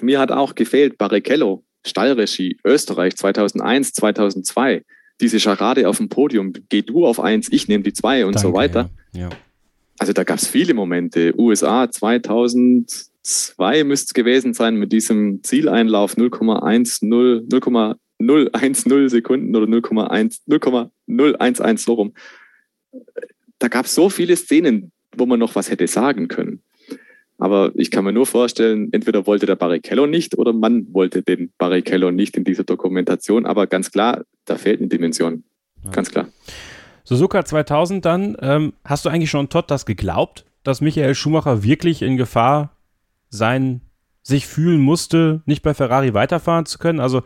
mir 0.02 0.20
hat 0.20 0.32
auch 0.32 0.54
gefehlt 0.54 0.98
Barrichello, 0.98 1.64
Stallregie, 1.86 2.58
Österreich 2.62 3.16
2001, 3.16 3.94
2002 3.94 4.84
diese 5.20 5.40
Scharade 5.40 5.88
auf 5.88 5.98
dem 5.98 6.08
Podium, 6.08 6.52
geh 6.68 6.82
du 6.82 7.06
auf 7.06 7.20
eins, 7.20 7.48
ich 7.50 7.68
nehme 7.68 7.84
die 7.84 7.92
zwei 7.92 8.24
und 8.24 8.34
Danke, 8.34 8.48
so 8.48 8.54
weiter. 8.54 8.90
Ja. 9.12 9.20
ja. 9.20 9.28
Also 9.98 10.12
da 10.12 10.24
gab 10.24 10.38
es 10.38 10.48
viele 10.48 10.72
Momente. 10.72 11.34
USA 11.38 11.90
2002 11.90 13.84
müsste 13.84 14.06
es 14.06 14.14
gewesen 14.14 14.54
sein 14.54 14.76
mit 14.76 14.92
diesem 14.92 15.42
Zieleinlauf 15.42 16.16
0,10, 16.16 17.96
0,010 18.18 19.08
Sekunden 19.08 19.54
oder 19.54 19.66
0,011 19.66 21.80
so 21.80 21.94
rum. 21.94 22.14
Da 23.58 23.68
gab 23.68 23.84
es 23.84 23.94
so 23.94 24.08
viele 24.08 24.36
Szenen, 24.36 24.92
wo 25.14 25.26
man 25.26 25.38
noch 25.38 25.54
was 25.54 25.70
hätte 25.70 25.86
sagen 25.86 26.28
können. 26.28 26.62
Aber 27.40 27.72
ich 27.74 27.90
kann 27.90 28.04
mir 28.04 28.12
nur 28.12 28.26
vorstellen, 28.26 28.90
entweder 28.92 29.26
wollte 29.26 29.46
der 29.46 29.56
Barrichello 29.56 30.06
nicht 30.06 30.36
oder 30.36 30.52
man 30.52 30.92
wollte 30.92 31.22
den 31.22 31.50
Barrichello 31.56 32.10
nicht 32.10 32.36
in 32.36 32.44
dieser 32.44 32.64
Dokumentation. 32.64 33.46
Aber 33.46 33.66
ganz 33.66 33.90
klar, 33.90 34.24
da 34.44 34.56
fehlt 34.56 34.80
eine 34.80 34.88
Dimension. 34.88 35.42
Ja. 35.82 35.90
Ganz 35.90 36.10
klar. 36.10 36.28
Suzuka 37.04 37.44
2000 37.44 38.04
dann, 38.04 38.36
ähm, 38.40 38.74
hast 38.84 39.06
du 39.06 39.08
eigentlich 39.08 39.30
schon 39.30 39.48
Todd 39.48 39.70
das 39.70 39.86
geglaubt, 39.86 40.44
dass 40.62 40.82
Michael 40.82 41.14
Schumacher 41.14 41.62
wirklich 41.62 42.02
in 42.02 42.18
Gefahr 42.18 42.76
sein, 43.30 43.80
sich 44.22 44.46
fühlen 44.46 44.80
musste, 44.80 45.42
nicht 45.46 45.62
bei 45.62 45.72
Ferrari 45.72 46.12
weiterfahren 46.12 46.66
zu 46.66 46.78
können? 46.78 47.00
Also, 47.00 47.22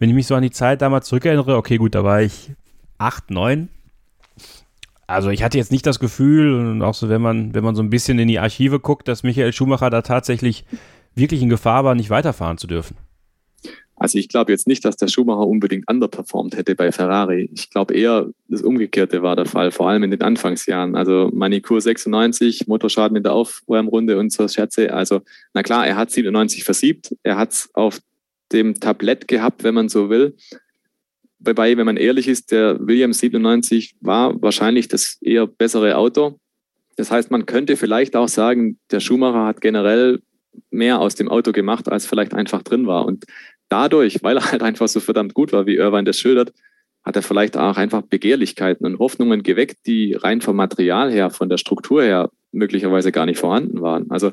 wenn 0.00 0.08
ich 0.08 0.14
mich 0.16 0.26
so 0.26 0.34
an 0.34 0.42
die 0.42 0.50
Zeit 0.50 0.82
damals 0.82 1.06
zurückerinnere, 1.06 1.56
okay, 1.56 1.76
gut, 1.76 1.94
da 1.94 2.02
war 2.02 2.20
ich 2.20 2.50
8, 2.98 3.30
9. 3.30 3.68
Also 5.12 5.28
ich 5.28 5.42
hatte 5.42 5.58
jetzt 5.58 5.70
nicht 5.70 5.86
das 5.86 5.98
Gefühl, 5.98 6.54
und 6.54 6.82
auch 6.82 6.94
so, 6.94 7.08
wenn 7.08 7.20
man, 7.20 7.54
wenn 7.54 7.62
man 7.62 7.74
so 7.74 7.82
ein 7.82 7.90
bisschen 7.90 8.18
in 8.18 8.28
die 8.28 8.38
Archive 8.38 8.80
guckt, 8.80 9.08
dass 9.08 9.22
Michael 9.22 9.52
Schumacher 9.52 9.90
da 9.90 10.00
tatsächlich 10.00 10.64
wirklich 11.14 11.42
in 11.42 11.50
Gefahr 11.50 11.84
war, 11.84 11.94
nicht 11.94 12.08
weiterfahren 12.08 12.56
zu 12.56 12.66
dürfen. 12.66 12.96
Also 13.94 14.18
ich 14.18 14.28
glaube 14.28 14.50
jetzt 14.50 14.66
nicht, 14.66 14.84
dass 14.84 14.96
der 14.96 15.08
Schumacher 15.08 15.46
unbedingt 15.46 15.88
underperformt 15.88 16.56
hätte 16.56 16.74
bei 16.74 16.90
Ferrari. 16.90 17.50
Ich 17.52 17.70
glaube 17.70 17.94
eher, 17.94 18.26
das 18.48 18.62
Umgekehrte 18.62 19.22
war 19.22 19.36
der 19.36 19.44
Fall, 19.44 19.70
vor 19.70 19.88
allem 19.88 20.02
in 20.02 20.10
den 20.10 20.22
Anfangsjahren. 20.22 20.96
Also 20.96 21.30
Manikur 21.32 21.80
96, 21.80 22.66
Motorschaden 22.66 23.16
in 23.16 23.22
der 23.22 23.34
Aufwärmrunde 23.34 24.18
und 24.18 24.32
so 24.32 24.48
Scherze. 24.48 24.92
Also 24.92 25.20
na 25.52 25.62
klar, 25.62 25.86
er 25.86 25.96
hat 25.96 26.10
97 26.10 26.64
versiebt, 26.64 27.14
er 27.22 27.36
hat 27.36 27.52
es 27.52 27.70
auf 27.74 28.00
dem 28.50 28.80
Tablett 28.80 29.28
gehabt, 29.28 29.62
wenn 29.62 29.74
man 29.74 29.88
so 29.88 30.10
will. 30.10 30.34
Wobei, 31.44 31.76
wenn 31.76 31.86
man 31.86 31.96
ehrlich 31.96 32.28
ist, 32.28 32.52
der 32.52 32.78
Williams 32.80 33.18
97 33.18 33.96
war 34.00 34.40
wahrscheinlich 34.40 34.88
das 34.88 35.18
eher 35.20 35.46
bessere 35.46 35.96
Auto. 35.96 36.38
Das 36.96 37.10
heißt, 37.10 37.30
man 37.30 37.46
könnte 37.46 37.76
vielleicht 37.76 38.14
auch 38.16 38.28
sagen, 38.28 38.78
der 38.90 39.00
Schumacher 39.00 39.46
hat 39.46 39.60
generell 39.60 40.20
mehr 40.70 41.00
aus 41.00 41.14
dem 41.14 41.28
Auto 41.28 41.52
gemacht, 41.52 41.90
als 41.90 42.06
vielleicht 42.06 42.34
einfach 42.34 42.62
drin 42.62 42.86
war. 42.86 43.06
Und 43.06 43.24
dadurch, 43.68 44.22
weil 44.22 44.36
er 44.36 44.52
halt 44.52 44.62
einfach 44.62 44.88
so 44.88 45.00
verdammt 45.00 45.34
gut 45.34 45.52
war, 45.52 45.66
wie 45.66 45.76
Irvine 45.76 46.04
das 46.04 46.18
schildert, 46.18 46.52
hat 47.02 47.16
er 47.16 47.22
vielleicht 47.22 47.56
auch 47.56 47.76
einfach 47.76 48.02
Begehrlichkeiten 48.02 48.86
und 48.86 48.98
Hoffnungen 48.98 49.42
geweckt, 49.42 49.86
die 49.86 50.14
rein 50.14 50.40
vom 50.40 50.56
Material 50.56 51.10
her, 51.10 51.30
von 51.30 51.48
der 51.48 51.56
Struktur 51.56 52.02
her 52.04 52.30
möglicherweise 52.52 53.10
gar 53.10 53.26
nicht 53.26 53.38
vorhanden 53.38 53.80
waren. 53.82 54.10
Also, 54.10 54.32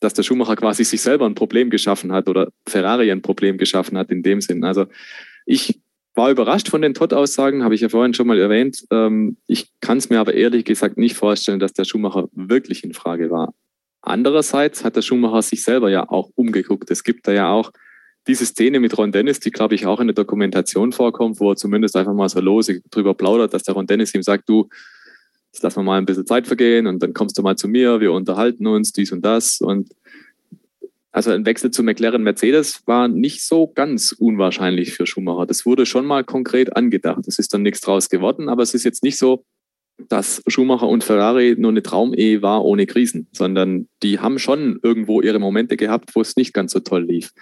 dass 0.00 0.14
der 0.14 0.22
Schumacher 0.22 0.56
quasi 0.56 0.84
sich 0.84 1.00
selber 1.00 1.26
ein 1.26 1.34
Problem 1.34 1.70
geschaffen 1.70 2.12
hat 2.12 2.28
oder 2.28 2.48
Ferrari 2.66 3.10
ein 3.12 3.22
Problem 3.22 3.58
geschaffen 3.58 3.96
hat 3.96 4.10
in 4.10 4.22
dem 4.22 4.40
Sinn. 4.40 4.64
Also, 4.64 4.86
ich 5.44 5.80
war 6.18 6.30
überrascht 6.30 6.68
von 6.68 6.82
den 6.82 6.94
Todd-Aussagen, 6.94 7.62
habe 7.62 7.76
ich 7.76 7.80
ja 7.80 7.88
vorhin 7.88 8.12
schon 8.12 8.26
mal 8.26 8.38
erwähnt. 8.38 8.84
Ähm, 8.90 9.38
ich 9.46 9.70
kann 9.80 9.98
es 9.98 10.10
mir 10.10 10.18
aber 10.18 10.34
ehrlich 10.34 10.64
gesagt 10.64 10.98
nicht 10.98 11.16
vorstellen, 11.16 11.60
dass 11.60 11.72
der 11.72 11.84
Schumacher 11.84 12.28
wirklich 12.32 12.82
in 12.82 12.92
Frage 12.92 13.30
war. 13.30 13.54
Andererseits 14.02 14.84
hat 14.84 14.96
der 14.96 15.02
Schumacher 15.02 15.42
sich 15.42 15.62
selber 15.62 15.90
ja 15.90 16.08
auch 16.10 16.30
umgeguckt. 16.34 16.90
Es 16.90 17.04
gibt 17.04 17.28
da 17.28 17.32
ja 17.32 17.50
auch 17.50 17.72
diese 18.26 18.44
Szene 18.44 18.80
mit 18.80 18.98
Ron 18.98 19.12
Dennis, 19.12 19.38
die 19.38 19.52
glaube 19.52 19.76
ich 19.76 19.86
auch 19.86 20.00
in 20.00 20.08
der 20.08 20.14
Dokumentation 20.14 20.90
vorkommt, 20.90 21.38
wo 21.38 21.52
er 21.52 21.56
zumindest 21.56 21.96
einfach 21.96 22.12
mal 22.12 22.28
so 22.28 22.40
lose 22.40 22.80
drüber 22.90 23.14
plaudert, 23.14 23.54
dass 23.54 23.62
der 23.62 23.74
Ron 23.74 23.86
Dennis 23.86 24.12
ihm 24.12 24.24
sagt, 24.24 24.48
du, 24.48 24.68
jetzt 25.52 25.62
lass 25.62 25.76
mal 25.76 25.84
mal 25.84 25.98
ein 25.98 26.04
bisschen 26.04 26.26
Zeit 26.26 26.48
vergehen 26.48 26.88
und 26.88 27.00
dann 27.00 27.14
kommst 27.14 27.38
du 27.38 27.42
mal 27.42 27.56
zu 27.56 27.68
mir, 27.68 28.00
wir 28.00 28.12
unterhalten 28.12 28.66
uns, 28.66 28.92
dies 28.92 29.12
und 29.12 29.24
das. 29.24 29.60
Und 29.60 29.90
also 31.10 31.30
ein 31.30 31.46
Wechsel 31.46 31.70
zu 31.70 31.82
McLaren 31.82 32.22
Mercedes 32.22 32.82
war 32.86 33.08
nicht 33.08 33.42
so 33.42 33.66
ganz 33.68 34.12
unwahrscheinlich 34.12 34.92
für 34.92 35.06
Schumacher. 35.06 35.46
Das 35.46 35.64
wurde 35.64 35.86
schon 35.86 36.06
mal 36.06 36.24
konkret 36.24 36.76
angedacht. 36.76 37.26
Es 37.26 37.38
ist 37.38 37.54
dann 37.54 37.62
nichts 37.62 37.80
draus 37.80 38.08
geworden, 38.08 38.48
aber 38.48 38.62
es 38.62 38.74
ist 38.74 38.84
jetzt 38.84 39.02
nicht 39.02 39.18
so, 39.18 39.44
dass 40.08 40.42
Schumacher 40.46 40.86
und 40.86 41.02
Ferrari 41.02 41.56
nur 41.58 41.70
eine 41.70 41.82
Traumehe 41.82 42.40
war 42.42 42.64
ohne 42.64 42.86
Krisen, 42.86 43.26
sondern 43.32 43.88
die 44.02 44.20
haben 44.20 44.38
schon 44.38 44.78
irgendwo 44.82 45.20
ihre 45.20 45.40
Momente 45.40 45.76
gehabt, 45.76 46.14
wo 46.14 46.20
es 46.20 46.36
nicht 46.36 46.54
ganz 46.54 46.72
so 46.72 46.80
toll 46.80 47.04
lief 47.04 47.32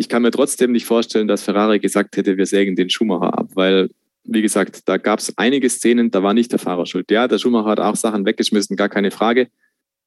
ich 0.00 0.08
kann 0.08 0.22
mir 0.22 0.30
trotzdem 0.30 0.72
nicht 0.72 0.86
vorstellen, 0.86 1.28
dass 1.28 1.42
Ferrari 1.42 1.78
gesagt 1.78 2.16
hätte, 2.16 2.38
wir 2.38 2.46
sägen 2.46 2.74
den 2.74 2.88
Schumacher 2.88 3.36
ab, 3.38 3.50
weil, 3.52 3.90
wie 4.24 4.40
gesagt, 4.40 4.88
da 4.88 4.96
gab 4.96 5.18
es 5.18 5.36
einige 5.36 5.68
Szenen, 5.68 6.10
da 6.10 6.22
war 6.22 6.32
nicht 6.32 6.52
der 6.52 6.58
Fahrer 6.58 6.86
schuld. 6.86 7.10
Ja, 7.10 7.28
der 7.28 7.36
Schumacher 7.36 7.68
hat 7.68 7.80
auch 7.80 7.96
Sachen 7.96 8.24
weggeschmissen, 8.24 8.76
gar 8.76 8.88
keine 8.88 9.10
Frage. 9.10 9.48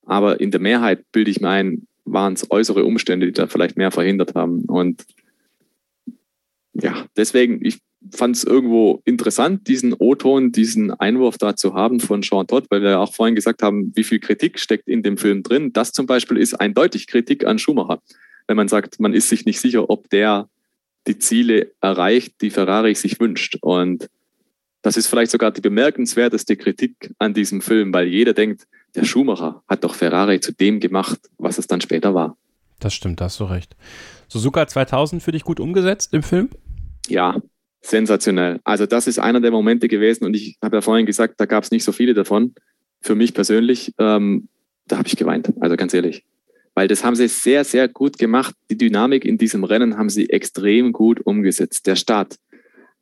Aber 0.05 0.39
in 0.39 0.49
der 0.49 0.61
Mehrheit, 0.61 1.05
bilde 1.11 1.29
ich 1.29 1.41
mir 1.41 1.49
ein, 1.49 1.85
waren 2.05 2.33
es 2.33 2.49
äußere 2.49 2.83
Umstände, 2.83 3.27
die 3.27 3.33
da 3.33 3.47
vielleicht 3.47 3.77
mehr 3.77 3.91
verhindert 3.91 4.35
haben. 4.35 4.65
Und 4.65 5.05
ja, 6.73 7.05
deswegen, 7.15 7.63
ich 7.63 7.79
fand 8.11 8.35
es 8.35 8.43
irgendwo 8.43 9.01
interessant, 9.05 9.67
diesen 9.67 9.93
O-Ton, 9.93 10.51
diesen 10.51 10.91
Einwurf 10.91 11.37
da 11.37 11.55
zu 11.55 11.73
haben 11.73 11.99
von 11.99 12.21
Sean 12.21 12.47
Todd, 12.47 12.65
weil 12.69 12.81
wir 12.81 12.91
ja 12.91 12.99
auch 12.99 13.13
vorhin 13.13 13.35
gesagt 13.35 13.63
haben, 13.63 13.93
wie 13.95 14.03
viel 14.03 14.19
Kritik 14.19 14.59
steckt 14.59 14.87
in 14.87 15.03
dem 15.03 15.17
Film 15.17 15.43
drin. 15.43 15.71
Das 15.71 15.91
zum 15.91 16.05
Beispiel 16.05 16.37
ist 16.37 16.55
eindeutig 16.55 17.07
Kritik 17.07 17.45
an 17.45 17.59
Schumacher 17.59 18.01
wenn 18.47 18.57
man 18.57 18.67
sagt, 18.67 18.99
man 18.99 19.13
ist 19.13 19.29
sich 19.29 19.45
nicht 19.45 19.59
sicher, 19.59 19.89
ob 19.89 20.09
der 20.09 20.49
die 21.07 21.17
Ziele 21.17 21.71
erreicht, 21.81 22.41
die 22.41 22.49
Ferrari 22.49 22.95
sich 22.95 23.19
wünscht. 23.19 23.57
Und 23.61 24.09
das 24.81 24.97
ist 24.97 25.07
vielleicht 25.07 25.31
sogar 25.31 25.51
die 25.51 25.61
bemerkenswerteste 25.61 26.55
Kritik 26.55 27.13
an 27.19 27.33
diesem 27.33 27.61
Film, 27.61 27.93
weil 27.93 28.07
jeder 28.07 28.33
denkt, 28.33 28.67
der 28.95 29.05
Schumacher 29.05 29.63
hat 29.67 29.83
doch 29.83 29.95
Ferrari 29.95 30.39
zu 30.39 30.53
dem 30.53 30.79
gemacht, 30.79 31.19
was 31.37 31.57
es 31.57 31.67
dann 31.67 31.81
später 31.81 32.13
war. 32.13 32.37
Das 32.79 32.93
stimmt, 32.93 33.21
da 33.21 33.25
hast 33.25 33.39
du 33.39 33.45
recht. 33.45 33.75
Suzuka 34.27 34.67
2000 34.67 35.21
für 35.21 35.31
dich 35.31 35.43
gut 35.43 35.59
umgesetzt 35.59 36.13
im 36.13 36.23
Film? 36.23 36.49
Ja, 37.07 37.41
sensationell. 37.81 38.59
Also 38.63 38.85
das 38.85 39.07
ist 39.07 39.19
einer 39.19 39.41
der 39.41 39.51
Momente 39.51 39.87
gewesen 39.87 40.25
und 40.25 40.35
ich 40.35 40.57
habe 40.61 40.77
ja 40.77 40.81
vorhin 40.81 41.05
gesagt, 41.05 41.35
da 41.37 41.45
gab 41.45 41.63
es 41.63 41.71
nicht 41.71 41.83
so 41.83 41.91
viele 41.91 42.13
davon. 42.13 42.53
Für 43.01 43.15
mich 43.15 43.33
persönlich, 43.33 43.93
ähm, 43.99 44.47
da 44.87 44.97
habe 44.97 45.07
ich 45.07 45.15
geweint, 45.15 45.53
also 45.59 45.75
ganz 45.75 45.93
ehrlich 45.93 46.23
weil 46.75 46.87
das 46.87 47.03
haben 47.03 47.15
sie 47.15 47.27
sehr, 47.27 47.63
sehr 47.63 47.87
gut 47.87 48.17
gemacht. 48.17 48.55
Die 48.69 48.77
Dynamik 48.77 49.25
in 49.25 49.37
diesem 49.37 49.63
Rennen 49.63 49.97
haben 49.97 50.09
sie 50.09 50.29
extrem 50.29 50.91
gut 50.91 51.19
umgesetzt. 51.25 51.85
Der 51.87 51.95
Start, 51.95 52.37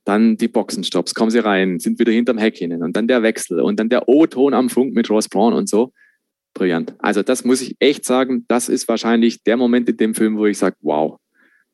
dann 0.03 0.37
die 0.37 0.47
Boxenstops, 0.47 1.13
kommen 1.13 1.31
sie 1.31 1.39
rein, 1.39 1.79
sind 1.79 1.99
wieder 1.99 2.11
hinterm 2.11 2.37
Heck 2.37 2.57
hinein 2.57 2.83
und 2.83 2.95
dann 2.95 3.07
der 3.07 3.23
Wechsel 3.23 3.59
und 3.59 3.79
dann 3.79 3.89
der 3.89 4.09
O-Ton 4.09 4.53
am 4.53 4.69
Funk 4.69 4.93
mit 4.93 5.09
Ross 5.09 5.29
Braun 5.29 5.53
und 5.53 5.69
so. 5.69 5.91
Brillant. 6.53 6.95
Also 6.99 7.23
das 7.23 7.45
muss 7.45 7.61
ich 7.61 7.75
echt 7.79 8.03
sagen, 8.03 8.45
das 8.47 8.67
ist 8.67 8.87
wahrscheinlich 8.87 9.43
der 9.43 9.57
Moment 9.57 9.87
in 9.89 9.97
dem 9.97 10.13
Film, 10.13 10.37
wo 10.37 10.45
ich 10.45 10.57
sage, 10.57 10.75
wow, 10.81 11.17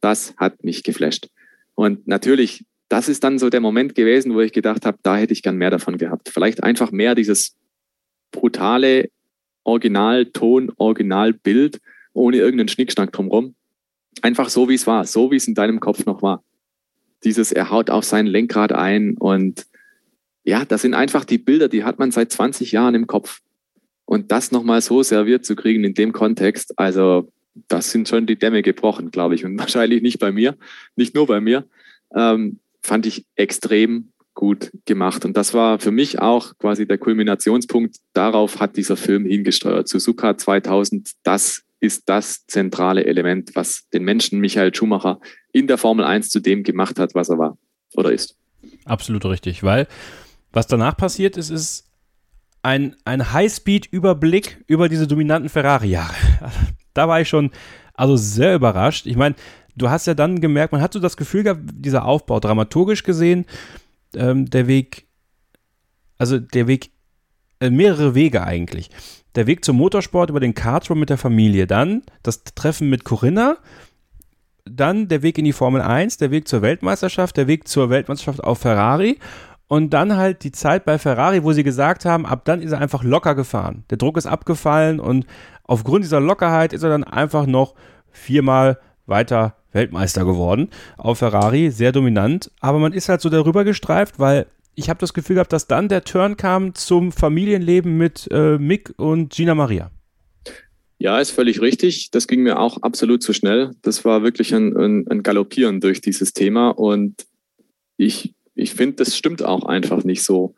das 0.02 0.36
hat 0.38 0.64
mich 0.64 0.84
geflasht. 0.84 1.30
Und 1.74 2.08
natürlich, 2.08 2.66
das 2.90 3.10
ist 3.10 3.24
dann 3.24 3.40
so 3.40 3.50
der 3.50 3.62
Moment 3.62 3.96
gewesen, 3.96 4.34
wo 4.34 4.42
ich 4.42 4.52
gedacht 4.52 4.86
habe, 4.86 5.00
da 5.04 5.18
hätte 5.18 5.34
ich 5.34 5.42
gern 5.42 5.58
mehr 5.58 5.72
davon 5.72 5.98
gehabt. 5.98 6.30
Vielleicht 6.30 6.64
einfach 6.64 6.92
mehr 6.92 7.16
dieses 7.16 7.56
brutale, 8.32 9.10
Originalton, 9.64 10.72
Originalbild, 10.78 11.80
ohne 12.14 12.38
irgendeinen 12.38 12.70
Schnickschnack 12.70 13.12
drumherum. 13.12 13.56
Einfach 14.22 14.50
so, 14.50 14.70
wie 14.70 14.76
es 14.76 14.88
war, 14.88 15.06
so 15.06 15.32
wie 15.32 15.36
es 15.36 15.48
in 15.48 15.56
deinem 15.56 15.80
Kopf 15.80 16.06
noch 16.06 16.22
war. 16.22 16.44
Dieses, 17.24 17.51
er 17.51 17.72
haut 17.72 17.89
auf 17.89 18.03
sein 18.03 18.28
Lenkrad 18.28 18.72
ein 18.72 19.18
und 19.18 19.65
ja, 20.43 20.63
das 20.63 20.82
sind 20.82 20.93
einfach 20.93 21.26
die 21.26 21.38
Bilder, 21.38 21.68
die 21.68 21.84
hat 21.84 21.99
man 21.99 22.11
seit 22.11 22.32
20 22.32 22.72
Jahren 22.72 22.95
im 22.95 23.07
Kopf. 23.07 23.41
Und 24.05 24.32
das 24.32 24.51
nochmal 24.51 24.82
so 24.82 25.03
serviert 25.03 25.45
zu 25.45 25.55
kriegen 25.55 25.84
in 25.84 25.93
dem 25.93 26.13
Kontext, 26.13 26.74
also 26.80 27.30
das 27.68 27.91
sind 27.91 28.07
schon 28.07 28.26
die 28.26 28.38
Dämme 28.38 28.61
gebrochen, 28.61 29.11
glaube 29.11 29.36
ich. 29.36 29.43
Und 29.43 29.59
wahrscheinlich 29.59 30.01
nicht 30.01 30.20
bei 30.20 30.32
mir, 30.32 30.55
nicht 30.95 31.15
nur 31.15 31.28
bei 31.28 31.41
mir, 31.41 31.65
ähm, 32.15 32.59
fand 32.82 33.05
ich 33.05 33.26
extrem 33.36 34.11
gut 34.34 34.72
gemacht. 34.86 35.26
Und 35.26 35.36
das 35.36 35.53
war 35.53 35.80
für 35.80 35.91
mich 35.91 36.20
auch 36.20 36.57
quasi 36.59 36.88
der 36.88 36.99
Kulminationspunkt. 36.99 37.97
Darauf 38.13 38.59
hat 38.59 38.78
dieser 38.78 38.95
Film 38.95 39.26
hingesteuert. 39.26 39.88
Suzuka 39.88 40.38
2000, 40.38 41.11
das 41.24 41.63
ist 41.80 42.10
das 42.10 42.46
zentrale 42.48 43.06
Element, 43.06 43.56
was 43.56 43.88
den 43.90 44.04
Menschen 44.04 44.40
Michael 44.40 44.74
Schumacher 44.74 45.20
in 45.52 45.68
der 45.68 45.78
Formel 45.78 46.06
1 46.06 46.30
zu 46.30 46.40
dem 46.40 46.64
gemacht 46.64 47.00
hat, 47.00 47.16
was 47.16 47.30
er 47.30 47.38
war 47.38 47.58
oder 47.96 48.12
ist. 48.12 48.36
Absolut 48.86 49.26
richtig, 49.26 49.64
weil 49.64 49.88
was 50.52 50.68
danach 50.68 50.98
passiert 50.98 51.38
ist, 51.38 51.50
ist 51.50 51.88
ein, 52.64 52.96
ein 53.06 53.32
Highspeed-Überblick 53.32 54.64
über 54.68 54.90
diese 54.90 55.08
dominanten 55.08 55.50
Ferrari-Jahre. 55.50 56.16
Da 56.94 57.08
war 57.08 57.22
ich 57.22 57.30
schon 57.30 57.52
also 57.94 58.16
sehr 58.16 58.56
überrascht. 58.56 59.06
Ich 59.06 59.16
meine, 59.16 59.36
du 59.76 59.88
hast 59.88 60.08
ja 60.08 60.16
dann 60.16 60.42
gemerkt, 60.42 60.72
man 60.72 60.82
hat 60.82 60.94
so 60.94 61.00
das 61.00 61.16
Gefühl 61.16 61.44
gehabt, 61.44 61.62
dieser 61.72 62.06
Aufbau 62.06 62.40
dramaturgisch 62.40 63.04
gesehen, 63.04 63.46
ähm, 64.16 64.50
der 64.50 64.66
Weg, 64.66 65.06
also 66.18 66.40
der 66.40 66.66
Weg, 66.66 66.90
äh, 67.60 67.70
mehrere 67.70 68.16
Wege 68.16 68.44
eigentlich. 68.44 68.90
Der 69.38 69.46
Weg 69.46 69.64
zum 69.64 69.78
Motorsport 69.78 70.32
über 70.32 70.40
den 70.40 70.56
Kartrum 70.56 71.00
mit 71.00 71.12
der 71.12 71.20
Familie, 71.20 71.68
dann 71.68 72.02
das 72.24 72.44
Treffen 72.44 72.90
mit 72.90 73.04
Corinna, 73.04 73.58
dann 74.66 75.10
der 75.10 75.22
Weg 75.22 75.38
in 75.38 75.46
die 75.46 75.54
Formel 75.54 75.80
1, 75.80 76.18
der 76.18 76.32
Weg 76.32 76.48
zur 76.48 76.64
Weltmeisterschaft, 76.64 77.38
der 77.38 77.46
Weg 77.46 77.68
zur 77.68 77.92
Weltmeisterschaft 77.92 78.44
auf 78.44 78.58
Ferrari 78.58 79.20
und 79.68 79.92
dann 79.92 80.18
halt 80.18 80.44
die 80.44 80.52
Zeit 80.52 80.86
bei 80.86 80.98
Ferrari, 80.98 81.44
wo 81.44 81.54
sie 81.54 81.62
gesagt 81.62 82.04
haben, 82.04 82.26
ab 82.26 82.46
dann 82.46 82.64
ist 82.64 82.72
er 82.72 82.82
einfach 82.82 83.04
locker 83.04 83.36
gefahren. 83.36 83.84
Der 83.92 84.00
Druck 84.00 84.18
ist 84.18 84.26
abgefallen 84.26 85.00
und 85.00 85.28
aufgrund 85.66 86.04
dieser 86.04 86.20
Lockerheit 86.20 86.74
ist 86.74 86.82
er 86.82 86.90
dann 86.90 87.04
einfach 87.04 87.46
noch 87.46 87.76
viermal 88.10 88.80
weiter 89.06 89.54
Weltmeister 89.72 90.26
geworden 90.26 90.72
auf 90.98 91.20
Ferrari, 91.20 91.70
sehr 91.70 91.92
dominant. 91.92 92.50
Aber 92.60 92.80
man 92.80 92.92
ist 92.92 93.08
halt 93.08 93.22
so 93.22 93.30
darüber 93.30 93.64
gestreift, 93.64 94.18
weil 94.18 94.48
ich 94.78 94.90
habe 94.90 95.00
das 95.00 95.14
Gefühl 95.14 95.36
gehabt, 95.36 95.52
dass 95.52 95.68
dann 95.68 95.90
der 95.90 96.04
Turn 96.04 96.38
kam 96.38 96.74
zum 96.74 97.12
Familienleben 97.12 97.98
mit 97.98 98.28
äh, 98.32 98.58
Mick 98.58 98.94
und 98.98 99.34
Gina 99.34 99.56
Maria. 99.56 99.92
Ja, 101.00 101.20
ist 101.20 101.32
völlig 101.32 101.62
richtig. 101.62 102.12
Das 102.12 102.28
ging 102.28 102.44
mir 102.44 102.60
auch 102.60 102.82
absolut 102.82 103.22
zu 103.22 103.34
schnell. 103.34 103.72
Das 103.82 104.06
war 104.06 104.24
wirklich 104.24 104.54
ein, 104.54 104.76
ein, 104.78 105.08
ein 105.10 105.24
Galoppieren 105.24 105.82
durch 105.82 106.02
dieses 106.02 106.34
Thema. 106.34 106.70
Und 106.70 107.28
ich 107.98 108.34
ich 108.58 108.74
finde, 108.74 108.96
das 108.98 109.16
stimmt 109.16 109.44
auch 109.44 109.64
einfach 109.66 110.04
nicht 110.04 110.24
so, 110.24 110.56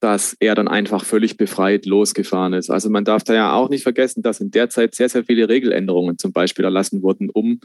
dass 0.00 0.34
er 0.40 0.54
dann 0.54 0.68
einfach 0.68 1.04
völlig 1.04 1.36
befreit 1.36 1.84
losgefahren 1.84 2.54
ist. 2.54 2.70
Also 2.70 2.88
man 2.88 3.04
darf 3.04 3.22
da 3.22 3.34
ja 3.34 3.52
auch 3.52 3.68
nicht 3.68 3.82
vergessen, 3.82 4.22
dass 4.22 4.40
in 4.40 4.50
der 4.50 4.70
Zeit 4.70 4.94
sehr, 4.94 5.10
sehr 5.10 5.24
viele 5.24 5.48
Regeländerungen 5.48 6.16
zum 6.16 6.32
Beispiel 6.32 6.64
erlassen 6.64 7.02
wurden, 7.02 7.28
um, 7.28 7.60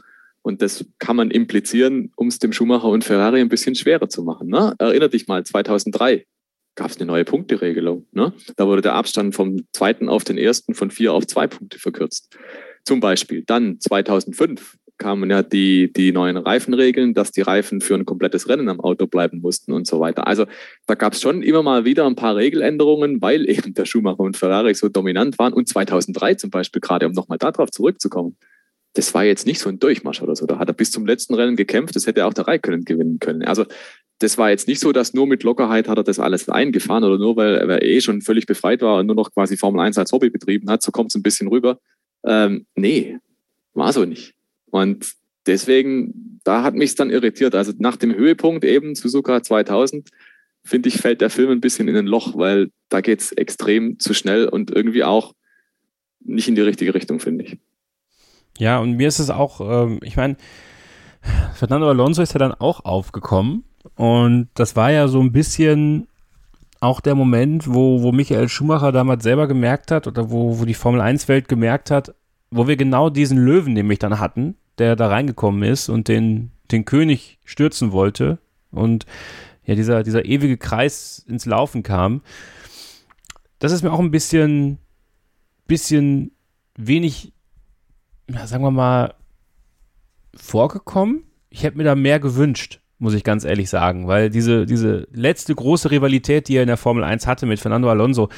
und 0.46 0.62
das 0.62 0.84
kann 1.00 1.16
man 1.16 1.32
implizieren, 1.32 2.12
um 2.14 2.28
es 2.28 2.38
dem 2.38 2.52
Schumacher 2.52 2.86
und 2.86 3.02
Ferrari 3.02 3.40
ein 3.40 3.48
bisschen 3.48 3.74
schwerer 3.74 4.08
zu 4.08 4.22
machen. 4.22 4.46
Ne? 4.46 4.76
Erinner 4.78 5.08
dich 5.08 5.26
mal, 5.26 5.42
2003 5.42 6.24
gab 6.76 6.88
es 6.88 6.98
eine 6.98 7.06
neue 7.06 7.24
Punkteregelung. 7.24 8.06
Ne? 8.12 8.32
Da 8.56 8.68
wurde 8.68 8.80
der 8.80 8.94
Abstand 8.94 9.34
vom 9.34 9.64
zweiten 9.72 10.08
auf 10.08 10.22
den 10.22 10.38
ersten 10.38 10.74
von 10.74 10.92
vier 10.92 11.14
auf 11.14 11.26
zwei 11.26 11.48
Punkte 11.48 11.80
verkürzt. 11.80 12.38
Zum 12.84 13.00
Beispiel. 13.00 13.42
Dann 13.44 13.80
2005 13.80 14.76
kamen 14.98 15.28
ja 15.30 15.42
die, 15.42 15.92
die 15.92 16.12
neuen 16.12 16.36
Reifenregeln, 16.36 17.12
dass 17.12 17.32
die 17.32 17.42
Reifen 17.42 17.80
für 17.80 17.96
ein 17.96 18.06
komplettes 18.06 18.48
Rennen 18.48 18.68
am 18.68 18.78
Auto 18.78 19.08
bleiben 19.08 19.40
mussten 19.40 19.72
und 19.72 19.88
so 19.88 19.98
weiter. 19.98 20.28
Also 20.28 20.46
da 20.86 20.94
gab 20.94 21.14
es 21.14 21.20
schon 21.20 21.42
immer 21.42 21.64
mal 21.64 21.84
wieder 21.84 22.06
ein 22.06 22.14
paar 22.14 22.36
Regeländerungen, 22.36 23.20
weil 23.20 23.50
eben 23.50 23.74
der 23.74 23.84
Schumacher 23.84 24.20
und 24.20 24.36
Ferrari 24.36 24.74
so 24.74 24.88
dominant 24.88 25.40
waren. 25.40 25.52
Und 25.52 25.68
2003 25.68 26.34
zum 26.34 26.50
Beispiel, 26.50 26.80
gerade 26.80 27.06
um 27.06 27.12
nochmal 27.12 27.38
darauf 27.38 27.72
zurückzukommen, 27.72 28.36
das 28.96 29.12
war 29.12 29.24
jetzt 29.24 29.46
nicht 29.46 29.60
so 29.60 29.68
ein 29.68 29.78
Durchmarsch 29.78 30.22
oder 30.22 30.34
so. 30.34 30.46
Da 30.46 30.58
hat 30.58 30.68
er 30.68 30.74
bis 30.74 30.90
zum 30.90 31.06
letzten 31.06 31.34
Rennen 31.34 31.54
gekämpft, 31.54 31.94
das 31.94 32.06
hätte 32.06 32.24
auch 32.24 32.32
der 32.32 32.48
Raikkonen 32.48 32.84
gewinnen 32.84 33.18
können. 33.18 33.42
Also 33.42 33.66
das 34.20 34.38
war 34.38 34.48
jetzt 34.48 34.66
nicht 34.68 34.80
so, 34.80 34.92
dass 34.92 35.12
nur 35.12 35.26
mit 35.26 35.42
Lockerheit 35.42 35.86
hat 35.86 35.98
er 35.98 36.04
das 36.04 36.18
alles 36.18 36.48
eingefahren 36.48 37.04
oder 37.04 37.18
nur 37.18 37.36
weil 37.36 37.56
er 37.56 37.82
eh 37.82 38.00
schon 38.00 38.22
völlig 38.22 38.46
befreit 38.46 38.80
war 38.80 38.98
und 38.98 39.06
nur 39.06 39.14
noch 39.14 39.32
quasi 39.32 39.58
Formel 39.58 39.80
1 39.82 39.98
als 39.98 40.12
Hobby 40.12 40.30
betrieben 40.30 40.70
hat, 40.70 40.82
so 40.82 40.92
kommt 40.92 41.10
es 41.10 41.14
ein 41.14 41.22
bisschen 41.22 41.48
rüber. 41.48 41.78
Ähm, 42.24 42.64
nee, 42.74 43.18
war 43.74 43.92
so 43.92 44.06
nicht. 44.06 44.32
Und 44.70 45.12
deswegen, 45.46 46.40
da 46.44 46.62
hat 46.62 46.74
mich 46.74 46.90
es 46.90 46.96
dann 46.96 47.10
irritiert. 47.10 47.54
Also 47.54 47.72
nach 47.78 47.96
dem 47.96 48.14
Höhepunkt 48.14 48.64
eben 48.64 48.94
Suzuka 48.94 49.42
2000, 49.42 50.08
finde 50.64 50.88
ich, 50.88 50.96
fällt 50.96 51.20
der 51.20 51.30
Film 51.30 51.50
ein 51.50 51.60
bisschen 51.60 51.86
in 51.86 51.96
ein 51.96 52.06
Loch, 52.06 52.38
weil 52.38 52.70
da 52.88 53.02
geht 53.02 53.20
es 53.20 53.32
extrem 53.32 53.98
zu 53.98 54.14
schnell 54.14 54.48
und 54.48 54.70
irgendwie 54.70 55.04
auch 55.04 55.34
nicht 56.20 56.48
in 56.48 56.54
die 56.54 56.62
richtige 56.62 56.94
Richtung, 56.94 57.20
finde 57.20 57.44
ich. 57.44 57.58
Ja, 58.58 58.78
und 58.78 58.92
mir 58.92 59.08
ist 59.08 59.18
es 59.18 59.30
auch, 59.30 59.60
ähm, 59.60 60.00
ich 60.02 60.16
meine, 60.16 60.36
Fernando 61.54 61.88
Alonso 61.88 62.22
ist 62.22 62.32
ja 62.32 62.38
dann 62.38 62.54
auch 62.54 62.84
aufgekommen 62.84 63.64
und 63.96 64.48
das 64.54 64.76
war 64.76 64.90
ja 64.90 65.08
so 65.08 65.20
ein 65.20 65.32
bisschen 65.32 66.08
auch 66.80 67.00
der 67.00 67.14
Moment, 67.14 67.72
wo, 67.72 68.02
wo 68.02 68.12
Michael 68.12 68.48
Schumacher 68.48 68.92
damals 68.92 69.22
selber 69.22 69.46
gemerkt 69.48 69.90
hat 69.90 70.06
oder 70.06 70.30
wo, 70.30 70.58
wo 70.58 70.64
die 70.64 70.74
Formel 70.74 71.00
1-Welt 71.00 71.48
gemerkt 71.48 71.90
hat, 71.90 72.14
wo 72.50 72.68
wir 72.68 72.76
genau 72.76 73.10
diesen 73.10 73.38
Löwen 73.38 73.72
nämlich 73.72 73.98
dann 73.98 74.20
hatten, 74.20 74.56
der 74.78 74.94
da 74.94 75.08
reingekommen 75.08 75.62
ist 75.62 75.88
und 75.88 76.08
den, 76.08 76.52
den 76.70 76.84
König 76.84 77.38
stürzen 77.44 77.92
wollte 77.92 78.38
und 78.70 79.06
ja, 79.64 79.74
dieser, 79.74 80.02
dieser 80.02 80.24
ewige 80.24 80.56
Kreis 80.56 81.24
ins 81.26 81.44
Laufen 81.44 81.82
kam. 81.82 82.22
Das 83.58 83.72
ist 83.72 83.82
mir 83.82 83.92
auch 83.92 83.98
ein 83.98 84.10
bisschen, 84.10 84.78
bisschen 85.66 86.32
wenig, 86.76 87.32
ja, 88.30 88.46
sagen 88.46 88.64
wir 88.64 88.70
mal, 88.70 89.14
vorgekommen. 90.34 91.24
Ich 91.50 91.62
hätte 91.62 91.76
mir 91.78 91.84
da 91.84 91.94
mehr 91.94 92.20
gewünscht 92.20 92.80
muss 92.98 93.12
ich 93.12 93.24
ganz 93.24 93.44
ehrlich 93.44 93.68
sagen, 93.68 94.06
weil 94.06 94.30
diese, 94.30 94.64
diese 94.64 95.06
letzte 95.12 95.54
große 95.54 95.90
Rivalität, 95.90 96.48
die 96.48 96.56
er 96.56 96.62
in 96.62 96.68
der 96.68 96.78
Formel 96.78 97.04
1 97.04 97.26
hatte 97.26 97.44
mit 97.44 97.60
Fernando 97.60 97.90
Alonso, 97.90 98.30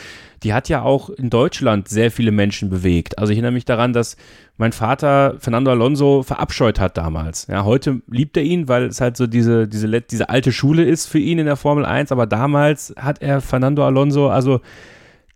die 0.43 0.53
hat 0.53 0.69
ja 0.69 0.83
auch 0.83 1.11
in 1.11 1.31
Deutschland 1.31 1.89
sehr 1.89 2.11
viele 2.11 2.33
Menschen 2.33 2.69
bewegt. 2.69 3.19
Also 3.19 3.31
ich 3.31 3.37
erinnere 3.37 3.53
mich 3.53 3.67
daran, 3.67 3.93
dass 3.93 4.17
mein 4.57 4.73
Vater 4.73 5.37
Fernando 5.39 5.71
Alonso 5.71 6.25
verabscheut 6.25 6.81
hat 6.81 6.97
damals. 6.97 7.47
Ja, 7.47 7.65
heute 7.65 8.03
liebt 8.09 8.37
er 8.37 8.43
ihn, 8.43 8.67
weil 8.67 8.87
es 8.87 9.01
halt 9.01 9.17
so 9.17 9.29
diese, 9.29 9.69
diese, 9.69 10.01
diese 10.01 10.29
alte 10.29 10.51
Schule 10.51 10.85
ist 10.85 11.07
für 11.07 11.21
ihn 11.21 11.39
in 11.39 11.47
der 11.47 11.57
Formel 11.57 11.85
1, 11.85 12.11
aber 12.11 12.27
damals 12.27 12.93
hat 12.99 13.23
er 13.23 13.41
Fernando 13.41 13.87
Alonso, 13.87 14.29
also 14.29 14.61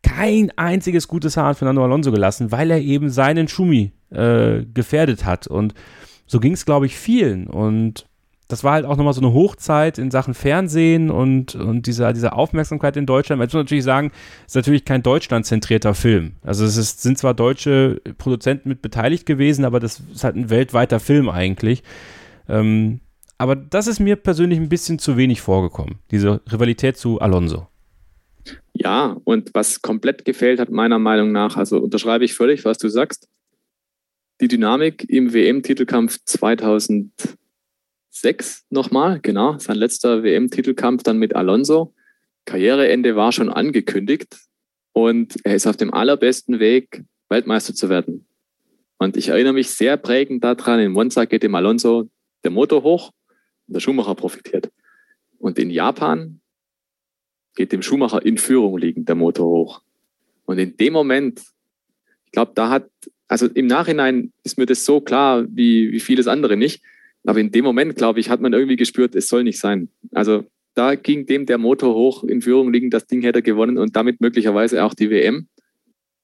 kein 0.03 0.51
einziges 0.57 1.07
gutes 1.07 1.37
Haar 1.37 1.51
an 1.51 1.55
Fernando 1.55 1.85
Alonso 1.85 2.11
gelassen, 2.11 2.51
weil 2.51 2.73
er 2.73 2.81
eben 2.81 3.09
seinen 3.09 3.47
Schumi 3.47 3.93
äh, 4.13 4.65
gefährdet 4.73 5.25
hat. 5.25 5.47
Und 5.47 5.75
so 6.27 6.41
ging 6.41 6.53
es, 6.53 6.65
glaube 6.65 6.87
ich, 6.87 6.97
vielen. 6.97 7.47
Und 7.47 8.07
das 8.53 8.65
war 8.65 8.75
halt 8.75 8.85
auch 8.85 8.97
nochmal 8.97 9.15
so 9.15 9.23
eine 9.23 9.33
Hochzeit 9.33 9.97
in 9.97 10.11
Sachen 10.11 10.35
Fernsehen 10.35 11.11
und, 11.11 11.55
und 11.55 11.87
dieser, 11.87 12.13
dieser 12.13 12.37
Aufmerksamkeit 12.37 12.99
in 12.99 13.07
Deutschland. 13.07 13.39
Man 13.39 13.47
muss 13.47 13.55
natürlich 13.55 13.85
sagen, 13.85 14.13
es 14.41 14.53
ist 14.53 14.57
natürlich 14.57 14.85
kein 14.85 15.03
deutschlandzentrierter 15.03 15.95
Film. 15.95 16.33
Also 16.43 16.65
es 16.67 16.77
ist, 16.77 17.01
sind 17.01 17.17
zwar 17.17 17.33
deutsche 17.33 18.03
Produzenten 18.19 18.69
mit 18.69 18.83
beteiligt 18.83 19.25
gewesen, 19.25 19.65
aber 19.65 19.81
das 19.81 20.03
ist 20.13 20.23
halt 20.23 20.37
ein 20.37 20.51
weltweiter 20.51 21.01
Film 21.01 21.31
eigentlich. 21.31 21.83
Ähm, 22.47 23.01
aber 23.39 23.57
das 23.57 23.87
ist 23.87 24.01
mir 24.01 24.17
persönlich 24.17 24.59
ein 24.59 24.69
bisschen 24.69 24.99
zu 24.99 25.17
wenig 25.17 25.41
vorgekommen, 25.41 25.97
diese 26.11 26.43
Rivalität 26.53 26.97
zu 26.99 27.21
Alonso. 27.21 27.69
Ja, 28.75 29.17
und 29.25 29.51
was 29.55 29.83
komplett 29.83 30.25
gefehlt 30.25 30.61
hat, 30.61 30.71
meiner 30.71 30.99
Meinung 30.99 31.33
nach, 31.33 31.57
also 31.57 31.79
unterschreibe 31.79 32.25
ich 32.25 32.35
völlig, 32.35 32.65
was 32.65 32.79
du 32.79 32.89
sagst. 32.89 33.29
Die 34.43 34.49
Dynamik 34.49 35.09
im 35.09 35.32
WM-Titelkampf 35.32 36.18
2000 36.24 37.12
sechs 38.11 38.66
nochmal, 38.70 39.20
genau, 39.20 39.57
sein 39.59 39.76
letzter 39.76 40.24
WM-Titelkampf 40.24 41.05
dann 41.05 41.18
mit 41.18 41.36
Alonso. 41.36 41.95
Karriereende 42.45 43.14
war 43.14 43.30
schon 43.30 43.51
angekündigt 43.51 44.36
und 44.90 45.36
er 45.45 45.55
ist 45.55 45.68
auf 45.68 45.76
dem 45.76 45.95
allerbesten 45.95 46.59
Weg, 46.59 47.05
Weltmeister 47.28 47.72
zu 47.72 47.88
werden. 47.88 48.26
Und 48.99 49.16
ich 49.16 49.28
erinnere 49.28 49.53
mich 49.53 49.70
sehr 49.70 49.97
prägend 49.97 50.43
daran, 50.43 50.80
in 50.80 50.90
Monza 50.90 51.24
geht 51.24 51.45
dem 51.45 51.55
Alonso 51.55 52.11
der 52.43 52.51
Motor 52.51 52.82
hoch 52.82 53.12
und 53.68 53.74
der 53.74 53.80
Schumacher 53.80 54.16
profitiert. 54.16 54.72
Und 55.38 55.57
in 55.57 55.70
Japan 55.70 56.40
geht 57.55 57.70
dem 57.70 57.82
Schumacher 57.82 58.26
in 58.26 58.38
Führung 58.38 58.76
liegend 58.76 59.09
der 59.09 59.14
Motor 59.14 59.47
hoch. 59.47 59.82
Und 60.47 60.59
in 60.59 60.76
dem 60.76 60.95
Moment, 60.95 61.43
ich 62.26 62.32
glaube, 62.32 62.51
da 62.57 62.70
hat, 62.70 62.90
also 63.33 63.47
im 63.47 63.66
Nachhinein 63.66 64.30
ist 64.45 64.59
mir 64.59 64.66
das 64.66 64.85
so 64.85 65.01
klar 65.01 65.47
wie, 65.49 65.91
wie 65.91 66.01
vieles 66.01 66.26
andere 66.26 66.59
nicht, 66.59 66.83
aber 67.24 67.41
in 67.41 67.51
dem 67.51 67.64
Moment, 67.64 67.97
glaube 67.97 68.20
ich, 68.20 68.28
hat 68.28 68.43
man 68.43 68.53
irgendwie 68.53 68.76
gespürt, 68.76 69.14
es 69.14 69.26
soll 69.26 69.43
nicht 69.43 69.59
sein. 69.59 69.89
Also 70.12 70.45
da 70.74 70.97
ging 70.97 71.24
dem 71.24 71.47
der 71.47 71.57
Motor 71.57 71.95
hoch 71.95 72.24
in 72.24 72.43
Führung 72.43 72.70
liegen, 72.70 72.91
das 72.91 73.07
Ding 73.07 73.22
hätte 73.22 73.39
er 73.39 73.43
gewonnen 73.43 73.78
und 73.78 73.97
damit 73.97 74.20
möglicherweise 74.20 74.85
auch 74.85 74.93
die 74.93 75.09
WM. 75.09 75.49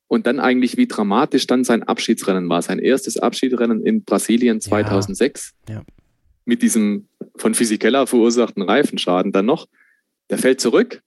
Und 0.07 0.27
dann 0.27 0.39
eigentlich, 0.39 0.77
wie 0.77 0.87
dramatisch 0.87 1.47
dann 1.47 1.65
sein 1.65 1.83
Abschiedsrennen 1.83 2.47
war. 2.49 2.61
Sein 2.61 2.79
erstes 2.79 3.17
Abschiedsrennen 3.17 3.83
in 3.85 4.05
Brasilien 4.05 4.61
2006. 4.61 5.55
Ja. 5.69 5.77
Ja. 5.77 5.83
Mit 6.45 6.61
diesem 6.61 7.09
von 7.37 7.55
Physicella 7.55 8.05
verursachten 8.05 8.63
Reifenschaden 8.63 9.33
dann 9.33 9.47
noch. 9.47 9.67
Der 10.29 10.37
fällt 10.37 10.61
zurück. 10.61 11.03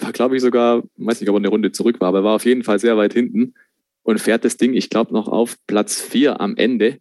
War, 0.00 0.12
glaube 0.12 0.36
ich, 0.36 0.42
sogar, 0.42 0.84
weiß 0.96 1.20
nicht, 1.20 1.28
ob 1.30 1.34
er 1.34 1.38
eine 1.38 1.48
Runde 1.48 1.72
zurück 1.72 2.00
war, 2.00 2.08
aber 2.08 2.22
war 2.22 2.36
auf 2.36 2.44
jeden 2.44 2.62
Fall 2.62 2.78
sehr 2.78 2.96
weit 2.96 3.12
hinten 3.12 3.54
und 4.02 4.20
fährt 4.20 4.44
das 4.44 4.56
Ding, 4.56 4.74
ich 4.74 4.90
glaube, 4.90 5.12
noch 5.12 5.28
auf 5.28 5.56
Platz 5.66 6.00
4 6.00 6.40
am 6.40 6.56
Ende. 6.56 6.98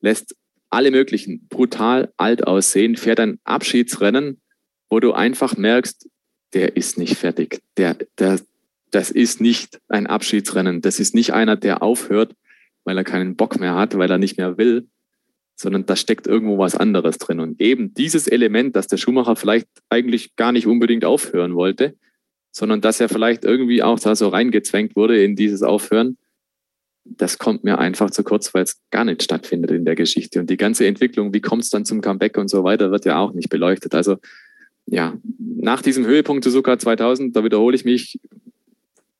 Lässt 0.00 0.36
alle 0.70 0.90
möglichen 0.90 1.46
brutal 1.48 2.12
alt 2.16 2.46
aussehen, 2.46 2.96
fährt 2.96 3.20
ein 3.20 3.38
Abschiedsrennen, 3.44 4.40
wo 4.88 5.00
du 5.00 5.12
einfach 5.12 5.56
merkst, 5.56 6.08
der 6.54 6.76
ist 6.76 6.98
nicht 6.98 7.16
fertig. 7.16 7.60
Der, 7.76 7.96
der, 8.18 8.40
das 8.90 9.10
ist 9.10 9.40
nicht 9.40 9.80
ein 9.88 10.06
Abschiedsrennen. 10.06 10.82
Das 10.82 11.00
ist 11.00 11.14
nicht 11.14 11.32
einer, 11.32 11.56
der 11.56 11.82
aufhört, 11.82 12.34
weil 12.84 12.96
er 12.96 13.04
keinen 13.04 13.36
Bock 13.36 13.58
mehr 13.58 13.74
hat, 13.74 13.96
weil 13.96 14.10
er 14.10 14.18
nicht 14.18 14.36
mehr 14.36 14.58
will, 14.58 14.88
sondern 15.56 15.86
da 15.86 15.96
steckt 15.96 16.26
irgendwo 16.26 16.58
was 16.58 16.74
anderes 16.74 17.18
drin. 17.18 17.40
Und 17.40 17.60
eben 17.60 17.94
dieses 17.94 18.26
Element, 18.26 18.76
dass 18.76 18.86
der 18.86 18.98
Schumacher 18.98 19.36
vielleicht 19.36 19.68
eigentlich 19.88 20.36
gar 20.36 20.52
nicht 20.52 20.66
unbedingt 20.66 21.04
aufhören 21.04 21.54
wollte, 21.54 21.96
sondern 22.50 22.80
dass 22.80 23.00
er 23.00 23.08
vielleicht 23.08 23.44
irgendwie 23.44 23.82
auch 23.82 23.98
da 23.98 24.14
so 24.14 24.28
reingezwängt 24.28 24.94
wurde 24.94 25.22
in 25.22 25.36
dieses 25.36 25.62
Aufhören, 25.62 26.18
das 27.04 27.38
kommt 27.38 27.64
mir 27.64 27.78
einfach 27.78 28.10
zu 28.10 28.22
kurz, 28.22 28.54
weil 28.54 28.62
es 28.62 28.80
gar 28.90 29.04
nicht 29.04 29.22
stattfindet 29.22 29.70
in 29.70 29.84
der 29.84 29.96
Geschichte. 29.96 30.40
Und 30.40 30.50
die 30.50 30.56
ganze 30.56 30.86
Entwicklung, 30.86 31.34
wie 31.34 31.40
kommt 31.40 31.62
es 31.64 31.70
dann 31.70 31.84
zum 31.84 32.00
Comeback 32.00 32.36
und 32.36 32.48
so 32.48 32.64
weiter, 32.64 32.90
wird 32.90 33.04
ja 33.04 33.18
auch 33.18 33.32
nicht 33.32 33.48
beleuchtet. 33.48 33.94
Also 33.94 34.16
ja, 34.86 35.14
nach 35.38 35.82
diesem 35.82 36.06
Höhepunkt 36.06 36.44
Suzuka 36.44 36.78
2000, 36.78 37.34
da 37.34 37.44
wiederhole 37.44 37.76
ich 37.76 37.84
mich, 37.84 38.20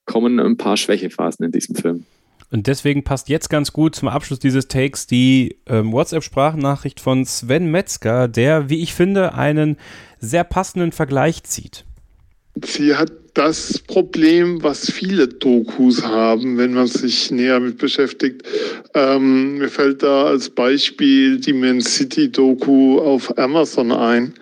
kommen 0.04 0.40
ein 0.40 0.56
paar 0.56 0.76
Schwächephasen 0.76 1.44
in 1.44 1.52
diesem 1.52 1.74
Film. 1.74 2.04
Und 2.50 2.66
deswegen 2.66 3.02
passt 3.02 3.30
jetzt 3.30 3.48
ganz 3.48 3.72
gut 3.72 3.94
zum 3.94 4.09
Abschluss 4.09 4.38
dieses 4.38 4.68
Takes 4.68 5.06
die 5.06 5.56
ähm, 5.66 5.92
WhatsApp-Sprachnachricht 5.92 7.00
von 7.00 7.24
Sven 7.24 7.70
Metzger, 7.70 8.28
der, 8.28 8.68
wie 8.68 8.82
ich 8.82 8.92
finde, 8.92 9.34
einen 9.34 9.78
sehr 10.20 10.44
passenden 10.44 10.92
Vergleich 10.92 11.44
zieht. 11.44 11.86
Sie 12.62 12.94
hat 12.94 13.10
das 13.34 13.78
Problem, 13.78 14.62
was 14.62 14.90
viele 14.90 15.26
Dokus 15.26 16.02
haben, 16.02 16.59
wenn 16.59 16.74
man 16.74 16.86
sich 16.86 17.30
näher 17.30 17.60
mit 17.60 17.78
beschäftigt. 17.78 18.42
Ähm, 18.94 19.59
mir 19.59 19.68
fällt 19.68 20.02
da 20.02 20.26
als 20.26 20.50
Beispiel 20.50 21.38
die 21.38 21.54
Man 21.54 21.80
City 21.80 22.30
Doku 22.30 22.98
auf 22.98 23.36
Amazon 23.38 23.92
ein. 23.92 24.34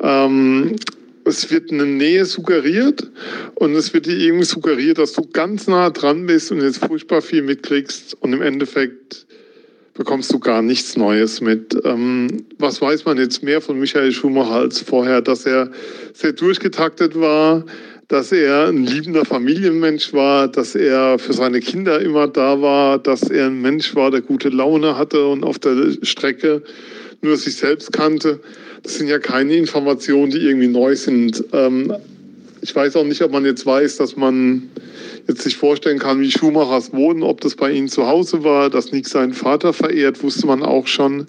Ähm, 0.00 0.76
es 1.24 1.50
wird 1.50 1.72
eine 1.72 1.84
Nähe 1.84 2.24
suggeriert 2.24 3.10
und 3.56 3.74
es 3.74 3.92
wird 3.92 4.06
dir 4.06 4.16
irgendwie 4.16 4.46
suggeriert, 4.46 4.98
dass 4.98 5.12
du 5.12 5.22
ganz 5.22 5.66
nah 5.66 5.90
dran 5.90 6.26
bist 6.26 6.52
und 6.52 6.62
jetzt 6.62 6.84
furchtbar 6.84 7.20
viel 7.20 7.42
mitkriegst 7.42 8.16
und 8.20 8.32
im 8.32 8.40
Endeffekt 8.40 9.26
bekommst 9.94 10.32
du 10.32 10.38
gar 10.38 10.62
nichts 10.62 10.96
Neues 10.96 11.40
mit. 11.40 11.76
Ähm, 11.84 12.46
was 12.58 12.80
weiß 12.80 13.04
man 13.04 13.18
jetzt 13.18 13.42
mehr 13.42 13.60
von 13.60 13.78
Michael 13.80 14.12
Schumacher 14.12 14.54
als 14.54 14.80
vorher, 14.80 15.20
dass 15.20 15.44
er 15.44 15.70
sehr 16.14 16.32
durchgetaktet 16.32 17.18
war, 17.20 17.64
dass 18.08 18.32
er 18.32 18.68
ein 18.68 18.84
liebender 18.84 19.26
Familienmensch 19.26 20.14
war, 20.14 20.48
dass 20.48 20.74
er 20.74 21.18
für 21.18 21.34
seine 21.34 21.60
Kinder 21.60 22.00
immer 22.00 22.26
da 22.26 22.62
war, 22.62 22.98
dass 22.98 23.24
er 23.24 23.46
ein 23.46 23.60
Mensch 23.60 23.94
war, 23.94 24.10
der 24.10 24.22
gute 24.22 24.48
Laune 24.48 24.96
hatte 24.96 25.26
und 25.26 25.44
auf 25.44 25.58
der 25.58 25.92
Strecke 26.02 26.62
nur 27.20 27.36
sich 27.36 27.56
selbst 27.56 27.92
kannte. 27.92 28.40
Das 28.82 28.94
sind 28.94 29.08
ja 29.08 29.18
keine 29.18 29.54
Informationen, 29.54 30.30
die 30.30 30.38
irgendwie 30.38 30.68
neu 30.68 30.96
sind. 30.96 31.44
Ähm, 31.52 31.92
ich 32.62 32.74
weiß 32.74 32.96
auch 32.96 33.04
nicht, 33.04 33.20
ob 33.22 33.30
man 33.30 33.44
jetzt 33.44 33.66
weiß, 33.66 33.98
dass 33.98 34.16
man 34.16 34.70
jetzt 35.28 35.42
sich 35.42 35.58
vorstellen 35.58 35.98
kann, 35.98 36.20
wie 36.20 36.30
Schumachers 36.30 36.94
wohnen, 36.94 37.22
ob 37.22 37.42
das 37.42 37.56
bei 37.56 37.70
ihnen 37.70 37.88
zu 37.88 38.06
Hause 38.06 38.42
war, 38.42 38.70
dass 38.70 38.90
Nick 38.90 39.06
seinen 39.06 39.34
Vater 39.34 39.74
verehrt, 39.74 40.22
wusste 40.22 40.46
man 40.46 40.62
auch 40.62 40.86
schon. 40.86 41.26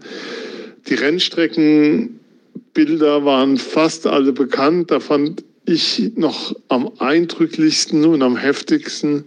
Die 0.88 0.96
Rennstreckenbilder 0.96 3.26
waren 3.26 3.58
fast 3.58 4.08
alle 4.08 4.32
bekannt. 4.32 4.92
Da 4.92 5.02
fand 5.02 5.44
ich 5.70 6.12
noch 6.16 6.56
am 6.68 6.90
eindrücklichsten 7.00 8.06
und 8.06 8.22
am 8.22 8.36
heftigsten 8.36 9.26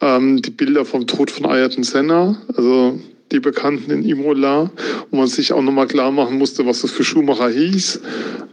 ähm, 0.00 0.42
die 0.42 0.50
Bilder 0.50 0.84
vom 0.84 1.06
Tod 1.06 1.30
von 1.30 1.46
Ayrton 1.46 1.84
Senna. 1.84 2.40
Also 2.54 2.98
die 3.32 3.40
Bekannten 3.40 3.90
in 3.90 4.04
Imola, 4.04 4.70
wo 5.10 5.16
man 5.16 5.28
sich 5.28 5.52
auch 5.52 5.62
nochmal 5.62 5.86
klar 5.86 6.10
machen 6.10 6.38
musste, 6.38 6.66
was 6.66 6.82
das 6.82 6.90
für 6.90 7.04
Schumacher 7.04 7.48
hieß. 7.48 8.00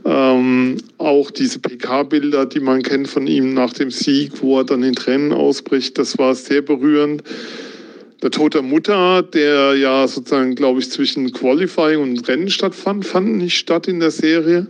Ähm, 0.06 0.77
auch 0.98 1.31
diese 1.31 1.60
PK-Bilder, 1.60 2.45
die 2.45 2.60
man 2.60 2.84
kennt 2.84 3.07
von 3.07 3.26
ihm 3.27 3.53
nach 3.53 3.73
dem 3.73 3.89
Sieg, 3.89 4.34
wo 4.41 4.60
er 4.60 4.65
dann 4.65 4.84
in 4.84 4.95
Tränen 4.95 5.34
ausbricht, 5.34 5.98
das 5.98 6.18
war 6.18 6.35
sehr 6.35 6.61
berührend. 6.61 7.23
Der 8.23 8.31
Tod 8.31 8.56
der 8.56 8.64
Mutter, 8.64 9.22
der 9.22 9.76
ja 9.76 10.07
sozusagen, 10.07 10.56
glaube 10.56 10.80
ich, 10.80 10.89
zwischen 10.89 11.31
Qualifying 11.31 12.02
und 12.02 12.27
Rennen 12.27 12.49
stattfand, 12.49 13.06
fand 13.06 13.38
nicht 13.38 13.57
statt 13.57 13.88
in 13.88 13.99
der 13.99 14.10
Serie. 14.10 14.65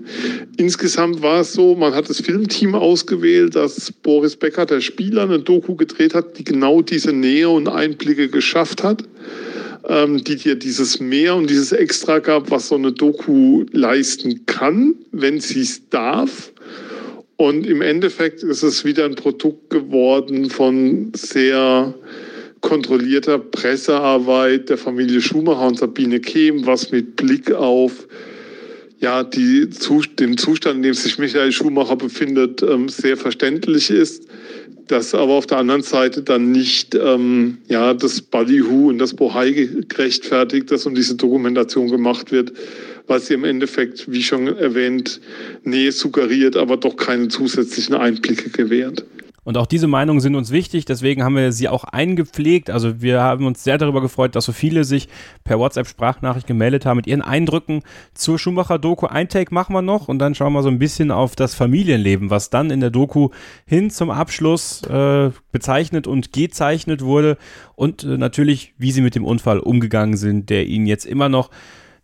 Insgesamt 0.57 1.22
war 1.22 1.41
es 1.41 1.53
so, 1.53 1.76
man 1.76 1.94
hat 1.94 2.10
das 2.10 2.19
Filmteam 2.19 2.76
ausgewählt, 2.76 3.56
dass 3.56 3.91
Boris 3.91 4.36
Becker, 4.36 4.65
der 4.65 4.82
Spieler, 4.82 5.24
eine 5.24 5.40
Doku 5.40 5.76
gedreht 5.76 6.14
hat, 6.14 6.38
die 6.38 6.44
genau 6.44 6.82
diese 6.82 7.14
Nähe 7.14 7.48
und 7.48 7.69
Einblicke 7.69 8.28
geschafft 8.28 8.84
hat 8.84 9.03
ähm, 9.88 10.24
die 10.24 10.36
dir 10.36 10.56
dieses 10.56 10.99
Mehr 10.99 11.36
und 11.36 11.49
dieses 11.49 11.72
Extra 11.72 12.19
gab, 12.19 12.52
was 12.52 12.68
so 12.68 12.76
eine 12.76 12.91
Doku 12.91 13.65
leisten 13.72 14.45
kann, 14.45 14.95
wenn 15.11 15.40
sie 15.40 15.61
es 15.61 15.90
darf. 15.90 16.52
Und 17.38 17.68
im 17.68 17.82
Endeffekt 17.82 18.44
ist 18.44 18.64
es 18.64 18.84
wieder 18.84 19.06
ein 19.06 19.15
Produkt 19.15 19.69
geworden 19.69 20.49
von 20.49 21.11
sehr 21.15 21.94
kontrollierter 22.61 23.39
Pressearbeit 23.39 24.69
der 24.69 24.77
Familie 24.77 25.21
Schumacher 25.21 25.67
und 25.67 25.77
Sabine 25.77 26.19
Kehm, 26.19 26.65
was 26.65 26.91
mit 26.91 27.15
Blick 27.15 27.51
auf 27.51 28.07
ja, 28.99 29.23
die, 29.23 29.69
den 30.19 30.38
Zustand, 30.38 30.77
in 30.77 30.81
dem 30.81 30.93
sich 30.95 31.19
Michael 31.19 31.51
Schumacher 31.51 31.95
befindet, 31.95 32.63
ähm, 32.63 32.89
sehr 32.89 33.15
verständlich 33.15 33.91
ist 33.91 34.23
das 34.88 35.13
aber 35.13 35.34
auf 35.34 35.45
der 35.45 35.57
anderen 35.57 35.81
Seite 35.81 36.23
dann 36.23 36.51
nicht 36.51 36.95
ähm, 36.95 37.57
ja, 37.67 37.93
das 37.93 38.21
Ballyhoo 38.21 38.89
und 38.89 38.99
das 38.99 39.13
Bohai 39.13 39.69
gerechtfertigt, 39.88 40.71
dass 40.71 40.85
um 40.85 40.95
diese 40.95 41.15
Dokumentation 41.15 41.89
gemacht 41.89 42.31
wird, 42.31 42.53
weil 43.07 43.19
sie 43.19 43.34
im 43.34 43.43
Endeffekt, 43.43 44.11
wie 44.11 44.23
schon 44.23 44.47
erwähnt, 44.47 45.19
Nähe 45.63 45.91
suggeriert, 45.91 46.55
aber 46.55 46.77
doch 46.77 46.95
keine 46.95 47.27
zusätzlichen 47.27 47.95
Einblicke 47.95 48.49
gewährt. 48.49 49.05
Und 49.48 49.57
auch 49.57 49.65
diese 49.65 49.88
Meinungen 49.88 50.19
sind 50.19 50.36
uns 50.36 50.52
wichtig, 50.52 50.84
deswegen 50.84 51.24
haben 51.24 51.38
wir 51.38 51.53
sie 51.53 51.69
auch 51.69 51.86
eingepflegt. 51.86 52.69
Also 52.69 53.02
wir 53.02 53.22
haben 53.22 53.45
uns 53.45 53.64
sehr 53.64 53.78
darüber 53.78 54.02
gefreut, 54.02 54.36
dass 54.36 54.44
so 54.44 54.52
viele 54.52 54.84
sich 54.84 55.07
per 55.45 55.57
WhatsApp-Sprachnachricht 55.57 56.45
gemeldet 56.45 56.86
haben 56.86 56.98
mit 56.98 57.07
ihren 57.07 57.22
Eindrücken 57.22 57.84
zur 58.14 58.38
Schumacher-Doku. 58.38 59.06
Ein 59.06 59.30
Take 59.30 59.53
machen 59.53 59.72
wir 59.72 59.82
noch 59.82 60.10
und 60.10 60.19
dann 60.19 60.36
schauen 60.36 60.52
wir 60.52 60.64
so 60.64 60.68
ein 60.68 60.80
bisschen 60.80 61.11
auf 61.11 61.38
das 61.38 61.56
Familienleben, 61.56 62.30
was 62.30 62.49
dann 62.49 62.72
in 62.72 62.82
der 62.82 62.90
Doku 62.90 63.30
hin 63.65 63.90
zum 63.90 64.11
Abschluss 64.11 64.82
äh, 64.82 65.32
bezeichnet 65.53 66.07
und 66.07 66.34
gezeichnet 66.34 67.02
wurde. 67.02 67.38
Und 67.76 68.03
äh, 68.03 68.18
natürlich, 68.18 68.74
wie 68.78 68.91
sie 68.91 68.99
mit 68.99 69.15
dem 69.15 69.24
Unfall 69.24 69.60
umgegangen 69.60 70.18
sind, 70.18 70.49
der 70.49 70.68
ihnen 70.68 70.88
jetzt 70.88 71.06
immer 71.06 71.30
noch 71.30 71.52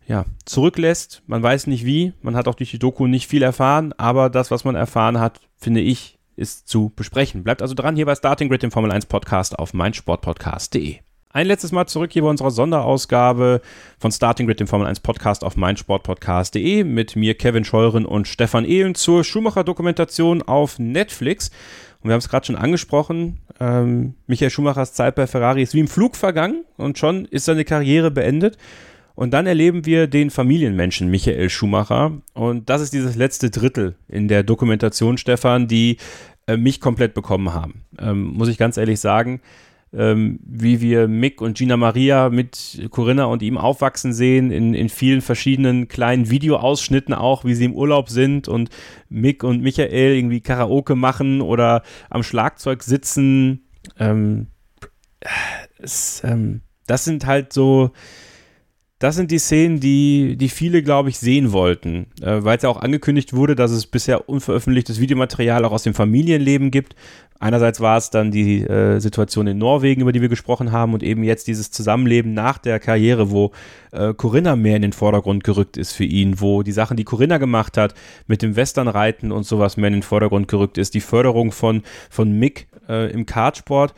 ja, 0.06 0.24
zurücklässt. 0.46 1.22
Man 1.26 1.42
weiß 1.42 1.66
nicht 1.66 1.84
wie, 1.84 2.14
man 2.22 2.36
hat 2.36 2.48
auch 2.48 2.54
durch 2.54 2.70
die 2.70 2.78
Doku 2.78 3.06
nicht 3.06 3.28
viel 3.28 3.42
erfahren, 3.42 3.92
aber 3.98 4.30
das, 4.30 4.50
was 4.50 4.64
man 4.64 4.76
erfahren 4.76 5.20
hat, 5.20 5.40
finde 5.58 5.82
ich, 5.82 6.13
ist 6.36 6.68
zu 6.68 6.92
besprechen. 6.94 7.44
Bleibt 7.44 7.62
also 7.62 7.74
dran 7.74 7.96
hier 7.96 8.06
bei 8.06 8.14
Starting 8.14 8.48
Grid, 8.48 8.62
dem 8.62 8.70
Formel 8.70 8.90
1 8.90 9.06
Podcast 9.06 9.58
auf 9.58 9.74
meinsportpodcast.de. 9.74 10.98
Ein 11.30 11.48
letztes 11.48 11.72
Mal 11.72 11.86
zurück 11.86 12.12
hier 12.12 12.22
bei 12.22 12.28
unserer 12.28 12.52
Sonderausgabe 12.52 13.60
von 13.98 14.12
Starting 14.12 14.46
Grid, 14.46 14.60
dem 14.60 14.68
Formel 14.68 14.86
1 14.86 15.00
Podcast 15.00 15.42
auf 15.42 15.56
meinsportpodcast.de 15.56 16.84
mit 16.84 17.16
mir 17.16 17.34
Kevin 17.34 17.64
Scheuren 17.64 18.06
und 18.06 18.28
Stefan 18.28 18.64
Ehlen 18.64 18.94
zur 18.94 19.24
Schumacher-Dokumentation 19.24 20.42
auf 20.42 20.78
Netflix. 20.78 21.50
Und 22.00 22.10
wir 22.10 22.12
haben 22.12 22.20
es 22.20 22.28
gerade 22.28 22.46
schon 22.46 22.54
angesprochen, 22.56 23.40
ähm, 23.60 24.14
Michael 24.26 24.50
Schumachers 24.50 24.94
Zeit 24.94 25.14
bei 25.14 25.26
Ferrari 25.26 25.62
ist 25.62 25.74
wie 25.74 25.80
im 25.80 25.88
Flug 25.88 26.16
vergangen 26.16 26.64
und 26.76 26.98
schon 26.98 27.24
ist 27.26 27.46
seine 27.46 27.64
Karriere 27.64 28.10
beendet. 28.10 28.56
Und 29.14 29.32
dann 29.32 29.46
erleben 29.46 29.86
wir 29.86 30.06
den 30.06 30.30
Familienmenschen 30.30 31.08
Michael 31.08 31.48
Schumacher. 31.48 32.20
Und 32.32 32.68
das 32.68 32.80
ist 32.80 32.92
dieses 32.92 33.14
letzte 33.14 33.50
Drittel 33.50 33.94
in 34.08 34.28
der 34.28 34.42
Dokumentation, 34.42 35.18
Stefan, 35.18 35.68
die 35.68 35.98
äh, 36.46 36.56
mich 36.56 36.80
komplett 36.80 37.14
bekommen 37.14 37.54
haben. 37.54 37.84
Ähm, 37.98 38.32
muss 38.34 38.48
ich 38.48 38.58
ganz 38.58 38.76
ehrlich 38.76 39.00
sagen. 39.00 39.40
Ähm, 39.96 40.40
wie 40.44 40.80
wir 40.80 41.06
Mick 41.06 41.40
und 41.40 41.56
Gina 41.56 41.76
Maria 41.76 42.28
mit 42.28 42.88
Corinna 42.90 43.26
und 43.26 43.42
ihm 43.42 43.56
aufwachsen 43.56 44.12
sehen, 44.12 44.50
in, 44.50 44.74
in 44.74 44.88
vielen 44.88 45.20
verschiedenen 45.20 45.86
kleinen 45.86 46.30
Videoausschnitten 46.30 47.14
auch, 47.14 47.44
wie 47.44 47.54
sie 47.54 47.66
im 47.66 47.74
Urlaub 47.74 48.08
sind 48.08 48.48
und 48.48 48.70
Mick 49.08 49.44
und 49.44 49.62
Michael 49.62 50.16
irgendwie 50.16 50.40
Karaoke 50.40 50.96
machen 50.96 51.40
oder 51.40 51.82
am 52.10 52.24
Schlagzeug 52.24 52.82
sitzen. 52.82 53.68
Ähm, 53.96 54.48
es, 55.78 56.22
ähm, 56.24 56.62
das 56.88 57.04
sind 57.04 57.24
halt 57.24 57.52
so, 57.52 57.92
das 59.00 59.16
sind 59.16 59.30
die 59.30 59.38
Szenen, 59.38 59.80
die, 59.80 60.36
die 60.36 60.48
viele, 60.48 60.82
glaube 60.82 61.08
ich, 61.08 61.18
sehen 61.18 61.52
wollten, 61.52 62.06
äh, 62.22 62.44
weil 62.44 62.56
es 62.56 62.62
ja 62.62 62.68
auch 62.68 62.80
angekündigt 62.80 63.34
wurde, 63.34 63.56
dass 63.56 63.72
es 63.72 63.86
bisher 63.86 64.28
unveröffentlichtes 64.28 65.00
Videomaterial 65.00 65.64
auch 65.64 65.72
aus 65.72 65.82
dem 65.82 65.94
Familienleben 65.94 66.70
gibt. 66.70 66.94
Einerseits 67.40 67.80
war 67.80 67.98
es 67.98 68.10
dann 68.10 68.30
die 68.30 68.62
äh, 68.62 69.00
Situation 69.00 69.48
in 69.48 69.58
Norwegen, 69.58 70.02
über 70.02 70.12
die 70.12 70.22
wir 70.22 70.28
gesprochen 70.28 70.70
haben, 70.70 70.94
und 70.94 71.02
eben 71.02 71.24
jetzt 71.24 71.48
dieses 71.48 71.72
Zusammenleben 71.72 72.32
nach 72.32 72.56
der 72.58 72.78
Karriere, 72.78 73.30
wo 73.32 73.50
äh, 73.90 74.14
Corinna 74.14 74.54
mehr 74.54 74.76
in 74.76 74.82
den 74.82 74.92
Vordergrund 74.92 75.42
gerückt 75.42 75.76
ist 75.76 75.92
für 75.92 76.04
ihn, 76.04 76.40
wo 76.40 76.62
die 76.62 76.72
Sachen, 76.72 76.96
die 76.96 77.04
Corinna 77.04 77.38
gemacht 77.38 77.76
hat, 77.76 77.94
mit 78.28 78.42
dem 78.42 78.54
Westernreiten 78.54 79.32
und 79.32 79.44
sowas 79.44 79.76
mehr 79.76 79.88
in 79.88 79.94
den 79.94 80.02
Vordergrund 80.02 80.46
gerückt 80.46 80.78
ist, 80.78 80.94
die 80.94 81.00
Förderung 81.00 81.50
von, 81.50 81.82
von 82.08 82.30
Mick 82.38 82.68
äh, 82.88 83.10
im 83.10 83.26
Kartsport, 83.26 83.92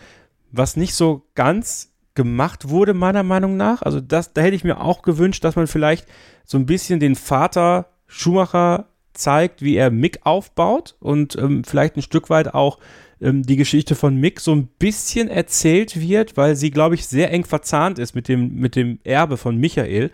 was 0.51 0.77
nicht 0.77 0.95
so 0.95 1.27
ganz 1.35 1.93
gemacht 2.17 2.69
wurde, 2.69 2.95
meiner 2.95 3.23
Meinung 3.23 3.57
nach. 3.57 3.83
Also 3.83 4.01
das, 4.01 4.33
da 4.33 4.41
hätte 4.41 4.57
ich 4.57 4.65
mir 4.65 4.81
auch 4.81 5.03
gewünscht, 5.03 5.45
dass 5.45 5.55
man 5.55 5.69
vielleicht 5.69 6.07
so 6.45 6.59
ein 6.59 6.67
bisschen 6.67 6.99
den 6.99 7.15
Vater 7.15 7.91
Schumacher 8.09 8.87
zeigt, 9.13 9.63
wie 9.63 9.77
er 9.77 9.91
Mick 9.91 10.21
aufbaut 10.25 10.97
und 10.99 11.37
ähm, 11.37 11.63
vielleicht 11.65 11.97
ein 11.97 12.03
Stück 12.03 12.29
weit 12.29 12.55
auch 12.55 12.79
ähm, 13.21 13.43
die 13.43 13.57
Geschichte 13.57 13.95
von 13.95 14.17
Mick 14.17 14.41
so 14.41 14.55
ein 14.55 14.67
bisschen 14.67 15.29
erzählt 15.29 16.01
wird, 16.01 16.37
weil 16.37 16.57
sie, 16.57 16.71
glaube 16.71 16.95
ich, 16.97 17.07
sehr 17.07 17.33
eng 17.33 17.45
verzahnt 17.45 17.99
ist 17.99 18.15
mit 18.15 18.29
dem, 18.29 18.55
mit 18.57 18.77
dem 18.77 18.99
Erbe 19.05 19.37
von 19.37 19.57
Michael. 19.57 20.11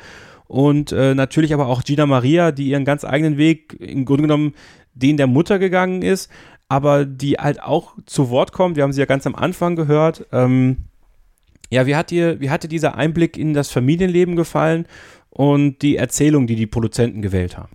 Und 0.46 0.92
äh, 0.92 1.14
natürlich 1.14 1.54
aber 1.54 1.66
auch 1.66 1.82
Gina 1.82 2.06
Maria, 2.06 2.52
die 2.52 2.68
ihren 2.68 2.84
ganz 2.84 3.04
eigenen 3.04 3.38
Weg 3.38 3.74
im 3.80 4.04
Grunde 4.04 4.22
genommen 4.22 4.54
den 4.94 5.16
der 5.16 5.26
Mutter 5.26 5.58
gegangen 5.58 6.02
ist, 6.02 6.30
aber 6.68 7.04
die 7.04 7.34
halt 7.34 7.62
auch 7.62 7.94
zu 8.06 8.30
Wort 8.30 8.52
kommt. 8.52 8.76
Wir 8.76 8.82
haben 8.82 8.92
sie 8.92 9.00
ja 9.00 9.06
ganz 9.06 9.26
am 9.26 9.34
Anfang 9.34 9.76
gehört. 9.76 10.26
Ähm, 10.32 10.84
ja, 11.72 11.86
wie 11.86 11.96
hat 11.96 12.10
dir, 12.10 12.38
wie 12.38 12.50
hat 12.50 12.64
dir 12.64 12.68
dieser 12.68 12.96
Einblick 12.96 13.38
in 13.38 13.54
das 13.54 13.70
Familienleben 13.70 14.36
gefallen 14.36 14.86
und 15.30 15.80
die 15.80 15.96
Erzählung, 15.96 16.46
die 16.46 16.54
die 16.54 16.66
Produzenten 16.66 17.22
gewählt 17.22 17.56
haben? 17.56 17.72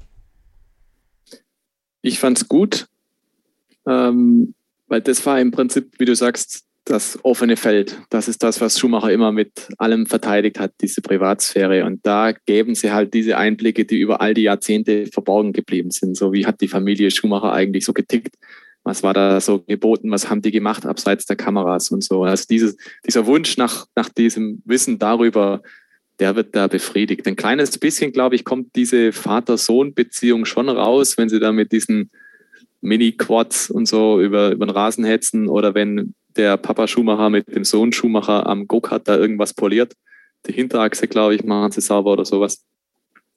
Ich 2.04 2.20
fand's 2.20 2.48
gut, 2.48 2.86
ähm, 3.88 4.54
weil 4.86 5.02
das 5.02 5.26
war 5.26 5.42
im 5.42 5.50
Prinzip, 5.50 5.96
wie 5.98 6.06
du 6.06 6.16
sagst, 6.16 6.66
das 6.86 7.18
offene 7.24 7.58
Feld. 7.58 8.00
Das 8.12 8.28
ist 8.28 8.44
das, 8.44 8.62
was 8.62 8.78
Schumacher 8.78 9.12
immer 9.12 9.32
mit 9.32 9.68
allem 9.80 10.06
verteidigt 10.06 10.60
hat, 10.60 10.74
diese 10.80 11.02
Privatsphäre. 11.02 11.84
Und 11.84 12.06
da 12.06 12.34
geben 12.46 12.76
sie 12.76 12.92
halt 12.92 13.16
diese 13.16 13.36
Einblicke, 13.36 13.86
die 13.86 13.98
über 13.98 14.22
all 14.22 14.36
die 14.36 14.44
Jahrzehnte 14.44 15.08
verborgen 15.08 15.54
geblieben 15.54 15.90
sind. 15.90 16.16
So 16.16 16.34
wie 16.34 16.46
hat 16.46 16.62
die 16.62 16.68
Familie 16.68 17.10
Schumacher 17.10 17.52
eigentlich 17.52 17.84
so 17.84 17.94
getickt? 17.94 18.36
Was 18.88 19.04
war 19.04 19.14
da 19.14 19.42
so 19.42 19.60
geboten? 19.60 20.12
Was 20.12 20.30
haben 20.30 20.42
die 20.42 20.52
gemacht 20.52 20.86
abseits 20.86 21.26
der 21.26 21.36
Kameras 21.36 21.92
und 21.92 22.06
so? 22.06 22.24
Also 22.24 22.46
dieses, 22.50 22.78
dieser 23.06 23.26
Wunsch 23.26 23.58
nach, 23.58 23.86
nach 23.96 24.08
diesem 24.08 24.62
Wissen 24.64 24.98
darüber, 24.98 25.62
der 26.20 26.38
wird 26.38 26.56
da 26.56 26.68
befriedigt. 26.68 27.28
Ein 27.28 27.36
kleines 27.36 27.78
bisschen, 27.78 28.14
glaube 28.14 28.36
ich, 28.36 28.46
kommt 28.46 28.78
diese 28.78 29.12
Vater-Sohn-Beziehung 29.12 30.46
schon 30.46 30.70
raus, 30.70 31.18
wenn 31.18 31.28
sie 31.28 31.42
da 31.42 31.52
mit 31.52 31.74
diesen 31.74 32.12
Mini-Quads 32.80 33.72
und 33.72 33.90
so 33.90 34.22
über, 34.22 34.52
über 34.52 34.66
den 34.66 34.72
Rasen 34.72 35.04
hetzen 35.04 35.50
oder 35.50 35.76
wenn 35.76 36.14
der 36.38 36.56
Papa 36.56 36.88
Schumacher 36.88 37.30
mit 37.30 37.54
dem 37.54 37.66
Sohn 37.66 37.92
Schumacher 37.92 38.48
am 38.48 38.70
Go-Kart 38.70 39.06
da 39.06 39.18
irgendwas 39.18 39.54
poliert. 39.54 39.96
Die 40.48 40.54
Hinterachse, 40.54 41.10
glaube 41.10 41.36
ich, 41.36 41.44
machen 41.44 41.74
sie 41.74 41.82
sauber 41.82 42.14
oder 42.14 42.24
sowas. 42.24 42.64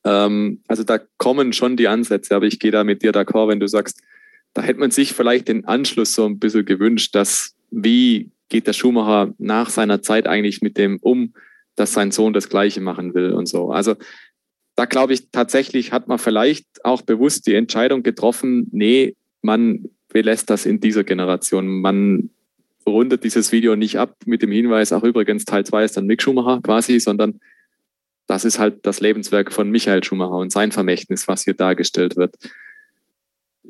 Ähm, 0.04 0.62
also 0.68 0.84
da 0.84 1.00
kommen 1.18 1.52
schon 1.52 1.76
die 1.76 1.88
Ansätze, 1.88 2.36
aber 2.36 2.46
ich 2.46 2.60
gehe 2.60 2.70
da 2.70 2.84
mit 2.84 3.02
dir 3.02 3.12
d'accord, 3.12 3.48
wenn 3.48 3.58
du 3.58 3.66
sagst, 3.66 4.00
da 4.54 4.62
hätte 4.62 4.80
man 4.80 4.90
sich 4.90 5.12
vielleicht 5.12 5.48
den 5.48 5.64
Anschluss 5.64 6.14
so 6.14 6.26
ein 6.26 6.38
bisschen 6.38 6.64
gewünscht, 6.64 7.14
dass 7.14 7.54
wie 7.70 8.30
geht 8.48 8.66
der 8.66 8.72
Schumacher 8.72 9.32
nach 9.38 9.70
seiner 9.70 10.02
Zeit 10.02 10.26
eigentlich 10.26 10.60
mit 10.60 10.76
dem 10.76 10.98
um, 11.00 11.34
dass 11.76 11.92
sein 11.92 12.10
Sohn 12.10 12.32
das 12.32 12.48
Gleiche 12.48 12.80
machen 12.80 13.14
will 13.14 13.32
und 13.32 13.46
so. 13.46 13.70
Also 13.70 13.94
da 14.74 14.86
glaube 14.86 15.12
ich 15.12 15.30
tatsächlich 15.30 15.92
hat 15.92 16.08
man 16.08 16.18
vielleicht 16.18 16.66
auch 16.84 17.02
bewusst 17.02 17.46
die 17.46 17.54
Entscheidung 17.54 18.02
getroffen, 18.02 18.68
nee, 18.72 19.14
man 19.42 19.88
belässt 20.08 20.50
das 20.50 20.66
in 20.66 20.80
dieser 20.80 21.04
Generation. 21.04 21.80
Man 21.80 22.30
rundet 22.86 23.24
dieses 23.24 23.52
Video 23.52 23.76
nicht 23.76 23.98
ab 23.98 24.16
mit 24.26 24.42
dem 24.42 24.50
Hinweis, 24.50 24.92
auch 24.92 25.04
übrigens 25.04 25.44
Teil 25.44 25.64
2 25.64 25.84
ist 25.84 25.96
dann 25.96 26.06
Mick 26.06 26.22
Schumacher 26.22 26.60
quasi, 26.62 26.98
sondern 26.98 27.40
das 28.26 28.44
ist 28.44 28.58
halt 28.58 28.86
das 28.86 29.00
Lebenswerk 29.00 29.52
von 29.52 29.70
Michael 29.70 30.04
Schumacher 30.04 30.36
und 30.36 30.52
sein 30.52 30.72
Vermächtnis, 30.72 31.28
was 31.28 31.44
hier 31.44 31.54
dargestellt 31.54 32.16
wird. 32.16 32.36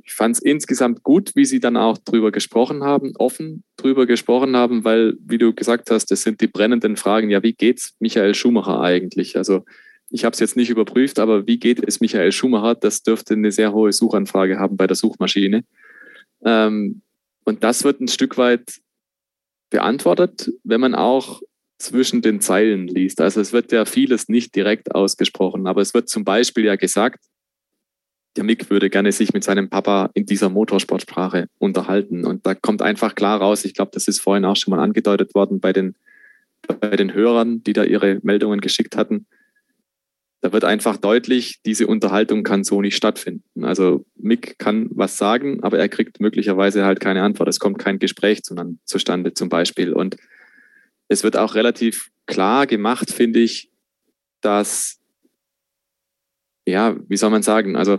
Ich 0.02 0.12
fand 0.14 0.36
es 0.36 0.42
insgesamt 0.42 1.02
gut, 1.02 1.32
wie 1.34 1.44
Sie 1.44 1.60
dann 1.60 1.76
auch 1.76 1.98
drüber 1.98 2.30
gesprochen 2.30 2.84
haben, 2.84 3.12
offen 3.16 3.64
drüber 3.76 4.06
gesprochen 4.06 4.56
haben, 4.56 4.84
weil, 4.84 5.16
wie 5.20 5.38
du 5.38 5.52
gesagt 5.52 5.90
hast, 5.90 6.10
das 6.10 6.22
sind 6.22 6.40
die 6.40 6.46
brennenden 6.46 6.96
Fragen. 6.96 7.30
Ja, 7.30 7.42
wie 7.42 7.54
geht's 7.54 7.94
Michael 7.98 8.34
Schumacher 8.34 8.80
eigentlich? 8.80 9.36
Also 9.36 9.64
ich 10.10 10.24
habe 10.24 10.34
es 10.34 10.40
jetzt 10.40 10.56
nicht 10.56 10.70
überprüft, 10.70 11.18
aber 11.18 11.46
wie 11.46 11.58
geht 11.58 11.82
es 11.86 12.00
Michael 12.00 12.32
Schumacher? 12.32 12.74
Das 12.74 13.02
dürfte 13.02 13.34
eine 13.34 13.52
sehr 13.52 13.72
hohe 13.72 13.92
Suchanfrage 13.92 14.58
haben 14.58 14.76
bei 14.76 14.86
der 14.86 14.96
Suchmaschine. 14.96 15.64
Ähm, 16.44 17.02
und 17.44 17.64
das 17.64 17.84
wird 17.84 18.00
ein 18.00 18.08
Stück 18.08 18.36
weit 18.36 18.80
beantwortet, 19.70 20.50
wenn 20.64 20.80
man 20.80 20.94
auch 20.94 21.40
zwischen 21.78 22.22
den 22.22 22.40
Zeilen 22.40 22.88
liest. 22.88 23.20
Also 23.20 23.40
es 23.40 23.52
wird 23.52 23.72
ja 23.72 23.84
vieles 23.84 24.28
nicht 24.28 24.54
direkt 24.54 24.94
ausgesprochen, 24.94 25.66
aber 25.66 25.80
es 25.80 25.94
wird 25.94 26.08
zum 26.08 26.24
Beispiel 26.24 26.64
ja 26.64 26.76
gesagt, 26.76 27.24
der 28.36 28.44
Mick 28.44 28.70
würde 28.70 28.90
gerne 28.90 29.12
sich 29.12 29.32
mit 29.32 29.44
seinem 29.44 29.68
Papa 29.68 30.10
in 30.14 30.26
dieser 30.26 30.48
Motorsportsprache 30.48 31.48
unterhalten. 31.58 32.24
Und 32.24 32.46
da 32.46 32.54
kommt 32.54 32.82
einfach 32.82 33.14
klar 33.14 33.40
raus, 33.40 33.64
ich 33.64 33.74
glaube, 33.74 33.90
das 33.92 34.08
ist 34.08 34.20
vorhin 34.20 34.44
auch 34.44 34.56
schon 34.56 34.70
mal 34.74 34.82
angedeutet 34.82 35.34
worden 35.34 35.60
bei 35.60 35.72
den, 35.72 35.96
bei 36.80 36.96
den 36.96 37.12
Hörern, 37.12 37.62
die 37.64 37.72
da 37.72 37.84
ihre 37.84 38.20
Meldungen 38.22 38.60
geschickt 38.60 38.96
hatten 38.96 39.26
da 40.40 40.52
wird 40.52 40.64
einfach 40.64 40.96
deutlich, 40.96 41.60
diese 41.66 41.86
Unterhaltung 41.86 42.42
kann 42.44 42.64
so 42.64 42.80
nicht 42.80 42.96
stattfinden. 42.96 43.64
Also 43.64 44.06
Mick 44.16 44.58
kann 44.58 44.88
was 44.90 45.18
sagen, 45.18 45.62
aber 45.62 45.78
er 45.78 45.88
kriegt 45.88 46.20
möglicherweise 46.20 46.84
halt 46.84 46.98
keine 46.98 47.22
Antwort. 47.22 47.48
Es 47.48 47.60
kommt 47.60 47.78
kein 47.78 47.98
Gespräch 47.98 48.42
zustande 48.84 49.34
zum 49.34 49.48
Beispiel. 49.50 49.92
Und 49.92 50.16
es 51.08 51.24
wird 51.24 51.36
auch 51.36 51.54
relativ 51.54 52.10
klar 52.26 52.66
gemacht, 52.66 53.10
finde 53.10 53.40
ich, 53.40 53.70
dass, 54.40 54.99
ja, 56.70 56.96
wie 57.08 57.16
soll 57.16 57.30
man 57.30 57.42
sagen, 57.42 57.76
also 57.76 57.98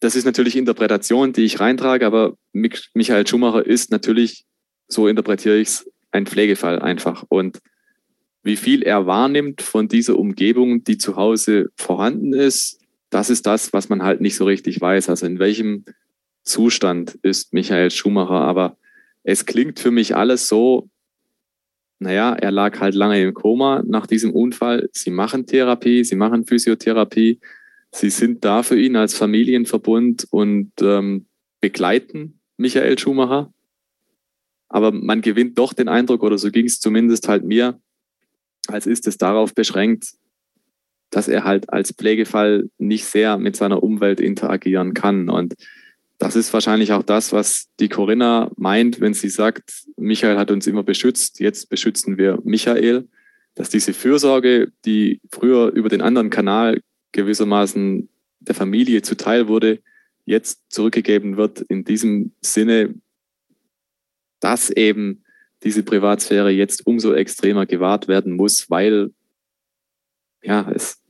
das 0.00 0.16
ist 0.16 0.24
natürlich 0.24 0.56
Interpretation, 0.56 1.32
die 1.32 1.44
ich 1.44 1.60
reintrage, 1.60 2.06
aber 2.06 2.36
Michael 2.52 3.26
Schumacher 3.26 3.64
ist 3.64 3.90
natürlich, 3.90 4.44
so 4.88 5.08
interpretiere 5.08 5.58
ich 5.58 5.68
es, 5.68 5.90
ein 6.10 6.26
Pflegefall 6.26 6.78
einfach. 6.78 7.24
Und 7.28 7.60
wie 8.42 8.56
viel 8.56 8.82
er 8.82 9.06
wahrnimmt 9.06 9.62
von 9.62 9.88
dieser 9.88 10.16
Umgebung, 10.18 10.84
die 10.84 10.98
zu 10.98 11.16
Hause 11.16 11.70
vorhanden 11.76 12.32
ist, 12.32 12.80
das 13.10 13.30
ist 13.30 13.46
das, 13.46 13.72
was 13.72 13.88
man 13.88 14.02
halt 14.02 14.20
nicht 14.20 14.36
so 14.36 14.44
richtig 14.44 14.80
weiß. 14.80 15.08
Also 15.08 15.26
in 15.26 15.38
welchem 15.38 15.84
Zustand 16.42 17.18
ist 17.22 17.52
Michael 17.52 17.90
Schumacher. 17.90 18.42
Aber 18.42 18.76
es 19.22 19.46
klingt 19.46 19.78
für 19.80 19.90
mich 19.90 20.14
alles 20.14 20.48
so, 20.48 20.88
naja, 21.98 22.34
er 22.34 22.50
lag 22.50 22.78
halt 22.80 22.94
lange 22.94 23.22
im 23.22 23.32
Koma 23.32 23.82
nach 23.86 24.06
diesem 24.06 24.32
Unfall. 24.32 24.88
Sie 24.92 25.10
machen 25.10 25.46
Therapie, 25.46 26.04
sie 26.04 26.16
machen 26.16 26.44
Physiotherapie. 26.44 27.40
Sie 27.94 28.10
sind 28.10 28.44
da 28.44 28.64
für 28.64 28.76
ihn 28.76 28.96
als 28.96 29.14
Familienverbund 29.14 30.26
und 30.30 30.72
ähm, 30.82 31.26
begleiten 31.60 32.40
Michael 32.56 32.98
Schumacher. 32.98 33.54
Aber 34.68 34.90
man 34.90 35.20
gewinnt 35.20 35.56
doch 35.58 35.72
den 35.72 35.86
Eindruck, 35.86 36.24
oder 36.24 36.36
so 36.36 36.50
ging 36.50 36.66
es 36.66 36.80
zumindest 36.80 37.28
halt 37.28 37.44
mir, 37.44 37.80
als 38.66 38.88
ist 38.88 39.06
es 39.06 39.16
darauf 39.16 39.54
beschränkt, 39.54 40.14
dass 41.10 41.28
er 41.28 41.44
halt 41.44 41.72
als 41.72 41.92
Pflegefall 41.92 42.68
nicht 42.78 43.04
sehr 43.04 43.38
mit 43.38 43.54
seiner 43.54 43.80
Umwelt 43.80 44.20
interagieren 44.20 44.92
kann. 44.92 45.28
Und 45.28 45.54
das 46.18 46.34
ist 46.34 46.52
wahrscheinlich 46.52 46.92
auch 46.92 47.04
das, 47.04 47.32
was 47.32 47.68
die 47.78 47.88
Corinna 47.88 48.50
meint, 48.56 49.00
wenn 49.00 49.14
sie 49.14 49.28
sagt, 49.28 49.84
Michael 49.96 50.36
hat 50.36 50.50
uns 50.50 50.66
immer 50.66 50.82
beschützt, 50.82 51.38
jetzt 51.38 51.68
beschützen 51.68 52.18
wir 52.18 52.40
Michael, 52.42 53.06
dass 53.54 53.70
diese 53.70 53.92
Fürsorge, 53.92 54.72
die 54.84 55.20
früher 55.30 55.68
über 55.68 55.88
den 55.88 56.00
anderen 56.02 56.30
Kanal 56.30 56.80
gewissermaßen 57.14 58.08
der 58.40 58.54
Familie 58.54 59.00
zuteil 59.00 59.48
wurde, 59.48 59.80
jetzt 60.26 60.60
zurückgegeben 60.68 61.36
wird 61.36 61.62
in 61.62 61.84
diesem 61.84 62.32
Sinne, 62.42 62.94
dass 64.40 64.68
eben 64.68 65.24
diese 65.62 65.82
Privatsphäre 65.82 66.50
jetzt 66.50 66.86
umso 66.86 67.14
extremer 67.14 67.64
gewahrt 67.64 68.08
werden 68.08 68.34
muss, 68.34 68.68
weil 68.68 69.12
ja, 70.42 70.70
es, 70.74 71.02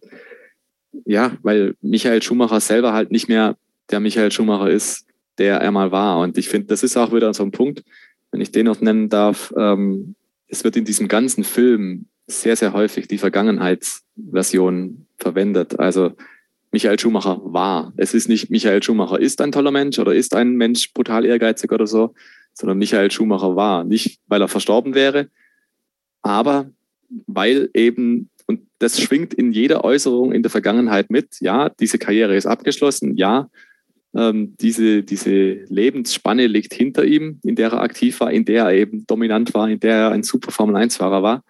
ja, 1.05 1.37
weil 1.43 1.75
Michael 1.81 2.23
Schumacher 2.23 2.61
selber 2.61 2.93
halt 2.93 3.11
nicht 3.11 3.29
mehr 3.29 3.57
der 3.91 3.99
Michael 3.99 4.31
Schumacher 4.31 4.71
ist, 4.71 5.07
der 5.39 5.57
er 5.57 5.73
mal 5.73 5.91
war. 5.91 6.21
Und 6.21 6.39
ich 6.39 6.49
finde, 6.49 6.69
das 6.69 6.85
ist 6.85 6.97
auch 6.97 7.13
wieder 7.13 7.35
so 7.35 7.43
ein 7.43 7.51
Punkt, 7.51 7.83
wenn 8.31 8.41
ich 8.41 8.53
den 8.53 8.67
noch 8.67 8.81
nennen 8.81 9.09
darf. 9.09 9.53
Ähm, 9.57 10.15
es 10.47 10.63
wird 10.63 10.77
in 10.77 10.85
diesem 10.85 11.09
ganzen 11.09 11.43
Film 11.43 12.07
sehr, 12.27 12.57
sehr 12.57 12.73
häufig 12.73 13.09
die 13.09 13.19
Vergangenheitsversion 13.19 15.07
verwendet. 15.19 15.79
Also 15.79 16.13
Michael 16.73 16.99
Schumacher 16.99 17.41
war. 17.45 17.93
Es 17.97 18.15
ist 18.15 18.29
nicht 18.29 18.51
Michael 18.51 18.83
Schumacher 18.83 19.21
ist 19.21 19.41
ein 19.41 19.53
toller 19.53 19.71
Mensch 19.71 19.99
oder 19.99 20.15
ist 20.15 20.35
ein 20.35 20.57
Mensch 20.57 20.93
brutal 20.93 21.25
ehrgeizig 21.25 21.71
oder 21.71 21.87
so, 21.87 22.15
sondern 22.53 22.79
Michael 22.79 23.11
Schumacher 23.11 23.55
war. 23.55 23.85
Nicht, 23.85 24.21
weil 24.27 24.41
er 24.41 24.49
verstorben 24.49 24.95
wäre, 24.95 25.29
aber 26.23 26.71
weil 27.27 27.71
eben, 27.75 28.31
und 28.47 28.63
das 28.79 29.01
schwingt 29.01 29.35
in 29.35 29.53
jeder 29.53 29.85
Äußerung 29.85 30.33
in 30.33 30.43
der 30.43 30.51
Vergangenheit 30.51 31.11
mit, 31.11 31.41
ja, 31.41 31.69
diese 31.69 31.99
Karriere 31.99 32.35
ist 32.35 32.47
abgeschlossen, 32.47 33.17
ja, 33.17 33.51
ähm, 34.17 34.57
diese, 34.61 35.03
diese 35.03 35.65
Lebensspanne 35.69 36.47
liegt 36.47 36.75
hinter 36.75 37.05
ihm, 37.05 37.41
in 37.45 37.57
der 37.57 37.73
er 37.73 37.83
aktiv 37.83 38.21
war, 38.21 38.33
in 38.33 38.45
der 38.45 38.65
er 38.65 38.73
eben 38.73 39.07
dominant 39.07 39.55
war, 39.55 39.69
in 39.69 39.81
der 39.81 39.95
er 39.95 40.11
ein 40.13 40.23
super 40.23 40.51
Formel-1-Fahrer 40.51 41.23
war. 41.23 41.45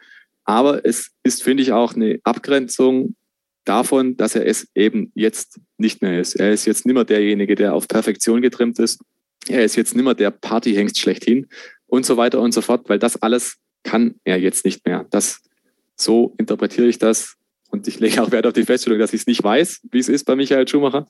Aber 0.45 0.85
es 0.85 1.11
ist, 1.23 1.43
finde 1.43 1.63
ich, 1.63 1.73
auch 1.73 1.95
eine 1.95 2.21
Abgrenzung 2.23 3.17
davon, 3.65 4.17
dass 4.17 4.35
er 4.35 4.47
es 4.47 4.69
eben 4.75 5.11
jetzt 5.15 5.59
nicht 5.79 6.03
mehr 6.03 6.21
ist. 6.21 6.35
Er 6.35 6.53
ist 6.53 6.67
jetzt 6.67 6.85
nicht 6.85 6.95
mehr 6.95 7.05
derjenige, 7.05 7.55
der 7.55 7.75
auf 7.75 7.89
Perfektion 7.89 8.43
getrimmt 8.43 8.79
ist, 8.79 9.01
er 9.49 9.65
ist 9.65 9.77
jetzt 9.77 9.95
nicht 9.95 10.05
mehr 10.05 10.15
der 10.15 10.31
Partyhengst 10.31 10.99
schlechthin 10.99 11.47
und 11.87 12.07
so 12.07 12.17
weiter 12.17 12.41
und 12.41 12.53
so 12.53 12.61
fort, 12.61 12.89
weil 12.89 12.99
das 12.99 13.21
alles 13.21 13.57
kann 13.83 14.15
er 14.25 14.39
jetzt 14.39 14.65
nicht 14.65 14.87
mehr. 14.87 15.07
Das, 15.11 15.43
so 15.97 16.35
interpretiere 16.39 16.89
ich 16.89 16.99
das 16.99 17.37
und 17.71 17.87
ich 17.87 18.01
lege 18.01 18.23
auch 18.23 18.31
Wert 18.31 18.47
auf 18.47 18.53
die 18.53 18.65
Feststellung, 18.65 18.99
dass 18.99 19.13
ich 19.13 19.23
es 19.23 19.27
nicht 19.27 19.43
weiß, 19.43 19.83
wie 19.91 19.99
es 19.99 20.09
ist 20.09 20.25
bei 20.25 20.35
Michael 20.35 20.67
Schumacher. 20.67 21.07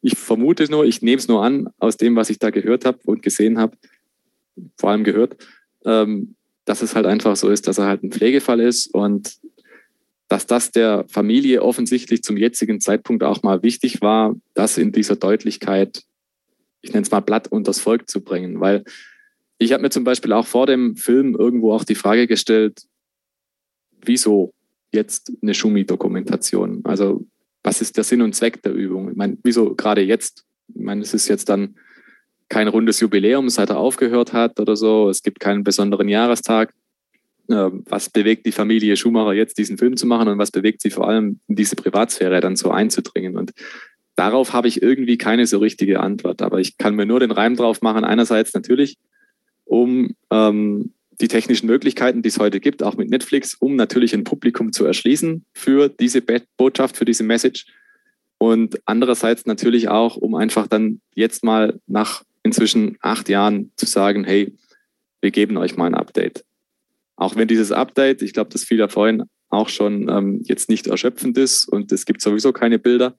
Ich 0.00 0.16
vermute 0.16 0.62
es 0.62 0.70
nur, 0.70 0.84
ich 0.84 1.02
nehme 1.02 1.18
es 1.18 1.28
nur 1.28 1.42
an 1.42 1.68
aus 1.78 1.96
dem, 1.96 2.14
was 2.14 2.30
ich 2.30 2.38
da 2.38 2.50
gehört 2.50 2.84
habe 2.84 2.98
und 3.04 3.22
gesehen 3.22 3.58
habe, 3.58 3.76
vor 4.76 4.90
allem 4.90 5.04
gehört, 5.04 5.36
ähm, 5.84 6.36
dass 6.68 6.82
es 6.82 6.94
halt 6.94 7.06
einfach 7.06 7.36
so 7.36 7.48
ist, 7.48 7.66
dass 7.66 7.78
er 7.78 7.86
halt 7.86 8.02
ein 8.02 8.12
Pflegefall 8.12 8.60
ist 8.60 8.92
und 8.94 9.36
dass 10.28 10.46
das 10.46 10.70
der 10.70 11.06
Familie 11.08 11.62
offensichtlich 11.62 12.22
zum 12.22 12.36
jetzigen 12.36 12.80
Zeitpunkt 12.80 13.22
auch 13.24 13.42
mal 13.42 13.62
wichtig 13.62 14.02
war, 14.02 14.36
das 14.54 14.76
in 14.76 14.92
dieser 14.92 15.16
Deutlichkeit 15.16 16.04
ich 16.80 16.92
nenne 16.92 17.02
es 17.02 17.10
mal 17.10 17.20
Blatt 17.20 17.48
unters 17.48 17.80
Volk 17.80 18.08
zu 18.08 18.22
bringen. 18.22 18.60
Weil 18.60 18.84
ich 19.58 19.72
habe 19.72 19.82
mir 19.82 19.90
zum 19.90 20.04
Beispiel 20.04 20.32
auch 20.32 20.46
vor 20.46 20.66
dem 20.66 20.96
Film 20.96 21.34
irgendwo 21.34 21.72
auch 21.72 21.84
die 21.84 21.94
Frage 21.94 22.26
gestellt, 22.26 22.82
wieso 24.04 24.54
jetzt 24.92 25.32
eine 25.42 25.54
Schumi-Dokumentation? 25.54 26.82
Also 26.84 27.26
was 27.62 27.80
ist 27.80 27.96
der 27.96 28.04
Sinn 28.04 28.22
und 28.22 28.34
Zweck 28.34 28.62
der 28.62 28.72
Übung? 28.72 29.10
Ich 29.10 29.16
meine, 29.16 29.36
wieso 29.42 29.74
gerade 29.74 30.02
jetzt? 30.02 30.44
Ich 30.74 30.80
meine, 30.80 31.02
es 31.02 31.14
ist 31.14 31.28
jetzt 31.28 31.48
dann 31.48 31.76
kein 32.48 32.68
rundes 32.68 33.00
Jubiläum, 33.00 33.48
seit 33.48 33.70
er 33.70 33.78
aufgehört 33.78 34.32
hat 34.32 34.58
oder 34.60 34.76
so. 34.76 35.08
Es 35.08 35.22
gibt 35.22 35.40
keinen 35.40 35.64
besonderen 35.64 36.08
Jahrestag. 36.08 36.72
äh, 37.48 37.70
was 37.86 38.10
bewegt 38.10 38.46
die 38.46 38.52
Familie 38.52 38.96
Schumacher 38.96 39.32
jetzt, 39.32 39.58
diesen 39.58 39.78
Film 39.78 39.96
zu 39.96 40.06
machen 40.06 40.28
und 40.28 40.38
was 40.38 40.50
bewegt 40.50 40.82
sie 40.82 40.90
vor 40.90 41.08
allem, 41.08 41.40
in 41.48 41.56
diese 41.56 41.76
Privatsphäre 41.76 42.40
dann 42.40 42.56
so 42.56 42.70
einzudringen. 42.70 43.36
Und 43.36 43.52
darauf 44.16 44.52
habe 44.52 44.68
ich 44.68 44.82
irgendwie 44.82 45.16
keine 45.16 45.46
so 45.46 45.58
richtige 45.58 46.00
Antwort. 46.00 46.42
Aber 46.42 46.60
ich 46.60 46.76
kann 46.76 46.94
mir 46.94 47.06
nur 47.06 47.20
den 47.20 47.30
Reim 47.30 47.56
drauf 47.56 47.80
machen. 47.82 48.04
Einerseits 48.04 48.52
natürlich, 48.54 48.98
um 49.64 50.14
ähm, 50.30 50.92
die 51.20 51.28
technischen 51.28 51.66
Möglichkeiten, 51.66 52.22
die 52.22 52.28
es 52.28 52.38
heute 52.38 52.60
gibt, 52.60 52.82
auch 52.82 52.96
mit 52.96 53.10
Netflix, 53.10 53.54
um 53.54 53.76
natürlich 53.76 54.14
ein 54.14 54.24
Publikum 54.24 54.72
zu 54.72 54.84
erschließen 54.84 55.44
für 55.52 55.88
diese 55.88 56.22
Botschaft, 56.56 56.96
für 56.96 57.04
diese 57.04 57.24
Message. 57.24 57.66
Und 58.38 58.78
andererseits 58.84 59.46
natürlich 59.46 59.88
auch, 59.88 60.16
um 60.16 60.34
einfach 60.36 60.68
dann 60.68 61.00
jetzt 61.14 61.42
mal 61.42 61.80
nach 61.86 62.22
inzwischen 62.42 62.96
acht 63.00 63.28
Jahren 63.28 63.72
zu 63.76 63.86
sagen, 63.86 64.24
hey, 64.24 64.56
wir 65.20 65.30
geben 65.30 65.56
euch 65.56 65.76
mal 65.76 65.86
ein 65.86 65.94
Update. 65.94 66.44
Auch 67.16 67.36
wenn 67.36 67.48
dieses 67.48 67.72
Update, 67.72 68.22
ich 68.22 68.32
glaube, 68.32 68.50
das 68.50 68.64
fiel 68.64 68.78
ja 68.78 68.88
vorhin 68.88 69.24
auch 69.48 69.68
schon 69.68 70.08
ähm, 70.08 70.40
jetzt 70.44 70.68
nicht 70.68 70.86
erschöpfend 70.86 71.36
ist 71.38 71.68
und 71.68 71.90
es 71.90 72.04
gibt 72.04 72.20
sowieso 72.20 72.52
keine 72.52 72.78
Bilder 72.78 73.16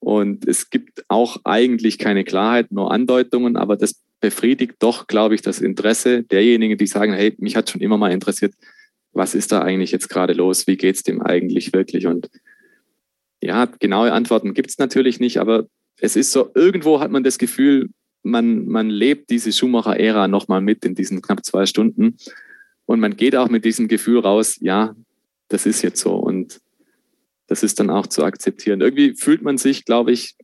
und 0.00 0.46
es 0.46 0.70
gibt 0.70 1.04
auch 1.08 1.38
eigentlich 1.44 1.98
keine 1.98 2.24
Klarheit, 2.24 2.72
nur 2.72 2.90
Andeutungen, 2.90 3.56
aber 3.56 3.76
das 3.76 4.02
befriedigt 4.20 4.76
doch, 4.78 5.06
glaube 5.06 5.34
ich, 5.34 5.42
das 5.42 5.60
Interesse 5.60 6.22
derjenigen, 6.24 6.78
die 6.78 6.86
sagen, 6.86 7.12
hey, 7.12 7.34
mich 7.38 7.56
hat 7.56 7.70
schon 7.70 7.82
immer 7.82 7.98
mal 7.98 8.12
interessiert, 8.12 8.54
was 9.12 9.34
ist 9.34 9.52
da 9.52 9.62
eigentlich 9.62 9.92
jetzt 9.92 10.08
gerade 10.08 10.32
los, 10.32 10.66
wie 10.66 10.76
geht 10.76 10.96
es 10.96 11.02
dem 11.02 11.22
eigentlich 11.22 11.72
wirklich 11.72 12.06
und 12.06 12.30
ja, 13.42 13.66
genaue 13.66 14.12
Antworten 14.12 14.54
gibt 14.54 14.70
es 14.70 14.78
natürlich 14.78 15.20
nicht, 15.20 15.38
aber 15.38 15.66
es 16.00 16.16
ist 16.16 16.32
so, 16.32 16.50
irgendwo 16.54 17.00
hat 17.00 17.10
man 17.10 17.22
das 17.22 17.38
Gefühl, 17.38 17.90
man, 18.26 18.66
man 18.66 18.90
lebt 18.90 19.30
diese 19.30 19.52
Schumacher-Ära 19.52 20.28
nochmal 20.28 20.60
mit 20.60 20.84
in 20.84 20.94
diesen 20.94 21.22
knapp 21.22 21.44
zwei 21.44 21.66
Stunden. 21.66 22.16
Und 22.84 23.00
man 23.00 23.16
geht 23.16 23.36
auch 23.36 23.48
mit 23.48 23.64
diesem 23.64 23.88
Gefühl 23.88 24.20
raus, 24.20 24.58
ja, 24.60 24.94
das 25.48 25.66
ist 25.66 25.82
jetzt 25.82 26.00
so. 26.00 26.14
Und 26.14 26.60
das 27.46 27.62
ist 27.62 27.78
dann 27.78 27.90
auch 27.90 28.06
zu 28.06 28.24
akzeptieren. 28.24 28.80
Irgendwie 28.80 29.14
fühlt 29.14 29.42
man 29.42 29.58
sich, 29.58 29.84
glaube 29.84 30.12
ich, 30.12 30.36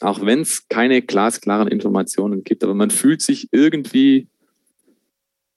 auch 0.00 0.24
wenn 0.26 0.40
es 0.40 0.68
keine 0.68 1.02
glasklaren 1.02 1.68
Informationen 1.68 2.42
gibt, 2.42 2.64
aber 2.64 2.74
man 2.74 2.90
fühlt 2.90 3.22
sich 3.22 3.48
irgendwie 3.52 4.28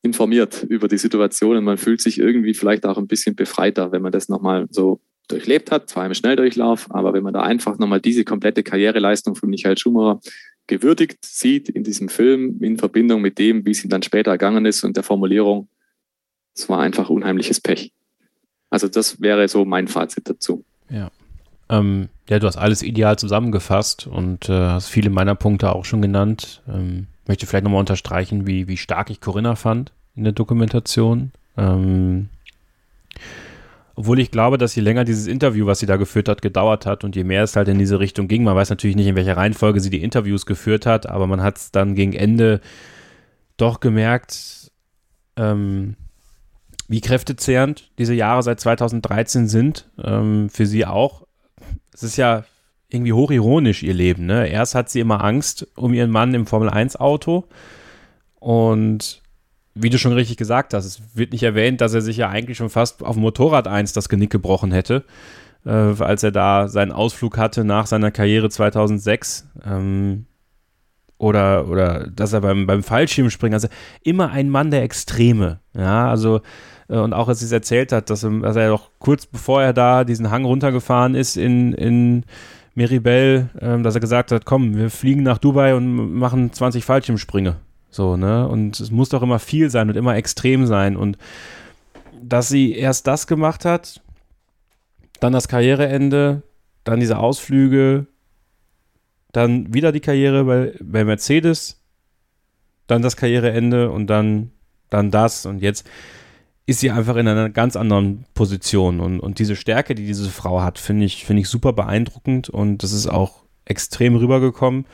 informiert 0.04 0.64
über 0.70 0.88
die 0.88 1.00
Situation 1.00 1.58
und 1.58 1.64
man 1.64 1.78
fühlt 1.78 2.02
sich 2.02 2.20
irgendwie 2.20 2.54
vielleicht 2.54 2.86
auch 2.86 2.98
ein 2.98 3.08
bisschen 3.08 3.36
befreiter, 3.36 3.92
wenn 3.92 4.04
man 4.04 4.12
das 4.12 4.30
nochmal 4.30 4.68
so 4.70 5.02
durchlebt 5.28 5.72
hat, 5.72 5.90
zwar 5.90 6.06
im 6.06 6.14
Schnelldurchlauf, 6.14 6.86
aber 6.92 7.14
wenn 7.14 7.24
man 7.24 7.34
da 7.34 7.42
einfach 7.42 7.80
nochmal 7.80 8.00
diese 8.00 8.24
komplette 8.24 8.64
Karriereleistung 8.64 9.36
von 9.36 9.50
Michael 9.50 9.78
Schumacher 9.78 10.22
gewürdigt 10.68 11.26
sieht 11.26 11.70
in 11.70 11.84
diesem 11.84 12.10
Film 12.10 12.62
in 12.62 12.78
Verbindung 12.78 13.22
mit 13.22 13.40
dem, 13.40 13.66
wie 13.66 13.72
es 13.72 13.84
ihm 13.84 13.90
dann 13.90 14.04
später 14.04 14.32
ergangen 14.32 14.66
ist 14.66 14.84
und 14.84 14.96
der 14.96 15.04
Formulierung, 15.04 15.70
es 16.54 16.68
war 16.70 16.80
einfach 16.80 17.10
unheimliches 17.10 17.62
Pech. 17.62 17.94
Also 18.70 18.88
das 18.88 19.22
wäre 19.22 19.48
so 19.48 19.66
mein 19.66 19.88
Fazit 19.88 20.30
dazu. 20.30 20.66
Ja. 20.90 21.10
Ähm, 21.70 22.10
ja, 22.30 22.40
du 22.40 22.48
hast 22.48 22.58
alles 22.58 22.84
ideal 22.84 23.18
zusammengefasst 23.18 24.08
und 24.08 24.50
äh, 24.50 24.54
hast 24.54 24.88
viele 24.88 25.10
meiner 25.10 25.36
Punkte 25.36 25.74
auch 25.74 25.86
schon 25.86 26.02
genannt. 26.02 26.62
Ähm, 26.68 27.08
möchte 27.28 27.46
vielleicht 27.46 27.64
nochmal 27.64 27.80
unterstreichen, 27.80 28.48
wie, 28.48 28.68
wie 28.68 28.78
stark 28.78 29.10
ich 29.10 29.22
Corinna 29.22 29.56
fand 29.56 29.92
in 30.16 30.24
der 30.24 30.34
Dokumentation. 30.34 31.32
Ähm, 31.58 32.30
obwohl 33.98 34.20
ich 34.20 34.30
glaube, 34.30 34.60
dass 34.60 34.76
je 34.76 34.84
länger 34.84 35.06
dieses 35.06 35.26
Interview, 35.26 35.66
was 35.66 35.80
sie 35.80 35.88
da 35.88 35.96
geführt 35.96 36.30
hat, 36.30 36.44
gedauert 36.44 36.86
hat 36.86 37.04
und 37.04 37.16
je 37.16 37.24
mehr 37.24 37.42
es 37.42 37.56
halt 37.56 37.68
in 37.68 37.80
diese 37.80 38.00
Richtung 38.00 38.28
ging, 38.28 38.44
man 38.44 38.56
weiß 38.56 38.70
natürlich 38.70 38.96
nicht, 38.96 39.08
in 39.08 39.16
welcher 39.16 39.36
Reihenfolge 39.36 39.80
sie 39.80 39.90
die 39.90 40.04
Interviews 40.04 40.46
geführt 40.46 40.86
hat, 40.86 41.10
aber 41.10 41.26
man 41.26 41.42
hat 41.42 41.58
es 41.58 41.72
dann 41.72 41.96
gegen 41.96 42.14
Ende 42.14 42.62
doch 43.58 43.80
gemerkt, 43.80 44.72
ähm, 45.36 45.96
wie 46.88 47.02
kräftezehrend 47.02 47.90
diese 47.98 48.14
Jahre 48.14 48.44
seit 48.44 48.60
2013 48.60 49.48
sind. 49.48 49.90
Ähm, 50.02 50.52
für 50.52 50.68
sie 50.68 50.86
auch. 50.86 51.26
Es 51.92 52.04
ist 52.04 52.18
ja 52.18 52.46
irgendwie 52.90 53.14
hochironisch, 53.14 53.82
ihr 53.82 53.96
Leben. 53.96 54.28
Ne? 54.28 54.48
Erst 54.48 54.76
hat 54.76 54.92
sie 54.92 55.00
immer 55.00 55.24
Angst 55.24 55.68
um 55.76 55.92
ihren 55.92 56.12
Mann 56.12 56.36
im 56.36 56.46
Formel-1-Auto 56.46 57.46
und 58.36 59.24
wie 59.82 59.90
du 59.90 59.98
schon 59.98 60.14
richtig 60.14 60.38
gesagt 60.38 60.74
hast, 60.74 60.86
es 60.86 61.02
wird 61.16 61.32
nicht 61.32 61.44
erwähnt, 61.44 61.82
dass 61.82 61.94
er 61.94 62.02
sich 62.02 62.18
ja 62.18 62.30
eigentlich 62.30 62.58
schon 62.58 62.70
fast 62.70 63.04
auf 63.04 63.16
dem 63.16 63.22
Motorrad 63.22 63.68
eins 63.68 63.94
das 63.94 64.10
Genick 64.10 64.30
gebrochen 64.30 64.72
hätte, 64.72 65.04
äh, 65.66 65.72
als 65.72 66.24
er 66.24 66.32
da 66.32 66.68
seinen 66.68 66.92
Ausflug 66.92 67.38
hatte 67.38 67.64
nach 67.64 67.88
seiner 67.88 68.12
Karriere 68.12 68.50
2006. 68.50 69.48
Ähm, 69.66 70.26
oder, 71.18 71.68
oder 71.68 72.08
dass 72.08 72.34
er 72.34 72.42
beim, 72.42 72.68
beim 72.68 72.84
Fallschirmspringen, 72.84 73.56
also 73.56 73.68
immer 74.04 74.30
ein 74.30 74.50
Mann 74.50 74.72
der 74.72 74.84
Extreme. 74.84 75.60
Ja, 75.76 76.10
also, 76.10 76.42
äh, 76.90 76.98
und 76.98 77.14
auch 77.14 77.28
als 77.28 77.42
er 77.42 77.48
es 77.48 77.52
erzählt 77.52 77.92
hat, 77.92 78.10
dass, 78.10 78.22
dass 78.22 78.56
er 78.56 78.70
doch 78.70 78.92
kurz 79.00 79.26
bevor 79.26 79.64
er 79.64 79.74
da 79.74 80.04
diesen 80.04 80.30
Hang 80.30 80.46
runtergefahren 80.46 81.16
ist 81.16 81.36
in, 81.36 81.74
in 81.74 82.24
Meribel, 82.76 83.50
äh, 83.60 83.82
dass 83.82 83.96
er 83.96 84.02
gesagt 84.02 84.32
hat, 84.32 84.46
komm, 84.46 84.76
wir 84.78 84.90
fliegen 84.90 85.24
nach 85.24 85.40
Dubai 85.40 85.76
und 85.76 86.14
machen 86.14 86.54
20 86.54 86.86
Fallschirmsprünge. 86.86 87.56
So, 87.98 88.16
ne? 88.16 88.48
Und 88.48 88.80
es 88.80 88.92
muss 88.92 89.10
doch 89.10 89.24
immer 89.24 89.40
viel 89.40 89.72
sein 89.72 89.90
und 89.90 89.98
immer 89.98 90.16
extrem 90.16 90.68
sein. 90.68 90.96
Und 90.96 91.18
dass 92.22 92.48
sie 92.48 92.74
erst 92.74 93.08
das 93.08 93.26
gemacht 93.26 93.66
hat, 93.66 94.04
dann 95.20 95.34
das 95.34 95.48
Karriereende, 95.48 96.44
dann 96.84 97.00
diese 97.00 97.18
Ausflüge, 97.18 98.06
dann 99.32 99.74
wieder 99.74 99.92
die 99.92 100.00
Karriere 100.00 100.44
bei, 100.44 100.74
bei 100.80 101.04
Mercedes, 101.06 101.82
dann 102.86 103.02
das 103.02 103.18
Karriereende 103.18 103.90
und 103.90 104.06
dann, 104.06 104.52
dann 104.92 105.10
das. 105.10 105.48
Und 105.48 105.64
jetzt 105.64 105.90
ist 106.68 106.82
sie 106.82 106.92
einfach 106.92 107.16
in 107.16 107.28
einer 107.28 107.50
ganz 107.50 107.76
anderen 107.76 108.26
Position. 108.36 109.00
Und, 109.00 109.20
und 109.20 109.40
diese 109.40 109.56
Stärke, 109.56 109.96
die 109.96 110.06
diese 110.06 110.30
Frau 110.30 110.62
hat, 110.62 110.78
finde 110.78 111.06
ich, 111.06 111.26
finde 111.26 111.42
ich 111.42 111.50
super 111.50 111.74
beeindruckend 111.74 112.48
und 112.48 112.84
das 112.84 112.92
ist 112.92 113.08
auch 113.08 113.42
extrem 113.66 114.16
rübergekommen. 114.16 114.86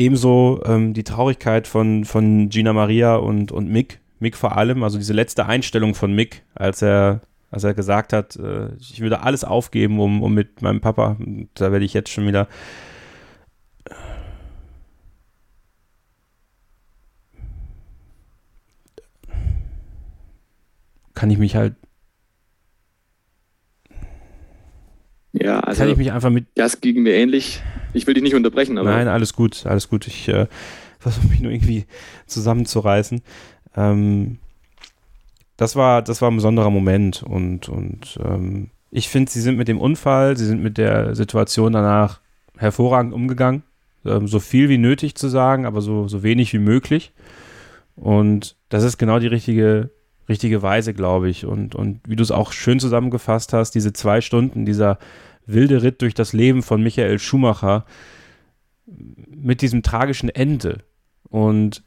Ebenso 0.00 0.62
ähm, 0.64 0.94
die 0.94 1.04
Traurigkeit 1.04 1.66
von, 1.66 2.06
von 2.06 2.48
Gina 2.48 2.72
Maria 2.72 3.16
und, 3.16 3.52
und 3.52 3.68
Mick. 3.68 4.00
Mick 4.18 4.34
vor 4.34 4.56
allem, 4.56 4.82
also 4.82 4.96
diese 4.96 5.12
letzte 5.12 5.44
Einstellung 5.44 5.94
von 5.94 6.14
Mick, 6.14 6.42
als 6.54 6.80
er, 6.80 7.20
als 7.50 7.64
er 7.64 7.74
gesagt 7.74 8.14
hat, 8.14 8.34
äh, 8.36 8.74
ich 8.78 9.02
würde 9.02 9.20
alles 9.20 9.44
aufgeben, 9.44 10.00
um, 10.00 10.22
um 10.22 10.32
mit 10.32 10.62
meinem 10.62 10.80
Papa, 10.80 11.18
da 11.52 11.70
werde 11.70 11.84
ich 11.84 11.92
jetzt 11.92 12.08
schon 12.08 12.26
wieder 12.26 12.48
kann 21.12 21.30
ich 21.30 21.36
mich 21.36 21.54
halt 21.56 21.74
Ja, 25.32 25.60
also 25.60 25.82
kann 25.82 25.90
ich 25.90 25.98
mich 25.98 26.10
einfach 26.10 26.30
mit. 26.30 26.46
Das 26.54 26.80
ging 26.80 27.02
mir 27.02 27.12
ähnlich. 27.12 27.62
Ich 27.92 28.06
will 28.06 28.14
dich 28.14 28.22
nicht 28.22 28.34
unterbrechen, 28.34 28.78
aber. 28.78 28.90
Nein, 28.90 29.08
alles 29.08 29.32
gut, 29.32 29.66
alles 29.66 29.88
gut. 29.88 30.06
Ich 30.06 30.28
äh, 30.28 30.46
versuche 30.98 31.28
mich 31.28 31.40
nur 31.40 31.52
irgendwie 31.52 31.86
zusammenzureißen. 32.26 33.22
Ähm, 33.76 34.38
das 35.56 35.76
war, 35.76 36.02
das 36.02 36.22
war 36.22 36.30
ein 36.30 36.36
besonderer 36.36 36.70
Moment 36.70 37.22
und, 37.22 37.68
und 37.68 38.18
ähm, 38.24 38.70
ich 38.90 39.08
finde, 39.08 39.30
sie 39.30 39.40
sind 39.40 39.56
mit 39.56 39.68
dem 39.68 39.78
Unfall, 39.78 40.36
sie 40.36 40.46
sind 40.46 40.62
mit 40.62 40.78
der 40.78 41.14
Situation 41.14 41.72
danach 41.72 42.20
hervorragend 42.56 43.12
umgegangen. 43.12 43.62
Ähm, 44.04 44.26
so 44.26 44.40
viel 44.40 44.68
wie 44.68 44.78
nötig 44.78 45.14
zu 45.14 45.28
sagen, 45.28 45.66
aber 45.66 45.80
so, 45.80 46.08
so 46.08 46.22
wenig 46.22 46.52
wie 46.52 46.58
möglich. 46.58 47.12
Und 47.94 48.56
das 48.68 48.84
ist 48.84 48.96
genau 48.96 49.18
die 49.18 49.26
richtige, 49.26 49.90
richtige 50.30 50.62
Weise, 50.62 50.94
glaube 50.94 51.28
ich. 51.28 51.44
Und, 51.44 51.74
und 51.74 52.00
wie 52.06 52.16
du 52.16 52.22
es 52.22 52.30
auch 52.30 52.52
schön 52.52 52.80
zusammengefasst 52.80 53.52
hast, 53.52 53.72
diese 53.72 53.92
zwei 53.92 54.22
Stunden, 54.22 54.64
dieser 54.64 54.98
wilde 55.44 55.82
Ritt 55.82 56.00
durch 56.00 56.14
das 56.14 56.32
Leben 56.32 56.62
von 56.62 56.82
Michael 56.82 57.18
Schumacher 57.18 57.84
mit 59.28 59.60
diesem 59.60 59.82
tragischen 59.82 60.30
Ende. 60.30 60.78
Und 61.28 61.82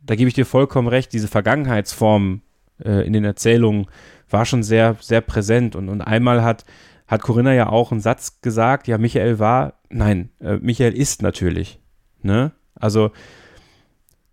da 0.00 0.14
gebe 0.14 0.28
ich 0.28 0.34
dir 0.34 0.46
vollkommen 0.46 0.88
recht, 0.88 1.12
diese 1.12 1.28
Vergangenheitsform 1.28 2.42
äh, 2.84 3.06
in 3.06 3.12
den 3.12 3.24
Erzählungen 3.24 3.86
war 4.30 4.44
schon 4.44 4.62
sehr, 4.62 4.96
sehr 5.00 5.20
präsent. 5.20 5.76
Und, 5.76 5.88
und 5.88 6.00
einmal 6.00 6.42
hat, 6.42 6.64
hat 7.06 7.22
Corinna 7.22 7.54
ja 7.54 7.68
auch 7.68 7.92
einen 7.92 8.00
Satz 8.00 8.40
gesagt, 8.40 8.88
ja, 8.88 8.98
Michael 8.98 9.38
war, 9.38 9.80
nein, 9.88 10.30
äh, 10.40 10.56
Michael 10.56 10.94
ist 10.94 11.22
natürlich. 11.22 11.80
Ne? 12.22 12.52
Also, 12.74 13.10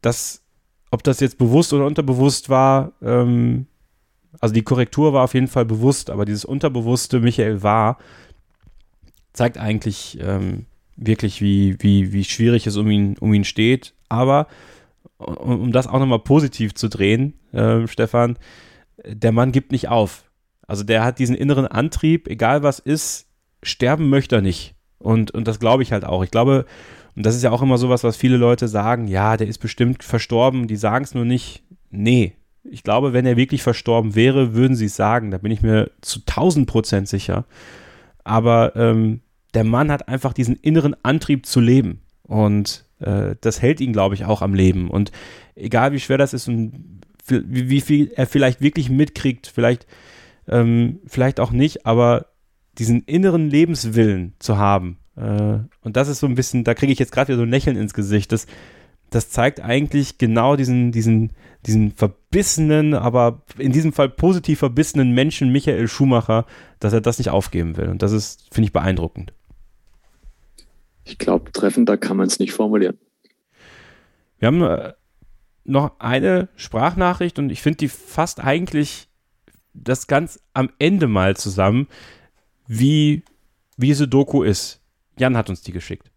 das, 0.01 0.42
ob 0.93 1.01
das 1.01 1.19
jetzt 1.21 1.39
bewusst 1.39 1.73
oder 1.73 1.87
unterbewusst 1.87 2.49
war, 2.49 2.91
ähm, 3.01 3.65
also 4.39 4.53
die 4.53 4.61
Korrektur 4.61 5.11
war 5.11 5.23
auf 5.23 5.33
jeden 5.33 5.47
Fall 5.47 5.65
bewusst, 5.65 6.11
aber 6.11 6.23
dieses 6.23 6.45
unterbewusste 6.45 7.19
Michael 7.19 7.63
war, 7.63 7.97
zeigt 9.33 9.57
eigentlich 9.57 10.19
ähm, 10.21 10.67
wirklich, 10.95 11.41
wie, 11.41 11.77
wie, 11.79 12.13
wie 12.13 12.23
schwierig 12.23 12.67
es 12.67 12.77
um 12.77 12.91
ihn, 12.91 13.17
um 13.17 13.33
ihn 13.33 13.43
steht. 13.43 13.95
Aber 14.07 14.45
um, 15.17 15.61
um 15.61 15.71
das 15.71 15.87
auch 15.87 15.97
nochmal 15.97 16.19
positiv 16.19 16.75
zu 16.75 16.89
drehen, 16.89 17.33
äh, 17.53 17.87
Stefan, 17.87 18.37
der 19.03 19.31
Mann 19.31 19.51
gibt 19.51 19.71
nicht 19.71 19.87
auf. 19.87 20.25
Also 20.67 20.83
der 20.83 21.03
hat 21.03 21.17
diesen 21.17 21.35
inneren 21.35 21.65
Antrieb, 21.65 22.27
egal 22.27 22.61
was 22.61 22.77
ist, 22.77 23.25
sterben 23.63 24.09
möchte 24.09 24.35
er 24.35 24.41
nicht. 24.43 24.75
Und, 24.99 25.31
und 25.31 25.47
das 25.47 25.59
glaube 25.59 25.81
ich 25.81 25.91
halt 25.91 26.05
auch. 26.05 26.23
Ich 26.23 26.29
glaube, 26.29 26.67
und 27.15 27.25
das 27.25 27.35
ist 27.35 27.43
ja 27.43 27.51
auch 27.51 27.61
immer 27.61 27.77
sowas, 27.77 28.03
was 28.03 28.17
viele 28.17 28.37
Leute 28.37 28.67
sagen, 28.67 29.07
ja, 29.07 29.37
der 29.37 29.47
ist 29.47 29.59
bestimmt 29.59 30.03
verstorben, 30.03 30.67
die 30.67 30.75
sagen 30.75 31.03
es 31.03 31.13
nur 31.13 31.25
nicht. 31.25 31.63
Nee, 31.91 32.33
Ich 32.63 32.83
glaube, 32.83 33.11
wenn 33.13 33.25
er 33.25 33.35
wirklich 33.35 33.61
verstorben 33.61 34.15
wäre, 34.15 34.53
würden 34.53 34.75
sie 34.75 34.85
es 34.85 34.95
sagen. 34.95 35.31
Da 35.31 35.37
bin 35.37 35.51
ich 35.51 35.61
mir 35.61 35.91
zu 36.01 36.21
1000 36.21 36.65
Prozent 36.65 37.07
sicher. 37.09 37.45
Aber 38.23 38.75
ähm, 38.75 39.19
der 39.53 39.65
Mann 39.65 39.91
hat 39.91 40.07
einfach 40.07 40.33
diesen 40.33 40.55
inneren 40.55 40.95
Antrieb 41.03 41.45
zu 41.45 41.59
leben. 41.59 42.01
Und 42.23 42.85
äh, 42.99 43.35
das 43.41 43.61
hält 43.61 43.81
ihn, 43.81 43.93
glaube 43.93 44.15
ich, 44.15 44.25
auch 44.25 44.41
am 44.41 44.53
Leben. 44.53 44.89
Und 44.89 45.11
egal 45.55 45.91
wie 45.91 45.99
schwer 45.99 46.17
das 46.17 46.33
ist 46.33 46.47
und 46.47 47.01
wie, 47.27 47.69
wie 47.69 47.81
viel 47.81 48.11
er 48.15 48.27
vielleicht 48.27 48.61
wirklich 48.61 48.89
mitkriegt, 48.89 49.47
vielleicht, 49.47 49.85
ähm, 50.47 50.99
vielleicht 51.05 51.39
auch 51.39 51.51
nicht, 51.51 51.85
aber 51.85 52.27
diesen 52.77 53.03
inneren 53.03 53.49
Lebenswillen 53.49 54.33
zu 54.39 54.57
haben. 54.57 54.97
Äh, 55.15 55.59
und 55.81 55.95
das 55.95 56.07
ist 56.07 56.19
so 56.19 56.27
ein 56.27 56.35
bisschen, 56.35 56.63
da 56.63 56.73
kriege 56.73 56.91
ich 56.91 56.99
jetzt 56.99 57.11
gerade 57.11 57.29
wieder 57.29 57.37
so 57.37 57.43
ein 57.43 57.49
Lächeln 57.49 57.77
ins 57.77 57.93
Gesicht. 57.93 58.31
Das, 58.31 58.47
das 59.09 59.29
zeigt 59.29 59.61
eigentlich 59.61 60.17
genau 60.17 60.55
diesen, 60.55 60.91
diesen, 60.91 61.33
diesen 61.65 61.91
verbissenen, 61.91 62.93
aber 62.93 63.43
in 63.57 63.71
diesem 63.71 63.93
Fall 63.93 64.09
positiv 64.09 64.59
verbissenen 64.59 65.11
Menschen 65.11 65.51
Michael 65.51 65.87
Schumacher, 65.87 66.45
dass 66.79 66.93
er 66.93 67.01
das 67.01 67.17
nicht 67.19 67.29
aufgeben 67.29 67.77
will. 67.77 67.89
Und 67.89 68.01
das 68.01 68.11
ist, 68.11 68.53
finde 68.53 68.67
ich, 68.67 68.73
beeindruckend. 68.73 69.33
Ich 71.05 71.17
glaube, 71.17 71.51
treffender 71.51 71.97
kann 71.97 72.17
man 72.17 72.27
es 72.27 72.39
nicht 72.39 72.53
formulieren. 72.53 72.97
Wir 74.39 74.47
haben 74.47 74.61
äh, 74.61 74.93
noch 75.63 75.99
eine 75.99 76.49
Sprachnachricht 76.55 77.39
und 77.39 77.49
ich 77.49 77.61
finde 77.61 77.77
die 77.77 77.87
fasst 77.89 78.43
eigentlich 78.43 79.07
das 79.73 80.07
ganz 80.07 80.39
am 80.53 80.69
Ende 80.79 81.07
mal 81.07 81.35
zusammen, 81.35 81.87
wie, 82.67 83.23
wie 83.77 83.87
diese 83.87 84.07
Doku 84.07 84.43
ist. 84.43 84.82
Jan 85.17 85.37
hat 85.37 85.49
uns 85.49 85.61
die 85.61 85.71
geschickt. 85.71 86.09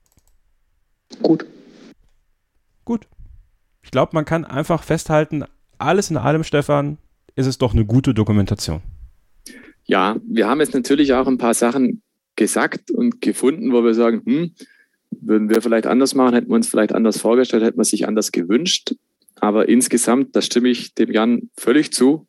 Gut. 1.23 1.47
Gut. 2.85 3.06
Ich 3.82 3.90
glaube, 3.90 4.10
man 4.14 4.24
kann 4.24 4.44
einfach 4.44 4.82
festhalten, 4.82 5.44
alles 5.78 6.10
in 6.10 6.16
allem, 6.16 6.44
Stefan, 6.44 6.98
ist 7.35 7.47
es 7.47 7.59
doch 7.59 7.74
eine 7.74 7.85
gute 7.85 8.14
Dokumentation. 8.14 8.82
Ja, 9.85 10.16
wir 10.27 10.48
haben 10.48 10.60
jetzt 10.60 10.74
natürlich 10.74 11.12
auch 11.12 11.27
ein 11.27 11.39
paar 11.39 11.55
Sachen 11.55 12.02
gesagt 12.35 12.90
und 12.90 13.20
gefunden, 13.20 13.73
wo 13.73 13.85
wir 13.85 13.94
sagen, 13.94 14.23
hm, 14.24 14.51
würden 15.10 15.48
wir 15.48 15.62
vielleicht 15.62 15.86
anders 15.86 16.14
machen, 16.14 16.35
hätten 16.35 16.48
wir 16.48 16.56
uns 16.56 16.68
vielleicht 16.68 16.93
anders 16.93 17.20
vorgestellt, 17.20 17.62
hätten 17.62 17.78
wir 17.78 17.85
sich 17.85 18.09
anders 18.09 18.32
gewünscht. 18.32 18.94
Aber 19.39 19.68
insgesamt, 19.68 20.35
da 20.35 20.43
stimme 20.43 20.68
ich 20.68 20.94
dem 20.94 21.12
Jan 21.12 21.51
völlig 21.56 21.93
zu. 21.93 22.27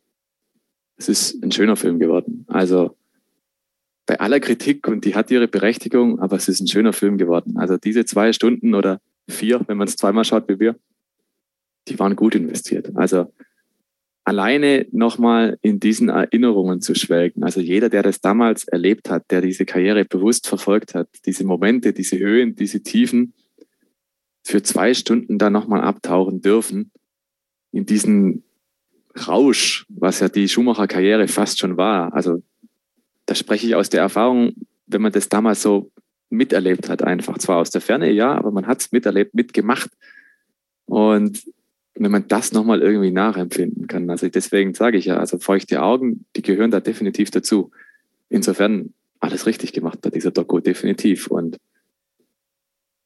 Es 0.96 1.08
ist 1.08 1.42
ein 1.42 1.52
schöner 1.52 1.76
Film 1.76 1.98
geworden. 1.98 2.44
Also 2.48 2.96
bei 4.08 4.18
aller 4.20 4.40
Kritik 4.40 4.88
und 4.88 5.04
die 5.04 5.14
hat 5.14 5.30
ihre 5.30 5.48
Berechtigung, 5.48 6.18
aber 6.18 6.36
es 6.36 6.48
ist 6.48 6.60
ein 6.60 6.66
schöner 6.66 6.94
Film 6.94 7.18
geworden. 7.18 7.58
Also 7.58 7.76
diese 7.76 8.06
zwei 8.06 8.32
Stunden 8.32 8.74
oder 8.74 9.02
vier, 9.28 9.60
wenn 9.66 9.76
man 9.76 9.86
es 9.86 9.96
zweimal 9.96 10.24
schaut 10.24 10.48
wie 10.48 10.58
wir, 10.58 10.76
die 11.88 11.98
waren 11.98 12.16
gut 12.16 12.34
investiert. 12.34 12.90
Also 12.96 13.30
alleine 14.24 14.86
nochmal 14.92 15.58
in 15.60 15.78
diesen 15.78 16.08
Erinnerungen 16.08 16.80
zu 16.80 16.94
schwelgen. 16.94 17.44
Also 17.44 17.60
jeder, 17.60 17.90
der 17.90 18.02
das 18.02 18.22
damals 18.22 18.66
erlebt 18.66 19.10
hat, 19.10 19.30
der 19.30 19.42
diese 19.42 19.66
Karriere 19.66 20.06
bewusst 20.06 20.46
verfolgt 20.48 20.94
hat, 20.94 21.10
diese 21.26 21.44
Momente, 21.44 21.92
diese 21.92 22.18
Höhen, 22.18 22.54
diese 22.54 22.82
Tiefen, 22.82 23.34
für 24.42 24.62
zwei 24.62 24.94
Stunden 24.94 25.36
da 25.36 25.50
nochmal 25.50 25.82
abtauchen 25.82 26.40
dürfen, 26.40 26.92
in 27.72 27.84
diesen 27.84 28.42
Rausch, 29.26 29.84
was 29.90 30.20
ja 30.20 30.30
die 30.30 30.48
Schumacher-Karriere 30.48 31.28
fast 31.28 31.58
schon 31.58 31.76
war. 31.76 32.14
Also 32.14 32.42
da 33.28 33.34
spreche 33.34 33.66
ich 33.66 33.74
aus 33.74 33.90
der 33.90 34.00
Erfahrung, 34.00 34.54
wenn 34.86 35.02
man 35.02 35.12
das 35.12 35.28
damals 35.28 35.60
so 35.60 35.90
miterlebt 36.30 36.88
hat, 36.88 37.02
einfach. 37.02 37.36
Zwar 37.36 37.58
aus 37.58 37.70
der 37.70 37.82
Ferne, 37.82 38.10
ja, 38.10 38.32
aber 38.32 38.50
man 38.50 38.66
hat 38.66 38.80
es 38.80 38.90
miterlebt, 38.90 39.34
mitgemacht. 39.34 39.90
Und 40.86 41.44
wenn 41.94 42.10
man 42.10 42.26
das 42.26 42.52
nochmal 42.52 42.80
irgendwie 42.80 43.10
nachempfinden 43.10 43.86
kann. 43.86 44.08
Also 44.08 44.28
deswegen 44.28 44.72
sage 44.72 44.96
ich 44.96 45.04
ja, 45.04 45.18
also 45.18 45.38
feuchte 45.38 45.82
Augen, 45.82 46.24
die 46.36 46.42
gehören 46.42 46.70
da 46.70 46.80
definitiv 46.80 47.30
dazu. 47.30 47.70
Insofern 48.30 48.94
alles 49.20 49.46
richtig 49.46 49.74
gemacht 49.74 50.00
bei 50.00 50.08
dieser 50.08 50.30
Doku, 50.30 50.60
definitiv. 50.60 51.26
Und 51.26 51.58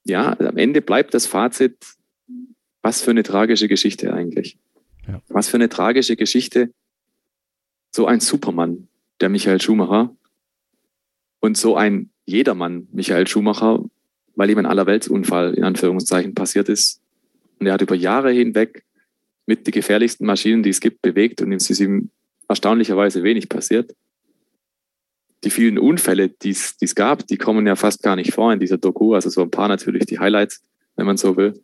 ja, 0.04 0.38
am 0.38 0.56
Ende 0.56 0.82
bleibt 0.82 1.14
das 1.14 1.26
Fazit, 1.26 1.76
was 2.80 3.02
für 3.02 3.10
eine 3.10 3.24
tragische 3.24 3.66
Geschichte 3.66 4.12
eigentlich. 4.12 4.58
Ja. 5.08 5.20
Was 5.28 5.48
für 5.48 5.56
eine 5.56 5.68
tragische 5.68 6.14
Geschichte. 6.14 6.70
So 7.90 8.06
ein 8.06 8.20
Supermann, 8.20 8.88
der 9.22 9.28
Michael 9.28 9.60
Schumacher, 9.60 10.14
und 11.40 11.56
so 11.56 11.76
ein 11.76 12.10
Jedermann, 12.24 12.86
Michael 12.92 13.26
Schumacher, 13.26 13.84
weil 14.36 14.50
ihm 14.50 14.58
ein 14.58 14.66
Allerweltsunfall 14.66 15.54
in 15.54 15.64
Anführungszeichen 15.64 16.34
passiert 16.34 16.68
ist, 16.68 17.00
und 17.58 17.66
er 17.66 17.74
hat 17.74 17.82
über 17.82 17.94
Jahre 17.94 18.30
hinweg 18.30 18.84
mit 19.46 19.66
die 19.66 19.70
gefährlichsten 19.70 20.26
Maschinen, 20.26 20.62
die 20.62 20.70
es 20.70 20.80
gibt, 20.80 21.02
bewegt 21.02 21.42
und 21.42 21.52
es 21.52 21.70
ist 21.70 21.80
ihm 21.80 22.10
erstaunlicherweise 22.48 23.22
wenig 23.22 23.48
passiert. 23.48 23.94
Die 25.44 25.50
vielen 25.50 25.78
Unfälle, 25.78 26.28
die 26.28 26.50
es 26.50 26.94
gab, 26.94 27.26
die 27.26 27.36
kommen 27.36 27.66
ja 27.66 27.76
fast 27.76 28.02
gar 28.02 28.16
nicht 28.16 28.32
vor 28.32 28.52
in 28.52 28.60
dieser 28.60 28.78
Doku. 28.78 29.14
Also 29.14 29.30
so 29.30 29.42
ein 29.42 29.50
paar 29.50 29.68
natürlich 29.68 30.06
die 30.06 30.20
Highlights, 30.20 30.62
wenn 30.96 31.06
man 31.06 31.16
so 31.16 31.36
will. 31.36 31.60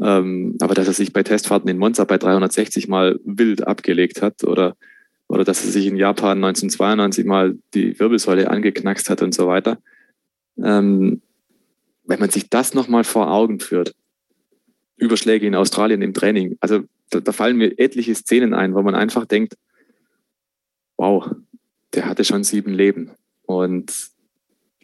Ähm, 0.00 0.56
aber 0.60 0.74
dass 0.74 0.86
er 0.86 0.94
sich 0.94 1.12
bei 1.12 1.22
Testfahrten 1.22 1.68
in 1.68 1.78
Monza 1.78 2.04
bei 2.04 2.18
360 2.18 2.88
mal 2.88 3.20
wild 3.24 3.66
abgelegt 3.66 4.22
hat 4.22 4.44
oder, 4.44 4.76
oder 5.28 5.44
dass 5.44 5.64
er 5.64 5.70
sich 5.70 5.86
in 5.86 5.96
Japan 5.96 6.42
1992 6.42 7.24
mal 7.26 7.58
die 7.74 7.98
Wirbelsäule 7.98 8.50
angeknackst 8.50 9.10
hat 9.10 9.22
und 9.22 9.34
so 9.34 9.46
weiter. 9.46 9.78
Ähm, 10.56 11.22
wenn 12.04 12.18
man 12.18 12.30
sich 12.30 12.48
das 12.48 12.74
nochmal 12.74 13.04
vor 13.04 13.30
Augen 13.30 13.60
führt, 13.60 13.94
Überschläge 14.96 15.46
in 15.46 15.54
Australien 15.54 16.02
im 16.02 16.14
Training. 16.14 16.56
Also 16.60 16.80
da, 17.10 17.20
da, 17.20 17.32
fallen 17.32 17.56
mir 17.56 17.78
etliche 17.78 18.14
Szenen 18.14 18.54
ein, 18.54 18.74
wo 18.74 18.82
man 18.82 18.94
einfach 18.94 19.26
denkt, 19.26 19.54
wow, 20.96 21.30
der 21.94 22.06
hatte 22.06 22.24
schon 22.24 22.42
sieben 22.42 22.72
Leben 22.72 23.12
und 23.42 24.10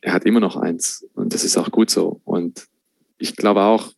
er 0.00 0.12
hat 0.12 0.24
immer 0.24 0.40
noch 0.40 0.56
eins 0.56 1.06
und 1.14 1.34
das 1.34 1.44
ist 1.44 1.56
auch 1.56 1.70
gut 1.70 1.90
so. 1.90 2.20
Und 2.24 2.68
ich 3.18 3.36
glaube 3.36 3.62
auch, 3.62 3.92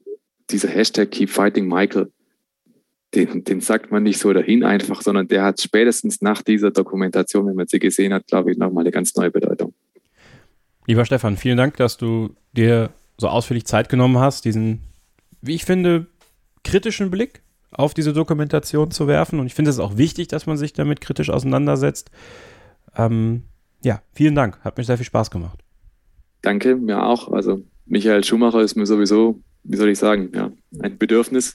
dieser 0.50 0.68
Hashtag 0.68 1.10
Keep 1.10 1.30
Fighting 1.30 1.66
Michael, 1.66 2.10
den, 3.14 3.44
den 3.44 3.60
sagt 3.60 3.90
man 3.90 4.02
nicht 4.02 4.18
so 4.18 4.32
dahin 4.32 4.64
einfach, 4.64 5.00
sondern 5.02 5.28
der 5.28 5.44
hat 5.44 5.60
spätestens 5.60 6.20
nach 6.20 6.42
dieser 6.42 6.70
Dokumentation, 6.70 7.46
wenn 7.46 7.54
man 7.54 7.66
sie 7.66 7.78
gesehen 7.78 8.12
hat, 8.12 8.26
glaube 8.26 8.52
ich, 8.52 8.58
nochmal 8.58 8.84
eine 8.84 8.90
ganz 8.90 9.14
neue 9.14 9.30
Bedeutung. 9.30 9.72
Lieber 10.86 11.04
Stefan, 11.04 11.36
vielen 11.36 11.56
Dank, 11.56 11.76
dass 11.76 11.96
du 11.96 12.34
dir 12.52 12.90
so 13.18 13.28
ausführlich 13.28 13.64
Zeit 13.64 13.88
genommen 13.88 14.18
hast, 14.18 14.44
diesen 14.44 14.80
wie 15.46 15.54
ich 15.54 15.64
finde, 15.64 16.06
kritischen 16.64 17.10
Blick 17.10 17.42
auf 17.70 17.94
diese 17.94 18.12
Dokumentation 18.12 18.90
zu 18.90 19.06
werfen. 19.06 19.40
Und 19.40 19.46
ich 19.46 19.54
finde 19.54 19.70
es 19.70 19.78
auch 19.78 19.96
wichtig, 19.96 20.28
dass 20.28 20.46
man 20.46 20.56
sich 20.56 20.72
damit 20.72 21.00
kritisch 21.00 21.30
auseinandersetzt. 21.30 22.10
Ähm, 22.96 23.42
ja, 23.84 24.02
vielen 24.12 24.34
Dank. 24.34 24.58
Hat 24.60 24.76
mir 24.76 24.84
sehr 24.84 24.96
viel 24.96 25.06
Spaß 25.06 25.30
gemacht. 25.30 25.60
Danke, 26.42 26.76
mir 26.76 27.02
auch. 27.04 27.32
Also 27.32 27.62
Michael 27.86 28.24
Schumacher 28.24 28.60
ist 28.60 28.76
mir 28.76 28.86
sowieso, 28.86 29.40
wie 29.64 29.76
soll 29.76 29.90
ich 29.90 29.98
sagen, 29.98 30.30
ja, 30.34 30.50
ein 30.80 30.98
Bedürfnis. 30.98 31.54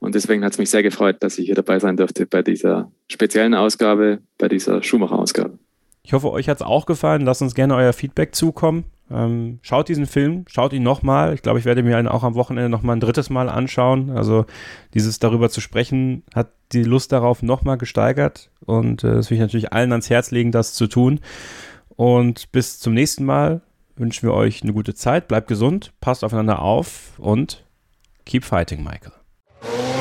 Und 0.00 0.14
deswegen 0.14 0.44
hat 0.44 0.52
es 0.52 0.58
mich 0.58 0.70
sehr 0.70 0.82
gefreut, 0.82 1.16
dass 1.20 1.38
ich 1.38 1.46
hier 1.46 1.54
dabei 1.54 1.78
sein 1.78 1.96
durfte 1.96 2.26
bei 2.26 2.42
dieser 2.42 2.90
speziellen 3.08 3.54
Ausgabe, 3.54 4.20
bei 4.38 4.48
dieser 4.48 4.82
Schumacher-Ausgabe. 4.82 5.58
Ich 6.02 6.14
hoffe, 6.14 6.32
euch 6.32 6.48
hat 6.48 6.56
es 6.56 6.62
auch 6.62 6.86
gefallen. 6.86 7.22
Lasst 7.22 7.42
uns 7.42 7.54
gerne 7.54 7.76
euer 7.76 7.92
Feedback 7.92 8.34
zukommen. 8.34 8.84
Ähm, 9.10 9.58
schaut 9.62 9.88
diesen 9.88 10.06
Film, 10.06 10.44
schaut 10.48 10.72
ihn 10.72 10.82
nochmal. 10.82 11.34
Ich 11.34 11.42
glaube, 11.42 11.58
ich 11.58 11.64
werde 11.64 11.82
mir 11.82 11.98
ihn 11.98 12.08
auch 12.08 12.22
am 12.22 12.34
Wochenende 12.34 12.70
nochmal 12.70 12.96
ein 12.96 13.00
drittes 13.00 13.28
Mal 13.28 13.48
anschauen. 13.48 14.10
Also 14.10 14.46
dieses 14.94 15.18
darüber 15.18 15.50
zu 15.50 15.60
sprechen, 15.60 16.22
hat 16.34 16.52
die 16.72 16.84
Lust 16.84 17.12
darauf 17.12 17.42
nochmal 17.42 17.76
gesteigert. 17.76 18.50
Und 18.64 19.04
äh, 19.04 19.14
das 19.14 19.30
will 19.30 19.36
ich 19.36 19.42
natürlich 19.42 19.72
allen 19.72 19.92
ans 19.92 20.08
Herz 20.08 20.30
legen, 20.30 20.52
das 20.52 20.72
zu 20.74 20.86
tun. 20.86 21.20
Und 21.96 22.50
bis 22.52 22.78
zum 22.78 22.94
nächsten 22.94 23.24
Mal 23.24 23.60
wünschen 23.96 24.26
wir 24.26 24.32
euch 24.32 24.62
eine 24.62 24.72
gute 24.72 24.94
Zeit. 24.94 25.28
Bleibt 25.28 25.48
gesund, 25.48 25.92
passt 26.00 26.24
aufeinander 26.24 26.62
auf 26.62 27.18
und 27.18 27.64
keep 28.24 28.44
fighting, 28.44 28.82
Michael. 28.82 29.19